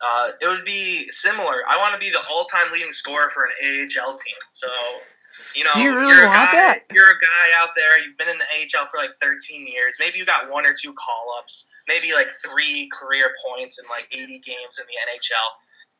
Uh, 0.00 0.32
it 0.40 0.46
would 0.46 0.64
be 0.64 1.10
similar. 1.10 1.66
I 1.66 1.76
want 1.78 1.94
to 1.94 1.98
be 2.00 2.10
the 2.10 2.22
all-time 2.30 2.70
leading 2.72 2.92
scorer 2.92 3.28
for 3.28 3.44
an 3.44 3.52
AHL 3.62 4.14
team. 4.16 4.34
So, 4.52 4.68
you 5.54 5.64
know, 5.64 5.70
Do 5.74 5.80
you 5.80 5.94
really 5.96 6.14
you're 6.14 6.24
a 6.24 6.26
want 6.26 6.50
guy, 6.50 6.56
that? 6.56 6.82
You're 6.92 7.10
a 7.10 7.20
guy 7.20 7.46
out 7.56 7.70
there. 7.76 7.98
You've 7.98 8.16
been 8.16 8.28
in 8.28 8.38
the 8.38 8.44
AHL 8.44 8.86
for 8.86 8.98
like 8.98 9.10
13 9.20 9.66
years. 9.66 9.96
Maybe 9.98 10.18
you 10.18 10.24
got 10.24 10.50
one 10.50 10.66
or 10.66 10.74
two 10.74 10.92
call-ups. 10.94 11.68
Maybe 11.86 12.12
like 12.12 12.28
three 12.44 12.88
career 12.92 13.32
points 13.44 13.78
in 13.78 13.88
like 13.88 14.08
80 14.12 14.40
games 14.40 14.78
in 14.78 14.86
the 14.86 14.96
NHL. 15.10 15.48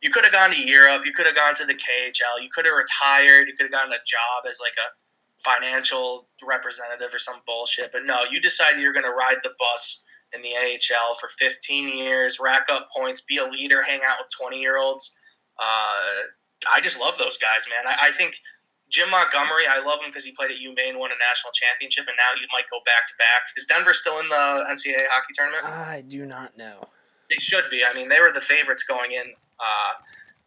You 0.01 0.11
could 0.11 0.25
have 0.25 0.33
gone 0.33 0.51
to 0.53 0.61
Europe. 0.61 1.05
You 1.05 1.13
could 1.13 1.27
have 1.27 1.35
gone 1.37 1.55
to 1.55 1.65
the 1.65 1.75
KHL. 1.75 2.43
You 2.43 2.49
could 2.55 2.67
have 2.67 2.75
retired. 2.75 3.49
You 3.49 3.55
could 3.57 3.65
have 3.65 3.73
gotten 3.73 3.93
a 3.93 4.03
job 4.07 4.47
as 4.49 4.59
like 4.61 4.77
a 4.79 4.89
financial 5.39 6.29
representative 6.47 7.15
or 7.15 7.19
some 7.19 7.41
bullshit. 7.47 7.91
But 7.93 8.05
no, 8.05 8.21
you 8.31 8.41
decided 8.41 8.81
you're 8.81 8.93
going 8.93 9.07
to 9.07 9.11
ride 9.11 9.39
the 9.43 9.53
bus 9.59 10.05
in 10.35 10.43
the 10.43 10.55
AHL 10.55 11.15
for 11.15 11.29
15 11.29 11.97
years, 11.97 12.39
rack 12.41 12.67
up 12.71 12.87
points, 12.95 13.23
be 13.23 13.39
a 13.39 13.47
leader, 13.47 13.83
hang 13.83 14.01
out 14.07 14.19
with 14.21 14.29
20 14.39 14.61
year 14.61 14.79
olds. 14.79 15.17
Uh, 15.59 16.29
I 16.71 16.81
just 16.83 17.01
love 17.01 17.19
those 17.19 17.39
guys, 17.39 17.67
man. 17.69 17.93
I, 17.93 18.09
I 18.09 18.11
think 18.11 18.35
Jim 18.89 19.11
Montgomery, 19.11 19.65
I 19.69 19.85
love 19.85 20.01
him 20.01 20.11
because 20.11 20.25
he 20.25 20.33
played 20.33 20.51
at 20.51 20.57
UMaine, 20.57 20.99
won 20.99 21.11
a 21.13 21.19
national 21.21 21.53
championship, 21.53 22.07
and 22.09 22.17
now 22.17 22.39
he 22.39 22.47
might 22.53 22.65
go 22.71 22.81
back 22.85 23.07
to 23.09 23.15
back. 23.19 23.53
Is 23.57 23.67
Denver 23.67 23.93
still 23.93 24.19
in 24.21 24.29
the 24.29 24.65
NCAA 24.69 25.05
hockey 25.13 25.35
tournament? 25.35 25.65
I 25.65 26.03
do 26.07 26.25
not 26.25 26.57
know. 26.57 26.89
They 27.29 27.37
should 27.37 27.65
be. 27.71 27.85
I 27.85 27.93
mean, 27.95 28.09
they 28.09 28.21
were 28.21 28.33
the 28.33 28.41
favorites 28.41 28.83
going 28.85 29.13
in. 29.13 29.35
Uh, 29.61 29.93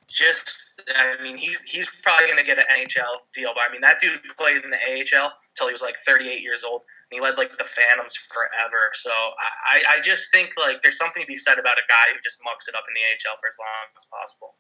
just, 0.10 0.82
I 0.90 1.22
mean, 1.22 1.38
he's 1.38 1.62
he's 1.64 1.90
probably 2.02 2.26
going 2.26 2.40
to 2.40 2.44
get 2.44 2.58
an 2.58 2.66
NHL 2.68 3.30
deal. 3.34 3.52
But 3.54 3.64
I 3.70 3.72
mean, 3.72 3.82
that 3.82 4.00
dude 4.02 4.20
played 4.38 4.64
in 4.64 4.72
the 4.72 4.82
AHL 4.82 5.32
until 5.54 5.68
he 5.68 5.72
was 5.72 5.82
like 5.82 5.96
38 5.98 6.42
years 6.42 6.64
old, 6.64 6.82
and 6.82 7.16
he 7.16 7.22
led 7.22 7.38
like 7.38 7.58
the 7.58 7.64
Phantoms 7.64 8.18
forever. 8.18 8.90
So 8.94 9.12
I, 9.12 9.98
I 9.98 10.02
just 10.02 10.32
think 10.32 10.58
like 10.58 10.82
there's 10.82 10.98
something 10.98 11.22
to 11.22 11.28
be 11.28 11.38
said 11.38 11.60
about 11.60 11.78
a 11.78 11.86
guy 11.88 12.14
who 12.14 12.20
just 12.24 12.40
mucks 12.44 12.68
it 12.68 12.76
up 12.76 12.84
in 12.90 12.94
the 12.98 13.06
AHL 13.14 13.38
for 13.38 13.48
as 13.48 13.58
long 13.62 13.94
as 13.96 14.06
possible. 14.10 14.56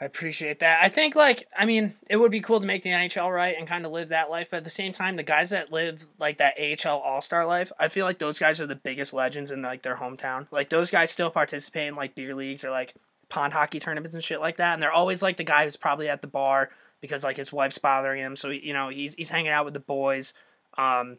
I 0.00 0.06
appreciate 0.06 0.58
that. 0.58 0.82
I 0.82 0.88
think 0.88 1.14
like 1.14 1.46
I 1.56 1.66
mean, 1.66 1.94
it 2.10 2.16
would 2.16 2.32
be 2.32 2.40
cool 2.40 2.60
to 2.60 2.66
make 2.66 2.82
the 2.82 2.90
NHL 2.90 3.32
right 3.32 3.54
and 3.56 3.66
kind 3.66 3.86
of 3.86 3.92
live 3.92 4.08
that 4.08 4.28
life, 4.28 4.48
but 4.50 4.58
at 4.58 4.64
the 4.64 4.70
same 4.70 4.92
time, 4.92 5.16
the 5.16 5.22
guys 5.22 5.50
that 5.50 5.70
live 5.72 6.08
like 6.18 6.38
that 6.38 6.54
AHL 6.58 6.98
All 6.98 7.20
Star 7.20 7.46
life, 7.46 7.70
I 7.78 7.88
feel 7.88 8.04
like 8.04 8.18
those 8.18 8.38
guys 8.38 8.60
are 8.60 8.66
the 8.66 8.74
biggest 8.74 9.12
legends 9.12 9.52
in 9.52 9.62
like 9.62 9.82
their 9.82 9.96
hometown. 9.96 10.48
Like 10.50 10.68
those 10.68 10.90
guys 10.90 11.10
still 11.10 11.30
participate 11.30 11.88
in 11.88 11.94
like 11.94 12.16
beer 12.16 12.34
leagues 12.34 12.64
or 12.64 12.70
like 12.70 12.94
pond 13.28 13.52
hockey 13.52 13.78
tournaments 13.78 14.14
and 14.14 14.24
shit 14.24 14.40
like 14.40 14.56
that, 14.56 14.74
and 14.74 14.82
they're 14.82 14.92
always 14.92 15.22
like 15.22 15.36
the 15.36 15.44
guy 15.44 15.64
who's 15.64 15.76
probably 15.76 16.08
at 16.08 16.22
the 16.22 16.28
bar 16.28 16.70
because 17.00 17.22
like 17.22 17.36
his 17.36 17.52
wife's 17.52 17.78
bothering 17.78 18.20
him, 18.20 18.34
so 18.34 18.48
you 18.50 18.72
know 18.72 18.88
he's 18.88 19.14
he's 19.14 19.30
hanging 19.30 19.52
out 19.52 19.64
with 19.64 19.74
the 19.74 19.80
boys. 19.80 20.34
Um, 20.76 21.18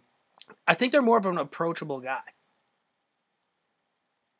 I 0.68 0.74
think 0.74 0.92
they're 0.92 1.02
more 1.02 1.18
of 1.18 1.26
an 1.26 1.38
approachable 1.38 2.02
guy. 2.02 2.20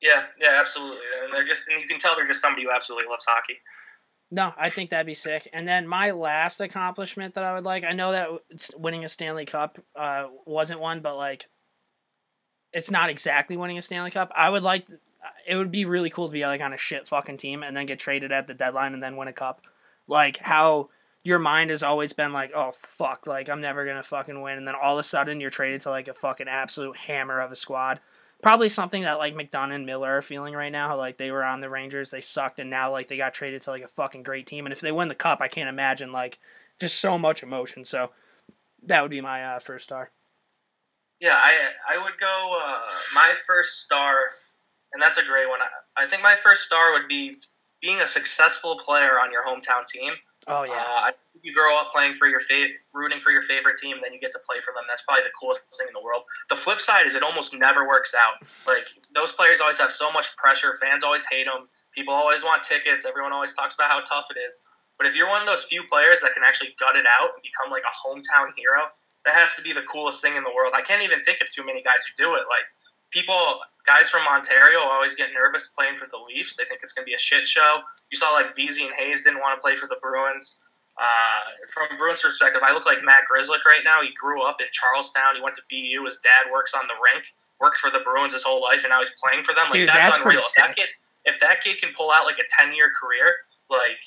Yeah, 0.02 0.24
yeah, 0.40 0.58
absolutely. 0.60 1.00
And 1.24 1.34
they're 1.34 1.46
just, 1.46 1.68
and 1.68 1.82
you 1.82 1.88
can 1.88 1.98
tell 1.98 2.16
they're 2.16 2.26
just 2.26 2.42
somebody 2.42 2.64
who 2.64 2.72
absolutely 2.72 3.08
loves 3.08 3.26
hockey. 3.26 3.60
No, 4.32 4.54
I 4.58 4.70
think 4.70 4.90
that'd 4.90 5.06
be 5.06 5.14
sick. 5.14 5.48
And 5.54 5.68
then 5.68 5.88
my 5.88 6.12
last 6.12 6.60
accomplishment 6.60 7.36
that 7.36 7.44
I 7.44 7.54
would 7.54 7.64
like, 7.64 7.84
I 7.84 7.92
know 7.92 8.12
that 8.12 8.30
winning 8.78 9.06
a 9.06 9.10
Stanley 9.10 9.46
Cup 9.46 9.80
uh, 9.96 10.28
wasn't 10.46 10.80
one, 10.80 11.02
but 11.02 11.16
like, 11.16 11.48
it's 12.74 12.92
not 12.92 13.10
exactly 13.10 13.56
winning 13.56 13.78
a 13.78 13.82
Stanley 13.82 14.12
Cup. 14.12 14.32
I 14.36 14.50
would 14.50 14.64
like, 14.64 14.90
it 15.48 15.56
would 15.56 15.72
be 15.72 15.86
really 15.86 16.10
cool 16.10 16.28
to 16.28 16.34
be 16.34 16.46
like 16.46 16.62
on 16.62 16.74
a 16.74 16.78
shit 16.78 17.08
fucking 17.08 17.38
team 17.38 17.64
and 17.64 17.78
then 17.78 17.86
get 17.86 18.00
traded 18.00 18.32
at 18.32 18.48
the 18.48 18.54
deadline 18.54 18.94
and 18.94 19.02
then 19.02 19.16
win 19.16 19.28
a 19.28 19.34
cup. 19.34 19.62
Like 20.08 20.38
how 20.38 20.90
your 21.24 21.40
mind 21.40 21.72
has 21.72 21.84
always 21.84 22.14
been 22.14 22.34
like, 22.34 22.52
oh 22.56 22.72
fuck, 22.72 23.28
like 23.28 23.50
I'm 23.50 23.62
never 23.62 23.86
gonna 23.86 24.04
fucking 24.04 24.42
win, 24.42 24.58
and 24.58 24.68
then 24.68 24.76
all 24.82 24.94
of 24.94 25.00
a 25.00 25.04
sudden 25.04 25.42
you're 25.42 25.50
traded 25.50 25.82
to 25.82 25.90
like 25.90 26.08
a 26.08 26.14
fucking 26.14 26.48
absolute 26.48 26.96
hammer 26.96 27.40
of 27.40 27.52
a 27.52 27.56
squad. 27.56 28.00
Probably 28.42 28.70
something 28.70 29.04
that 29.04 29.18
like 29.18 29.34
McDonagh 29.34 29.76
and 29.76 29.86
Miller 29.86 30.18
are 30.18 30.22
feeling 30.22 30.54
right 30.54 30.72
now. 30.72 30.96
Like 30.98 31.18
they 31.18 31.32
were 31.32 31.44
on 31.44 31.62
the 31.62 31.70
Rangers, 31.70 32.12
they 32.12 32.22
sucked, 32.22 32.60
and 32.60 32.70
now 32.70 32.92
like 32.92 33.08
they 33.08 33.18
got 33.18 33.34
traded 33.34 33.62
to 33.64 33.72
like 33.72 33.84
a 33.84 33.88
fucking 33.88 34.24
great 34.24 34.46
team. 34.46 34.66
And 34.66 34.74
if 34.74 34.82
they 34.82 34.92
win 34.92 35.08
the 35.08 35.16
cup, 35.16 35.42
I 35.42 35.48
can't 35.48 35.70
imagine 35.70 36.12
like 36.12 36.38
just 36.80 37.00
so 37.00 37.18
much 37.18 37.44
emotion. 37.44 37.86
So 37.86 38.12
that 38.84 39.02
would 39.02 39.12
be 39.12 39.22
my 39.22 39.44
uh, 39.56 39.60
first 39.60 39.86
star. 39.86 40.12
Yeah, 41.20 41.36
I 41.42 41.54
I 41.90 41.98
would 41.98 42.20
go. 42.20 42.60
Uh, 42.64 42.82
my 43.14 43.34
first 43.48 43.84
star, 43.84 44.18
and 44.94 45.02
that's 45.02 45.18
a 45.18 45.26
great 45.26 45.50
one. 45.50 45.60
I, 45.62 46.04
I 46.04 46.10
think 46.10 46.22
my 46.22 46.36
first 46.36 46.64
star 46.64 46.92
would 46.94 47.08
be 47.08 47.36
being 47.82 48.02
a 48.02 48.08
successful 48.08 48.78
player 48.84 49.20
on 49.20 49.32
your 49.32 49.46
hometown 49.46 49.88
team. 49.88 50.14
Oh 50.48 50.64
yeah. 50.64 50.74
Uh, 50.74 50.76
I 50.78 51.12
you 51.46 51.54
grow 51.54 51.78
up 51.78 51.94
playing 51.94 52.16
for 52.16 52.28
your 52.28 52.40
favorite, 52.40 52.82
rooting 52.92 53.20
for 53.20 53.30
your 53.30 53.44
favorite 53.44 53.78
team, 53.78 53.98
then 54.02 54.12
you 54.12 54.20
get 54.20 54.34
to 54.34 54.42
play 54.50 54.58
for 54.66 54.74
them. 54.74 54.84
That's 54.90 55.06
probably 55.06 55.30
the 55.30 55.36
coolest 55.40 55.62
thing 55.78 55.86
in 55.88 55.94
the 55.94 56.02
world. 56.02 56.24
The 56.50 56.58
flip 56.58 56.82
side 56.82 57.06
is 57.06 57.14
it 57.14 57.22
almost 57.22 57.54
never 57.54 57.88
works 57.88 58.18
out. 58.18 58.42
Like 58.66 58.90
those 59.14 59.32
players 59.32 59.62
always 59.62 59.78
have 59.78 59.92
so 59.92 60.12
much 60.12 60.36
pressure. 60.36 60.74
Fans 60.82 61.06
always 61.06 61.24
hate 61.30 61.46
them. 61.46 61.70
People 61.94 62.18
always 62.18 62.44
want 62.44 62.64
tickets. 62.64 63.06
Everyone 63.06 63.32
always 63.32 63.54
talks 63.54 63.76
about 63.76 63.94
how 63.94 64.02
tough 64.02 64.26
it 64.34 64.42
is. 64.42 64.66
But 64.98 65.06
if 65.06 65.16
you're 65.16 65.30
one 65.30 65.40
of 65.40 65.48
those 65.48 65.66
few 65.66 65.84
players 65.86 66.22
that 66.22 66.34
can 66.34 66.44
actually 66.44 66.74
gut 66.80 66.98
it 66.98 67.06
out 67.06 67.38
and 67.38 67.46
become 67.46 67.70
like 67.70 67.86
a 67.86 67.94
hometown 67.94 68.50
hero, 68.58 68.90
that 69.26 69.38
has 69.38 69.56
to 69.56 69.62
be 69.62 69.72
the 69.72 69.86
coolest 69.86 70.22
thing 70.22 70.36
in 70.36 70.44
the 70.44 70.54
world. 70.56 70.74
I 70.74 70.82
can't 70.82 71.04
even 71.04 71.22
think 71.22 71.42
of 71.42 71.50
too 71.50 71.66
many 71.66 71.84
guys 71.84 72.02
who 72.10 72.18
do 72.18 72.34
it. 72.34 72.50
Like 72.50 72.66
people, 73.12 73.62
guys 73.86 74.10
from 74.10 74.26
Ontario 74.26 74.80
always 74.80 75.14
get 75.14 75.30
nervous 75.34 75.70
playing 75.78 75.96
for 75.96 76.08
the 76.10 76.18
Leafs. 76.18 76.56
They 76.56 76.66
think 76.66 76.82
it's 76.82 76.94
going 76.94 77.06
to 77.06 77.10
be 77.10 77.16
a 77.16 77.22
shit 77.22 77.46
show. 77.46 77.74
You 78.10 78.18
saw 78.18 78.32
like 78.32 78.56
Vesey 78.56 78.86
and 78.86 78.96
Hayes 78.96 79.24
didn't 79.24 79.40
want 79.40 79.58
to 79.58 79.62
play 79.62 79.76
for 79.76 79.88
the 79.88 79.98
Bruins. 80.02 80.60
Uh, 80.96 81.68
from 81.68 81.98
Bruins 81.98 82.22
perspective, 82.22 82.62
I 82.64 82.72
look 82.72 82.86
like 82.86 83.04
Matt 83.04 83.28
Grzelcyk 83.28 83.68
right 83.68 83.84
now. 83.84 84.02
He 84.02 84.16
grew 84.16 84.44
up 84.44 84.62
in 84.62 84.68
Charlestown. 84.72 85.36
He 85.36 85.42
went 85.42 85.56
to 85.56 85.64
BU. 85.70 86.06
His 86.06 86.20
dad 86.24 86.52
works 86.52 86.74
on 86.74 86.88
the 86.88 86.96
rink, 86.96 87.36
worked 87.60 87.80
for 87.80 87.92
the 87.92 88.00
Bruins 88.00 88.32
his 88.32 88.44
whole 88.44 88.62
life, 88.62 88.88
and 88.88 88.92
now 88.96 89.00
he's 89.00 89.16
playing 89.20 89.44
for 89.44 89.54
them. 89.54 89.68
Like 89.68 89.84
Dude, 89.84 89.90
that's, 89.90 90.08
that's 90.08 90.24
unreal. 90.24 90.40
If 90.40 90.56
that 90.56 90.76
kid, 90.76 90.90
if 91.26 91.40
that 91.42 91.60
kid 91.60 91.82
can 91.82 91.92
pull 91.92 92.12
out 92.12 92.24
like 92.24 92.40
a 92.40 92.48
ten 92.48 92.74
year 92.74 92.92
career, 92.96 93.44
like 93.68 94.00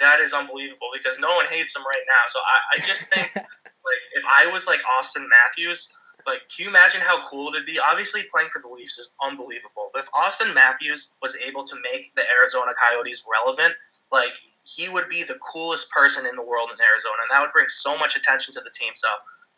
that 0.00 0.20
is 0.20 0.36
unbelievable 0.36 0.92
because 0.92 1.18
no 1.18 1.32
one 1.34 1.46
hates 1.48 1.74
him 1.74 1.82
right 1.88 2.04
now. 2.04 2.24
So 2.28 2.38
I, 2.40 2.76
I 2.76 2.86
just 2.86 3.08
think 3.12 3.32
like 3.34 4.02
if 4.12 4.24
I 4.28 4.46
was 4.52 4.66
like 4.66 4.80
Auston 4.84 5.24
Matthews, 5.32 5.88
like 6.26 6.44
can 6.52 6.64
you 6.64 6.68
imagine 6.68 7.00
how 7.00 7.24
cool 7.28 7.48
it'd 7.48 7.64
be? 7.64 7.80
Obviously, 7.80 8.28
playing 8.28 8.52
for 8.52 8.60
the 8.60 8.68
Leafs 8.68 8.98
is 8.98 9.14
unbelievable. 9.24 9.88
But 9.94 10.04
if 10.04 10.12
Auston 10.12 10.52
Matthews 10.52 11.16
was 11.22 11.32
able 11.40 11.64
to 11.64 11.76
make 11.80 12.14
the 12.14 12.28
Arizona 12.28 12.72
Coyotes 12.76 13.24
relevant, 13.24 13.72
like 14.12 14.36
he 14.66 14.88
would 14.88 15.08
be 15.08 15.22
the 15.22 15.36
coolest 15.36 15.90
person 15.92 16.26
in 16.26 16.34
the 16.34 16.42
world 16.42 16.70
in 16.72 16.84
Arizona, 16.84 17.14
and 17.22 17.30
that 17.30 17.40
would 17.40 17.52
bring 17.52 17.68
so 17.68 17.96
much 17.96 18.16
attention 18.16 18.52
to 18.54 18.60
the 18.60 18.70
team. 18.70 18.92
So 18.96 19.06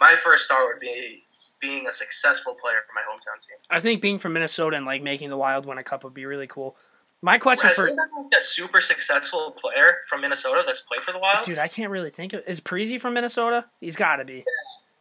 my 0.00 0.14
first 0.16 0.44
star 0.44 0.66
would 0.66 0.80
be 0.80 1.24
being 1.60 1.86
a 1.86 1.92
successful 1.92 2.54
player 2.54 2.80
for 2.86 2.92
my 2.94 3.00
hometown 3.00 3.40
team. 3.40 3.56
I 3.70 3.80
think 3.80 4.02
being 4.02 4.18
from 4.18 4.34
Minnesota 4.34 4.76
and 4.76 4.84
like 4.84 5.02
making 5.02 5.30
the 5.30 5.36
Wild 5.38 5.64
win 5.64 5.78
a 5.78 5.82
cup 5.82 6.04
would 6.04 6.14
be 6.14 6.26
really 6.26 6.46
cool. 6.46 6.76
My 7.20 7.38
question 7.38 7.68
Has 7.68 7.76
for 7.76 7.88
like, 7.88 7.98
a 8.38 8.42
super 8.42 8.80
successful 8.80 9.50
player 9.52 9.96
from 10.08 10.20
Minnesota 10.20 10.62
that's 10.64 10.82
played 10.82 11.00
for 11.00 11.12
the 11.12 11.18
Wild? 11.18 11.44
dude, 11.44 11.58
I 11.58 11.66
can't 11.66 11.90
really 11.90 12.10
think 12.10 12.32
of 12.34 12.42
is 12.46 12.60
Preezy 12.60 13.00
from 13.00 13.14
Minnesota? 13.14 13.64
He's 13.80 13.96
got 13.96 14.16
to 14.16 14.24
be 14.24 14.44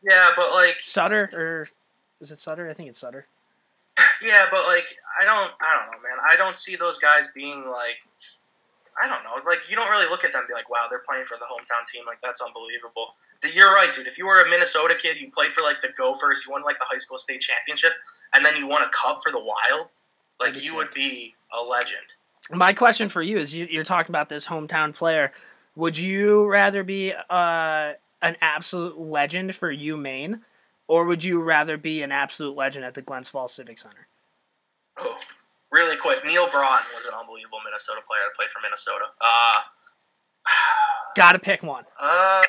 Yeah, 0.02 0.32
but 0.36 0.52
like 0.52 0.78
Sutter 0.82 1.30
or 1.34 1.68
is 2.22 2.32
it 2.32 2.40
Sutter? 2.40 2.70
I 2.70 2.74
think 2.74 2.90
it's 2.90 3.00
Sutter. 3.00 3.28
Yeah, 4.24 4.46
but 4.50 4.66
like 4.66 4.88
I 5.22 5.26
don't 5.26 5.52
I 5.62 5.78
don't 5.78 5.92
know, 5.92 6.00
man. 6.10 6.18
I 6.28 6.36
don't 6.38 6.58
see 6.58 6.76
those 6.76 6.98
guys 6.98 7.28
being 7.36 7.68
like 7.68 7.98
I 9.02 9.08
don't 9.08 9.24
know. 9.24 9.36
Like 9.50 9.70
you 9.70 9.76
don't 9.76 9.90
really 9.90 10.10
look 10.10 10.24
at 10.24 10.32
them 10.34 10.40
and 10.42 10.48
be 10.48 10.54
like, 10.54 10.70
wow, 10.70 10.88
they're 10.90 11.04
playing 11.08 11.26
for 11.26 11.36
the 11.38 11.46
hometown 11.46 11.86
team. 11.92 12.04
Like 12.06 12.20
that's 12.24 12.42
unbelievable. 12.42 13.16
The- 13.42 13.54
You're 13.54 13.74
right, 13.74 13.94
dude. 13.94 14.08
If 14.08 14.18
you 14.18 14.26
were 14.26 14.42
a 14.42 14.50
Minnesota 14.50 14.96
kid, 14.96 15.18
you 15.18 15.30
played 15.32 15.52
for 15.52 15.62
like 15.62 15.82
the 15.82 15.90
Gophers, 15.98 16.44
you 16.46 16.52
won 16.52 16.62
like 16.64 16.80
the 16.80 16.86
high 16.86 16.98
school 16.98 17.18
state 17.18 17.42
championship, 17.42 17.94
and 18.34 18.46
then 18.46 18.56
you 18.56 18.68
won 18.68 18.82
a 18.82 18.90
cup 18.90 19.20
for 19.24 19.32
the 19.32 19.40
Wild, 19.40 19.94
like 20.40 20.64
you 20.64 20.76
would 20.76 20.94
be 20.94 21.36
a 21.58 21.62
legend. 21.64 22.02
My 22.52 22.74
question 22.74 23.10
for 23.10 23.22
you 23.22 23.38
is: 23.38 23.54
you, 23.54 23.68
you're 23.70 23.84
talking 23.84 24.14
about 24.14 24.30
this 24.30 24.48
hometown 24.48 24.96
player. 24.96 25.32
Would 25.76 25.98
you 25.98 26.48
rather 26.48 26.84
be 26.84 27.14
uh, 27.30 27.94
an 28.22 28.36
absolute 28.42 28.98
legend 28.98 29.54
for 29.56 29.70
you, 29.70 29.96
Maine, 29.96 30.42
or 30.88 31.06
would 31.06 31.24
you 31.24 31.40
rather 31.42 31.78
be 31.78 32.02
an 32.02 32.12
absolute 32.12 32.56
legend 32.56 32.84
at 32.86 32.96
the 32.96 33.02
Glens 33.04 33.30
Falls 33.30 33.54
Civic 33.54 33.78
Center? 33.78 34.08
Oh, 34.98 35.18
really 35.72 35.98
quick. 35.98 36.26
Neal 36.26 36.48
Broten 36.48 36.94
was 36.96 37.06
an 37.06 37.14
unbelievable 37.18 37.60
Minnesota 37.64 38.02
player 38.08 38.22
that 38.26 38.36
played 38.38 38.52
for 38.52 38.60
Minnesota. 38.62 39.06
Uh, 39.20 39.60
Got 41.16 41.34
to 41.34 41.40
pick 41.40 41.64
one. 41.64 41.84
Uh, 42.00 42.44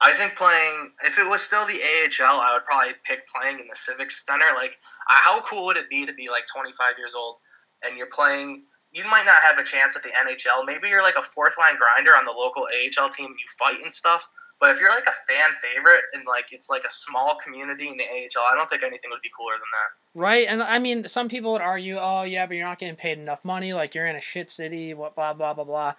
I 0.00 0.12
think 0.14 0.36
playing. 0.36 0.92
If 1.04 1.18
it 1.18 1.28
was 1.28 1.40
still 1.42 1.64
the 1.66 1.80
AHL, 1.80 2.40
I 2.40 2.52
would 2.52 2.64
probably 2.64 2.94
pick 3.04 3.20
playing 3.28 3.60
in 3.60 3.68
the 3.68 3.76
Civic 3.76 4.10
Center. 4.10 4.46
Like, 4.54 4.78
uh, 5.08 5.14
how 5.14 5.40
cool 5.42 5.66
would 5.66 5.76
it 5.76 5.88
be 5.88 6.04
to 6.04 6.12
be 6.12 6.28
like 6.28 6.44
25 6.52 6.98
years 6.98 7.14
old 7.14 7.36
and 7.84 7.96
you're 7.96 8.08
playing? 8.08 8.64
You 8.90 9.04
might 9.04 9.24
not 9.24 9.40
have 9.42 9.58
a 9.58 9.64
chance 9.64 9.96
at 9.96 10.02
the 10.02 10.10
NHL. 10.10 10.66
Maybe 10.66 10.88
you're 10.88 11.02
like 11.02 11.14
a 11.16 11.22
fourth 11.22 11.56
line 11.58 11.76
grinder 11.78 12.10
on 12.10 12.24
the 12.24 12.32
local 12.36 12.64
AHL 12.64 13.08
team. 13.08 13.28
You 13.28 13.44
fight 13.58 13.80
and 13.80 13.90
stuff. 13.90 14.28
But 14.62 14.70
if 14.70 14.80
you're 14.80 14.90
like 14.90 15.08
a 15.08 15.32
fan 15.32 15.50
favorite 15.60 16.02
and 16.12 16.24
like 16.24 16.52
it's 16.52 16.70
like 16.70 16.84
a 16.84 16.88
small 16.88 17.34
community 17.34 17.88
in 17.88 17.96
the 17.96 18.04
AHL, 18.04 18.44
I 18.48 18.56
don't 18.56 18.70
think 18.70 18.84
anything 18.84 19.10
would 19.10 19.20
be 19.20 19.28
cooler 19.36 19.54
than 19.54 19.60
that. 19.72 20.20
Right, 20.20 20.46
and 20.48 20.62
I 20.62 20.78
mean, 20.78 21.08
some 21.08 21.28
people 21.28 21.50
would 21.50 21.60
argue, 21.60 21.96
"Oh, 21.98 22.22
yeah, 22.22 22.46
but 22.46 22.54
you're 22.54 22.68
not 22.68 22.78
getting 22.78 22.94
paid 22.94 23.18
enough 23.18 23.44
money. 23.44 23.72
Like 23.72 23.96
you're 23.96 24.06
in 24.06 24.14
a 24.14 24.20
shit 24.20 24.50
city. 24.50 24.94
What 24.94 25.16
blah 25.16 25.32
blah 25.32 25.52
blah 25.52 25.64
blah." 25.64 25.94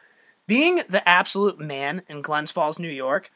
Being 0.47 0.77
the 0.87 1.07
absolute 1.07 1.59
man 1.59 2.03
in 2.07 2.21
Glens 2.21 2.51
Falls, 2.51 2.79
New 2.79 2.87
York, 2.87 3.31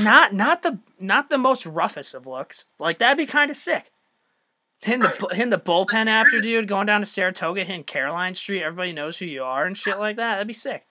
not 0.00 0.32
not 0.32 0.62
the 0.62 0.78
not 1.00 1.28
the 1.28 1.38
most 1.38 1.66
roughest 1.66 2.14
of 2.14 2.24
looks. 2.24 2.66
Like 2.78 3.00
that'd 3.00 3.18
be 3.18 3.26
kind 3.26 3.50
of 3.50 3.56
sick. 3.56 3.90
Hitting 4.78 5.00
the 5.00 5.16
bu- 5.18 5.34
hitting 5.34 5.50
the 5.50 5.58
bullpen 5.58 6.06
after, 6.06 6.38
dude. 6.38 6.68
Going 6.68 6.86
down 6.86 7.00
to 7.00 7.06
Saratoga, 7.06 7.64
hitting 7.64 7.82
Caroline 7.82 8.36
Street. 8.36 8.62
Everybody 8.62 8.92
knows 8.92 9.18
who 9.18 9.24
you 9.24 9.42
are 9.42 9.66
and 9.66 9.76
shit 9.76 9.98
like 9.98 10.14
that. 10.16 10.34
That'd 10.34 10.46
be 10.46 10.52
sick. 10.52 10.86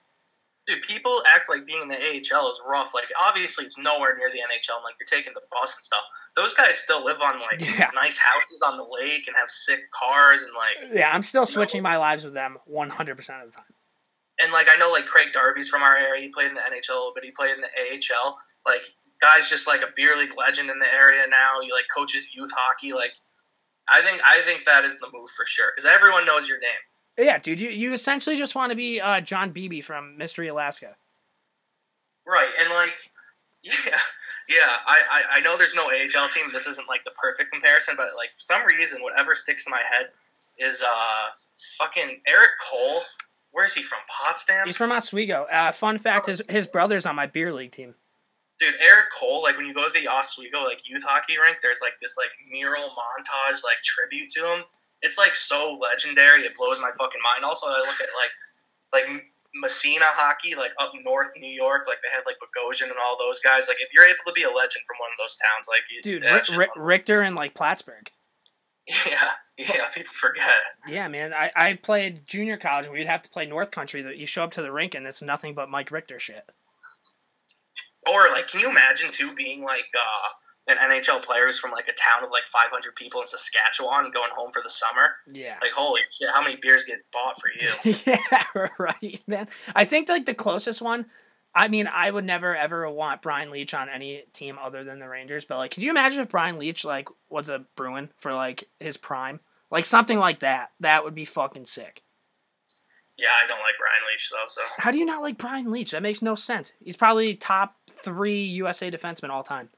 Dude, 0.68 0.82
people 0.82 1.22
act 1.34 1.48
like 1.50 1.66
being 1.68 1.82
in 1.84 1.88
the 1.88 1.96
AHL 1.98 2.50
is 2.50 2.62
rough. 2.68 2.94
Like, 2.96 3.06
obviously, 3.22 3.66
it's 3.66 3.78
nowhere 3.78 4.18
near 4.18 4.30
the 4.32 4.40
NHL. 4.40 4.76
And, 4.78 4.84
like, 4.84 4.96
you're 5.00 5.06
taking 5.06 5.34
the 5.36 5.42
bus 5.52 5.76
and 5.78 5.84
stuff. 5.84 6.02
Those 6.36 6.54
guys 6.56 6.78
still 6.80 7.06
live 7.06 7.22
on 7.22 7.40
like 7.40 7.62
Yeah. 7.62 7.92
nice 7.96 8.18
houses 8.18 8.62
on 8.66 8.76
the 8.78 8.84
lake 8.84 9.28
and 9.28 9.36
have 9.38 9.50
sick 9.50 9.90
cars 9.92 10.44
and 10.44 10.52
like 10.54 10.92
Yeah, 10.98 11.10
I'm 11.12 11.22
still 11.24 11.46
switching 11.46 11.82
my 11.82 11.96
lives 11.98 12.26
with 12.26 12.34
them 12.34 12.58
100 12.66 13.16
percent 13.16 13.42
of 13.44 13.52
the 13.52 13.56
time. 13.56 13.72
and 14.42 14.52
like 14.52 14.68
I 14.70 14.76
know 14.76 14.92
like 14.92 15.06
Craig 15.06 15.30
Darby's 15.34 15.70
from 15.70 15.82
our 15.82 15.96
area. 15.96 16.22
He 16.24 16.30
played 16.34 16.48
in 16.50 16.56
the 16.56 16.60
NHL, 16.62 17.12
but 17.16 17.24
he 17.24 17.32
played 17.32 17.52
in 17.56 17.62
the 17.62 17.70
AHL. 17.70 18.38
Like, 18.66 18.84
guys, 19.22 19.50
just 19.50 19.66
like 19.66 19.82
a 19.82 19.94
beer 19.96 20.18
league 20.18 20.34
legend 20.38 20.70
in 20.70 20.78
the 20.80 20.92
area 20.94 21.22
now. 21.30 21.62
He 21.62 21.72
like 21.72 21.86
coaches 21.96 22.36
youth 22.36 22.52
hockey. 22.54 22.92
Like, 22.92 23.14
I 23.88 24.02
think 24.02 24.20
I 24.28 24.42
think 24.42 24.66
that 24.66 24.84
is 24.84 25.00
the 25.00 25.08
move 25.14 25.30
for 25.30 25.46
sure 25.46 25.72
because 25.74 25.90
everyone 25.90 26.26
knows 26.26 26.50
your 26.50 26.60
name. 26.60 26.84
Yeah, 27.18 27.38
dude, 27.38 27.62
you, 27.62 27.70
you 27.70 27.94
essentially 27.94 28.38
just 28.38 28.56
want 28.56 28.72
to 28.72 28.76
be 28.76 29.00
uh, 29.00 29.22
John 29.22 29.54
Biebe 29.54 29.84
from 29.84 30.18
Mystery 30.18 30.48
Alaska. 30.50 30.96
Right, 32.28 32.50
and 32.60 32.70
like, 32.72 32.96
yeah, 33.64 33.98
yeah. 34.50 34.78
I, 34.86 35.00
I, 35.12 35.24
I 35.38 35.42
know 35.42 35.58
there's 35.58 35.76
no 35.76 35.86
AHL 35.86 36.28
team. 36.30 36.48
This 36.52 36.68
isn't 36.68 36.88
like 36.90 37.04
the 37.06 37.12
perfect 37.12 37.52
comparison, 37.52 37.96
but 37.96 38.10
like 38.18 38.32
for 38.32 38.40
some 38.40 38.66
reason, 38.66 39.02
whatever 39.02 39.36
sticks 39.36 39.66
in 39.66 39.72
my 39.72 39.82
head 39.82 40.10
is 40.58 40.82
uh 40.82 41.30
fucking 41.78 42.22
Erik 42.28 42.52
Cole. 42.70 43.02
Where's 43.52 43.74
he 43.74 43.84
from? 43.84 44.00
Potsdam. 44.10 44.66
He's 44.66 44.76
from 44.76 44.92
Oswego. 44.92 45.46
Uh, 45.52 45.72
fun 45.72 45.98
fact: 45.98 46.26
his 46.26 46.42
his 46.50 46.68
brother's 46.68 47.06
on 47.06 47.16
my 47.16 47.28
beer 47.28 47.54
league 47.54 47.72
team. 47.72 47.96
Dude, 48.60 48.76
Erik 48.82 49.06
Cole. 49.18 49.44
Like 49.44 49.56
when 49.56 49.66
you 49.66 49.74
go 49.74 49.88
to 49.88 50.00
the 50.00 50.08
Oswego 50.08 50.64
like 50.64 50.90
youth 50.90 51.04
hockey 51.04 51.40
rink, 51.40 51.58
there's 51.62 51.80
like 51.82 51.94
this 52.02 52.18
like 52.18 52.32
mural 52.52 52.90
montage 52.90 53.64
like 53.64 53.78
tribute 53.84 54.30
to 54.30 54.40
him. 54.42 54.64
It's 55.06 55.18
like 55.18 55.36
so 55.36 55.78
legendary. 55.80 56.42
It 56.42 56.58
blows 56.58 56.82
my 56.82 56.90
fucking 56.98 57.22
mind. 57.24 57.46
Also, 57.46 57.68
I 57.68 57.78
look 57.80 58.02
at 58.02 58.10
like 58.18 59.06
like 59.06 59.26
Massena 59.54 60.06
hockey, 60.06 60.56
like 60.56 60.72
up 60.80 60.92
north 61.04 61.30
New 61.38 61.52
York, 61.52 61.84
like 61.88 61.98
they 62.04 62.10
had 62.14 62.24
like 62.26 62.38
Bogosian 62.38 62.90
and 62.90 63.00
all 63.04 63.16
those 63.18 63.40
guys. 63.40 63.68
Like 63.68 63.78
if 63.80 63.90
you're 63.94 64.06
able 64.06 64.26
to 64.26 64.34
be 64.34 64.44
a 64.44 64.50
legend 64.50 64.84
from 64.88 64.98
one 65.00 65.10
of 65.12 65.18
those 65.18 65.36
towns, 65.38 65.68
like 65.70 65.84
Dude, 66.04 66.24
Rick, 66.24 66.44
Rick, 66.58 66.70
Richter 66.76 67.22
and 67.22 67.36
like 67.36 67.54
Plattsburgh. 67.54 68.10
yeah, 68.88 69.30
yeah, 69.58 69.86
people 69.94 70.14
forget. 70.14 70.54
Yeah, 70.88 71.08
man. 71.08 71.34
I, 71.34 71.52
I 71.56 71.74
played 71.74 72.28
junior 72.28 72.58
college. 72.58 72.86
and 72.86 72.94
We'd 72.94 73.08
have 73.08 73.24
to 73.24 73.30
play 73.30 73.46
North 73.46 73.72
Country. 73.72 74.02
That 74.02 74.18
you 74.18 74.26
show 74.26 74.44
up 74.44 74.52
to 74.54 74.62
the 74.62 74.72
rink 74.72 74.96
and 74.96 75.06
it's 75.06 75.22
nothing 75.22 75.54
but 75.54 75.70
Mike 75.70 75.92
Richter 75.92 76.20
shit. 76.20 76.50
Or 78.10 78.28
like, 78.30 78.48
can 78.48 78.60
you 78.60 78.70
imagine 78.70 79.12
too 79.12 79.34
being 79.34 79.64
like 79.64 79.88
uh, 79.98 80.28
an 80.68 80.78
NHL 80.78 81.22
player 81.22 81.46
who's 81.46 81.60
from 81.60 81.72
like 81.72 81.88
a 81.88 81.94
town 81.94 82.24
of 82.24 82.32
like 82.32 82.48
500 82.48 82.96
people 82.96 83.22
in 83.22 83.28
Saskatchewan 83.28 84.12
going 84.12 84.32
home 84.36 84.52
for 84.52 84.62
the 84.64 84.70
summer? 84.70 85.16
Yeah. 85.32 85.58
Like, 85.62 85.72
holy 85.74 86.02
shit, 86.12 86.30
how 86.34 86.42
many 86.42 86.56
beers 86.56 86.84
get 86.84 87.00
bought 87.12 87.40
for 87.40 87.50
you? 87.50 87.94
yeah, 88.06 88.68
right, 88.80 89.24
man. 89.28 89.48
I 89.76 89.86
think 89.86 90.10
like 90.10 90.26
the 90.26 90.34
closest 90.34 90.82
one. 90.82 91.06
I 91.58 91.70
mean, 91.70 91.88
I 91.88 92.12
would 92.12 92.26
never 92.26 92.54
ever 92.56 92.90
want 92.90 93.22
Brian 93.22 93.50
Leetch 93.50 93.74
on 93.74 93.88
any 93.88 94.24
team 94.34 94.58
other 94.62 94.84
than 94.84 95.00
the 95.00 95.08
Rangers. 95.08 95.46
But 95.46 95.58
like, 95.58 95.72
could 95.72 95.84
you 95.84 95.90
imagine 95.90 96.20
if 96.20 96.30
Brian 96.30 96.58
Leetch 96.58 96.84
like 96.84 97.08
was 97.30 97.48
a 97.50 97.60
Bruin 97.78 98.10
for 98.18 98.34
like 98.34 98.68
his 98.80 98.98
prime, 98.98 99.40
like 99.72 99.86
something 99.86 100.20
like 100.20 100.40
that? 100.42 100.72
That 100.82 101.04
would 101.06 101.16
be 101.16 101.24
fucking 101.26 101.64
sick. 101.66 102.02
yeah, 103.18 103.28
I 103.42 103.48
don't 103.48 103.60
like 103.60 103.76
Brian 103.80 104.02
Leetch 104.12 104.30
though. 104.32 104.48
So 104.48 104.62
How 104.78 104.92
do 104.92 104.98
you 104.98 105.06
not 105.06 105.22
like 105.22 105.38
Brian 105.38 105.68
Leetch? 105.68 105.92
That 105.92 106.02
makes 106.02 106.22
no 106.22 106.36
sense. 106.36 106.74
He's 106.84 106.98
probably 106.98 107.36
top 107.36 107.76
three 108.04 108.44
USA 108.44 108.92
defenseman 108.92 109.30
all 109.30 109.44
time. 109.44 109.70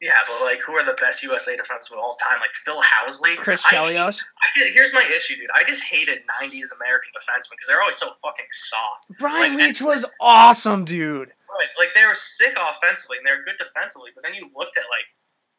Yeah, 0.00 0.16
but 0.26 0.42
like, 0.42 0.60
who 0.64 0.72
are 0.72 0.84
the 0.84 0.96
best 1.00 1.22
USA 1.22 1.54
defensemen 1.56 1.92
of 1.92 1.98
all 1.98 2.16
time? 2.16 2.40
Like 2.40 2.54
Phil 2.54 2.80
Housley, 2.80 3.36
Chris 3.36 3.62
Chelios. 3.62 4.24
Here's 4.54 4.94
my 4.94 5.04
issue, 5.14 5.36
dude. 5.36 5.50
I 5.54 5.62
just 5.64 5.84
hated 5.84 6.20
'90s 6.40 6.72
American 6.80 7.12
defensemen 7.12 7.52
because 7.52 7.68
they're 7.68 7.80
always 7.80 7.96
so 7.96 8.12
fucking 8.22 8.46
soft. 8.50 9.12
Brian 9.18 9.56
Like, 9.56 9.68
Leetch 9.68 9.82
was 9.82 10.06
awesome, 10.20 10.86
dude. 10.86 11.32
Right, 11.50 11.68
like 11.78 11.92
they 11.92 12.06
were 12.06 12.14
sick 12.14 12.56
offensively 12.56 13.18
and 13.18 13.26
they 13.26 13.32
were 13.32 13.44
good 13.44 13.58
defensively, 13.58 14.10
but 14.14 14.24
then 14.24 14.32
you 14.32 14.48
looked 14.56 14.78
at 14.78 14.88
like 14.88 15.04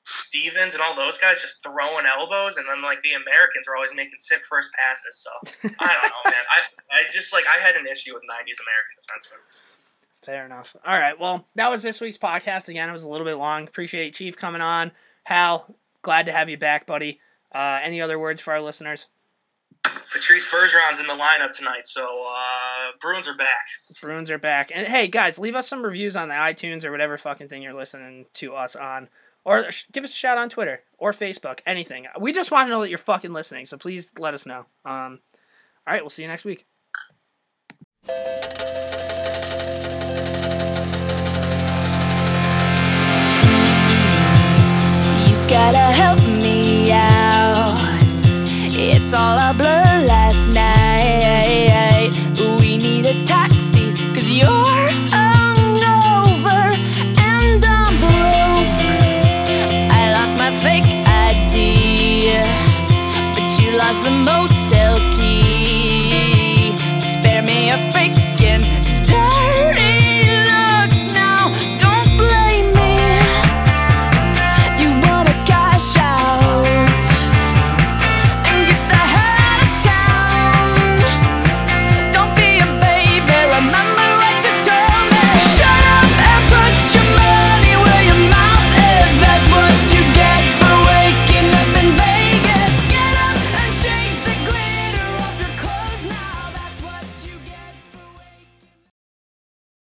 Stevens 0.04 0.74
and 0.74 0.82
all 0.82 0.96
those 0.96 1.20
guys 1.20 1.42
just 1.42 1.62
throwing 1.62 2.10
elbows, 2.10 2.58
and 2.58 2.66
then 2.66 2.82
like 2.82 3.02
the 3.04 3.14
Americans 3.14 3.68
are 3.70 3.76
always 3.76 3.94
making 3.94 4.18
sick 4.18 4.42
first 4.50 4.74
passes. 4.74 5.22
So 5.22 5.30
I 5.78 5.94
don't 5.94 6.10
know, 6.10 6.24
man. 6.26 6.46
I 6.50 6.60
I 6.90 7.00
just 7.12 7.30
like 7.32 7.46
I 7.46 7.62
had 7.62 7.76
an 7.76 7.86
issue 7.86 8.14
with 8.18 8.24
'90s 8.26 8.58
American 8.58 8.98
defensemen. 8.98 9.38
Fair 10.24 10.46
enough. 10.46 10.76
All 10.86 10.98
right. 10.98 11.20
Well, 11.20 11.48
that 11.56 11.72
was 11.72 11.82
this 11.82 12.00
week's 12.00 12.18
podcast. 12.18 12.70
Again, 12.70 12.88
it 12.88 12.94
was 12.94 13.04
a 13.04 13.10
little 13.10 13.26
bit 13.26 13.38
long. 13.38 13.68
Appreciate 13.68 14.14
Chief 14.14 14.38
coming 14.38 14.62
on. 14.62 14.92
Hal, 15.24 15.76
glad 16.02 16.28
to 16.28 16.32
have 16.32 16.50
you 16.50 16.58
back, 16.58 16.86
buddy. 16.86 17.20
Uh, 17.54 17.80
any 17.82 18.02
other 18.02 18.20
words 18.20 18.40
for 18.40 18.54
our 18.54 18.62
listeners? 18.62 19.08
Patrice 19.84 20.46
Bergeron's 20.52 21.00
in 21.00 21.08
the 21.08 21.14
lineup 21.14 21.56
tonight, 21.56 21.88
so 21.88 22.04
uh, 22.04 22.92
Bruins 23.00 23.28
are 23.28 23.36
back. 23.36 23.66
Bruins 24.02 24.30
are 24.30 24.38
back. 24.38 24.72
And 24.74 24.88
hey, 24.88 25.08
guys, 25.08 25.40
leave 25.40 25.56
us 25.56 25.68
some 25.68 25.84
reviews 25.84 26.16
on 26.16 26.28
the 26.28 26.36
iTunes 26.36 26.86
or 26.86 26.92
whatever 26.92 27.18
fucking 27.18 27.48
thing 27.48 27.62
you're 27.62 27.74
listening 27.74 28.26
to 28.36 28.54
us 28.54 28.76
on. 28.76 29.10
Or 29.44 29.70
give 29.92 30.04
us 30.04 30.12
a 30.12 30.16
shout 30.16 30.38
on 30.38 30.50
Twitter 30.50 30.84
or 31.00 31.14
Facebook, 31.14 31.62
anything. 31.66 32.06
We 32.20 32.32
just 32.32 32.52
want 32.52 32.68
to 32.68 32.70
know 32.70 32.82
that 32.82 32.90
you're 32.90 33.00
fucking 33.00 33.34
listening, 33.34 33.66
so 33.66 33.78
please 33.78 34.14
let 34.20 34.36
us 34.36 34.46
know. 34.46 34.66
Um, 34.86 35.20
all 35.88 35.94
right, 35.94 36.04
we'll 36.04 36.12
see 36.12 36.22
you 36.22 36.30
next 36.30 36.46
week. 36.46 36.66
gotta 45.52 45.92
help 46.02 46.20
me 46.42 46.94
out. 46.94 47.76
It's 48.74 49.14
all 49.14 49.38
a 49.38 49.54
blur. 49.54 49.91